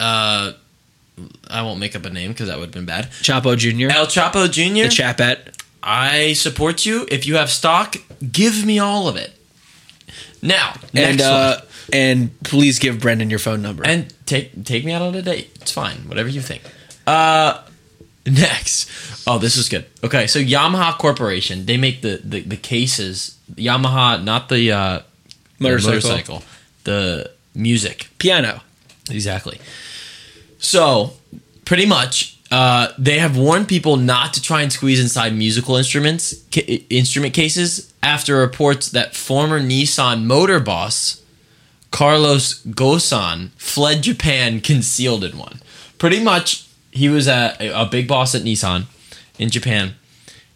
uh, 0.00 0.52
I 1.48 1.62
won't 1.62 1.78
make 1.78 1.94
up 1.94 2.04
a 2.04 2.10
name 2.10 2.32
because 2.32 2.48
that 2.48 2.58
would 2.58 2.66
have 2.66 2.74
been 2.74 2.84
bad. 2.86 3.10
Chapo 3.22 3.56
Jr., 3.56 3.94
El 3.96 4.06
Chapo 4.06 4.50
Jr. 4.50 4.84
the 4.84 4.88
Chapette. 4.88 5.56
I 5.82 6.32
support 6.34 6.84
you. 6.86 7.06
If 7.10 7.26
you 7.26 7.36
have 7.36 7.50
stock, 7.50 7.96
give 8.30 8.64
me 8.64 8.78
all 8.78 9.08
of 9.08 9.16
it. 9.16 9.32
Now, 10.42 10.74
And 10.94 11.20
uh, 11.20 11.60
and 11.92 12.42
please 12.42 12.78
give 12.80 13.00
Brendan 13.00 13.30
your 13.30 13.38
phone 13.38 13.62
number. 13.62 13.84
and 13.86 14.12
take 14.26 14.64
take 14.64 14.84
me 14.84 14.92
out 14.92 15.02
on 15.02 15.14
a 15.14 15.22
date. 15.22 15.50
It's 15.60 15.70
fine. 15.72 15.98
Whatever 16.08 16.28
you 16.28 16.40
think. 16.40 16.62
Uh, 17.06 17.62
next. 18.26 18.88
Oh, 19.26 19.38
this 19.38 19.56
is 19.56 19.68
good. 19.68 19.86
Okay, 20.04 20.26
so 20.26 20.38
Yamaha 20.38 20.96
Corporation. 20.98 21.66
They 21.66 21.76
make 21.76 22.02
the 22.02 22.20
the, 22.22 22.40
the 22.40 22.56
cases. 22.56 23.38
Yamaha, 23.54 24.22
not 24.22 24.48
the, 24.48 24.72
uh, 24.72 25.00
the 25.58 25.64
Motorcycle. 25.64 25.92
motorcycle. 25.94 26.42
The 26.84 27.30
music. 27.54 28.08
Piano. 28.18 28.62
Exactly. 29.10 29.58
So, 30.58 31.14
pretty 31.64 31.84
much, 31.86 32.38
uh, 32.50 32.88
they 32.98 33.18
have 33.18 33.36
warned 33.36 33.68
people 33.68 33.96
not 33.96 34.32
to 34.34 34.40
try 34.42 34.62
and 34.62 34.72
squeeze 34.72 35.00
inside 35.00 35.34
musical 35.34 35.76
instruments, 35.76 36.34
ca- 36.52 36.86
instrument 36.88 37.34
cases, 37.34 37.92
after 38.02 38.36
reports 38.36 38.88
that 38.90 39.14
former 39.14 39.60
Nissan 39.60 40.24
motor 40.24 40.60
boss 40.60 41.20
Carlos 41.90 42.62
Ghosn 42.64 43.50
fled 43.56 44.02
Japan 44.02 44.60
concealed 44.60 45.24
in 45.24 45.36
one. 45.38 45.60
Pretty 45.98 46.22
much, 46.22 46.66
he 46.92 47.08
was 47.08 47.26
a, 47.26 47.56
a 47.74 47.86
big 47.86 48.06
boss 48.06 48.34
at 48.34 48.42
Nissan 48.42 48.84
in 49.38 49.50
Japan. 49.50 49.94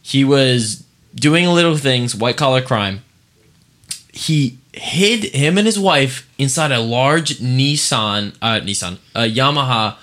He 0.02 0.22
was 0.22 0.84
doing 1.14 1.46
little 1.46 1.76
things, 1.76 2.14
white 2.14 2.36
collar 2.36 2.62
crime. 2.62 3.02
He 4.12 4.58
hid 4.72 5.24
him 5.34 5.56
and 5.58 5.66
his 5.66 5.78
wife 5.78 6.30
inside 6.38 6.70
a 6.70 6.78
large 6.78 7.38
Nissan, 7.38 8.36
uh, 8.40 8.60
Nissan, 8.60 8.98
a 9.14 9.22
Yamaha 9.22 9.96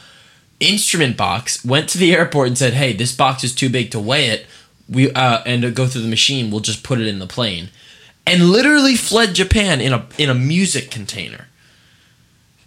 instrument 0.60 1.16
box, 1.16 1.64
went 1.64 1.88
to 1.90 1.98
the 1.98 2.14
airport 2.14 2.48
and 2.48 2.58
said, 2.58 2.74
"Hey, 2.74 2.94
this 2.94 3.16
box 3.16 3.44
is 3.44 3.54
too 3.54 3.70
big 3.70 3.92
to 3.92 4.00
weigh 4.00 4.28
it. 4.28 4.48
We 4.90 5.12
uh, 5.12 5.42
and 5.46 5.76
go 5.76 5.88
through 5.88 6.02
the 6.02 6.08
machine, 6.08 6.52
we'll 6.52 6.60
just 6.60 6.84
put 6.84 7.00
it 7.00 7.08
in 7.08 7.20
the 7.20 7.28
plane." 7.28 7.70
And 8.26 8.50
literally 8.50 8.96
fled 8.96 9.36
Japan 9.36 9.80
in 9.82 9.94
a 9.94 10.06
in 10.18 10.30
a 10.30 10.34
music 10.34 10.90
container. 10.90 11.48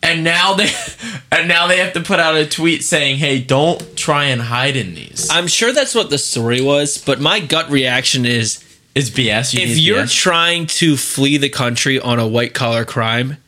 And 0.02 0.22
now 0.24 0.54
they 0.54 0.70
and 1.32 1.48
now 1.48 1.66
they 1.66 1.78
have 1.78 1.92
to 1.94 2.00
put 2.00 2.20
out 2.20 2.36
a 2.36 2.46
tweet 2.46 2.84
saying, 2.84 3.16
"Hey, 3.18 3.40
don't 3.40 3.96
try 3.96 4.24
and 4.26 4.40
hide 4.42 4.76
in 4.76 4.94
these." 4.94 5.28
I'm 5.30 5.46
sure 5.46 5.72
that's 5.72 5.94
what 5.94 6.10
the 6.10 6.18
story 6.18 6.60
was, 6.60 6.98
but 6.98 7.20
my 7.20 7.40
gut 7.40 7.70
reaction 7.70 8.24
is 8.26 8.62
It's 8.94 9.10
BS. 9.10 9.54
You 9.54 9.60
if 9.62 9.78
you're 9.78 10.04
BS. 10.04 10.14
trying 10.14 10.66
to 10.66 10.96
flee 10.96 11.36
the 11.38 11.48
country 11.48 11.98
on 11.98 12.18
a 12.18 12.26
white 12.26 12.54
collar 12.54 12.84
crime, 12.84 13.38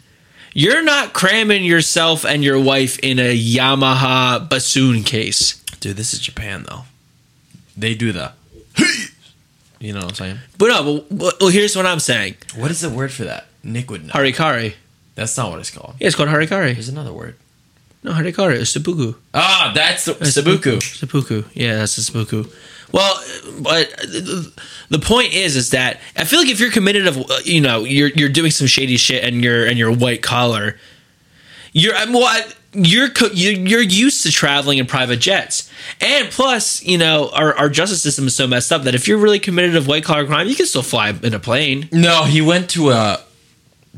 you're 0.53 0.83
not 0.83 1.13
cramming 1.13 1.65
yourself 1.65 2.25
and 2.25 2.43
your 2.43 2.59
wife 2.61 2.99
in 3.01 3.19
a 3.19 3.37
Yamaha 3.39 4.49
bassoon 4.49 5.05
case. 5.05 5.63
dude, 5.81 5.97
this 5.97 6.13
is 6.13 6.21
Japan 6.21 6.65
though. 6.69 6.83
They 7.77 7.95
do 7.95 8.11
the, 8.11 8.33
you 9.79 9.93
know 9.93 10.01
what 10.01 10.09
I'm 10.09 10.15
saying? 10.15 10.39
But 10.59 10.69
no, 10.69 11.05
but, 11.11 11.41
well, 11.41 11.51
here's 11.51 11.77
what 11.77 11.87
I'm 11.87 12.01
saying. 12.01 12.35
What 12.57 12.73
is 12.73 12.81
the 12.81 12.91
word 12.91 13.13
for 13.13 13.23
that? 13.25 13.47
Nick 13.63 13.89
would 13.91 14.05
know. 14.07 14.13
Harikari. 14.13 14.75
That's 15.19 15.37
not 15.37 15.51
what 15.51 15.59
it's 15.61 15.71
called. 15.71 15.95
Yeah, 16.01 16.07
it's 16.07 16.16
called 16.16 16.29
harikari. 16.29 16.75
There's 16.75 16.89
another 16.89 17.12
word. 17.12 17.35
No, 18.05 18.12
harikari. 18.12 18.61
It's 18.61 18.71
seppuku. 18.71 19.14
Ah, 19.35 19.73
that's 19.75 20.05
the, 20.05 20.12
Sabuku. 20.14 20.81
Seppuku. 20.81 21.43
Yeah, 21.55 21.77
that's 21.77 21.97
the 21.97 22.03
seppuku. 22.03 22.45
Well, 22.93 23.21
but 23.61 23.91
the 24.89 24.99
point 25.03 25.35
is, 25.35 25.57
is 25.57 25.71
that 25.71 26.01
I 26.16 26.25
feel 26.25 26.39
like 26.39 26.49
if 26.49 26.61
you're 26.61 26.71
committed 26.71 27.07
of, 27.09 27.19
you 27.45 27.61
know, 27.61 27.85
you're 27.85 28.09
you're 28.11 28.29
doing 28.31 28.51
some 28.53 28.66
shady 28.66 28.97
shit 28.97 29.25
and 29.25 29.43
you're 29.43 29.66
and 29.66 29.77
you're 29.77 29.93
white 29.93 30.23
collar, 30.23 30.77
you're 31.73 31.95
I'm- 31.95 32.12
well, 32.12 32.25
I- 32.25 32.47
you're 32.73 33.09
you- 33.33 33.59
you're 33.66 33.83
used 33.83 34.23
to 34.23 34.31
traveling 34.33 34.79
in 34.79 34.87
private 34.87 35.19
jets, 35.21 35.69
and 36.01 36.31
plus, 36.31 36.83
you 36.85 36.97
know, 36.99 37.31
our 37.35 37.55
our 37.59 37.69
justice 37.69 38.01
system 38.03 38.27
is 38.27 38.37
so 38.37 38.47
messed 38.47 38.71
up 38.73 38.85
that 38.85 38.95
if 38.95 39.09
you're 39.09 39.19
really 39.19 39.41
committed 39.41 39.75
of 39.77 39.87
white 39.87 40.05
collar 40.05 40.25
crime, 40.27 40.49
you 40.49 40.55
can 40.55 40.66
still 40.66 40.83
fly 40.83 41.11
in 41.23 41.35
a 41.35 41.39
plane. 41.41 41.89
No, 41.93 42.25
he 42.25 42.41
went 42.41 42.71
to 42.71 42.91
a 42.91 43.21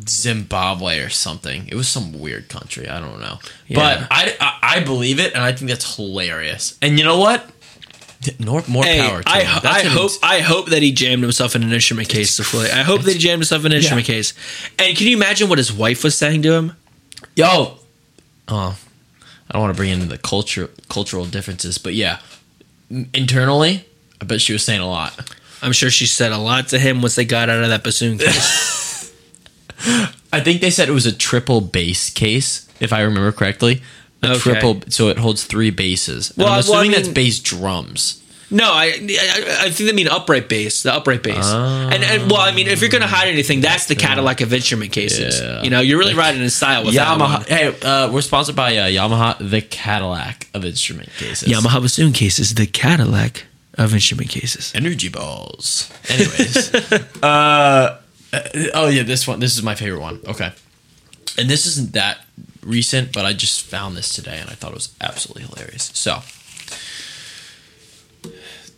Zimbabwe 0.09 1.01
or 1.01 1.09
something. 1.09 1.67
It 1.69 1.75
was 1.75 1.89
some 1.89 2.19
weird 2.19 2.49
country. 2.49 2.89
I 2.89 3.01
don't 3.01 3.21
know. 3.21 3.39
Yeah. 3.67 3.77
But 3.77 4.09
I, 4.11 4.37
I 4.41 4.59
I 4.77 4.81
believe 4.81 5.21
it, 5.21 5.35
and 5.35 5.43
I 5.43 5.53
think 5.53 5.71
that's 5.71 5.97
hilarious. 5.97 6.79
And 6.83 6.99
you 6.99 7.05
know 7.05 7.19
what? 7.19 7.45
More 8.39 8.63
more 8.69 8.85
Hey, 8.85 9.01
power. 9.01 9.23
To 9.23 9.29
I, 9.31 9.41
him. 9.43 9.61
I 9.65 9.83
hope 9.83 10.11
I 10.23 10.41
hope 10.41 10.67
that 10.71 10.83
he 10.83 10.93
jammed 10.93 11.23
himself 11.23 11.57
in 11.57 11.63
an 11.63 11.73
instrument 11.73 12.09
case 12.09 12.37
to. 12.37 12.43
I 12.59 12.83
hope 12.83 13.03
that 13.03 13.13
he 13.15 13.19
jammed 13.19 13.41
himself 13.41 13.65
in 13.65 13.73
an 13.73 13.79
instrument 13.79 14.07
case. 14.07 14.35
And 14.79 14.97
can 14.97 15.07
you 15.07 15.17
imagine 15.17 15.49
what 15.49 15.59
his 15.59 15.73
wife 15.73 16.05
was 16.05 16.17
saying 16.17 16.43
to 16.43 16.53
him? 16.53 16.73
Yo. 17.35 17.79
Oh, 18.49 18.77
I 19.49 19.53
don't 19.53 19.63
want 19.63 19.75
to 19.75 19.77
bring 19.77 19.91
into 19.91 20.07
the 20.07 20.19
culture 20.19 20.69
cultural 20.89 21.25
differences, 21.25 21.79
but 21.79 21.95
yeah, 21.95 22.19
internally, 23.15 23.87
I 24.21 24.25
bet 24.25 24.41
she 24.41 24.53
was 24.53 24.65
saying 24.65 24.81
a 24.81 24.89
lot. 24.89 25.19
I'm 25.63 25.73
sure 25.73 25.89
she 25.91 26.07
said 26.07 26.33
a 26.33 26.39
lot 26.39 26.69
to 26.69 26.79
him 26.79 27.01
once 27.03 27.15
they 27.15 27.25
got 27.25 27.49
out 27.49 27.63
of 27.63 27.69
that 27.69 27.85
bassoon 27.85 28.19
case. 28.19 28.79
I 30.33 30.41
think 30.41 30.61
they 30.61 30.71
said 30.71 30.89
it 30.89 30.93
was 30.93 31.07
a 31.07 31.13
triple 31.13 31.61
bass 31.61 32.11
case, 32.11 32.69
if 32.81 32.93
I 32.93 33.01
remember 33.01 33.33
correctly. 33.33 33.83
A 34.23 34.33
Okay. 34.33 34.39
triple, 34.39 34.83
so 34.91 35.09
it 35.09 35.19
holds 35.19 35.45
three 35.45 35.71
basses. 35.71 36.31
And 36.31 36.39
Well, 36.45 36.49
I'm 36.49 36.53
I- 36.53 36.69
well, 36.69 36.75
I 36.75 36.81
assuming 36.83 36.91
that's 36.93 37.09
bass 37.09 37.39
drums. 37.39 38.21
no, 38.51 38.65
I, 38.71 38.87
I 38.87 39.57
I 39.67 39.71
think 39.71 39.89
they 39.89 39.93
mean 39.95 40.09
upright 40.09 40.49
bass, 40.49 40.83
the 40.83 40.93
upright 40.93 41.23
bass. 41.23 41.47
And, 41.47 42.05
and 42.05 42.31
well, 42.31 42.41
I 42.43 42.53
mean, 42.53 42.67
if 42.69 42.81
you're 42.83 42.91
gonna 42.91 43.07
hide 43.07 43.29
anything, 43.29 43.61
that's 43.63 43.87
the 43.87 43.95
Cadillac 43.95 44.41
of 44.43 44.53
instrument 44.53 44.93
cases. 44.93 45.41
Yeah. 45.41 45.63
You 45.63 45.71
know, 45.71 45.81
you're 45.81 45.99
really 45.99 46.15
riding 46.15 46.43
in 46.43 46.51
style 46.51 46.85
with 46.85 46.95
that 46.97 47.17
Yamaha. 47.19 47.47
Hey, 47.49 47.75
uh, 47.83 48.11
we're 48.13 48.21
sponsored 48.21 48.57
by 48.57 48.77
uh, 48.77 48.87
Yamaha, 48.89 49.39
the 49.39 49.63
Cadillac 49.63 50.49
of 50.53 50.65
instrument 50.67 51.09
cases. 51.17 51.49
Yamaha 51.49 51.81
bassoon 51.81 52.13
cases, 52.13 52.55
the 52.55 52.67
Cadillac 52.67 53.47
of 53.79 53.95
instrument 53.95 54.29
cases. 54.29 54.71
energy 54.75 55.09
balls. 55.09 55.89
Anyways, 56.11 56.75
uh, 57.23 57.97
uh, 58.33 58.41
oh 58.75 58.89
yeah, 58.89 59.03
this 59.03 59.27
one. 59.27 59.41
This 59.41 59.57
is 59.57 59.63
my 59.63 59.75
favorite 59.75 60.01
one. 60.01 60.21
Okay, 60.27 60.53
and 61.39 61.49
this 61.49 61.67
isn't 61.67 61.93
that 61.93 62.19
recent, 62.63 63.13
but 63.13 63.25
I 63.25 63.33
just 63.33 63.63
found 63.63 63.97
this 63.97 64.15
today 64.15 64.39
and 64.39 64.51
I 64.51 64.55
thought 64.55 64.73
it 64.73 64.75
was 64.75 64.95
absolutely 65.01 65.45
hilarious. 65.45 65.91
So, 65.95 66.21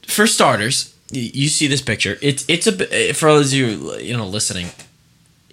for 0.07 0.27
starters, 0.27 0.95
you 1.11 1.49
see 1.49 1.67
this 1.67 1.83
picture. 1.83 2.19
It's 2.23 2.45
it's 2.49 2.67
a 2.67 3.13
for 3.13 3.27
those 3.27 3.53
of 3.53 3.59
you 3.59 3.97
you 3.99 4.17
know 4.17 4.27
listening. 4.27 4.69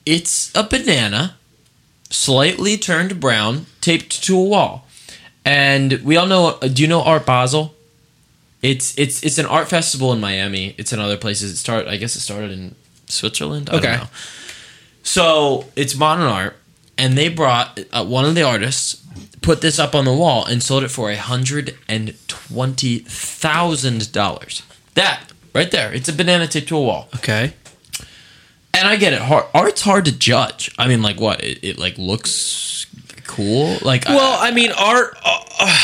It's 0.05 0.55
a 0.55 0.63
banana, 0.63 1.35
slightly 2.09 2.77
turned 2.77 3.19
brown, 3.19 3.65
taped 3.81 4.23
to 4.23 4.37
a 4.37 4.43
wall, 4.43 4.87
and 5.43 6.01
we 6.03 6.15
all 6.17 6.27
know. 6.27 6.57
Do 6.59 6.81
you 6.81 6.87
know 6.87 7.01
Art 7.01 7.25
Basel? 7.25 7.75
It's 8.61 8.97
it's 8.97 9.23
it's 9.23 9.37
an 9.37 9.45
art 9.45 9.69
festival 9.69 10.11
in 10.13 10.19
Miami. 10.19 10.75
It's 10.77 10.93
in 10.93 10.99
other 10.99 11.17
places. 11.17 11.51
It 11.51 11.57
start 11.57 11.87
I 11.87 11.97
guess 11.97 12.15
it 12.15 12.21
started 12.21 12.51
in 12.51 12.75
Switzerland. 13.09 13.69
I 13.69 13.75
Okay. 13.77 13.87
don't 13.87 13.97
know. 14.03 14.09
So 15.03 15.65
it's 15.75 15.95
modern 15.95 16.25
art, 16.27 16.55
and 16.97 17.17
they 17.17 17.29
brought 17.29 17.79
uh, 17.91 18.05
one 18.05 18.25
of 18.25 18.35
the 18.35 18.43
artists 18.43 19.03
put 19.41 19.61
this 19.61 19.79
up 19.79 19.95
on 19.95 20.03
the 20.05 20.13
wall 20.13 20.45
and 20.45 20.61
sold 20.61 20.83
it 20.83 20.89
for 20.89 21.09
a 21.09 21.15
hundred 21.15 21.75
and 21.87 22.13
twenty 22.27 22.99
thousand 22.99 24.11
dollars. 24.11 24.63
That 24.95 25.23
right 25.55 25.71
there, 25.71 25.91
it's 25.93 26.09
a 26.09 26.13
banana 26.13 26.47
taped 26.47 26.67
to 26.69 26.77
a 26.77 26.81
wall. 26.81 27.07
Okay. 27.15 27.53
And 28.73 28.87
I 28.87 28.97
get 28.97 29.13
it. 29.13 29.19
Hard, 29.21 29.45
art's 29.53 29.81
hard 29.81 30.05
to 30.05 30.11
judge. 30.17 30.73
I 30.77 30.87
mean, 30.87 31.01
like 31.01 31.19
what? 31.19 31.43
It, 31.43 31.59
it 31.63 31.79
like 31.79 31.97
looks 31.97 32.85
cool. 33.25 33.77
Like 33.81 34.05
Well, 34.05 34.39
I, 34.39 34.49
I 34.49 34.51
mean, 34.51 34.71
art. 34.71 35.17
Uh, 35.25 35.39
uh, 35.59 35.77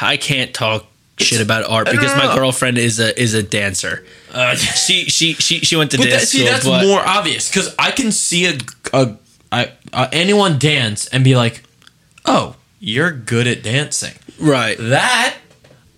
I 0.00 0.18
can't 0.20 0.52
talk 0.52 0.86
shit 1.18 1.40
about 1.40 1.68
art 1.70 1.86
because 1.90 2.16
my 2.16 2.34
girlfriend 2.34 2.78
is 2.78 2.98
a 2.98 3.18
is 3.20 3.34
a 3.34 3.42
dancer. 3.42 4.04
Uh, 4.34 4.54
She 4.56 5.04
she 5.06 5.34
she 5.34 5.60
she 5.60 5.76
went 5.76 5.90
to 5.92 5.96
But 5.98 6.04
dance 6.10 6.22
that, 6.22 6.26
see, 6.28 6.38
school, 6.38 6.50
that's 6.52 6.66
but- 6.66 6.86
more 6.86 7.00
obvious 7.00 7.48
because 7.48 7.74
I 7.78 7.90
can 7.90 8.12
see 8.12 8.46
a, 8.46 8.58
a, 8.92 9.16
a, 9.52 9.68
a 9.92 10.08
anyone 10.12 10.58
dance 10.58 11.06
and 11.08 11.22
be 11.24 11.36
like, 11.36 11.62
"Oh, 12.26 12.56
you're 12.80 13.10
good 13.12 13.46
at 13.46 13.62
dancing." 13.62 14.14
right. 14.40 14.76
That 14.78 15.36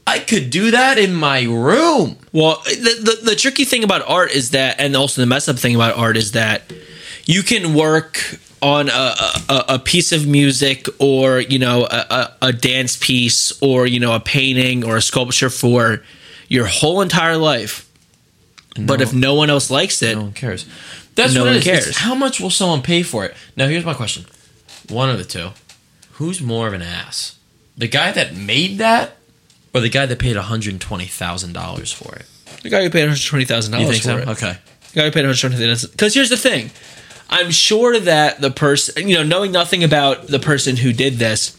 I 0.06 0.18
could 0.20 0.50
do 0.50 0.70
that 0.70 0.98
in 0.98 1.14
my 1.14 1.42
room. 1.42 2.18
Well, 2.32 2.62
the, 2.66 3.18
the 3.20 3.30
the 3.30 3.36
tricky 3.36 3.64
thing 3.64 3.82
about 3.82 4.02
art 4.08 4.30
is 4.30 4.50
that, 4.50 4.78
and 4.78 4.94
also 4.94 5.20
the 5.22 5.26
mess 5.26 5.48
up 5.48 5.58
thing 5.58 5.74
about 5.74 5.96
art 5.96 6.16
is 6.16 6.32
that 6.32 6.62
you 7.24 7.42
can 7.42 7.74
work 7.74 8.38
on 8.62 8.88
a, 8.88 9.14
a, 9.48 9.64
a 9.70 9.78
piece 9.78 10.12
of 10.12 10.26
music 10.26 10.86
or 10.98 11.40
you 11.40 11.58
know 11.58 11.84
a, 11.90 12.06
a, 12.40 12.48
a 12.48 12.52
dance 12.52 12.96
piece 12.96 13.52
or 13.62 13.86
you 13.86 13.98
know 14.00 14.14
a 14.14 14.20
painting 14.20 14.84
or 14.84 14.96
a 14.96 15.02
sculpture 15.02 15.50
for 15.50 16.02
your 16.48 16.66
whole 16.66 17.00
entire 17.00 17.36
life. 17.36 17.85
But 18.78 19.00
if 19.00 19.12
no 19.14 19.34
one 19.34 19.48
else 19.50 19.70
likes 19.70 20.02
it, 20.02 20.14
No 20.16 20.22
one 20.22 20.32
cares. 20.32 20.66
That's 21.14 21.32
No 21.34 21.42
what 21.42 21.46
one 21.48 21.56
it 21.56 21.66
is. 21.66 21.66
It's 21.66 21.84
cares. 21.84 21.96
How 21.98 22.14
much 22.14 22.40
will 22.40 22.50
someone 22.50 22.82
pay 22.82 23.02
for 23.02 23.24
it? 23.24 23.34
Now, 23.56 23.68
here's 23.68 23.84
my 23.84 23.94
question: 23.94 24.26
One 24.88 25.08
of 25.10 25.18
the 25.18 25.24
two. 25.24 25.50
Who's 26.12 26.40
more 26.40 26.66
of 26.66 26.72
an 26.74 26.82
ass? 26.82 27.38
The 27.76 27.88
guy 27.88 28.10
that 28.12 28.34
made 28.34 28.78
that, 28.78 29.16
or 29.74 29.80
the 29.80 29.88
guy 29.90 30.06
that 30.06 30.18
paid 30.18 30.36
one 30.36 30.44
hundred 30.46 30.80
twenty 30.80 31.06
thousand 31.06 31.52
dollars 31.52 31.92
for 31.92 32.14
it? 32.16 32.26
the 32.62 32.70
guy 32.70 32.82
who 32.82 32.90
paid 32.90 33.00
one 33.00 33.08
hundred 33.10 33.24
twenty 33.24 33.44
thousand 33.44 33.72
You 33.74 33.80
dollars 33.80 34.02
think 34.04 34.18
for 34.18 34.24
so? 34.24 34.30
it. 34.30 34.34
Okay. 34.34 34.58
The 34.92 35.00
guy 35.00 35.04
who 35.04 35.10
paid 35.10 35.20
one 35.20 35.26
hundred 35.34 35.40
twenty 35.40 35.56
thousand. 35.66 35.90
Because 35.92 36.14
here's 36.14 36.30
the 36.30 36.36
thing, 36.36 36.70
I'm 37.28 37.50
sure 37.50 37.98
that 38.00 38.40
the 38.40 38.50
person, 38.50 39.08
you 39.08 39.16
know, 39.16 39.22
knowing 39.22 39.52
nothing 39.52 39.84
about 39.84 40.26
the 40.28 40.38
person 40.38 40.76
who 40.76 40.92
did 40.92 41.14
this, 41.14 41.56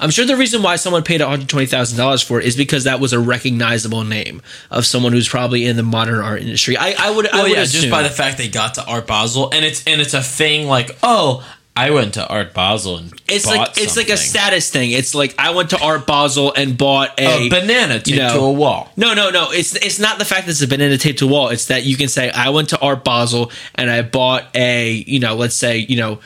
I'm 0.00 0.10
sure 0.10 0.24
the 0.24 0.36
reason 0.36 0.62
why 0.62 0.76
someone 0.76 1.02
paid 1.02 1.20
one 1.20 1.30
hundred 1.30 1.48
twenty 1.48 1.66
thousand 1.66 1.98
dollars 1.98 2.22
for 2.22 2.40
it 2.40 2.46
is 2.46 2.56
because 2.56 2.84
that 2.84 3.00
was 3.00 3.12
a 3.12 3.20
recognizable 3.20 4.04
name 4.04 4.42
of 4.70 4.86
someone 4.86 5.12
who's 5.12 5.28
probably 5.28 5.66
in 5.66 5.76
the 5.76 5.82
modern 5.82 6.20
art 6.20 6.40
industry. 6.40 6.76
I, 6.76 6.94
I 6.98 7.10
would, 7.10 7.28
I 7.28 7.42
would 7.42 7.52
yeah, 7.52 7.62
assume. 7.62 7.82
just 7.82 7.90
by 7.90 8.02
the 8.02 8.10
fact 8.10 8.38
they 8.38 8.48
got 8.48 8.74
to 8.74 8.84
Art 8.84 9.06
Basel, 9.06 9.50
and 9.52 9.64
it's 9.64 9.84
and 9.86 10.00
it's 10.00 10.14
a 10.14 10.22
thing 10.22 10.66
like, 10.66 10.96
oh, 11.02 11.46
I 11.76 11.90
went 11.92 12.14
to 12.14 12.26
Art 12.26 12.52
Basel 12.52 12.98
and 12.98 13.22
it's 13.28 13.46
like 13.46 13.78
it's 13.78 13.96
like 13.96 14.08
a 14.08 14.16
status 14.16 14.70
thing. 14.70 14.90
It's 14.90 15.14
like 15.14 15.34
I 15.38 15.50
went 15.50 15.70
to 15.70 15.80
Art 15.80 16.06
Basel 16.06 16.52
and 16.54 16.76
bought 16.76 17.18
a, 17.18 17.46
a 17.46 17.48
banana 17.48 17.94
taped 17.94 18.08
you 18.08 18.16
know, 18.16 18.34
to 18.34 18.40
a 18.40 18.52
wall. 18.52 18.90
No, 18.96 19.14
no, 19.14 19.30
no. 19.30 19.50
It's 19.50 19.74
it's 19.76 19.98
not 19.98 20.18
the 20.18 20.24
fact 20.24 20.46
that 20.46 20.52
it's 20.52 20.62
a 20.62 20.68
banana 20.68 20.98
taped 20.98 21.20
to 21.20 21.26
a 21.26 21.28
wall. 21.28 21.48
It's 21.48 21.66
that 21.66 21.84
you 21.84 21.96
can 21.96 22.08
say 22.08 22.28
I 22.30 22.50
went 22.50 22.70
to 22.70 22.80
Art 22.80 23.04
Basel 23.04 23.52
and 23.76 23.88
I 23.88 24.02
bought 24.02 24.54
a 24.54 24.90
you 24.90 25.20
know 25.20 25.36
let's 25.36 25.54
say 25.54 25.78
you 25.78 25.96
know 25.96 26.20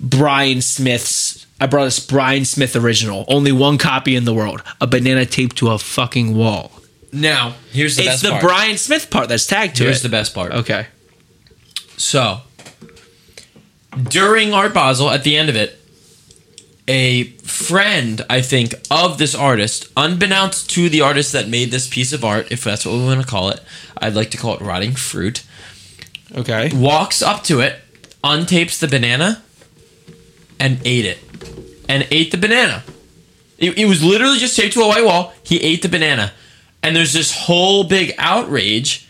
Brian 0.00 0.60
Smith's. 0.60 1.46
I 1.60 1.66
brought 1.66 1.84
this 1.84 1.98
Brian 2.00 2.44
Smith 2.44 2.76
original, 2.76 3.24
only 3.28 3.50
one 3.52 3.78
copy 3.78 4.14
in 4.14 4.24
the 4.24 4.34
world, 4.34 4.62
a 4.80 4.86
banana 4.86 5.26
taped 5.26 5.56
to 5.58 5.70
a 5.70 5.78
fucking 5.78 6.36
wall. 6.36 6.70
Now, 7.12 7.54
here's 7.72 7.96
the 7.96 8.04
it's 8.04 8.22
the 8.22 8.30
part. 8.30 8.42
Brian 8.42 8.76
Smith 8.76 9.10
part 9.10 9.28
that's 9.28 9.46
tagged 9.46 9.76
to 9.76 9.84
here's 9.84 10.00
it. 10.00 10.02
the 10.04 10.08
best 10.08 10.34
part. 10.34 10.52
okay. 10.52 10.86
So, 11.96 12.42
during 14.08 14.52
Art 14.52 14.72
Basel, 14.74 15.10
at 15.10 15.24
the 15.24 15.36
end 15.36 15.48
of 15.48 15.56
it, 15.56 15.74
a 16.86 17.24
friend, 17.42 18.24
I 18.30 18.40
think, 18.40 18.74
of 18.90 19.18
this 19.18 19.34
artist, 19.34 19.90
unbeknownst 19.96 20.70
to 20.70 20.88
the 20.88 21.00
artist 21.00 21.32
that 21.32 21.48
made 21.48 21.70
this 21.70 21.88
piece 21.88 22.12
of 22.12 22.24
art, 22.24 22.50
if 22.52 22.62
that's 22.64 22.86
what 22.86 22.94
we 22.94 23.04
want 23.04 23.20
to 23.20 23.26
call 23.26 23.50
it, 23.50 23.60
I'd 23.98 24.14
like 24.14 24.30
to 24.30 24.36
call 24.38 24.54
it 24.54 24.60
rotting 24.60 24.92
fruit, 24.92 25.42
Okay. 26.36 26.70
walks 26.74 27.20
up 27.20 27.42
to 27.44 27.60
it, 27.60 27.80
untapes 28.22 28.78
the 28.78 28.86
banana, 28.88 29.42
and 30.60 30.78
ate 30.84 31.04
it. 31.04 31.18
And 31.88 32.06
ate 32.10 32.30
the 32.30 32.36
banana. 32.36 32.84
It, 33.58 33.78
it 33.78 33.86
was 33.86 34.04
literally 34.04 34.38
just 34.38 34.56
taped 34.56 34.74
to 34.74 34.82
a 34.82 34.88
white 34.88 35.04
wall. 35.04 35.32
He 35.42 35.60
ate 35.60 35.82
the 35.82 35.88
banana, 35.88 36.32
and 36.82 36.94
there's 36.94 37.12
this 37.12 37.34
whole 37.34 37.84
big 37.84 38.14
outrage 38.18 39.08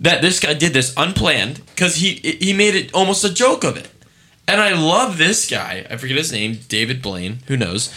that 0.00 0.22
this 0.22 0.40
guy 0.40 0.54
did 0.54 0.72
this 0.72 0.94
unplanned 0.96 1.64
because 1.66 1.96
he 1.96 2.14
he 2.40 2.52
made 2.52 2.74
it 2.74 2.92
almost 2.94 3.24
a 3.24 3.32
joke 3.32 3.64
of 3.64 3.76
it. 3.76 3.90
And 4.48 4.60
I 4.60 4.72
love 4.72 5.18
this 5.18 5.48
guy. 5.48 5.86
I 5.88 5.96
forget 5.96 6.16
his 6.16 6.32
name, 6.32 6.60
David 6.68 7.00
Blaine. 7.00 7.40
Who 7.46 7.56
knows? 7.56 7.94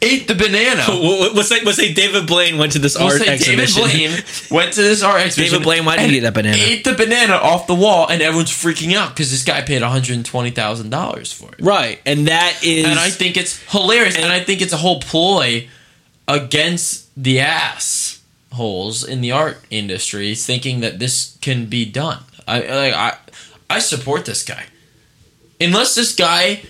Ate 0.00 0.28
the 0.28 0.34
banana. 0.34 0.84
Let's 1.34 1.48
say, 1.48 1.64
say 1.64 1.92
David 1.92 2.26
Blaine 2.28 2.56
went 2.56 2.72
to 2.72 2.78
this 2.78 2.96
We'll 2.96 3.08
art 3.08 3.18
say 3.18 3.36
David 3.36 3.60
exhibition. 3.60 3.82
Blaine 3.82 4.24
went 4.50 4.72
to 4.74 4.82
this 4.82 5.02
art 5.02 5.22
exhibition. 5.22 5.54
David 5.54 5.64
Blaine, 5.64 5.84
why 5.84 5.96
did 5.96 6.02
and 6.02 6.12
he 6.12 6.18
eat 6.18 6.20
that 6.20 6.34
banana? 6.34 6.56
Ate 6.56 6.84
the 6.84 6.94
banana 6.94 7.34
off 7.34 7.66
the 7.66 7.74
wall, 7.74 8.06
and 8.08 8.22
everyone's 8.22 8.50
freaking 8.50 8.94
out 8.94 9.10
because 9.10 9.30
this 9.32 9.42
guy 9.42 9.60
paid 9.62 9.82
one 9.82 9.90
hundred 9.90 10.24
twenty 10.24 10.50
thousand 10.50 10.90
dollars 10.90 11.32
for 11.32 11.52
it. 11.52 11.60
Right, 11.60 12.00
and 12.06 12.28
that 12.28 12.60
is 12.62 12.86
And 12.86 12.98
I 12.98 13.10
think 13.10 13.36
it's 13.36 13.60
hilarious, 13.70 14.16
and, 14.16 14.26
I 14.26 14.40
think 14.40 14.62
it's 14.62 14.72
a 14.72 14.76
whole 14.76 15.00
ploy 15.00 15.68
against 16.28 17.10
the 17.16 17.40
ass 17.40 18.22
holes 18.52 19.02
in 19.02 19.20
the 19.20 19.32
art 19.32 19.58
industry, 19.68 20.34
thinking 20.36 20.78
that 20.80 21.00
this 21.00 21.36
can 21.40 21.66
be 21.66 21.84
done. 21.84 22.22
I 22.46 22.60
like 22.60 22.94
I 22.94 23.16
I 23.68 23.78
support 23.80 24.26
this 24.26 24.44
guy. 24.44 24.66
Unless 25.60 25.96
this 25.96 26.14
guy 26.14 26.62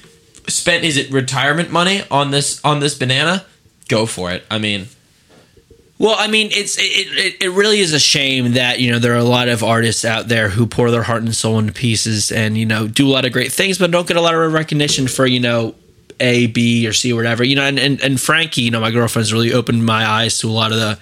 spent 0.49 0.85
is 0.85 0.97
it 0.97 1.11
retirement 1.11 1.71
money 1.71 2.03
on 2.11 2.31
this 2.31 2.65
on 2.65 2.81
this 2.81 2.95
banana, 2.95 3.45
go 3.89 4.07
for 4.07 4.31
it. 4.31 4.45
I 4.51 4.59
mean, 4.59 4.89
Well, 5.99 6.15
I 6.17 6.29
mean, 6.29 6.51
it's 6.53 6.79
it, 6.79 6.83
it, 6.83 7.43
it 7.43 7.51
really 7.51 7.81
is 7.81 7.93
a 7.93 7.99
shame 7.99 8.53
that 8.53 8.81
you 8.81 8.93
know 8.93 8.99
there 8.99 9.15
are 9.15 9.17
a 9.17 9.25
lot 9.25 9.49
of 9.49 9.65
artists 9.65 10.05
out 10.05 10.29
there 10.29 10.49
who 10.49 10.67
pour 10.67 10.91
their 10.91 11.03
heart 11.03 11.23
and 11.23 11.35
soul 11.35 11.59
into 11.59 11.73
pieces 11.73 12.31
and 12.31 12.57
you 12.57 12.67
know 12.67 12.87
do 12.87 13.07
a 13.09 13.11
lot 13.13 13.25
of 13.25 13.33
great 13.33 13.53
things, 13.53 13.79
but 13.79 13.91
don't 13.91 14.07
get 14.07 14.17
a 14.17 14.21
lot 14.21 14.35
of 14.35 14.53
recognition 14.53 15.09
for 15.09 15.27
you 15.27 15.41
know 15.41 15.75
A, 16.21 16.47
B, 16.49 16.87
or 16.87 16.93
C, 16.93 17.13
or 17.13 17.17
whatever. 17.17 17.45
You 17.45 17.57
know, 17.57 17.63
and, 17.63 17.79
and 17.79 18.01
and 18.03 18.21
Frankie, 18.21 18.63
you 18.63 18.71
know, 18.71 18.81
my 18.81 18.91
girlfriend's 18.91 19.33
really 19.33 19.53
opened 19.53 19.85
my 19.85 20.05
eyes 20.07 20.39
to 20.41 20.49
a 20.49 20.53
lot 20.53 20.73
of 20.73 20.79
the 20.79 20.99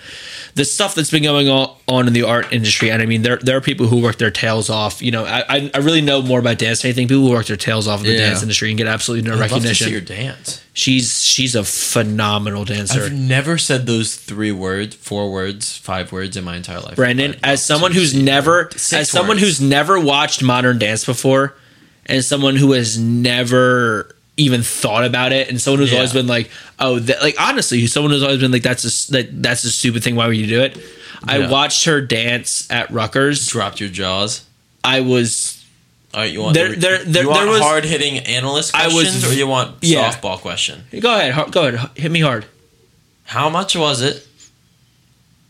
the 0.55 0.65
stuff 0.65 0.95
that's 0.95 1.11
been 1.11 1.23
going 1.23 1.49
on, 1.51 1.77
on 1.87 2.07
in 2.07 2.15
the 2.15 2.23
art 2.23 2.51
industry. 2.53 2.91
And 2.91 3.03
I 3.03 3.07
mean, 3.07 3.23
there 3.23 3.37
there 3.37 3.57
are 3.57 3.61
people 3.61 3.87
who 3.87 4.01
work 4.01 4.17
their 4.17 4.31
tails 4.31 4.71
off. 4.71 5.03
You 5.03 5.11
know, 5.11 5.25
I 5.25 5.71
I- 5.75 5.79
really 5.79 6.01
know 6.01 6.23
more 6.23 6.39
about 6.39 6.59
dance 6.59 6.83
than 6.83 6.89
anything. 6.91 7.09
People 7.09 7.25
who 7.27 7.31
work 7.31 7.47
their 7.47 7.57
tails 7.57 7.87
off 7.87 8.01
in 8.01 8.07
the 8.07 8.13
Yeah. 8.13 8.29
dance 8.31 8.43
industry 8.43 8.71
and 8.71 8.79
get 8.79 8.87
absolutely 8.87 9.29
no 9.29 9.37
I'd 9.37 9.51
love 9.51 9.63
to 9.63 9.75
see 9.75 9.85
recognition. 9.85 9.93
your 9.93 10.01
dance. 10.01 10.61
She's 10.73 11.23
she's 11.23 11.55
a 11.55 11.65
phenomenal 11.65 12.65
dancer. 12.67 13.05
I've 13.05 13.13
never 13.13 13.57
said 13.59 13.87
those 13.87 14.15
three 14.17 14.53
words, 14.53 14.95
four 14.97 15.31
words, 15.33 15.77
five 15.77 16.13
words 16.13 16.37
in 16.37 16.45
my 16.45 16.57
entire 16.57 16.81
life. 16.81 16.97
Brandon, 16.97 17.37
as 17.43 17.63
someone 17.65 17.93
who's 17.93 18.15
never, 18.15 18.69
as 18.93 19.09
someone 19.11 19.39
who's 19.39 19.61
never 19.61 19.99
watched 19.99 20.43
modern 20.43 20.79
dance 20.79 21.05
before, 21.07 21.55
and 22.05 22.23
someone 22.25 22.57
who 22.57 22.73
has 22.73 22.99
never 22.99 24.16
even 24.37 24.63
thought 24.63 25.05
about 25.05 25.33
it, 25.33 25.49
and 25.49 25.61
someone 25.61 25.81
who's 25.81 25.91
Yeah. 25.93 25.99
always 25.99 26.13
been 26.13 26.27
like, 26.27 26.51
oh, 26.79 26.99
that, 26.99 27.23
like 27.23 27.37
honestly, 27.41 27.87
someone 27.87 28.13
who's 28.13 28.23
always 28.23 28.41
been 28.41 28.53
like, 28.53 28.63
that's 28.63 28.85
a 28.85 29.13
that, 29.13 29.43
that's 29.43 29.65
a 29.65 29.71
stupid 29.71 30.03
thing. 30.05 30.15
Why 30.17 30.27
would 30.27 30.37
you 30.37 30.47
do 30.47 30.63
it? 30.63 30.79
I 31.25 31.47
watched 31.49 31.85
her 31.87 32.01
dance 32.01 32.67
at 32.71 32.91
Rutgers. 32.91 33.47
dropped 33.49 33.81
your 33.81 33.89
jaws. 33.89 34.43
I 34.85 35.01
was 35.01 35.65
All 36.15 36.21
right, 36.21 36.33
you 36.33 36.41
want 36.41 36.55
There- 36.55 36.69
the- 36.71 36.77
there- 36.77 37.05
there- 37.05 37.23
you 37.25 37.29
want 37.29 37.41
there 37.43 37.51
was- 37.51 37.61
hard 37.61 37.85
hitting 37.85 38.19
analyst 38.21 38.75
I 38.75 38.89
was- 38.89 39.25
or 39.25 39.35
you 39.35 39.47
want 39.47 39.77
yeah. 39.83 40.11
softball 40.13 40.39
question? 40.39 40.85
go 41.01 41.15
ahead, 41.15 41.53
go 41.53 41.67
ahead, 41.67 41.91
hit 41.95 42.11
me 42.11 42.21
hard. 42.21 42.47
How 43.25 43.49
much 43.51 43.75
was 43.77 44.01
it? 44.01 44.27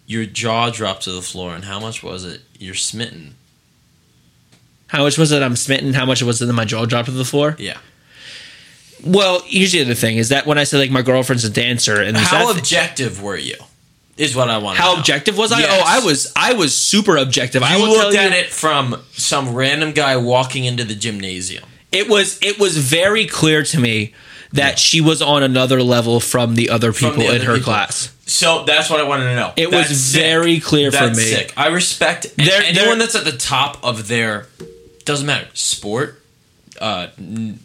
Your 0.09 0.25
jaw 0.25 0.71
dropped 0.71 1.03
to 1.05 1.13
the 1.13 1.23
floor, 1.23 1.55
and 1.55 1.65
how 1.67 1.79
much 1.79 2.03
was 2.03 2.25
it? 2.25 2.41
You're 2.59 2.75
smitten. 2.75 3.35
How 4.89 5.03
much 5.03 5.19
was 5.19 5.31
it? 5.33 5.43
I'm 5.43 5.57
smitten. 5.57 5.95
How 5.95 6.07
much 6.07 6.23
was 6.23 6.41
it? 6.41 6.47
That 6.47 6.53
my 6.53 6.65
jaw 6.65 6.85
dropped 6.87 7.07
to 7.07 7.13
the 7.13 7.25
floor. 7.25 7.57
Yeah. 7.59 7.77
Well, 9.05 9.43
usually 9.49 9.85
the 9.85 9.95
thing 9.95 10.17
is 10.17 10.31
that 10.31 10.47
when 10.47 10.59
I 10.59 10.65
say 10.65 10.79
like 10.79 10.91
my 10.91 11.03
girlfriend's 11.03 11.45
a 11.45 11.51
dancer, 11.51 12.01
and 12.01 12.17
How 12.17 12.47
that- 12.53 12.59
objective 12.59 13.23
were 13.23 13.37
you? 13.37 13.57
Is 14.17 14.35
what 14.35 14.49
I 14.49 14.57
want. 14.57 14.77
to 14.77 14.83
how 14.83 14.95
know. 14.95 14.99
objective 15.01 15.37
was 15.37 15.53
I? 15.53 15.59
Yes. 15.61 15.69
Oh, 15.71 15.85
I 15.87 15.99
was 16.05 16.33
I 16.35 16.55
was 16.55 16.75
super 16.75 17.19
objective. 17.19 17.63
I 17.63 17.77
You 17.77 17.83
will 17.83 17.91
looked 17.91 18.17
at 18.17 18.33
you, 18.33 18.39
it 18.39 18.47
from 18.51 19.03
some 19.13 19.55
random 19.55 19.93
guy 19.93 20.17
walking 20.17 20.65
into 20.65 20.85
the 20.85 20.95
gymnasium. 20.95 21.65
it 21.93 22.09
was 22.09 22.39
it 22.41 22.59
was 22.59 22.79
very 22.79 23.27
clear 23.27 23.63
to 23.65 23.79
me 23.79 24.15
that 24.55 24.79
she 24.79 25.03
was 25.03 25.21
on 25.21 25.43
another 25.43 25.83
level 25.83 26.19
from 26.19 26.55
the 26.55 26.71
other 26.71 26.95
people 26.95 27.25
the 27.25 27.35
in 27.35 27.43
her 27.43 27.57
people. 27.57 27.65
class. 27.75 28.11
So 28.25 28.65
that's 28.65 28.89
what 28.89 29.01
I 29.01 29.03
wanted 29.03 29.25
to 29.25 29.35
know. 29.37 29.53
It 29.55 29.71
That's 29.71 29.91
was 29.91 30.03
sick. 30.03 30.23
very 30.23 30.61
clear 30.61 30.91
for 30.91 30.97
That's 30.99 31.19
me. 31.19 31.25
Sick. 31.25 31.53
I 31.55 31.67
respect 31.69 32.27
There- 32.39 32.63
anyone 32.63 32.75
there- 32.75 32.97
that's 33.07 33.15
at 33.17 33.25
the 33.27 33.37
top 33.37 33.79
of 33.85 34.09
their 34.09 34.47
doesn't 35.05 35.27
matter 35.27 35.47
sport, 35.53 36.23
uh, 36.81 37.09
n- 37.19 37.61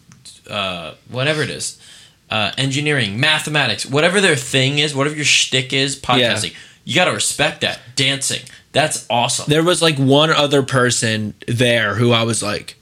uh, 0.51 0.95
whatever 1.09 1.41
it 1.41 1.49
is, 1.49 1.81
uh, 2.29 2.51
engineering, 2.57 3.19
mathematics, 3.19 3.85
whatever 3.85 4.21
their 4.21 4.35
thing 4.35 4.79
is, 4.79 4.93
whatever 4.93 5.15
your 5.15 5.25
shtick 5.25 5.73
is, 5.73 5.95
podcasting. 5.95 6.53
You 6.83 6.95
got 6.95 7.05
to 7.05 7.11
respect 7.11 7.61
that. 7.61 7.79
Dancing, 7.95 8.41
that's 8.71 9.05
awesome. 9.09 9.45
There 9.47 9.63
was 9.63 9.81
like 9.81 9.97
one 9.97 10.31
other 10.31 10.63
person 10.63 11.35
there 11.47 11.95
who 11.95 12.11
I 12.11 12.23
was 12.23 12.41
like 12.41 12.75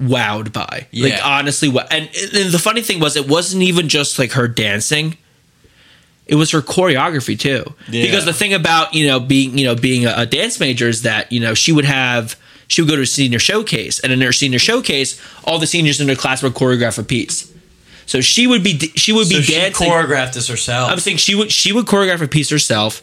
wowed 0.00 0.52
by. 0.52 0.86
Like 0.92 1.24
honestly, 1.24 1.68
and, 1.68 2.08
and 2.08 2.52
the 2.52 2.60
funny 2.60 2.82
thing 2.82 3.00
was, 3.00 3.16
it 3.16 3.28
wasn't 3.28 3.62
even 3.62 3.88
just 3.88 4.18
like 4.18 4.32
her 4.32 4.48
dancing. 4.48 5.16
It 6.26 6.34
was 6.34 6.50
her 6.50 6.60
choreography 6.60 7.38
too. 7.38 7.74
Yeah. 7.88 8.04
Because 8.04 8.24
the 8.26 8.34
thing 8.34 8.52
about 8.52 8.94
you 8.94 9.06
know 9.06 9.18
being 9.18 9.56
you 9.56 9.64
know 9.64 9.74
being 9.74 10.04
a, 10.06 10.14
a 10.18 10.26
dance 10.26 10.60
major 10.60 10.88
is 10.88 11.02
that 11.02 11.32
you 11.32 11.40
know 11.40 11.54
she 11.54 11.72
would 11.72 11.86
have 11.86 12.38
she 12.68 12.80
would 12.82 12.88
go 12.90 12.96
to 12.96 13.02
a 13.02 13.06
senior 13.06 13.38
showcase, 13.38 13.98
and 14.00 14.12
in 14.12 14.20
her 14.20 14.32
senior 14.32 14.58
showcase, 14.58 15.20
all 15.44 15.58
the 15.58 15.66
seniors 15.66 16.00
in 16.00 16.08
her 16.08 16.14
class 16.14 16.42
would 16.42 16.54
choreograph 16.54 16.98
a 16.98 17.02
piece. 17.02 17.52
So 18.06 18.20
she 18.20 18.46
would 18.46 18.62
be 18.62 18.78
she 18.78 19.12
would 19.12 19.26
so 19.26 19.36
be 19.36 19.42
she 19.42 19.52
dancing. 19.54 19.90
choreographed 19.90 20.34
this 20.34 20.48
herself. 20.48 20.90
I'm 20.90 20.98
saying 21.00 21.16
she 21.18 21.34
would 21.34 21.50
she 21.52 21.72
would 21.72 21.86
choreograph 21.86 22.22
a 22.22 22.28
piece 22.28 22.48
herself, 22.50 23.02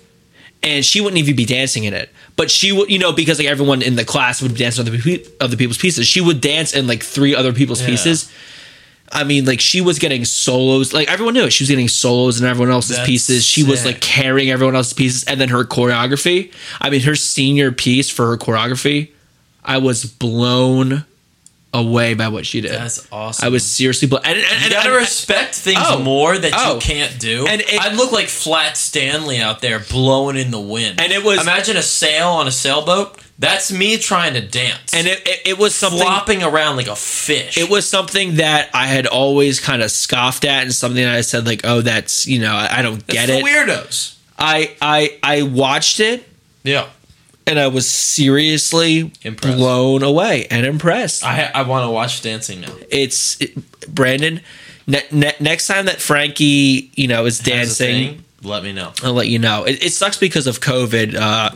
and 0.63 0.84
she 0.86 1.01
wouldn't 1.01 1.20
even 1.20 1.36
be 1.36 1.45
dancing 1.45 1.84
in 1.84 1.93
it. 1.93 2.09
But 2.36 2.49
she 2.49 2.72
would, 2.72 2.89
you 2.89 2.97
know, 2.99 3.11
because 3.11 3.38
like 3.39 3.47
everyone 3.47 3.82
in 3.82 3.95
the 3.95 4.05
class 4.05 4.41
would 4.41 4.55
dance 4.55 4.80
on 4.80 4.88
other 4.88 4.97
pe- 4.97 5.24
other 5.39 5.57
people's 5.57 5.78
pieces. 5.78 6.07
She 6.07 6.22
would 6.22 6.41
dance 6.41 6.74
in 6.74 6.88
like 6.88 7.03
three 7.03 7.36
other 7.36 7.53
people's 7.53 7.82
Yeah. 7.82 7.88
pieces. 7.89 8.32
I 9.11 9.24
mean, 9.24 9.45
like 9.45 9.61
she 9.61 9.82
was 9.82 9.99
getting 9.99 10.26
solos. 10.26 10.91
Like 10.91 11.07
everyone 11.07 11.36
knew 11.36 11.43
it. 11.45 11.51
She 11.53 11.63
was 11.63 11.70
getting 11.70 11.88
solos 11.88 12.41
in 12.41 12.47
everyone 12.47 12.72
else's 12.74 12.95
That's 12.97 13.07
pieces. 13.07 13.45
She 13.45 13.63
was 13.63 13.86
like 13.86 14.01
carrying 14.01 14.49
everyone 14.49 14.76
else's 14.76 14.93
pieces, 14.93 15.24
and 15.26 15.39
then 15.39 15.49
her 15.49 15.63
choreography. 15.63 16.51
I 16.82 16.89
mean, 16.89 17.01
her 17.01 17.16
senior 17.16 17.72
piece 17.72 18.09
for 18.09 18.26
her 18.32 18.38
choreography, 18.38 19.09
I 19.66 19.78
was 19.80 20.05
blown 20.05 21.05
away 21.74 22.13
by 22.13 22.30
what 22.30 22.45
she 22.45 22.61
did. 22.61 22.72
that's 22.72 23.05
awesome. 23.11 23.45
I 23.45 23.49
was 23.49 23.66
seriously 23.66 24.07
blown. 24.07 24.22
And, 24.24 24.38
and, 24.38 24.63
You 24.63 24.70
gotta 24.70 24.89
and- 24.91 24.97
respect 24.97 25.55
things 25.55 25.82
Oh. 25.84 25.99
more 25.99 26.38
that 26.38 26.53
Oh. 26.55 26.76
you 26.76 26.80
can't 26.80 27.20
do. 27.20 27.45
And 27.47 27.59
it- 27.59 27.82
I'd 27.82 27.97
look 27.97 28.13
like 28.13 28.30
Flat 28.30 28.78
Stanley 28.78 29.39
out 29.39 29.59
there 29.61 29.80
blowing 29.80 30.38
in 30.38 30.51
the 30.51 30.59
wind. 30.59 31.01
And 31.01 31.11
it 31.11 31.22
was- 31.22 31.41
imagine 31.41 31.76
a 31.76 31.82
sail 31.84 32.30
on 32.30 32.47
a 32.47 32.51
sailboat. 32.51 33.20
That's 33.38 33.70
me 33.74 33.97
trying 33.97 34.36
to 34.36 34.39
dance 34.41 34.93
and 34.93 35.05
it, 35.07 35.22
it, 35.28 35.41
it 35.45 35.57
was 35.57 35.76
something. 35.76 35.99
flopping 35.99 36.41
around 36.41 36.78
like 36.78 36.88
a 36.88 36.95
fish. 36.95 37.57
it 37.57 37.70
was 37.70 37.86
something 37.86 38.36
that 38.38 38.70
I 38.74 38.88
had 38.88 39.05
always 39.07 39.59
kind 39.59 39.82
of 39.84 39.91
scoffed 39.91 40.45
at, 40.45 40.63
and 40.63 40.74
something 40.74 41.03
that 41.03 41.13
I 41.13 41.20
said 41.20 41.45
like, 41.45 41.59
"Oh, 41.66 41.82
that's 41.82 42.26
you 42.26 42.39
know, 42.39 42.53
I, 42.55 42.78
I 42.80 42.82
don't 42.82 43.05
That's 43.05 43.20
get 43.28 43.30
it." 43.30 43.43
weirdos. 43.43 44.13
I 44.39 44.72
I 44.82 45.18
I 45.22 45.41
watched 45.41 45.99
it, 45.99 46.26
Yeah, 46.63 46.86
and 47.48 47.60
I 47.60 47.68
was 47.68 47.89
seriously 47.89 49.12
Impressed. 49.22 49.58
blown 49.58 50.04
away 50.04 50.48
and 50.50 50.66
impressed. 50.66 51.24
I 51.24 51.52
I 51.54 51.62
want 51.64 51.86
to 51.86 51.91
watch 51.91 52.22
dancing 52.22 52.62
now. 52.62 52.74
it's 52.89 53.39
it, 53.41 53.54
Brandon. 53.93 54.41
Ne- 54.88 55.02
ne- 55.12 55.36
next 55.39 55.66
time 55.68 55.86
that 55.86 56.00
Frankie, 56.00 56.91
you 56.96 57.08
know, 57.08 57.26
is 57.26 57.39
dancing, 57.39 58.08
thing, 58.18 58.24
let 58.43 58.64
me 58.64 58.72
know. 58.72 58.93
I'll 59.04 59.14
let 59.14 59.28
you 59.28 59.39
know. 59.39 59.64
It, 59.64 59.84
it 59.84 59.93
sucks 59.93 60.18
because 60.18 60.46
of 60.46 60.60
COVID. 60.60 61.16
Uh, 61.16 61.50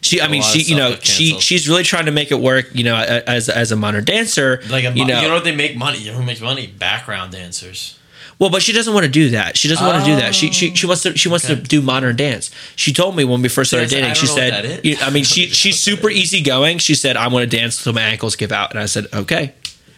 she, 0.00 0.18
I 0.22 0.28
mean, 0.28 0.40
she, 0.42 0.62
you 0.62 0.76
know, 0.76 0.96
she 1.02 1.38
she's 1.40 1.68
really 1.68 1.82
trying 1.82 2.06
to 2.06 2.10
make 2.10 2.30
it 2.32 2.40
work. 2.40 2.74
You 2.74 2.84
know, 2.84 2.96
as 2.96 3.50
as 3.50 3.70
a 3.70 3.76
modern 3.76 4.04
dancer, 4.04 4.62
Like 4.70 4.84
a, 4.84 4.92
you 4.92 5.00
you 5.02 5.04
know, 5.06 5.20
know, 5.20 5.34
what 5.34 5.44
they 5.44 5.54
make 5.54 5.76
money. 5.76 5.98
You 5.98 6.12
know 6.12 6.16
who 6.18 6.22
makes 6.24 6.40
money? 6.40 6.66
Background 6.68 7.32
dancers. 7.32 7.98
Well, 8.40 8.50
but 8.50 8.62
she 8.62 8.72
doesn't 8.72 8.92
want 8.94 9.04
to 9.04 9.10
do 9.12 9.30
that. 9.30 9.56
She 9.56 9.68
doesn't 9.68 9.86
want 9.86 10.02
to 10.04 10.10
do 10.10 10.16
that. 10.16 10.34
She 10.34 10.50
she 10.50 10.74
she 10.74 10.86
wants 10.86 11.02
to 11.04 11.16
she 11.16 11.28
wants 11.28 11.46
to 11.46 11.54
do 11.56 11.80
modern 11.82 12.16
dance. 12.16 12.50
She 12.74 12.92
told 12.92 13.14
me 13.14 13.22
when 13.22 13.42
we 13.42 13.48
first 13.48 13.70
started 13.70 13.90
dating. 13.90 14.14
She 14.14 14.26
don't 14.26 14.36
know 14.36 14.42
what 14.42 14.50
said, 14.52 14.64
that 14.64 14.84
is. 14.86 14.98
you- 15.00 15.06
I 15.06 15.10
mean, 15.10 15.24
she 15.24 15.46
she's 15.60 15.78
super 15.78 16.10
easygoing. 16.10 16.78
She 16.78 16.94
said, 16.96 17.16
"I 17.16 17.28
want 17.28 17.48
to 17.48 17.56
dance 17.56 17.78
until 17.78 17.92
my 17.92 18.00
ankles 18.02 18.34
give 18.36 18.50
out," 18.50 18.70
and 18.70 18.80
I 18.80 18.86
said, 18.86 19.06
"Okay." 19.12 19.52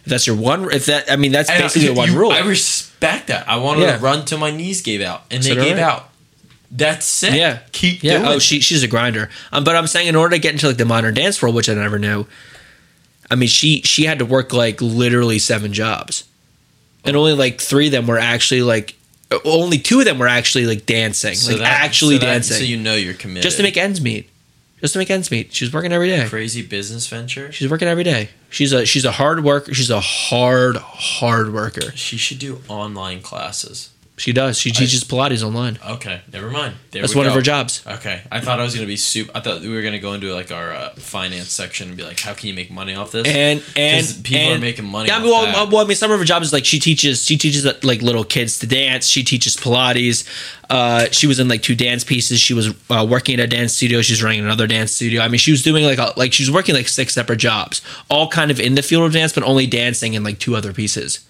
If 0.05 0.09
that's 0.09 0.27
your 0.27 0.35
one, 0.35 0.69
if 0.73 0.87
that, 0.87 1.09
I 1.09 1.15
mean, 1.15 1.31
that's 1.31 1.49
And 1.49 1.61
basically 1.63 1.87
you- 1.87 1.93
the 1.93 1.97
one 1.97 2.11
you- 2.11 2.19
rule. 2.19 2.31
I 2.33 2.39
respect 2.41 3.27
that. 3.27 3.47
I 3.47 3.55
wanted 3.55 3.83
Yeah. 3.83 3.95
to 3.95 4.03
run 4.03 4.25
till 4.25 4.37
my 4.37 4.51
knees 4.51 4.81
gave 4.81 4.99
out, 5.01 5.23
and 5.31 5.41
So 5.41 5.55
they 5.55 5.63
gave 5.63 5.77
I. 5.77 5.81
out. 5.83 6.09
That's 6.69 7.05
sick. 7.05 7.33
yeah, 7.35 7.59
keep 7.71 8.03
yeah. 8.03 8.17
doing. 8.17 8.25
Oh, 8.29 8.39
she 8.39 8.59
she's 8.59 8.83
a 8.83 8.87
grinder. 8.87 9.29
Um, 9.53 9.63
but 9.63 9.77
I'm 9.77 9.87
saying 9.87 10.07
in 10.07 10.17
order 10.17 10.35
to 10.35 10.39
get 10.41 10.51
into 10.51 10.67
like 10.67 10.75
the 10.77 10.83
modern 10.85 11.13
dance 11.13 11.41
world, 11.41 11.55
which 11.55 11.69
I 11.69 11.75
never 11.75 11.97
knew, 11.99 12.25
I 13.31 13.35
mean, 13.35 13.47
she 13.47 13.81
she 13.83 14.03
had 14.03 14.19
to 14.19 14.25
work 14.25 14.51
like 14.51 14.81
literally 14.81 15.39
seven 15.39 15.71
jobs, 15.71 16.25
and 17.05 17.15
only 17.15 17.33
like 17.33 17.59
three 17.61 17.87
of 17.87 17.91
them 17.91 18.07
were 18.07 18.19
actually 18.19 18.61
like, 18.61 18.95
only 19.45 19.77
two 19.79 19.99
of 19.99 20.05
them 20.05 20.19
were 20.19 20.27
actually 20.27 20.65
like 20.65 20.85
dancing, 20.85 21.35
So 21.35 21.51
like 21.53 21.61
that- 21.61 21.81
actually 21.81 22.15
so 22.15 22.19
that- 22.21 22.25
dancing, 22.33 22.57
So 22.57 22.63
you 22.63 22.77
know 22.77 22.95
you're 22.95 23.13
committed. 23.15 23.43
just 23.43 23.57
to 23.57 23.63
make 23.63 23.77
ends 23.77 23.99
meet. 24.01 24.29
Just 24.81 24.93
to 24.93 24.99
make 24.99 25.09
ends 25.09 25.31
meet. 25.31 25.53
She's 25.53 25.71
working 25.71 25.93
every 25.93 26.09
day. 26.09 26.27
crazy 26.27 26.61
business 26.61 27.07
venture. 27.07 27.51
She's 27.53 27.69
working 27.69 27.87
every 27.87 28.03
day. 28.03 28.29
She's 28.49 28.73
a 28.73 28.85
she's 28.85 29.05
a 29.05 29.13
hard 29.13 29.41
worker. 29.43 29.73
She's 29.73 29.89
a 29.89 30.01
hard 30.01 30.75
hard 30.75 31.53
worker. 31.53 31.93
She 31.95 32.17
should 32.17 32.37
do 32.39 32.61
online 32.67 33.21
classes. 33.21 33.89
She 34.15 34.31
does. 34.31 34.59
She 34.59 34.71
teaches 34.71 35.03
Pilates 35.03 35.43
online. 35.43 35.79
Okay, 35.83 36.21
never 36.31 36.51
mind. 36.51 36.75
There 36.91 37.01
That's 37.01 37.15
one 37.15 37.25
of 37.25 37.33
her 37.33 37.41
jobs. 37.41 37.83
Okay, 37.85 38.21
I 38.31 38.41
thought 38.41 38.59
I 38.59 38.63
was 38.63 38.75
gonna 38.75 38.85
be 38.85 38.95
soup. 38.95 39.31
I 39.33 39.39
thought 39.39 39.61
we 39.61 39.69
were 39.69 39.81
gonna 39.81 39.97
go 39.97 40.13
into 40.13 40.31
like 40.31 40.51
our 40.51 40.71
uh, 40.71 40.89
finance 40.91 41.51
section 41.51 41.87
and 41.87 41.97
be 41.97 42.03
like, 42.03 42.19
how 42.19 42.35
can 42.35 42.47
you 42.47 42.53
make 42.53 42.69
money 42.69 42.93
off 42.93 43.11
this? 43.11 43.27
And 43.27 43.63
and 43.75 44.05
people 44.23 44.53
are 44.53 44.59
making 44.59 44.85
money. 44.85 45.07
Yeah, 45.07 45.15
I 45.15 45.17
off 45.17 45.23
mean, 45.23 45.31
well, 45.31 45.45
that. 45.45 45.73
well, 45.73 45.83
I 45.83 45.87
mean, 45.87 45.97
some 45.97 46.11
of 46.11 46.19
her 46.19 46.25
jobs 46.25 46.47
is 46.47 46.53
like 46.53 46.63
she 46.63 46.79
teaches. 46.79 47.25
She 47.25 47.37
teaches 47.37 47.65
uh, 47.65 47.73
like 47.81 48.03
little 48.03 48.23
kids 48.23 48.59
to 48.59 48.67
dance. 48.67 49.07
She 49.07 49.23
teaches 49.23 49.57
Pilates. 49.57 50.29
Uh, 50.69 51.07
she 51.11 51.25
was 51.25 51.39
in 51.39 51.47
like 51.47 51.63
two 51.63 51.75
dance 51.75 52.03
pieces. 52.03 52.39
She 52.39 52.53
was 52.53 52.69
uh, 52.91 53.05
working 53.09 53.39
at 53.39 53.45
a 53.45 53.47
dance 53.47 53.73
studio. 53.73 54.03
She's 54.03 54.21
running 54.21 54.41
another 54.41 54.67
dance 54.67 54.91
studio. 54.91 55.23
I 55.23 55.27
mean, 55.27 55.39
she 55.39 55.51
was 55.51 55.63
doing 55.63 55.83
like 55.83 55.97
a, 55.97 56.13
like 56.17 56.33
she 56.33 56.43
was 56.43 56.51
working 56.51 56.75
like 56.75 56.87
six 56.87 57.15
separate 57.15 57.37
jobs, 57.37 57.81
all 58.11 58.27
kind 58.27 58.51
of 58.51 58.59
in 58.59 58.75
the 58.75 58.83
field 58.83 59.05
of 59.05 59.13
dance, 59.13 59.33
but 59.33 59.41
only 59.41 59.65
dancing 59.65 60.13
in 60.13 60.23
like 60.23 60.37
two 60.37 60.55
other 60.55 60.71
pieces. 60.71 61.25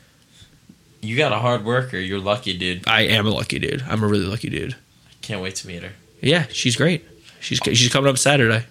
You 1.03 1.17
got 1.17 1.31
a 1.31 1.39
hard 1.39 1.65
worker. 1.65 1.97
You're 1.97 2.19
lucky, 2.19 2.57
dude. 2.57 2.87
I 2.87 3.01
am 3.01 3.27
a 3.27 3.31
lucky 3.31 3.59
dude. 3.59 3.83
I'm 3.87 4.03
a 4.03 4.07
really 4.07 4.25
lucky 4.25 4.49
dude. 4.49 4.75
Can't 5.21 5.41
wait 5.41 5.55
to 5.55 5.67
meet 5.67 5.83
her. 5.83 5.91
Yeah, 6.21 6.45
she's 6.51 6.75
great. 6.75 7.05
She's 7.39 7.59
oh. 7.67 7.73
she's 7.73 7.91
coming 7.91 8.09
up 8.09 8.17
Saturday. 8.17 8.65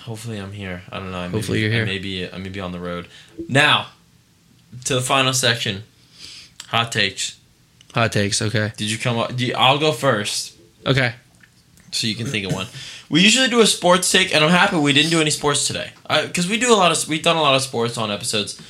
Hopefully, 0.00 0.38
I'm 0.38 0.52
here. 0.52 0.82
I 0.90 0.98
don't 0.98 1.10
know. 1.10 1.18
I 1.18 1.28
may 1.28 1.32
Hopefully 1.32 1.58
be, 1.58 1.62
you're 1.62 1.72
here. 1.72 1.82
I 1.82 1.86
may 1.86 1.98
be. 1.98 2.30
I 2.30 2.38
may 2.38 2.48
be 2.48 2.60
on 2.60 2.72
the 2.72 2.80
road. 2.80 3.08
Now, 3.48 3.88
to 4.84 4.94
the 4.94 5.00
final 5.00 5.32
section. 5.32 5.82
Hot 6.68 6.90
takes. 6.90 7.38
Hot 7.94 8.12
takes. 8.12 8.40
Okay. 8.42 8.72
Did 8.76 8.90
you 8.90 8.98
come 8.98 9.18
up? 9.18 9.38
You, 9.38 9.54
I'll 9.54 9.78
go 9.78 9.92
first. 9.92 10.56
Okay. 10.84 11.14
so 11.92 12.06
you 12.06 12.14
can 12.14 12.26
think 12.26 12.46
of 12.46 12.52
one. 12.52 12.66
We 13.08 13.20
usually 13.22 13.48
do 13.48 13.60
a 13.60 13.66
sports 13.66 14.10
take, 14.10 14.34
and 14.34 14.44
I'm 14.44 14.50
happy 14.50 14.76
we 14.76 14.92
didn't 14.92 15.10
do 15.10 15.20
any 15.20 15.30
sports 15.30 15.66
today 15.66 15.90
because 16.08 16.48
we 16.48 16.58
do 16.58 16.72
a 16.72 16.76
lot 16.76 16.92
of 16.92 17.08
we've 17.08 17.22
done 17.22 17.36
a 17.36 17.42
lot 17.42 17.54
of 17.54 17.62
sports 17.62 17.96
on 17.96 18.10
episodes. 18.10 18.60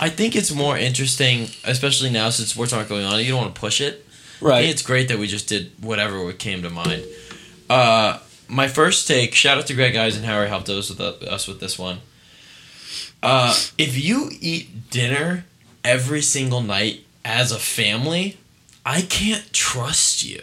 I 0.00 0.08
think 0.08 0.36
it's 0.36 0.52
more 0.54 0.76
interesting, 0.76 1.48
especially 1.64 2.10
now 2.10 2.30
since 2.30 2.50
sports 2.50 2.72
aren't 2.72 2.88
going 2.88 3.04
on. 3.04 3.18
You 3.20 3.30
don't 3.30 3.42
want 3.42 3.54
to 3.54 3.60
push 3.60 3.80
it. 3.80 4.06
Think 4.62 4.72
it's 4.72 4.82
great 4.82 5.08
that 5.08 5.18
we 5.18 5.26
just 5.26 5.48
did 5.48 5.72
whatever 5.80 6.32
came 6.32 6.62
to 6.62 6.70
mind. 6.70 7.04
Uh, 7.68 8.18
my 8.48 8.68
first 8.68 9.08
take. 9.08 9.34
Shout 9.34 9.58
out 9.58 9.66
to 9.66 9.74
Greg 9.74 9.96
Eisenhower 9.96 10.46
helped 10.46 10.68
us 10.68 10.88
with 10.88 10.98
the, 10.98 11.32
us 11.32 11.48
with 11.48 11.60
this 11.60 11.78
one. 11.78 12.00
Uh, 13.22 13.56
if 13.78 14.02
you 14.02 14.30
eat 14.40 14.90
dinner 14.90 15.44
every 15.84 16.22
single 16.22 16.60
night 16.60 17.04
as 17.24 17.50
a 17.50 17.58
family, 17.58 18.36
I 18.84 19.02
can't 19.02 19.52
trust 19.52 20.24
you. 20.24 20.42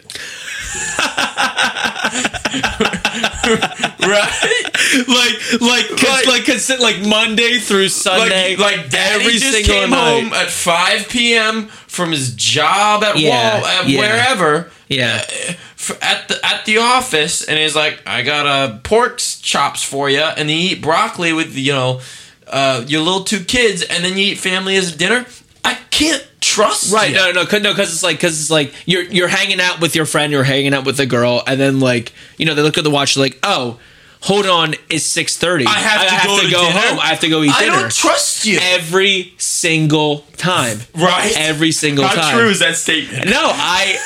right? 4.06 4.70
Like 5.08 5.60
like 5.60 5.90
Like- 6.02 6.26
like 6.26 6.42
consi- 6.44 6.78
like 6.78 7.00
Monday 7.06 7.58
through 7.58 7.88
Sunday, 7.88 8.56
like, 8.56 8.76
like 8.78 8.90
Daddy 8.90 9.20
every 9.24 9.32
just 9.38 9.52
single 9.52 9.74
came 9.74 9.90
night. 9.90 10.22
home 10.22 10.32
at 10.32 10.50
5 10.50 11.08
p.m. 11.08 11.66
from 11.86 12.10
his 12.10 12.34
job 12.34 13.04
at 13.04 13.18
Yeah, 13.18 13.60
Wal- 13.60 13.66
at 13.66 13.88
yeah. 13.88 13.98
wherever. 14.00 14.70
Yeah. 14.88 15.22
uh, 15.24 15.52
f- 15.78 15.98
at 16.02 16.28
the 16.28 16.44
at 16.46 16.64
the 16.66 16.78
office, 16.78 17.42
and 17.42 17.58
he's 17.58 17.74
like, 17.74 18.00
"I 18.06 18.22
got 18.22 18.46
uh, 18.46 18.78
pork 18.82 19.18
chops 19.18 19.82
for 19.82 20.08
you," 20.10 20.20
and 20.20 20.50
you 20.50 20.56
eat 20.56 20.82
broccoli 20.82 21.32
with 21.32 21.54
you 21.56 21.72
know 21.72 22.00
uh, 22.46 22.84
your 22.86 23.00
little 23.02 23.24
two 23.24 23.42
kids, 23.44 23.82
and 23.82 24.04
then 24.04 24.16
you 24.18 24.24
eat 24.32 24.38
family 24.38 24.76
as 24.76 24.94
a 24.94 24.98
dinner. 24.98 25.26
I 25.64 25.78
can't 25.90 26.24
trust 26.42 26.92
Right, 26.92 27.08
you. 27.10 27.16
no, 27.16 27.32
no, 27.32 27.46
cause, 27.46 27.62
no, 27.62 27.72
because 27.72 27.90
it's 27.92 28.02
like, 28.02 28.16
because 28.18 28.38
it's 28.38 28.50
like 28.50 28.74
you're 28.84 29.02
you're 29.04 29.28
hanging 29.28 29.60
out 29.60 29.80
with 29.80 29.96
your 29.96 30.04
friend, 30.04 30.30
you're 30.30 30.44
hanging 30.44 30.74
out 30.74 30.84
with 30.84 31.00
a 31.00 31.06
girl, 31.06 31.42
and 31.46 31.58
then 31.58 31.80
like 31.80 32.12
you 32.36 32.44
know 32.44 32.54
they 32.54 32.60
look 32.62 32.76
at 32.76 32.84
the 32.84 32.90
watch, 32.90 33.14
they're 33.14 33.24
like, 33.24 33.38
oh, 33.42 33.78
hold 34.24 34.46
on, 34.46 34.74
it's 34.90 35.04
six 35.04 35.36
thirty. 35.36 35.66
I 35.66 35.70
have 35.78 36.22
to 36.22 36.26
go 36.26 36.40
to 36.40 36.48
dinner? 36.48 36.70
home. 36.80 36.98
I 37.00 37.06
have 37.08 37.20
to 37.20 37.28
go 37.28 37.42
eat 37.42 37.52
I 37.54 37.60
dinner. 37.64 37.80
don't 37.82 37.92
trust 37.92 38.44
you. 38.46 38.58
every 38.60 39.34
single 39.38 40.24
time. 40.36 40.78
right? 40.94 41.32
Every 41.36 41.72
single 41.72 42.06
How 42.06 42.14
time. 42.14 42.38
true 42.38 42.48
is 42.48 42.58
that 42.60 42.76
statement? 42.76 43.26
No, 43.26 43.40
I 43.52 43.98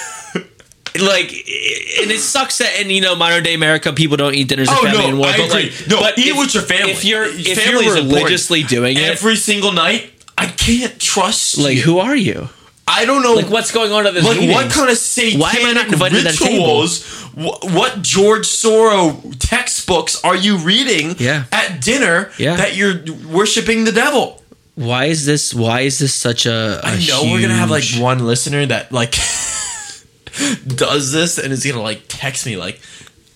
like, 1.01 1.31
and 1.31 2.11
it 2.11 2.21
sucks 2.21 2.59
that 2.59 2.81
in 2.81 2.91
you 2.91 3.01
know 3.01 3.15
modern 3.15 3.43
day 3.45 3.55
America 3.55 3.93
people 3.93 4.17
don't 4.17 4.35
eat 4.35 4.49
dinners 4.49 4.69
with 4.69 4.79
Oh, 4.79 4.83
family 4.83 4.99
no, 4.99 5.05
anymore. 5.09 5.27
I 5.27 5.37
but 5.37 5.47
agree. 5.51 5.71
like, 5.71 5.89
No, 5.89 6.01
but 6.01 6.19
eat 6.19 6.29
if, 6.29 6.39
with 6.39 6.55
your 6.55 6.63
family. 6.65 6.93
If 6.93 7.05
you're 7.05 7.25
if 7.25 7.63
Family 7.63 7.85
you're 7.85 7.95
is 7.97 8.01
important. 8.01 8.13
religiously 8.15 8.63
doing 8.65 8.97
it, 8.97 9.03
Every 9.05 9.37
single 9.37 9.73
night, 9.73 10.11
I 10.37 10.47
can't 10.47 10.99
trust 10.99 11.59
like 11.59 11.77
you. 11.77 11.83
who 11.83 11.99
are 11.99 12.17
you? 12.17 12.49
I 12.91 13.05
don't 13.05 13.23
know. 13.23 13.35
Like 13.35 13.51
what's 13.51 13.71
going 13.71 13.93
on 13.93 14.07
at 14.07 14.15
this 14.15 14.25
like 14.25 14.39
meeting? 14.41 14.55
what 14.55 14.71
kind 14.71 14.91
of 14.91 14.97
satanic 14.97 15.41
Why 15.41 15.53
am 15.53 15.67
I 15.67 15.73
not 15.73 15.89
invited 15.93 16.17
to 16.19 16.23
that 16.25 16.35
table? 16.35 16.65
rituals? 16.83 17.05
Wh- 17.35 17.63
what 17.75 18.03
George 18.03 18.47
Soros 18.47 19.37
textbooks 19.39 20.23
are 20.25 20.35
you 20.37 20.57
reading 20.59 21.15
Yeah. 21.19 21.45
at 21.53 21.81
dinner 21.83 22.31
Yeah. 22.39 22.57
that 22.57 22.77
you're 22.77 23.03
worshiping 23.31 23.85
the 23.85 23.93
devil? 23.93 24.43
Why 24.75 25.07
is 25.07 25.27
this? 25.27 25.53
Why 25.53 25.81
is 25.83 25.99
this 25.99 26.15
such 26.15 26.47
a? 26.47 26.81
a 26.83 26.87
I 26.87 27.05
know 27.07 27.25
we're 27.25 27.41
gonna 27.43 27.55
have 27.55 27.71
like 27.71 27.85
one 27.99 28.25
listener 28.27 28.65
that 28.67 28.93
like 28.93 29.13
does 30.67 31.13
this 31.13 31.39
and 31.39 31.53
is 31.53 31.65
gonna 31.65 31.83
like 31.83 32.03
text 32.09 32.47
me 32.47 32.57
like, 32.57 32.81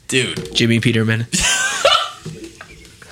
dude, 0.08 0.54
Jimmy 0.54 0.78
Peterman. 0.80 1.26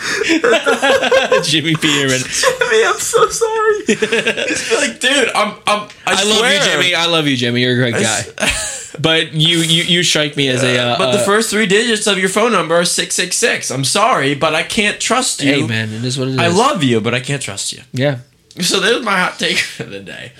Jimmy 1.44 1.74
Peterman. 1.74 2.20
Jimmy, 2.20 2.84
I'm 2.84 2.98
so 2.98 3.28
sorry. 3.28 3.76
It's 3.88 4.72
like, 4.74 5.00
dude, 5.00 5.28
I'm, 5.34 5.54
I'm, 5.66 5.88
I, 6.06 6.14
I 6.14 6.24
love 6.24 6.52
you, 6.52 6.60
Jimmy. 6.62 6.94
I 6.94 7.06
love 7.06 7.26
you, 7.26 7.36
Jimmy. 7.36 7.62
You're 7.62 7.74
a 7.74 7.90
great 7.90 7.94
guy. 8.02 8.22
But 8.98 9.32
you, 9.32 9.58
you, 9.58 9.84
you 9.84 10.02
strike 10.02 10.36
me 10.36 10.48
as 10.48 10.62
a. 10.62 10.76
Uh, 10.76 10.98
But 10.98 11.12
the 11.12 11.20
uh, 11.20 11.24
first 11.24 11.48
three 11.48 11.66
digits 11.66 12.06
of 12.06 12.18
your 12.18 12.28
phone 12.28 12.52
number 12.52 12.74
are 12.74 12.84
six 12.84 13.14
six 13.14 13.36
six. 13.36 13.70
I'm 13.70 13.84
sorry, 13.84 14.34
but 14.34 14.54
I 14.54 14.62
can't 14.62 15.00
trust 15.00 15.40
you. 15.42 15.52
Hey, 15.52 15.66
man, 15.66 15.90
it 15.92 16.04
is 16.04 16.18
what 16.18 16.28
it 16.28 16.32
is. 16.34 16.38
I 16.38 16.48
love 16.48 16.82
you, 16.82 17.00
but 17.00 17.14
I 17.14 17.20
can't 17.20 17.40
trust 17.40 17.72
you. 17.72 17.82
Yeah. 17.92 18.18
So 18.60 18.80
there's 18.80 19.02
my 19.02 19.18
hot 19.18 19.38
take 19.38 19.58
for 19.58 19.84
the 19.84 20.00
day. 20.00 20.32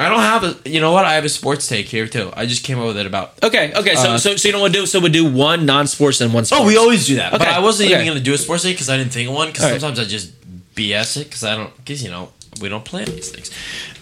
I 0.00 0.08
don't 0.08 0.20
have 0.20 0.44
a. 0.44 0.70
You 0.70 0.80
know 0.80 0.92
what? 0.92 1.04
I 1.04 1.14
have 1.14 1.24
a 1.24 1.28
sports 1.28 1.68
take 1.68 1.86
here 1.86 2.06
too. 2.08 2.32
I 2.34 2.46
just 2.46 2.64
came 2.64 2.78
up 2.78 2.86
with 2.86 2.96
it 2.96 3.06
about. 3.06 3.34
Okay. 3.42 3.72
Okay. 3.74 3.94
So, 3.94 4.12
Uh, 4.12 4.18
so, 4.18 4.36
so 4.36 4.48
you 4.48 4.52
know 4.52 4.60
what 4.60 4.72
we'll 4.72 4.82
do? 4.82 4.86
So 4.86 4.98
we'll 4.98 5.12
do 5.12 5.30
one 5.30 5.66
non-sports 5.66 6.20
and 6.20 6.32
one. 6.32 6.44
Sports. 6.46 6.62
Oh, 6.62 6.66
we 6.66 6.76
always 6.78 7.06
do 7.06 7.16
that. 7.16 7.32
But 7.32 7.42
Okay, 7.42 7.50
I 7.50 7.58
wasn't 7.60 7.90
okay. 7.90 7.94
even 8.00 8.06
gonna 8.06 8.24
do 8.24 8.32
a 8.32 8.38
sports 8.38 8.62
take 8.62 8.76
because 8.76 8.88
I 8.88 8.96
didn't 8.96 9.12
think 9.12 9.28
of 9.28 9.34
one. 9.34 9.48
Because 9.48 9.64
right. 9.64 9.80
sometimes 9.80 9.98
I 9.98 10.04
just 10.04 10.32
BS 10.74 11.18
it 11.18 11.24
because 11.24 11.44
I 11.44 11.54
don't. 11.54 11.76
Because 11.76 12.02
you 12.02 12.10
know 12.10 12.32
we 12.60 12.68
don't 12.68 12.84
plan 12.84 13.06
these 13.06 13.30
things. 13.30 13.50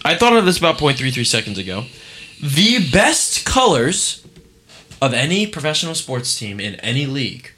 I 0.05 0.15
thought 0.15 0.33
of 0.35 0.45
this 0.45 0.57
about 0.57 0.77
0.33 0.77 1.25
seconds 1.25 1.57
ago. 1.57 1.85
The 2.41 2.89
best 2.91 3.45
colors 3.45 4.25
of 5.01 5.13
any 5.13 5.47
professional 5.47 5.95
sports 5.95 6.37
team 6.37 6.59
in 6.59 6.75
any 6.75 7.05
league 7.05 7.51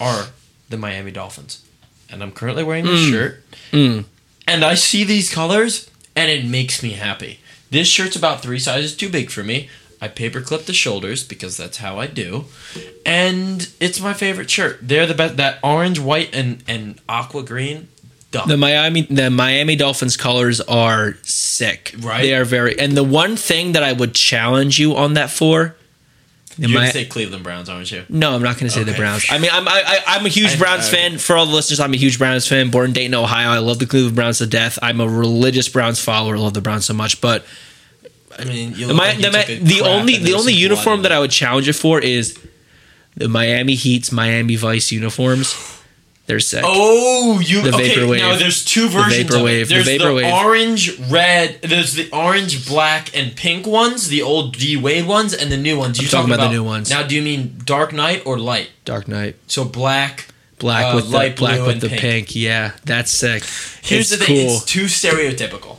are 0.00 0.26
the 0.68 0.76
Miami 0.76 1.10
Dolphins, 1.12 1.64
and 2.10 2.22
I'm 2.22 2.32
currently 2.32 2.64
wearing 2.64 2.84
this 2.84 3.08
shirt. 3.08 3.42
Mm. 3.70 4.04
And 4.46 4.64
I 4.64 4.74
see 4.74 5.04
these 5.04 5.32
colors, 5.32 5.88
and 6.16 6.30
it 6.30 6.44
makes 6.44 6.82
me 6.82 6.90
happy. 6.90 7.38
This 7.74 7.88
shirt's 7.88 8.14
about 8.14 8.40
three 8.40 8.60
sizes 8.60 8.96
too 8.96 9.10
big 9.10 9.32
for 9.32 9.42
me. 9.42 9.68
I 10.00 10.06
paperclip 10.06 10.66
the 10.66 10.72
shoulders 10.72 11.24
because 11.24 11.56
that's 11.56 11.78
how 11.78 11.98
I 11.98 12.06
do, 12.06 12.44
and 13.04 13.68
it's 13.80 14.00
my 14.00 14.14
favorite 14.14 14.48
shirt. 14.48 14.78
They're 14.80 15.06
the 15.06 15.14
best. 15.14 15.38
That 15.38 15.58
orange, 15.60 15.98
white, 15.98 16.32
and 16.32 16.62
and 16.68 17.00
aqua 17.08 17.42
green. 17.42 17.88
Dumb. 18.30 18.48
The 18.48 18.56
Miami 18.56 19.02
the 19.02 19.28
Miami 19.28 19.74
Dolphins 19.74 20.16
colors 20.16 20.60
are 20.60 21.14
sick. 21.22 21.96
Right. 21.98 22.22
They 22.22 22.36
are 22.36 22.44
very 22.44 22.78
and 22.78 22.96
the 22.96 23.02
one 23.02 23.34
thing 23.36 23.72
that 23.72 23.82
I 23.82 23.92
would 23.92 24.14
challenge 24.14 24.78
you 24.78 24.94
on 24.94 25.14
that 25.14 25.30
for 25.30 25.74
the 26.58 26.68
You're 26.68 26.80
gonna 26.80 26.92
say 26.92 27.04
Cleveland 27.04 27.42
Browns, 27.42 27.68
aren't 27.68 27.90
you? 27.90 28.04
no, 28.08 28.34
I'm 28.34 28.42
not 28.42 28.58
going 28.58 28.68
to 28.68 28.70
say 28.70 28.84
the 28.84 28.92
Browns. 28.94 29.26
I 29.30 29.38
mean, 29.38 29.50
I'm 29.52 29.66
I, 29.68 29.82
I, 29.86 29.98
I'm 30.16 30.26
a 30.26 30.28
huge 30.28 30.52
I- 30.54 30.56
Browns 30.58 30.86
I- 30.88 30.90
fan. 30.96 31.18
For 31.18 31.36
all 31.36 31.46
the 31.46 31.52
listeners, 31.54 31.80
I'm 31.80 31.92
a 31.94 31.96
huge 31.96 32.18
Browns 32.18 32.46
fan. 32.46 32.70
Born 32.70 32.86
in 32.86 32.92
Dayton, 32.92 33.14
Ohio. 33.14 33.48
I 33.50 33.58
love 33.58 33.78
the 33.78 33.86
Cleveland 33.86 34.16
Browns 34.16 34.38
to 34.38 34.46
death. 34.46 34.78
I'm 34.82 35.00
a 35.00 35.08
religious 35.08 35.68
Browns 35.68 36.00
follower. 36.00 36.36
I 36.36 36.38
love 36.38 36.54
the 36.54 36.60
Browns 36.60 36.86
so 36.86 36.94
much. 36.94 37.20
But 37.20 37.44
I 38.38 38.44
mean, 38.44 38.70
you 38.74 38.86
the, 38.86 38.94
look 38.94 39.02
Mi- 39.02 39.08
like 39.08 39.16
you 39.18 39.22
the, 39.22 39.30
Mi- 39.30 39.44
took 39.44 39.48
a 39.50 39.64
the 39.64 39.80
only 39.82 40.16
the 40.18 40.34
only 40.34 40.52
uniform 40.52 41.02
that 41.02 41.12
I 41.12 41.18
would 41.20 41.30
challenge 41.30 41.68
it 41.68 41.74
for 41.74 42.00
is 42.00 42.38
the 43.16 43.28
Miami 43.28 43.74
Heat's 43.74 44.10
Miami 44.12 44.56
Vice 44.56 44.90
uniforms. 44.92 45.54
They're 46.26 46.40
sick. 46.40 46.62
Oh, 46.64 47.38
you 47.40 47.60
The 47.62 47.74
okay? 47.74 47.90
Vaporwave. 47.94 48.18
Now 48.18 48.36
there's 48.36 48.64
two 48.64 48.88
versions 48.88 49.28
Vaporwave, 49.30 49.62
of 49.62 49.68
the 49.68 49.74
it. 49.74 49.84
There's 49.84 49.86
the, 49.86 49.98
Vaporwave. 49.98 50.32
orange, 50.44 50.98
red. 51.10 51.60
There's 51.62 51.92
the 51.94 52.10
orange, 52.12 52.66
black, 52.66 53.14
and 53.14 53.36
pink 53.36 53.66
ones. 53.66 54.08
The 54.08 54.22
old 54.22 54.56
D 54.56 54.76
Wade 54.78 55.06
ones 55.06 55.34
and 55.34 55.52
the 55.52 55.58
new 55.58 55.76
ones. 55.78 56.00
You 56.00 56.06
I'm 56.06 56.10
talking 56.10 56.32
about 56.34 56.44
the 56.46 56.52
new 56.54 56.64
ones. 56.64 56.88
Now, 56.88 57.02
do 57.06 57.14
you 57.14 57.20
mean 57.20 57.60
Dark 57.64 57.92
Knight 57.92 58.22
or 58.24 58.38
Light? 58.38 58.70
Dark 58.86 59.06
Knight. 59.06 59.36
So 59.48 59.64
black. 59.64 60.28
Black 60.58 60.92
Uh, 60.92 60.96
with 60.96 61.04
the 61.10 61.34
black 61.36 61.66
with 61.66 61.80
the 61.80 61.88
pink. 61.88 62.00
pink. 62.00 62.36
Yeah, 62.36 62.72
that's 62.84 63.10
sick. 63.10 63.42
Here's 63.82 64.10
it's 64.12 64.20
the 64.20 64.24
thing: 64.24 64.46
cool. 64.46 64.56
it's 64.56 64.64
too 64.64 64.84
stereotypical. 64.84 65.76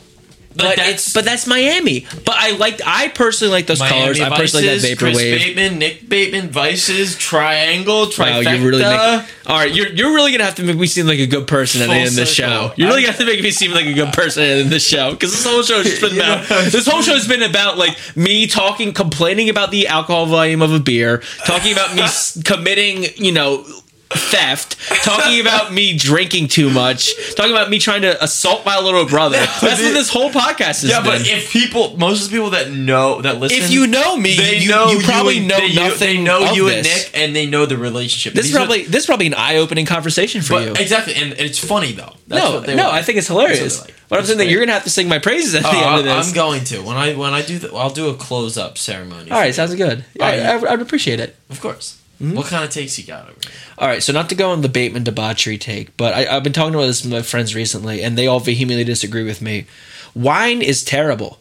But 0.55 0.77
it's 0.79 1.13
but 1.13 1.25
that's 1.25 1.47
Miami. 1.47 2.05
But 2.25 2.35
I 2.37 2.51
like 2.57 2.81
I 2.85 3.09
personally 3.09 3.51
like 3.51 3.67
those 3.67 3.79
Miami 3.79 4.01
colors. 4.01 4.21
I 4.21 4.35
personally 4.35 4.67
like 4.67 4.75
Vices, 4.81 4.89
that 4.89 4.97
Chris. 4.97 5.17
Bateman, 5.17 5.79
Nick 5.79 6.07
Bateman, 6.09 6.49
Vices, 6.49 7.17
Triangle, 7.17 8.01
Wow, 8.01 8.05
Trifecta. 8.09 8.57
you 8.59 8.69
really 8.69 8.83
make 8.83 9.25
all 9.47 9.57
right. 9.57 9.73
You're 9.73 9.89
you're 9.89 10.13
really 10.13 10.31
gonna 10.31 10.45
have 10.45 10.55
to 10.55 10.63
make 10.63 10.77
me 10.77 10.87
seem 10.87 11.07
like 11.07 11.19
a 11.19 11.27
good 11.27 11.47
person 11.47 11.81
at 11.81 11.87
the 11.89 11.93
end 11.95 12.09
of 12.09 12.15
the 12.15 12.25
show. 12.25 12.71
You're 12.75 12.87
really 12.89 13.01
gonna 13.01 13.11
have 13.13 13.19
to 13.19 13.25
make 13.25 13.41
me 13.41 13.51
seem 13.51 13.71
like 13.71 13.85
a 13.85 13.93
good 13.93 14.13
person 14.13 14.43
at 14.43 14.47
the 14.47 14.51
end 14.53 14.61
of 14.61 14.69
the 14.69 14.79
show 14.79 15.11
because 15.11 15.31
this 15.31 15.45
whole 15.45 15.61
show 15.63 15.83
has 15.83 15.99
been 15.99 16.15
about 16.19 16.47
this 16.71 16.87
whole 16.87 17.01
show 17.01 17.13
has 17.13 17.27
been 17.27 17.43
about 17.43 17.77
like 17.77 17.97
me 18.15 18.47
talking, 18.47 18.93
complaining 18.93 19.49
about 19.49 19.71
the 19.71 19.87
alcohol 19.87 20.25
volume 20.25 20.61
of 20.61 20.71
a 20.73 20.79
beer, 20.79 21.21
talking 21.45 21.73
about 21.73 21.95
me 21.95 22.03
committing, 22.43 23.05
you 23.17 23.31
know. 23.31 23.65
Theft, 24.09 24.77
talking 25.03 25.39
about 25.41 25.73
me 25.73 25.97
drinking 25.97 26.47
too 26.47 26.69
much, 26.69 27.13
talking 27.35 27.51
about 27.51 27.69
me 27.69 27.79
trying 27.79 28.03
to 28.03 28.23
assault 28.23 28.65
my 28.65 28.79
little 28.79 29.05
brother. 29.05 29.37
That's 29.61 29.61
what 29.61 29.93
this 29.93 30.09
whole 30.09 30.29
podcast 30.29 30.83
is. 30.83 30.89
Yeah, 30.91 31.03
but 31.03 31.21
if 31.27 31.49
people, 31.51 31.97
most 31.97 32.25
of 32.25 32.29
the 32.31 32.35
people 32.37 32.51
that 32.51 32.71
know 32.71 33.21
that 33.21 33.39
listen, 33.39 33.57
If 33.63 33.71
you 33.71 33.87
know 33.87 34.15
me, 34.15 34.35
they 34.37 34.59
you- 34.59 34.69
know 34.69 34.89
you 34.91 34.99
probably 34.99 35.39
and- 35.39 35.47
know 35.47 35.57
they, 35.59 35.73
nothing 35.75 35.99
They 36.17 36.21
know 36.23 36.51
you 36.53 36.67
and 36.69 36.85
this. 36.85 37.11
Nick, 37.11 37.21
and 37.21 37.35
they 37.35 37.45
know 37.45 37.65
the 37.65 37.77
relationship. 37.77 38.33
this 38.33 38.45
is 38.45 38.51
These 38.51 38.55
are- 38.55 38.59
probably 38.65 38.83
this 38.85 39.01
is 39.01 39.05
probably 39.05 39.27
an 39.27 39.33
eye 39.33 39.57
opening 39.57 39.85
conversation 39.85 40.41
for 40.41 40.53
but 40.53 40.65
you. 40.65 40.71
exactly, 40.73 41.15
and 41.15 41.33
it's 41.33 41.59
funny 41.59 41.91
though. 41.91 42.13
That's 42.27 42.43
no, 42.43 42.55
what 42.55 42.65
they 42.65 42.75
no. 42.75 42.89
I 42.91 43.01
think 43.01 43.17
it's 43.17 43.27
hilarious. 43.27 43.81
like. 43.81 43.93
But 44.07 44.19
I'm 44.19 44.25
saying 44.25 44.37
that 44.37 44.47
you're 44.47 44.59
gonna 44.59 44.73
have 44.73 44.83
to 44.83 44.89
sing 44.91 45.07
my 45.07 45.17
praises 45.19 45.55
at 45.55 45.65
oh, 45.65 45.71
the 45.71 45.77
Oh, 45.77 45.89
end 45.89 45.99
of 45.99 46.05
this. 46.05 46.27
I'm 46.29 46.35
going 46.35 46.63
to 46.65 46.81
when 46.83 46.95
I 46.95 47.15
when 47.15 47.33
I 47.33 47.41
do 47.41 47.57
the 47.57 47.73
I'll 47.73 47.89
do 47.89 48.09
a 48.09 48.13
close 48.13 48.55
up 48.57 48.77
ceremony. 48.77 49.31
All 49.31 49.39
right, 49.39 49.53
sounds 49.53 49.73
good. 49.75 50.05
All 50.19 50.25
I, 50.25 50.31
right. 50.37 50.39
I, 50.41 50.53
I 50.67 50.71
would 50.71 50.81
appreciate 50.81 51.19
it. 51.19 51.35
of 51.49 51.59
course. 51.59 51.99
Mm-hmm. 52.21 52.35
What 52.35 52.45
kind 52.47 52.63
of 52.63 52.69
takes 52.69 52.97
you 52.97 53.05
got 53.05 53.23
over 53.29 53.33
here? 53.43 53.51
All 53.77 53.87
right, 53.87 54.01
so 54.01 54.13
not 54.13 54.29
to 54.29 54.35
go 54.35 54.51
on 54.51 54.61
the 54.61 54.69
Bateman 54.69 55.03
debauchery 55.03 55.57
take, 55.57 55.95
but 55.97 56.13
I, 56.13 56.35
I've 56.35 56.43
been 56.43 56.53
talking 56.53 56.73
about 56.73 56.85
this 56.87 57.03
with 57.03 57.11
my 57.11 57.21
friends 57.21 57.53
recently, 57.55 58.01
and 58.03 58.17
they 58.17 58.25
all 58.27 58.39
vehemently 58.39 58.83
disagree 58.85 59.23
with 59.23 59.41
me. 59.41 59.65
Wine 60.13 60.61
is 60.61 60.83
terrible. 60.83 61.39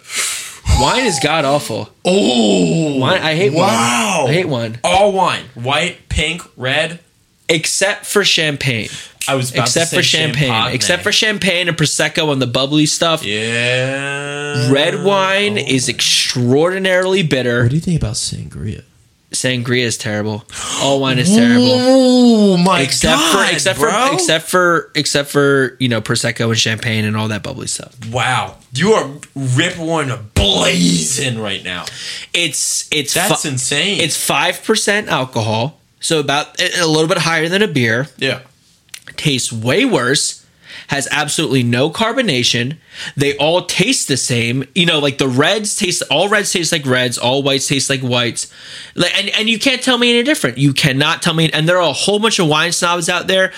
Wine 0.80 1.04
is 1.06 1.18
god 1.22 1.44
awful. 1.44 1.90
Oh, 2.04 2.98
Wine, 2.98 3.22
I 3.22 3.34
hate 3.34 3.52
wine. 3.52 3.68
Wow. 3.72 4.22
wine. 4.24 4.30
I 4.30 4.32
hate 4.34 4.48
wine, 4.48 4.78
all 4.84 5.12
wine, 5.12 5.44
white, 5.54 6.08
pink, 6.08 6.42
red. 6.56 6.98
except 7.48 8.04
for 8.04 8.24
champagne. 8.24 8.88
I 9.28 9.34
was 9.36 9.50
about 9.52 9.64
Except 9.68 9.90
to 9.90 9.96
for 9.96 10.02
champagne. 10.02 10.48
champagne. 10.50 10.74
Except 10.74 11.02
for 11.02 11.10
champagne 11.12 11.66
and 11.68 11.76
prosecco 11.76 12.32
and 12.32 12.40
the 12.42 12.46
bubbly 12.46 12.86
stuff. 12.86 13.24
yeah, 13.24 14.70
Red 14.70 15.02
wine 15.02 15.56
is 15.58 15.88
extraordinarily 15.88 17.22
bitter. 17.24 17.62
What 17.62 17.70
do 17.70 17.74
you 17.76 17.80
think 17.80 18.00
about 18.00 18.14
sangria? 18.14 18.82
Sangria 19.36 19.82
is 19.82 19.96
terrible. 19.98 20.44
All 20.80 21.00
wine 21.00 21.18
is 21.18 21.34
terrible. 21.34 21.72
Oh 21.72 22.56
my 22.56 22.80
Except 22.80 23.18
god! 23.18 23.48
for 23.48 23.54
except 23.54 23.78
bro. 23.78 23.90
for 24.08 24.14
except 24.14 24.48
for 24.48 24.90
except 24.94 25.30
for 25.30 25.76
you 25.78 25.88
know 25.88 26.00
prosecco 26.00 26.48
and 26.48 26.58
champagne 26.58 27.04
and 27.04 27.16
all 27.16 27.28
that 27.28 27.42
bubbly 27.42 27.66
stuff. 27.66 27.94
wow, 28.10 28.56
you 28.72 28.92
are 28.92 29.10
rip 29.34 29.76
roaring 29.78 30.10
blazing 30.34 31.38
right 31.38 31.62
now. 31.64 31.84
It's 32.32 32.88
it's 32.92 33.14
That's 33.14 33.42
fi- 33.42 33.48
insane. 33.50 34.00
It's 34.00 34.16
five 34.16 34.62
percent 34.64 35.08
alcohol, 35.08 35.78
so 36.00 36.20
about 36.20 36.60
a 36.60 36.86
little 36.86 37.08
bit 37.08 37.18
higher 37.18 37.48
than 37.48 37.62
a 37.62 37.68
beer. 37.68 38.08
yeah. 38.18 38.40
Tastes 39.16 39.52
way 39.52 39.84
worse. 39.84 40.45
Has 40.88 41.08
absolutely 41.10 41.62
no 41.62 41.90
carbonation. 41.90 42.76
They 43.16 43.36
all 43.38 43.66
taste 43.66 44.08
the 44.08 44.16
same. 44.16 44.64
You 44.74 44.86
know, 44.86 44.98
like 45.00 45.18
the 45.18 45.28
reds 45.28 45.74
taste. 45.76 46.02
All 46.10 46.28
reds 46.28 46.52
taste 46.52 46.70
like 46.72 46.86
reds. 46.86 47.18
All 47.18 47.42
whites 47.42 47.66
taste 47.68 47.90
like 47.90 48.00
whites. 48.02 48.52
Like, 48.94 49.16
and 49.18 49.28
and 49.30 49.48
you 49.50 49.58
can't 49.58 49.82
tell 49.82 49.98
me 49.98 50.10
any 50.10 50.22
different. 50.22 50.58
You 50.58 50.72
cannot 50.72 51.22
tell 51.22 51.34
me. 51.34 51.50
And 51.52 51.68
there 51.68 51.78
are 51.78 51.88
a 51.88 51.92
whole 51.92 52.18
bunch 52.20 52.38
of 52.38 52.46
wine 52.48 52.72
snobs 52.72 53.08
out 53.08 53.26
there. 53.26 53.52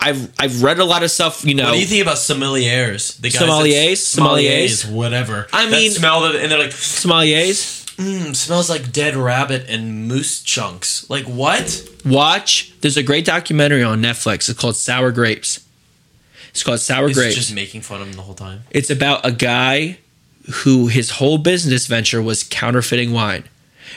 I've 0.00 0.32
I've 0.38 0.62
read 0.62 0.80
a 0.80 0.84
lot 0.84 1.02
of 1.04 1.10
stuff. 1.10 1.44
You 1.44 1.54
know, 1.54 1.66
What 1.66 1.74
do 1.74 1.80
you 1.80 1.86
think 1.86 2.02
about 2.02 2.16
sommeliers? 2.16 3.16
The 3.20 3.30
guys 3.30 3.40
Sommeliers? 3.42 3.92
Sommeliers? 4.18 4.90
whatever. 4.92 5.46
I 5.52 5.66
that 5.66 5.70
mean- 5.70 5.90
smell 5.92 6.24
it 6.26 6.36
and 6.36 6.50
they're 6.50 6.58
like, 6.58 6.70
sommeliers. 6.72 7.84
mm, 7.96 8.34
smells 8.34 8.68
like 8.68 8.90
dead 8.92 9.14
rabbit 9.14 9.66
and 9.68 10.08
moose 10.08 10.42
chunks. 10.42 11.08
Like 11.08 11.26
what? 11.26 11.88
Watch. 12.04 12.72
There's 12.80 12.96
a 12.96 13.02
great 13.04 13.24
documentary 13.24 13.84
on 13.84 14.02
Netflix. 14.02 14.48
It's 14.48 14.58
called 14.58 14.76
Sour 14.76 15.12
Grapes. 15.12 15.60
It's 16.54 16.62
called 16.62 16.78
Sour 16.80 17.10
Is 17.10 17.16
Grapes. 17.16 17.34
just 17.34 17.52
making 17.54 17.80
fun 17.80 18.00
of 18.00 18.06
him 18.06 18.14
the 18.14 18.22
whole 18.22 18.34
time. 18.34 18.62
It's 18.70 18.88
about 18.88 19.26
a 19.26 19.32
guy 19.32 19.98
who 20.62 20.86
his 20.86 21.10
whole 21.10 21.36
business 21.38 21.86
venture 21.88 22.22
was 22.22 22.44
counterfeiting 22.44 23.12
wine, 23.12 23.44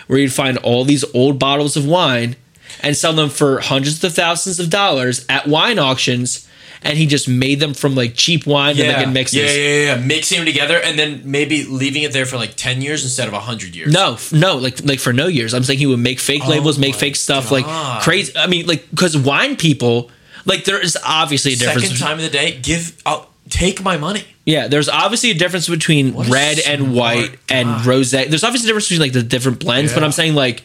where 0.07 0.17
he'd 0.19 0.33
find 0.33 0.57
all 0.57 0.83
these 0.83 1.03
old 1.13 1.37
bottles 1.37 1.77
of 1.77 1.85
wine 1.85 2.35
and 2.81 2.97
sell 2.97 3.13
them 3.13 3.29
for 3.29 3.59
hundreds 3.59 4.03
of 4.03 4.13
thousands 4.13 4.59
of 4.59 4.69
dollars 4.69 5.25
at 5.29 5.47
wine 5.47 5.77
auctions. 5.77 6.47
And 6.83 6.95
he 6.97 7.07
just 7.07 7.27
made 7.27 7.59
them 7.59 7.73
from 7.73 7.95
like 7.95 8.13
cheap 8.15 8.45
wine 8.45 8.75
to 8.75 8.83
make 8.87 8.97
in 9.05 9.11
mixes. 9.11 9.35
yeah, 9.39 9.51
yeah, 9.51 9.95
yeah. 9.95 10.05
Mixing 10.05 10.37
them 10.37 10.45
together 10.45 10.79
and 10.79 10.97
then 10.97 11.21
maybe 11.25 11.63
leaving 11.63 12.03
it 12.03 12.13
there 12.13 12.25
for 12.27 12.37
like 12.37 12.55
ten 12.55 12.81
years 12.83 13.03
instead 13.03 13.27
of 13.27 13.33
hundred 13.33 13.75
years. 13.75 13.91
No, 13.91 14.17
no, 14.31 14.57
like 14.57 14.83
like 14.85 14.99
for 14.99 15.11
no 15.11 15.25
years. 15.27 15.53
I'm 15.55 15.63
saying 15.63 15.79
he 15.79 15.87
would 15.87 15.99
make 15.99 16.19
fake 16.19 16.47
labels, 16.47 16.77
make 16.77 16.93
Oh 16.95 16.99
fake 16.99 17.15
stuff, 17.15 17.49
God. 17.49 17.51
like 17.51 18.03
crazy. 18.03 18.31
I 18.37 18.45
mean, 18.45 18.67
like 18.67 18.87
because 18.91 19.17
wine 19.17 19.55
people, 19.57 20.11
like 20.47 20.63
there 20.65 20.81
is 20.81 20.97
obviously 21.05 21.53
a 21.53 21.55
difference. 21.57 21.83
Second 21.83 21.97
time 21.99 22.17
of 22.17 22.23
the 22.23 22.29
day, 22.29 22.59
give. 22.59 22.99
I'll 23.05 23.29
take 23.49 23.83
my 23.83 23.97
money. 23.97 24.23
Yeah, 24.45 24.67
there's 24.67 24.89
obviously 24.89 25.31
a 25.31 25.33
difference 25.35 25.67
between 25.69 26.13
What 26.13 26.27
red 26.29 26.59
and 26.65 26.95
white 26.95 27.37
and 27.49 27.85
rose. 27.85 28.11
There's 28.11 28.43
obviously 28.43 28.67
a 28.67 28.69
difference 28.69 28.87
between 28.87 29.01
like 29.01 29.13
the 29.13 29.21
different 29.23 29.59
blends, 29.59 29.93
but 29.93 30.03
I'm 30.03 30.11
saying 30.13 30.33
like 30.35 30.63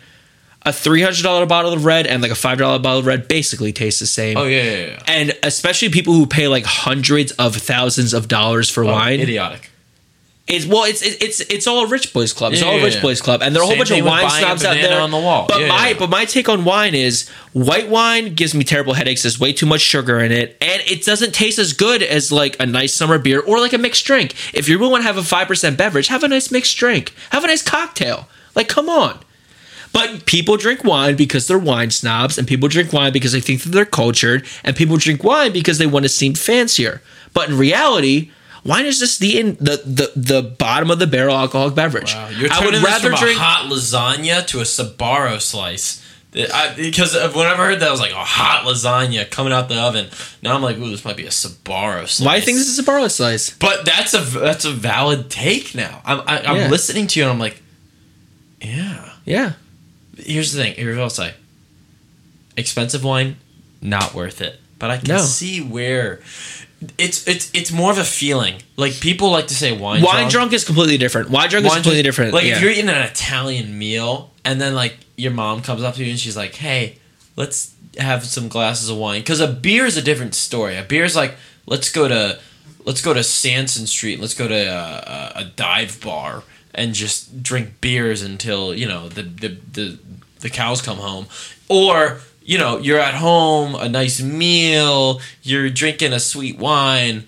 a 0.64 0.72
three 0.72 1.02
hundred 1.02 1.24
dollar 1.24 1.44
bottle 1.46 1.72
of 1.72 1.84
red 1.84 2.06
and 2.06 2.22
like 2.22 2.30
a 2.30 2.36
five 2.36 2.59
dollar 2.59 2.78
bottle 2.78 3.00
of 3.00 3.06
red 3.06 3.26
basically 3.26 3.72
tastes 3.72 3.98
the 3.98 4.06
same. 4.06 4.36
Oh 4.36 4.44
yeah, 4.44 4.62
yeah, 4.62 4.86
yeah. 4.86 5.02
And 5.09 5.36
especially 5.42 5.88
people 5.90 6.14
who 6.14 6.26
pay 6.26 6.46
like 6.46 6.64
hundreds 6.64 7.32
of 7.32 7.56
thousands 7.56 8.14
of 8.14 8.28
dollars 8.28 8.70
for 8.70 8.84
Oh, 8.84 8.92
wine. 8.92 9.18
idiotic. 9.18 9.68
It's 10.48 10.66
well, 10.66 10.85
it's 10.85 11.02
it's 11.02 11.40
it's 11.40 11.69
all 11.69 11.85
a 11.85 11.86
rich 11.89 12.12
boys 12.12 12.32
club. 12.32 12.52
It's 12.52 12.62
Yeah, 12.62 12.69
all 12.69 12.78
a 12.81 12.82
rich 12.82 13.01
boys 13.01 13.20
club, 13.20 13.43
and 13.43 13.55
there 13.55 13.62
are 13.62 13.64
a 13.64 13.66
whole 13.66 13.74
Same 13.74 13.78
bunch 13.78 13.90
of 13.93 13.97
with 13.98 14.06
wine 14.06 14.27
buying 14.27 14.43
a 14.43 14.47
snobs 14.47 14.64
out 14.64 14.70
banana 14.74 14.89
there 14.89 15.01
on 15.01 15.10
the 15.12 15.16
wall. 15.19 15.47
But 15.48 15.60
Yeah, 15.60 15.69
my 15.69 15.89
yeah. 15.90 15.97
but 15.97 16.10
my 16.10 16.24
take 16.24 16.48
on 16.48 16.64
wine 16.64 16.97
is 16.97 17.28
white 17.52 17.89
wine 17.89 18.35
gives 18.35 18.52
me 18.52 18.64
terrible 18.64 18.94
headaches. 18.94 19.23
There's 19.23 19.39
way 19.39 19.52
too 19.52 19.66
much 19.66 19.82
sugar 19.82 20.19
in 20.19 20.32
it, 20.32 20.56
and 20.60 20.82
it 20.85 21.05
doesn't 21.05 21.32
taste 21.32 21.60
as 21.60 21.73
good 21.73 22.02
as 22.02 22.32
like 22.32 22.56
a 22.59 22.66
nice 22.66 22.93
summer 22.93 23.19
beer 23.19 23.39
or 23.40 23.60
like 23.60 23.73
a 23.73 23.78
mixed 23.78 24.05
drink. 24.05 24.35
If 24.52 24.69
you 24.69 24.78
really 24.78 24.90
want 24.90 25.02
to 25.02 25.06
have 25.06 25.16
a 25.16 25.23
five 25.23 25.47
percent 25.47 25.78
beverage, 25.78 26.09
have 26.09 26.24
a 26.24 26.28
nice 26.28 26.51
mixed 26.51 26.77
drink. 26.77 27.14
Have 27.31 27.44
a 27.44 27.47
nice 27.47 27.62
cocktail. 27.62 28.28
Like, 28.56 28.69
come 28.69 28.89
on. 28.89 29.20
But 29.93 30.27
people 30.27 30.56
drink 30.56 30.82
wine 30.85 31.16
because 31.16 31.47
they're 31.47 31.59
wine 31.59 31.90
snobs, 31.90 32.36
and 32.36 32.48
people 32.48 32.69
drink 32.69 32.93
wine 32.93 33.12
because 33.12 33.31
they 33.32 33.40
think 33.40 33.62
that 33.62 33.69
they're 33.70 33.85
cultured, 33.85 34.44
and 34.64 34.74
people 34.74 34.97
drink 34.97 35.23
wine 35.23 35.52
because 35.52 35.78
they 35.78 35.86
want 35.86 36.05
to 36.05 36.09
seem 36.09 36.35
fancier. 36.35 37.01
But 37.32 37.51
in 37.51 37.59
reality, 37.59 38.31
wine 38.64 38.86
is 38.86 38.98
just 38.98 39.20
the 39.20 39.39
in, 39.39 39.55
the, 39.56 39.82
the 39.84 40.12
the 40.16 40.43
bottom 40.43 40.90
of 40.90 40.98
the 40.98 41.06
barrel 41.06 41.36
alcoholic 41.36 41.74
beverage. 41.74 42.14
Wow, 42.14 42.28
you're 42.30 42.52
I 42.52 42.64
would 42.64 42.74
rather 42.74 43.10
drink. 43.10 43.39
a 43.39 43.43
hot 43.43 43.70
lasagna 43.70 44.47
to 44.48 44.59
a 44.60 44.62
Sbarro 44.64 45.40
slice. 45.40 46.01
I, 46.34 46.72
because 46.74 47.12
whenever 47.14 47.62
I 47.62 47.66
heard 47.66 47.80
that, 47.80 47.89
I 47.89 47.90
was 47.90 48.01
like, 48.01 48.12
"Oh, 48.12 48.16
hot 48.16 48.64
lasagna 48.66 49.30
coming 49.30 49.52
out 49.52 49.68
the 49.68 49.76
oven." 49.76 50.09
Now 50.43 50.55
I'm 50.55 50.62
like, 50.62 50.78
"Ooh, 50.78 50.89
this 50.90 51.05
might 51.05 51.16
be 51.18 51.26
a 51.26 51.28
Sbarro 51.30 52.09
slice." 52.09 52.24
why 52.26 52.34
do 52.36 52.40
you 52.40 52.47
think 52.47 52.56
this 52.59 52.68
is 52.68 52.78
a 52.78 52.82
barrel 52.82 53.06
slice? 53.10 53.51
But 53.51 53.84
that's 53.84 54.14
a 54.14 54.18
that's 54.39 54.64
a 54.64 54.70
valid 54.70 55.28
take 55.30 55.74
now. 55.74 56.01
I'm 56.06 56.20
I, 56.20 56.40
I'm 56.47 56.56
Yeah. 56.56 56.68
listening 56.68 57.06
to 57.09 57.20
you, 57.20 57.24
and 57.26 57.32
I'm 57.32 57.39
like, 57.39 57.60
"Yeah." 58.62 59.10
Yeah, 59.24 59.52
Here's 60.16 60.52
the 60.52 60.62
thing. 60.62 60.74
Here's 60.74 60.97
what 60.97 61.02
I'll 61.05 61.10
say. 61.10 61.34
Expensive 62.56 63.05
wine, 63.05 63.36
not 63.80 64.14
worth 64.14 64.40
it. 64.40 64.59
But 64.78 64.90
I 64.90 64.97
can 64.98 65.09
No. 65.09 65.18
see 65.18 65.60
where 65.60 66.20
it's 66.98 67.26
it's 67.28 67.50
it's 67.54 67.70
more 67.70 67.90
of 67.90 67.98
a 67.98 68.04
feeling. 68.04 68.62
Like 68.76 69.00
people 69.00 69.30
like 69.30 69.46
to 69.48 69.54
say 69.54 69.76
wine. 69.76 70.02
wine 70.02 70.28
drunk 70.28 70.52
is 70.52 70.64
completely 70.64 70.98
different. 70.98 71.30
Wine 71.30 71.48
drunk 71.48 71.66
is 71.66 71.70
Wine 71.70 71.76
completely 71.78 72.02
different. 72.02 72.34
Like 72.34 72.44
yeah. 72.44 72.56
if 72.56 72.62
you're 72.62 72.70
eating 72.70 72.88
an 72.88 73.02
Italian 73.02 73.78
meal 73.78 74.30
and 74.44 74.60
then 74.60 74.74
like 74.74 74.96
your 75.16 75.32
mom 75.32 75.62
comes 75.62 75.82
up 75.82 75.94
to 75.94 76.04
you 76.04 76.10
and 76.10 76.18
she's 76.18 76.36
like, 76.36 76.54
"Hey, 76.54 76.98
let's 77.36 77.74
have 77.98 78.24
some 78.24 78.48
glasses 78.48 78.88
of 78.88 78.96
wine." 78.96 79.20
Because 79.20 79.40
a 79.40 79.48
beer 79.48 79.86
is 79.86 79.96
a 79.96 80.02
different 80.02 80.34
story. 80.34 80.76
A 80.76 80.82
beer 80.82 81.04
is 81.04 81.14
like, 81.14 81.34
let's 81.66 81.90
go 81.90 82.09
to 82.09 82.38
let's 82.84 83.02
go 83.02 83.14
to 83.14 83.22
Sansom 83.22 83.86
Street. 83.86 84.20
Let's 84.20 84.34
go 84.34 84.48
to 84.48 84.54
a, 84.54 85.32
a, 85.36 85.40
a 85.42 85.44
dive 85.44 86.00
bar 86.00 86.42
and 86.74 86.94
just 86.94 87.42
drink 87.42 87.80
beers 87.80 88.22
until 88.22 88.74
you 88.74 88.86
know 88.86 89.09
the 89.09 89.22
the 89.22 89.48
the, 89.72 89.98
the 90.40 90.50
cows 90.50 90.82
come 90.82 90.98
home, 90.98 91.26
or 91.68 92.20
you 92.44 92.59
know 92.59 92.78
you're 92.78 92.98
at 93.01 93.14
home, 93.14 93.74
a 93.74 93.89
nice 93.89 94.20
meal, 94.23 95.20
you're 95.43 95.70
drinking 95.70 96.12
a 96.12 96.20
sweet 96.20 96.59
wine 96.59 97.24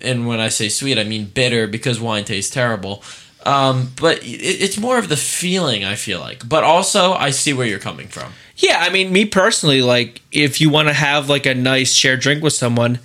and 0.00 0.26
when 0.26 0.40
I 0.40 0.48
say 0.48 0.68
sweet, 0.68 0.98
I 0.98 1.04
mean 1.04 1.26
bitter 1.26 1.66
because 1.66 2.00
wine 2.00 2.24
tastes 2.24 2.52
terrible. 2.52 3.02
Um, 3.44 3.92
but 4.00 4.22
it, 4.24 4.26
it's 4.26 4.78
more 4.78 4.98
of 4.98 5.08
the 5.08 5.16
feeling 5.16 5.84
I 5.84 5.94
feel 5.94 6.18
like. 6.18 6.48
But 6.48 6.64
also, 6.64 7.12
I 7.12 7.30
see 7.30 7.52
where 7.52 7.66
you're 7.66 7.78
coming 7.78 8.08
from. 8.08 8.32
Yeah, 8.56 8.78
I 8.80 8.88
mean, 8.88 9.12
me 9.12 9.26
personally, 9.26 9.82
like, 9.82 10.22
if 10.32 10.60
you 10.60 10.70
want 10.70 10.88
to 10.88 10.94
have 10.94 11.28
like 11.28 11.46
a 11.46 11.54
nice 11.54 11.92
shared 11.92 12.20
drink 12.20 12.42
with 12.42 12.54
someone, 12.54 12.98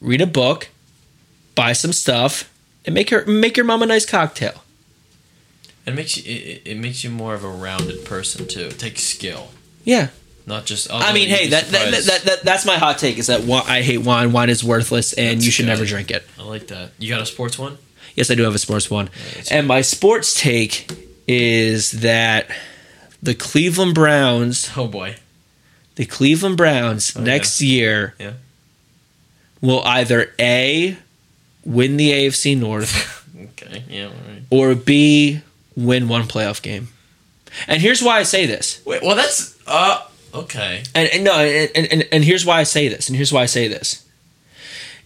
read 0.00 0.22
a 0.22 0.26
book, 0.26 0.68
buy 1.54 1.72
some 1.72 1.92
stuff, 1.92 2.52
and 2.84 2.94
make 2.94 3.10
her 3.10 3.24
make 3.26 3.56
your 3.56 3.66
mom 3.66 3.82
a 3.82 3.86
nice 3.86 4.06
cocktail. 4.06 4.62
It 5.86 5.94
makes 5.94 6.16
you 6.16 6.24
it, 6.34 6.62
it 6.64 6.78
makes 6.78 7.04
you 7.04 7.10
more 7.10 7.34
of 7.34 7.44
a 7.44 7.48
rounded 7.48 8.04
person 8.04 8.48
too. 8.48 8.68
It 8.68 8.78
takes 8.78 9.02
skill, 9.02 9.50
Yeah, 9.84 10.08
not 10.46 10.64
just. 10.64 10.90
I 10.92 11.12
mean, 11.12 11.28
hey, 11.28 11.48
that 11.48 11.64
that, 11.66 11.90
that, 11.90 12.04
that, 12.04 12.22
that 12.22 12.42
that's 12.44 12.64
my 12.64 12.76
hot 12.78 12.98
take 12.98 13.18
is 13.18 13.26
that 13.26 13.40
wi- 13.40 13.64
I 13.66 13.82
hate 13.82 13.98
wine. 13.98 14.32
Wine 14.32 14.48
is 14.48 14.62
worthless, 14.64 15.12
and 15.12 15.36
That's 15.38 15.44
you 15.44 15.50
should 15.50 15.64
good. 15.64 15.72
never 15.72 15.84
drink 15.84 16.10
it. 16.10 16.24
I 16.38 16.42
like 16.44 16.68
that. 16.68 16.90
You 16.98 17.08
got 17.08 17.20
a 17.20 17.26
sports 17.26 17.58
one? 17.58 17.78
Yes, 18.14 18.30
I 18.30 18.34
do 18.34 18.44
have 18.44 18.54
a 18.54 18.58
sports 18.58 18.90
one, 18.90 19.10
that's 19.34 19.50
and 19.52 19.66
my 19.68 19.82
sports 19.82 20.32
take 20.40 20.90
is 21.28 21.90
that 22.00 22.48
the 23.22 23.34
Cleveland 23.34 23.94
Browns, 23.94 24.70
Oh 24.76 24.86
boy. 24.86 25.16
the 25.96 26.06
Cleveland 26.06 26.56
Browns, 26.56 27.14
Oh, 27.16 27.20
next 27.22 27.60
year, 27.60 28.14
Yeah. 28.18 28.32
will 29.60 29.82
either 29.84 30.32
a 30.38 30.96
win 31.64 31.96
the 31.96 32.10
AFC 32.12 32.56
North. 32.56 33.12
Okay. 33.38 33.84
Yeah. 33.88 34.04
All 34.06 34.10
right. 34.12 34.42
or 34.48 34.74
B, 34.74 35.40
win 35.76 36.08
one 36.08 36.22
playoff 36.22 36.62
game. 36.62 36.88
And 37.68 37.82
here's 37.82 38.02
why 38.02 38.18
I 38.18 38.22
say 38.22 38.46
this. 38.46 38.80
Wait. 38.86 39.02
Well, 39.02 39.14
that's 39.14 39.58
uh. 39.66 40.00
Okay. 40.44 40.82
And, 40.94 41.08
and 41.12 41.24
no, 41.24 41.32
and, 41.38 41.86
and 41.92 42.08
and 42.12 42.24
here's 42.24 42.44
why 42.44 42.60
I 42.60 42.64
say 42.64 42.88
this. 42.88 43.08
And 43.08 43.16
here's 43.16 43.32
why 43.32 43.42
I 43.42 43.46
say 43.46 43.68
this. 43.68 44.04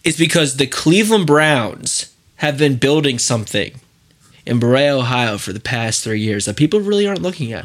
It's 0.05 0.19
because 0.19 0.57
the 0.57 0.67
Cleveland 0.67 1.27
Browns 1.27 2.15
have 2.37 2.57
been 2.59 2.77
building 2.77 3.19
something 3.19 3.81
in 4.47 4.59
Berea, 4.59 4.97
Ohio, 4.97 5.37
for 5.39 5.53
the 5.53 5.61
past 5.61 6.03
three 6.03 6.21
years 6.21 6.47
that 6.47 6.57
people 6.57 6.81
really 6.81 7.07
aren't 7.07 7.21
looking 7.23 7.53
at. 7.53 7.65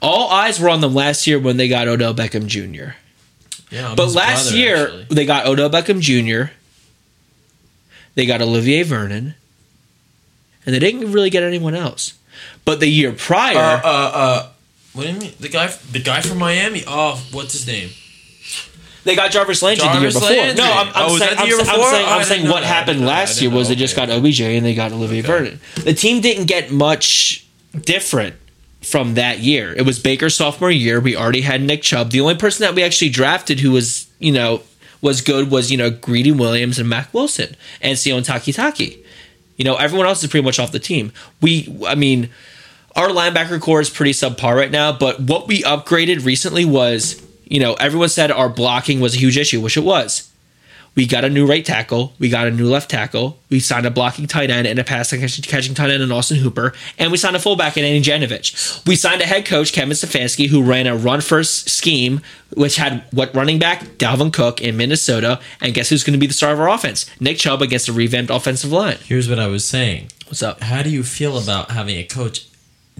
All 0.00 0.30
eyes 0.30 0.58
were 0.58 0.70
on 0.70 0.80
them 0.80 0.94
last 0.94 1.26
year 1.26 1.38
when 1.38 1.58
they 1.58 1.68
got 1.68 1.86
Odell 1.86 2.14
Beckham 2.14 2.46
Jr. 2.46 2.92
Yeah. 3.70 3.90
I'm 3.90 3.96
But 3.96 4.08
last 4.14 4.44
brother, 4.46 4.56
year 4.58 4.76
actually. 4.84 5.04
they 5.10 5.26
got 5.26 5.46
Odell 5.46 5.68
Beckham 5.70 6.00
Jr. 6.00 6.52
They 8.14 8.26
got 8.26 8.40
Olivier 8.42 8.82
Vernon, 8.82 9.34
and 10.66 10.74
they 10.74 10.78
didn't 10.78 11.12
really 11.12 11.30
get 11.30 11.42
anyone 11.42 11.74
else. 11.74 12.14
But 12.64 12.80
the 12.80 12.88
year 12.88 13.12
prior, 13.12 13.56
Uh, 13.56 13.80
uh, 13.84 14.10
uh. 14.14 14.48
What 14.92 15.04
do 15.06 15.12
you 15.12 15.18
mean? 15.18 15.32
The 15.38 15.48
guy, 15.48 15.68
the 15.92 16.00
guy 16.00 16.20
from 16.20 16.38
Miami. 16.38 16.82
Oh, 16.86 17.22
what's 17.32 17.52
his 17.52 17.66
name? 17.66 17.90
They 19.04 19.16
got 19.16 19.30
Jarvis 19.30 19.62
Landry 19.62 19.86
the 19.88 20.00
year 20.00 20.10
before. 20.10 20.28
Landry. 20.28 20.54
No, 20.62 20.70
I'm, 20.72 20.88
I'm 20.88 20.92
Oh, 21.10 21.16
saying, 21.18 21.32
I'm, 21.38 21.44
I'm 21.48 21.64
saying, 21.64 22.06
I'm 22.08 22.24
saying 22.24 22.48
what 22.48 22.64
happened 22.64 23.06
last 23.06 23.40
year 23.40 23.50
was 23.50 23.68
they 23.68 23.74
just 23.74 23.96
Okay. 23.96 24.06
got 24.06 24.14
OBJ 24.18 24.40
and 24.42 24.64
they 24.66 24.74
got 24.74 24.92
Olivier 24.92 25.22
Vernon. 25.22 25.60
The 25.76 25.94
team 25.94 26.20
didn't 26.20 26.46
get 26.46 26.70
much 26.70 27.46
different 27.80 28.34
from 28.82 29.14
that 29.14 29.38
year. 29.38 29.72
It 29.74 29.82
was 29.86 29.98
Baker's 29.98 30.36
sophomore 30.36 30.70
year. 30.70 31.00
We 31.00 31.16
already 31.16 31.40
had 31.42 31.62
Nick 31.62 31.82
Chubb. 31.82 32.10
The 32.10 32.20
only 32.20 32.34
person 32.34 32.62
that 32.64 32.74
we 32.74 32.82
actually 32.82 33.10
drafted 33.10 33.60
who 33.60 33.70
was, 33.70 34.06
you 34.18 34.32
know, 34.32 34.62
was 35.00 35.22
good 35.22 35.50
was, 35.50 35.70
you 35.70 35.78
know, 35.78 35.88
Greedy 35.90 36.32
Williams 36.32 36.78
and 36.78 36.88
Mack 36.88 37.14
Wilson 37.14 37.56
and 37.80 37.96
Sione 37.96 38.26
Takitaki. 38.26 38.98
You 39.56 39.64
know, 39.64 39.76
everyone 39.76 40.06
else 40.06 40.22
is 40.22 40.28
pretty 40.30 40.44
much 40.44 40.58
off 40.58 40.72
the 40.72 40.78
team. 40.78 41.12
We, 41.40 41.74
I 41.86 41.94
mean, 41.94 42.28
our 42.96 43.08
linebacker 43.08 43.60
core 43.60 43.80
is 43.80 43.90
pretty 43.90 44.12
subpar 44.12 44.56
right 44.56 44.70
now, 44.70 44.92
but 44.92 45.20
what 45.20 45.46
we 45.46 45.62
upgraded 45.62 46.24
recently 46.24 46.64
was, 46.64 47.24
you 47.44 47.60
know, 47.60 47.74
everyone 47.74 48.08
said 48.08 48.30
our 48.30 48.48
blocking 48.48 49.00
was 49.00 49.14
a 49.14 49.18
huge 49.18 49.36
issue, 49.36 49.60
which 49.60 49.76
it 49.76 49.84
was. 49.84 50.30
We 50.96 51.06
got 51.06 51.24
a 51.24 51.30
new 51.30 51.46
right 51.46 51.64
tackle, 51.64 52.14
we 52.18 52.28
got 52.28 52.48
a 52.48 52.50
new 52.50 52.68
left 52.68 52.90
tackle, 52.90 53.38
we 53.48 53.60
signed 53.60 53.86
a 53.86 53.92
blocking 53.92 54.26
tight 54.26 54.50
end 54.50 54.66
and 54.66 54.76
a 54.76 54.82
pass 54.82 55.10
catching 55.12 55.74
tight 55.74 55.90
end 55.90 56.02
in 56.02 56.10
Austin 56.10 56.38
Hooper, 56.38 56.74
and 56.98 57.12
we 57.12 57.16
signed 57.16 57.36
a 57.36 57.38
fullback 57.38 57.76
in 57.76 57.84
Andy 57.84 58.02
Janovich. 58.02 58.84
We 58.88 58.96
signed 58.96 59.22
a 59.22 59.24
head 59.24 59.46
coach, 59.46 59.72
Kevin 59.72 59.92
Stefanski, 59.92 60.48
who 60.48 60.64
ran 60.64 60.88
a 60.88 60.96
run 60.96 61.20
first 61.20 61.70
scheme, 61.70 62.20
which 62.56 62.74
had 62.74 63.04
what 63.12 63.32
running 63.36 63.60
back 63.60 63.82
Dalvin 63.98 64.32
Cook 64.32 64.60
in 64.60 64.76
Minnesota, 64.76 65.38
and 65.60 65.74
guess 65.74 65.90
who's 65.90 66.02
going 66.02 66.14
to 66.14 66.18
be 66.18 66.26
the 66.26 66.34
star 66.34 66.52
of 66.52 66.58
our 66.58 66.68
offense? 66.68 67.08
Nick 67.20 67.38
Chubb 67.38 67.62
against 67.62 67.88
a 67.88 67.92
revamped 67.92 68.32
offensive 68.32 68.72
line. 68.72 68.98
Here's 69.04 69.28
what 69.28 69.38
I 69.38 69.46
was 69.46 69.64
saying. 69.64 70.08
What's 70.26 70.42
up? 70.42 70.60
How 70.60 70.82
do 70.82 70.90
you 70.90 71.04
feel 71.04 71.38
about 71.38 71.70
having 71.70 71.96
a 71.96 72.04
coach 72.04 72.49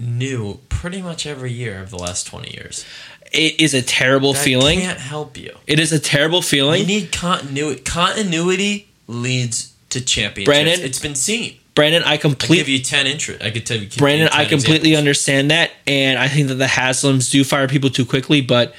new 0.01 0.59
pretty 0.69 1.01
much 1.01 1.25
every 1.25 1.51
year 1.51 1.79
of 1.81 1.89
the 1.89 1.97
last 1.97 2.25
20 2.27 2.51
years? 2.53 2.85
It 3.31 3.61
is 3.61 3.73
a 3.73 3.81
terrible 3.81 4.33
That 4.33 4.43
feeling. 4.43 4.79
can't 4.81 4.99
help 4.99 5.37
you. 5.37 5.55
It 5.67 5.79
is 5.79 5.93
a 5.93 5.99
terrible 5.99 6.41
feeling. 6.41 6.81
You 6.81 6.87
need 6.87 7.11
continuity. 7.13 7.81
Continuity 7.81 8.87
leads 9.07 9.73
to 9.89 10.01
championships. 10.01 10.45
Brandon, 10.45 10.79
it's 10.85 10.99
been 10.99 11.15
seen. 11.15 11.55
Brandon, 11.73 12.03
I 12.03 12.11
I 12.11 12.15
give 12.15 12.21
completely 12.21 12.73
you 12.73 12.79
10 12.83 13.07
interest. 13.07 13.41
I 13.41 13.49
could 13.51 13.65
tell 13.65 13.77
you. 13.77 13.87
Brandon, 13.97 14.27
you 14.33 14.37
I 14.37 14.43
completely 14.45 14.89
examples. 14.89 14.97
understand 14.97 15.51
that, 15.51 15.71
and 15.87 16.19
I 16.19 16.27
think 16.27 16.49
that 16.49 16.55
the 16.55 16.65
Haslams 16.65 17.31
do 17.31 17.45
fire 17.45 17.69
people 17.69 17.89
too 17.89 18.05
quickly. 18.05 18.41
But 18.41 18.75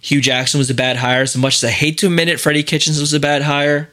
Hue 0.00 0.20
Jackson 0.20 0.58
was 0.58 0.70
a 0.70 0.74
bad 0.74 0.96
hire. 0.98 1.22
As 1.22 1.36
much 1.36 1.56
as 1.56 1.64
I 1.64 1.70
hate 1.72 1.98
to 1.98 2.06
admit 2.06 2.28
it, 2.28 2.38
Freddie 2.38 2.62
Kitchens 2.62 3.00
was 3.00 3.12
a 3.12 3.18
bad 3.18 3.42
hire. 3.42 3.90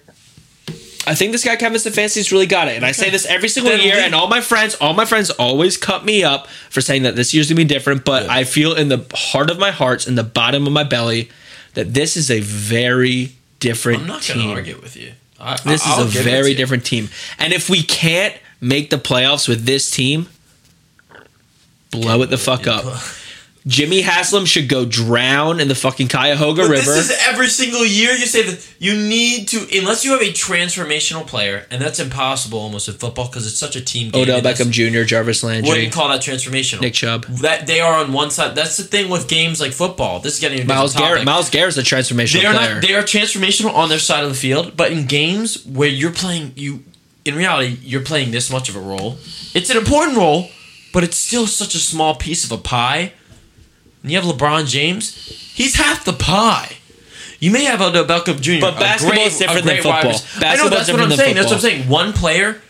I 1.07 1.15
think 1.15 1.31
this 1.31 1.43
guy 1.43 1.55
Kevin 1.55 1.77
Stefanski's 1.77 2.31
really 2.31 2.47
got 2.47 2.67
it, 2.67 2.75
and 2.75 2.85
I 2.85 2.91
say 2.91 3.09
this 3.09 3.25
every 3.25 3.47
single 3.49 3.71
Then 3.71 3.81
year. 3.81 3.95
And 3.97 4.15
all 4.15 4.27
my 4.27 4.41
friends, 4.41 4.75
all 4.75 4.93
my 4.93 5.05
friends, 5.05 5.29
always 5.31 5.77
cut 5.77 6.03
me 6.03 6.23
up 6.23 6.47
for 6.69 6.81
saying 6.81 7.03
that 7.03 7.15
this 7.15 7.33
year's 7.33 7.47
gonna 7.49 7.57
be 7.57 7.63
different. 7.65 8.05
But 8.05 8.23
Yeah. 8.23 8.33
I 8.33 8.43
feel 8.43 8.73
in 8.75 8.89
the 8.89 9.05
heart 9.13 9.49
of 9.49 9.59
my 9.59 9.71
hearts, 9.71 10.07
in 10.07 10.15
the 10.15 10.23
bottom 10.23 10.65
of 10.67 10.73
my 10.73 10.83
belly, 10.83 11.29
that 11.75 11.93
this 11.93 12.17
is 12.17 12.31
a 12.31 12.39
very 12.39 13.33
different 13.59 14.01
I'm 14.01 14.07
not 14.07 14.21
team. 14.21 14.37
going 14.37 14.49
to 14.49 14.55
argue 14.55 14.79
with 14.81 14.95
you. 14.95 15.11
I, 15.39 15.57
This 15.65 15.85
I'll 15.85 16.01
is 16.05 16.11
a 16.11 16.17
give 16.17 16.21
it 16.27 16.29
to 16.29 16.35
very 16.37 16.53
different 16.53 16.85
team. 16.85 17.09
And 17.39 17.51
if 17.53 17.69
we 17.69 17.83
can't 17.83 18.33
make 18.61 18.89
the 18.89 18.97
playoffs 18.97 19.47
with 19.47 19.65
this 19.65 19.89
team, 19.91 20.27
blow 21.91 22.21
it 22.21 22.27
the 22.27 22.37
fuck 22.37 22.67
up. 22.67 22.83
Jimmy 23.67 24.01
Haslam 24.01 24.45
should 24.45 24.69
go 24.69 24.85
drown 24.85 25.59
in 25.59 25.67
the 25.67 25.73
fucking 25.73 26.07
Cuyahoga 26.07 26.61
But 26.63 26.69
River. 26.69 26.93
This 26.93 27.09
is 27.09 27.17
every 27.27 27.47
single 27.47 27.83
year. 27.83 28.11
You 28.11 28.27
say 28.27 28.43
that 28.43 28.75
you 28.77 28.93
need 28.95 29.47
to, 29.47 29.57
unless 29.79 30.05
you 30.05 30.11
have 30.11 30.21
a 30.21 30.31
transformational 30.31 31.25
player, 31.25 31.65
and 31.71 31.81
that's 31.81 31.99
impossible 31.99 32.59
almost 32.59 32.87
in 32.87 32.93
football 32.93 33.27
because 33.27 33.47
it's 33.47 33.57
such 33.57 33.75
a 33.75 33.81
team 33.83 34.11
game. 34.11 34.21
Odell 34.21 34.41
Beckham 34.41 34.69
Jr., 34.69 35.03
Jarvis 35.03 35.43
Landry. 35.43 35.67
What 35.67 35.75
do 35.75 35.81
you 35.81 35.89
call 35.89 36.09
that 36.09 36.21
transformational? 36.21 36.81
Nick 36.81 36.93
Chubb, 36.93 37.25
That 37.25 37.65
they 37.65 37.79
are 37.79 37.95
on 37.95 38.13
one 38.13 38.29
side. 38.29 38.53
That's 38.55 38.77
the 38.77 38.83
thing 38.83 39.09
with 39.09 39.27
games 39.27 39.59
like 39.59 39.71
football. 39.71 40.19
This 40.19 40.35
is 40.35 40.39
getting 40.39 40.67
Myles. 40.67 40.93
Garrett. 40.95 41.25
Myles 41.25 41.49
Garrett's 41.49 41.77
a 41.77 41.81
transformational 41.81 42.41
They 42.41 42.45
are 42.45 42.53
player. 42.53 42.73
not. 42.75 42.81
They 42.83 42.93
are 42.93 43.01
transformational 43.01 43.73
on 43.73 43.89
their 43.89 43.97
side 43.99 44.23
of 44.23 44.29
the 44.29 44.35
field, 44.35 44.77
but 44.77 44.91
in 44.91 45.07
games 45.07 45.65
where 45.65 45.89
you're 45.89 46.11
playing, 46.11 46.53
you 46.55 46.83
in 47.25 47.33
reality 47.35 47.77
you're 47.81 48.03
playing 48.03 48.29
this 48.29 48.51
much 48.51 48.69
of 48.69 48.75
a 48.75 48.79
role. 48.79 49.17
It's 49.55 49.71
an 49.71 49.77
important 49.77 50.17
role, 50.17 50.49
but 50.93 51.03
it's 51.03 51.17
still 51.17 51.47
such 51.47 51.73
a 51.73 51.79
small 51.79 52.13
piece 52.13 52.43
of 52.45 52.51
a 52.51 52.61
pie. 52.61 53.13
And 54.05 54.11
you 54.11 54.21
have 54.21 54.29
LeBron 54.29 54.67
James. 54.67 55.15
He's 55.55 55.77
half 55.77 56.05
the 56.05 56.13
pie. 56.13 56.77
You 57.39 57.49
may 57.49 57.63
have 57.63 57.81
Odell 57.81 58.05
Beckham 58.05 58.39
Jr. 58.39 58.61
But 58.61 58.79
basketball 58.79 59.25
is 59.25 59.39
different 59.39 59.65
than 59.65 59.77
football. 59.77 60.13
I 60.41 60.57
know 60.57 60.69
that's 60.69 60.91
what 60.91 61.01
I'm 61.01 61.09
saying. 61.09 61.33
That's 61.33 61.47
what 61.47 61.55
I'm 61.55 61.59
saying. 61.59 61.89
One 61.89 62.13
player. 62.13 62.61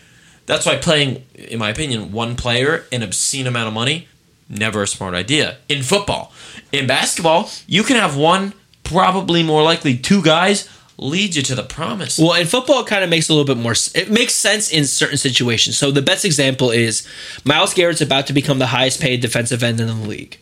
That's 0.46 0.64
why 0.64 0.76
playing, 0.76 1.24
in 1.34 1.58
my 1.58 1.68
opinion, 1.68 2.10
one 2.10 2.36
player 2.36 2.86
an 2.90 3.02
obscene 3.02 3.46
amount 3.46 3.68
of 3.68 3.74
money, 3.74 4.08
never 4.48 4.82
a 4.82 4.86
smart 4.86 5.12
idea. 5.12 5.58
In 5.68 5.82
football, 5.82 6.32
in 6.72 6.86
basketball, 6.86 7.50
you 7.66 7.82
can 7.82 7.96
have 7.96 8.16
one, 8.16 8.54
probably 8.82 9.42
more 9.42 9.62
likely 9.62 9.94
two 9.98 10.22
guys 10.22 10.70
lead 10.96 11.34
you 11.34 11.42
to 11.42 11.54
the 11.54 11.64
promise. 11.64 12.18
Well, 12.18 12.32
in 12.32 12.46
football, 12.46 12.80
it 12.80 12.86
kind 12.86 13.04
of 13.04 13.10
makes 13.10 13.28
a 13.28 13.34
little 13.34 13.44
bit 13.44 13.60
more. 13.60 13.74
It 13.94 14.10
makes 14.10 14.32
sense 14.32 14.72
in 14.72 14.86
certain 14.86 15.18
situations. 15.18 15.76
So 15.76 15.90
the 15.90 16.00
best 16.00 16.24
example 16.24 16.70
is 16.70 17.06
Myles 17.44 17.74
Garrett's 17.74 18.00
about 18.00 18.26
to 18.28 18.32
become 18.32 18.58
the 18.58 18.68
highest 18.68 19.02
paid 19.02 19.20
defensive 19.20 19.62
end 19.62 19.80
in 19.80 19.88
the 19.88 19.94
league, 19.94 20.38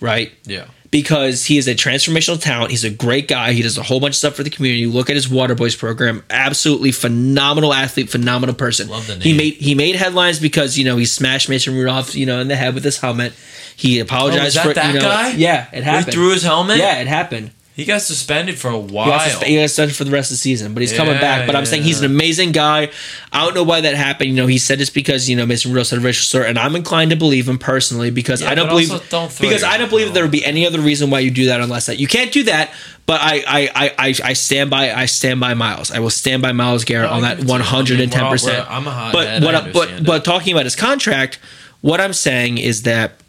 right? 0.00 0.32
yeah. 0.44 0.66
because 0.90 1.44
he 1.44 1.58
is 1.58 1.66
a 1.68 1.74
transformational 1.74 2.40
talent. 2.40 2.70
He's 2.70 2.84
a 2.84 2.90
great 2.90 3.28
guy. 3.28 3.52
He 3.52 3.62
does 3.62 3.76
a 3.76 3.82
whole 3.82 4.00
bunch 4.00 4.12
of 4.12 4.16
stuff 4.16 4.34
for 4.34 4.42
the 4.44 4.50
community. 4.50 4.86
Look 4.86 5.10
at 5.10 5.16
his 5.16 5.28
Water 5.28 5.54
Boys 5.54 5.74
program. 5.76 6.22
Absolutely 6.30 6.92
phenomenal 6.92 7.74
athlete, 7.74 8.08
phenomenal 8.08 8.54
person. 8.54 8.88
Love 8.88 9.06
the 9.06 9.14
name. 9.14 9.22
He 9.22 9.36
made 9.36 9.54
he 9.54 9.74
made 9.74 9.96
headlines 9.96 10.38
because 10.40 10.78
you 10.78 10.84
know 10.84 10.96
he 10.96 11.04
smashed 11.04 11.48
Mason 11.48 11.74
Rudolph 11.74 12.14
you 12.14 12.24
know 12.26 12.40
in 12.40 12.48
the 12.48 12.56
head 12.56 12.74
with 12.74 12.84
his 12.84 12.98
helmet. 12.98 13.32
He 13.76 14.00
oh, 14.00 14.04
apologized 14.04 14.56
Oh, 14.56 14.62
for 14.62 14.72
that 14.74 14.94
you 14.94 15.00
know, 15.00 15.06
guy? 15.06 15.30
Yeah, 15.32 15.68
it 15.72 15.82
happened. 15.84 16.06
He 16.06 16.12
threw 16.12 16.30
his 16.32 16.42
helmet. 16.42 16.78
yeah, 16.78 16.98
it 17.00 17.06
happened. 17.08 17.50
He 17.76 17.84
got 17.84 18.00
suspended 18.00 18.58
for 18.58 18.68
a 18.68 18.72
He 18.72 18.78
while. 18.78 19.08
got, 19.08 19.20
suspe- 19.28 19.44
he 19.44 19.56
got 19.56 19.68
suspended 19.68 19.94
for 19.96 20.04
the 20.04 20.10
rest 20.10 20.30
of 20.30 20.36
the 20.36 20.38
season, 20.38 20.72
but 20.72 20.80
he's 20.80 20.94
coming 20.94 21.12
back. 21.20 21.46
But 21.46 21.54
I'm 21.56 21.66
saying 21.66 21.82
he's 21.82 22.00
an 22.00 22.06
amazing 22.06 22.52
guy. 22.52 22.88
I 23.30 23.44
don't 23.44 23.52
know 23.54 23.64
why 23.64 23.82
that 23.82 23.94
happened. 23.94 24.30
You 24.30 24.36
know, 24.36 24.46
he 24.46 24.56
said 24.56 24.80
it's 24.80 24.88
because 24.88 25.28
you 25.28 25.36
know 25.36 25.44
Mason 25.44 25.70
Rudolph 25.72 25.92
a 25.92 26.00
racial 26.00 26.24
slur, 26.24 26.44
and 26.46 26.58
I'm 26.58 26.74
inclined 26.74 27.10
to 27.10 27.18
believe 27.18 27.46
him 27.46 27.58
personally 27.58 28.10
because 28.10 28.40
Yeah, 28.40 28.48
I 28.48 28.54
don't 28.54 28.68
believe 28.68 28.88
don't 29.10 29.38
because 29.38 29.62
I 29.62 29.76
don't 29.76 29.90
believe 29.90 30.06
that 30.06 30.14
there 30.14 30.24
would 30.24 30.32
be 30.32 30.42
any 30.42 30.66
other 30.66 30.80
reason 30.80 31.10
why 31.10 31.18
you 31.18 31.30
do 31.30 31.44
that 31.48 31.60
unless 31.60 31.84
that 31.84 31.98
you 32.00 32.06
can't 32.08 32.32
do 32.32 32.44
that. 32.44 32.72
But 33.04 33.20
I 33.20 33.44
I, 33.46 33.92
I, 33.98 34.14
I, 34.24 34.32
stand 34.32 34.70
by 34.70 34.94
I 34.94 35.04
stand 35.04 35.38
by 35.38 35.52
Myles. 35.52 35.90
I 35.90 35.98
will 35.98 36.08
stand 36.08 36.40
by 36.40 36.52
Myles 36.52 36.84
Garrett 36.84 37.10
on 37.10 37.20
that 37.22 37.40
it 37.40 37.42
to 37.42 37.46
you. 37.46 37.52
I 37.54 37.58
mean, 37.58 37.66
110. 37.68 38.20
we're 38.20 38.24
all- 38.24 38.32
percent 38.32 38.70
I'm 38.70 38.86
a 38.86 38.90
hothead, 38.90 39.42
But 39.42 39.54
I 39.54 39.58
what 39.60 39.72
but 39.74 39.80
understand 39.82 40.06
but 40.06 40.24
talking 40.24 40.54
about 40.54 40.64
his 40.64 40.76
contract, 40.76 41.38
what 41.82 42.00
I'm 42.00 42.14
saying 42.14 42.56
is 42.56 42.84
that 42.84 43.20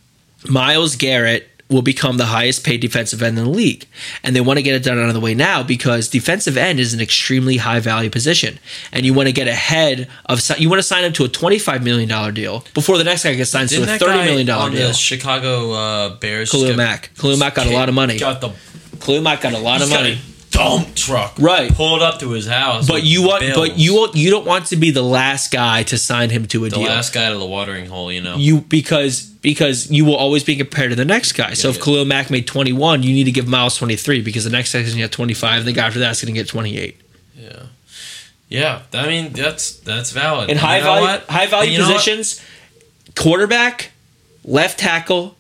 Myles 0.48 0.96
Garrett 0.96 1.50
will 1.70 1.82
become 1.82 2.18
the 2.18 2.26
highest 2.28 2.64
paid 2.64 2.80
defensive 2.80 3.22
end 3.22 3.38
in 3.38 3.44
the 3.44 3.50
league. 3.50 3.86
And 4.24 4.36
they 4.36 4.42
want 4.42 4.58
to 4.58 4.64
get 4.64 4.76
it 4.76 4.84
done 4.84 4.98
out 5.00 5.08
of 5.08 5.14
the 5.14 5.20
way 5.20 5.34
now 5.34 5.64
because 5.64 6.08
defensive 6.08 6.58
end 6.58 6.80
is 6.80 6.94
an 6.94 7.02
extremely 7.02 7.58
high 7.58 7.80
value 7.80 8.10
position. 8.10 8.60
And 8.92 9.06
you 9.06 9.14
want 9.14 9.28
to 9.28 9.34
get 9.34 9.48
ahead 9.48 10.08
of 10.28 10.42
you 10.58 10.70
want 10.70 10.80
to 10.80 10.84
sign 10.84 11.04
him 11.04 11.14
to 11.14 11.26
a 11.26 11.30
$25 11.30 11.84
million 11.84 12.34
deal 12.34 12.64
before 12.74 12.98
the 12.98 13.04
next 13.04 13.24
guy 13.24 13.36
gets 13.36 13.50
signed 13.50 13.70
Didn't 13.70 13.88
to 13.88 13.96
a 13.96 13.98
that 13.98 14.06
$30 14.06 14.08
guy 14.08 14.26
million 14.26 14.50
on 14.50 14.72
deal. 14.72 14.88
the 14.88 14.94
Chicago 14.94 15.72
uh, 15.74 16.10
Bears? 16.16 16.52
Khalil 16.52 16.76
Mack. 16.76 17.12
Khalil 17.18 17.38
Mack 17.38 17.56
got 17.56 17.68
a 17.68 17.74
lot 17.74 17.90
of 17.90 17.96
money. 17.96 18.18
Got 18.18 18.42
the 18.42 18.52
Khalil 19.00 19.22
Mack 19.22 19.42
got 19.42 19.54
a 19.54 19.60
lot 19.60 19.82
of 19.82 19.90
money. 19.90 20.20
Dump 20.58 20.96
truck. 20.96 21.36
Right. 21.38 21.72
Pulled 21.74 22.02
up 22.02 22.20
to 22.22 22.32
his 22.32 22.48
house. 22.48 22.88
But 22.88 23.04
you 23.04 23.22
want 23.28 23.42
bills. 23.42 23.56
but 23.56 23.78
you 23.78 23.94
want- 23.96 24.16
you 24.16 24.32
don't 24.32 24.46
want 24.46 24.66
to 24.68 24.76
be 24.76 24.90
the 24.92 25.04
last 25.04 25.52
guy 25.52 25.84
to 25.84 25.98
sign 25.98 26.30
him 26.32 26.48
to 26.48 26.66
a 26.66 26.70
deal. 26.70 26.80
the 26.80 26.86
deal. 26.86 26.94
last 26.94 27.14
guy 27.14 27.30
to 27.30 27.38
the 27.38 27.46
watering 27.46 27.86
hole. 27.88 28.12
You 28.12 28.22
know. 28.22 28.38
you 28.38 28.62
because 28.62 29.22
because 29.24 29.90
you 29.92 30.04
will 30.04 30.16
always 30.16 30.44
be 30.44 30.56
compared 30.56 30.90
to 30.90 30.96
the 30.96 31.06
next 31.06 31.34
guy. 31.34 31.54
So 31.54 31.70
if 31.70 31.78
yeah. 31.78 31.84
Khalil 31.84 32.06
Mack 32.06 32.30
made 32.32 32.48
21, 32.48 33.04
you 33.04 33.14
need 33.14 33.26
to 33.26 33.32
give 33.32 33.48
Myles 33.48 33.78
23 33.78 34.22
because 34.22 34.44
the 34.44 34.50
next 34.50 34.74
guy 34.74 34.80
is 34.80 34.86
going 34.88 34.98
to 34.98 35.04
get 35.04 35.12
25 35.12 35.60
and 35.60 35.68
the 35.68 35.72
guy 35.74 35.88
after 35.88 36.00
that's 36.00 36.22
going 36.24 36.34
to 36.34 36.40
get 36.40 36.48
28. 36.48 37.00
yeah. 37.38 37.52
Yeah. 38.50 38.82
I 38.94 39.08
mean, 39.08 39.34
that's 39.34 39.74
that's 39.78 40.12
valid. 40.12 40.46
In 40.50 40.52
And 40.52 40.60
high 40.60 40.78
you 40.78 40.84
know 40.84 40.90
value 40.94 41.08
what? 41.08 41.24
high 41.30 41.46
value 41.48 41.64
And 41.66 41.72
you 41.74 41.78
know 41.80 41.88
what? 41.90 41.98
positions, 42.04 42.42
quarterback, 43.16 43.92
left 44.44 44.80
tackle, 44.80 45.36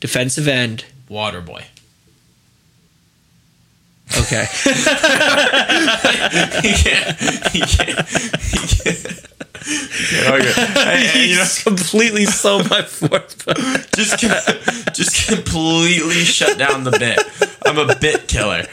defensive 0.00 0.46
end. 0.46 0.84
Water 1.08 1.40
boy. 1.40 1.64
Okay. 4.20 4.46
you 6.62 6.74
can't, 6.74 7.20
you 7.54 7.62
can't, 7.66 7.98
you 8.52 8.60
can't, 8.68 9.20
Okay. 9.66 10.52
Hey, 10.52 11.06
hey, 11.06 11.26
you 11.28 11.36
know, 11.36 11.42
He's 11.42 11.62
completely 11.62 12.26
sold 12.26 12.68
my 12.68 12.82
fourth. 12.82 13.46
just 13.94 14.20
com- 14.20 14.92
just 14.92 15.26
completely 15.26 16.22
shut 16.24 16.58
down 16.58 16.84
the 16.84 16.90
bit. 16.90 17.18
I'm 17.66 17.78
a 17.78 17.94
bit 17.96 18.28
killer. 18.28 18.64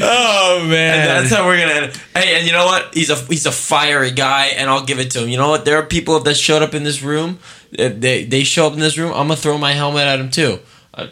Oh 0.00 0.64
man, 0.66 0.98
And 0.98 1.10
that's 1.26 1.30
how 1.34 1.46
we're 1.46 1.58
gonna 1.58 1.86
end. 1.86 2.00
Hey, 2.16 2.36
and 2.38 2.46
you 2.46 2.52
know 2.52 2.64
what? 2.64 2.94
He's 2.94 3.10
a 3.10 3.16
he's 3.16 3.44
a 3.44 3.52
fiery 3.52 4.10
guy, 4.10 4.46
and 4.46 4.70
I'll 4.70 4.84
give 4.84 4.98
it 4.98 5.10
to 5.12 5.22
him. 5.22 5.28
You 5.28 5.36
know 5.36 5.50
what? 5.50 5.64
There 5.66 5.76
are 5.78 5.84
people 5.84 6.18
that 6.20 6.36
showed 6.36 6.62
up 6.62 6.72
in 6.74 6.84
this 6.84 7.02
room. 7.02 7.38
They 7.70 8.24
they 8.24 8.44
show 8.44 8.66
up 8.66 8.72
in 8.72 8.78
this 8.80 8.96
room. 8.96 9.10
I'm 9.10 9.28
gonna 9.28 9.36
throw 9.36 9.58
my 9.58 9.72
helmet 9.72 10.04
at 10.06 10.18
him 10.18 10.30
too. 10.30 10.58
Uh, 10.94 11.08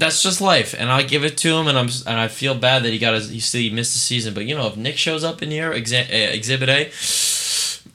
that's 0.00 0.22
just 0.22 0.40
life, 0.40 0.74
and 0.76 0.90
I 0.90 1.02
give 1.02 1.24
it 1.24 1.36
to 1.38 1.54
him. 1.54 1.68
And 1.68 1.78
I'm 1.78 1.88
and 2.06 2.18
I 2.18 2.26
feel 2.28 2.54
bad 2.54 2.82
that 2.82 2.92
he 2.92 2.98
got 2.98 3.14
his. 3.14 3.52
He 3.52 3.70
missed 3.70 3.92
the 3.92 3.98
season. 3.98 4.34
But 4.34 4.46
you 4.46 4.56
know, 4.56 4.66
if 4.66 4.76
Nick 4.76 4.96
shows 4.96 5.22
up 5.22 5.42
in 5.42 5.50
here, 5.50 5.70
exa- 5.72 6.10
uh, 6.10 6.32
Exhibit 6.32 6.68
A, 6.68 6.90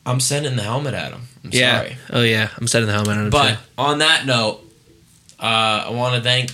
I'm 0.09 0.19
sending 0.19 0.55
the 0.55 0.63
helmet 0.63 0.93
at 0.93 1.11
him. 1.11 1.23
I'm 1.43 1.49
yeah. 1.51 1.79
sorry. 1.79 1.97
Oh 2.11 2.21
yeah, 2.21 2.49
I'm 2.57 2.67
sending 2.67 2.87
the 2.87 2.93
helmet 2.93 3.17
at 3.17 3.23
him. 3.25 3.29
But 3.31 3.55
too. 3.55 3.59
on 3.77 3.97
that 3.99 4.25
note, 4.25 4.61
uh, 5.39 5.85
I 5.87 5.89
want 5.89 6.15
to 6.15 6.21
thank 6.21 6.51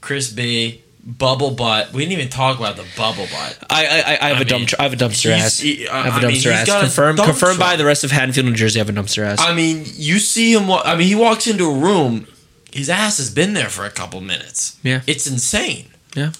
Chris 0.00 0.30
B. 0.30 0.82
Bubble 1.06 1.50
butt. 1.50 1.92
We 1.92 2.00
didn't 2.02 2.18
even 2.18 2.30
talk 2.30 2.58
about 2.58 2.76
the 2.76 2.86
bubble 2.96 3.26
butt. 3.26 3.58
I 3.68 3.84
I, 3.84 4.18
I 4.26 4.28
have 4.30 4.36
a 4.36 4.40
mean, 4.40 4.48
dump. 4.66 4.70
I 4.80 4.84
have 4.84 4.94
a 4.94 4.96
dumpster 4.96 5.30
ass. 5.32 5.60
he- 5.60 5.86
I 5.86 6.08
have 6.08 6.22
a 6.22 6.26
I 6.26 6.30
dumpster 6.30 6.50
ass. 6.50 6.80
Confirmed. 6.80 7.18
Confirmed 7.18 7.58
by 7.60 7.76
the 7.76 7.84
rest 7.84 8.04
of 8.04 8.10
Haddonfield, 8.10 8.46
New 8.46 8.54
Jersey. 8.54 8.80
I 8.80 8.84
have 8.84 8.88
a 8.88 8.98
dumpster 8.98 9.22
ass. 9.22 9.38
I 9.38 9.54
mean, 9.54 9.84
you 9.84 10.18
see 10.18 10.54
him. 10.54 10.70
I 10.70 10.96
mean, 10.96 11.06
he 11.06 11.14
walks 11.14 11.46
into 11.46 11.70
a 11.70 11.74
room. 11.78 12.26
His 12.74 12.90
ass 12.90 13.18
has 13.18 13.30
been 13.30 13.54
there 13.54 13.68
for 13.68 13.84
a 13.84 13.90
couple 13.90 14.20
minutes. 14.20 14.76
Yeah. 14.82 15.02
it's 15.06 15.28
insane. 15.28 15.86
Yeah. 16.16 16.32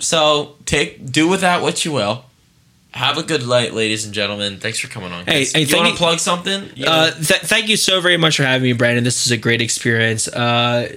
So 0.00 0.56
take 0.66 1.12
do 1.12 1.28
with 1.28 1.42
that 1.42 1.62
what 1.62 1.84
you 1.84 1.92
will. 1.92 2.24
Have 2.92 3.18
a 3.18 3.22
good 3.22 3.46
night, 3.46 3.72
ladies 3.72 4.04
and 4.04 4.12
gentlemen. 4.12 4.58
Thanks 4.58 4.80
for 4.80 4.88
coming 4.88 5.12
on. 5.12 5.24
Hey, 5.26 5.44
hey, 5.44 5.62
you 5.62 5.76
want 5.76 5.90
to 5.92 5.96
plug 5.96 6.18
something? 6.18 6.70
You 6.74 6.86
Uh, 6.86 7.12
th- 7.12 7.42
thank 7.42 7.68
you 7.68 7.76
so 7.76 8.00
very 8.00 8.16
much 8.16 8.36
for 8.36 8.42
having 8.42 8.64
me, 8.64 8.72
Brandon. 8.72 9.04
This 9.04 9.26
is 9.26 9.30
a 9.30 9.36
great 9.36 9.62
experience. 9.62 10.26
Uh, 10.26 10.96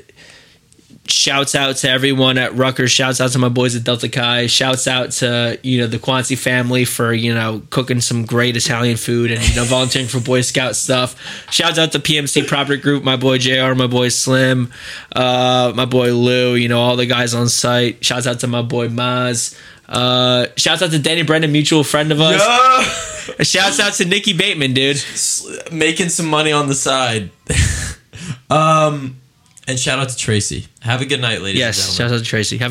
shouts 1.06 1.54
out 1.54 1.76
to 1.78 1.90
everyone 1.90 2.38
at 2.38 2.56
Rutgers. 2.56 2.92
Shouts 2.92 3.20
out 3.20 3.32
to 3.32 3.40
my 3.40 3.50
boys 3.50 3.76
at 3.76 3.84
Delta 3.84 4.08
Chi. 4.10 4.48
Shouts 4.48 4.88
out 4.88 5.12
to 5.12 5.60
you 5.64 5.80
know 5.80 5.88
the 5.88 6.00
Quancy 6.00 6.36
family 6.36 6.86
for 6.86 7.14
you 7.14 7.34
know 7.34 7.62
cooking 7.70 8.02
some 8.02 8.26
great 8.26 8.56
Italian 8.56 8.98
food 8.98 9.32
and 9.32 9.48
you 9.48 9.56
know 9.56 9.64
volunteering 9.64 10.08
for 10.08 10.20
Boy 10.20 10.42
Scout 10.42 10.76
stuff. 10.76 11.16
Shouts 11.52 11.78
out 11.78 11.92
to 11.94 12.00
PMC 12.00 12.48
Property 12.48 12.82
Group, 12.82 13.04
my 13.04 13.16
boy 13.16 13.38
Jr., 13.38 13.74
my 13.76 13.88
boy 13.88 14.10
Slim, 14.10 14.72
uh, 15.16 15.74
my 15.76 15.86
boy 15.86 16.14
Lou. 16.14 16.56
You 16.56 16.68
know 16.70 16.80
all 16.80 16.96
the 16.96 17.06
guys 17.06 17.34
on 17.34 17.50
site. 17.50 18.04
Shouts 18.04 18.28
out 18.28 18.40
to 18.42 18.48
my 18.48 18.62
boy 18.62 18.88
Maz. 18.88 19.58
Uh, 19.88 20.48
shouts 20.56 20.82
out 20.82 20.92
to 20.92 21.00
Danny 21.00 21.24
Brendan, 21.24 21.52
mutual 21.52 21.84
friend 21.84 22.12
of 22.12 22.20
us. 22.22 22.42
Shouts 23.48 23.80
out 23.80 23.94
to 23.94 24.06
Nikki 24.06 24.34
Bateman, 24.34 24.74
dude. 24.74 25.04
making 25.72 26.10
some 26.10 26.26
money 26.26 26.52
on 26.52 26.68
the 26.68 26.74
side. 26.74 27.32
um, 28.50 29.18
and 29.68 29.80
shout 29.80 30.00
out 30.00 30.10
to 30.10 30.18
Tracy. 30.18 30.68
Have 30.82 31.02
a 31.02 31.06
good 31.06 31.22
night, 31.22 31.42
ladies 31.42 31.60
Yes, 31.60 31.78
and 31.78 31.96
gentlemen. 31.98 32.10
shout 32.12 32.16
out 32.20 32.24
to 32.24 32.30
Tracy. 32.30 32.58
Have 32.58 32.62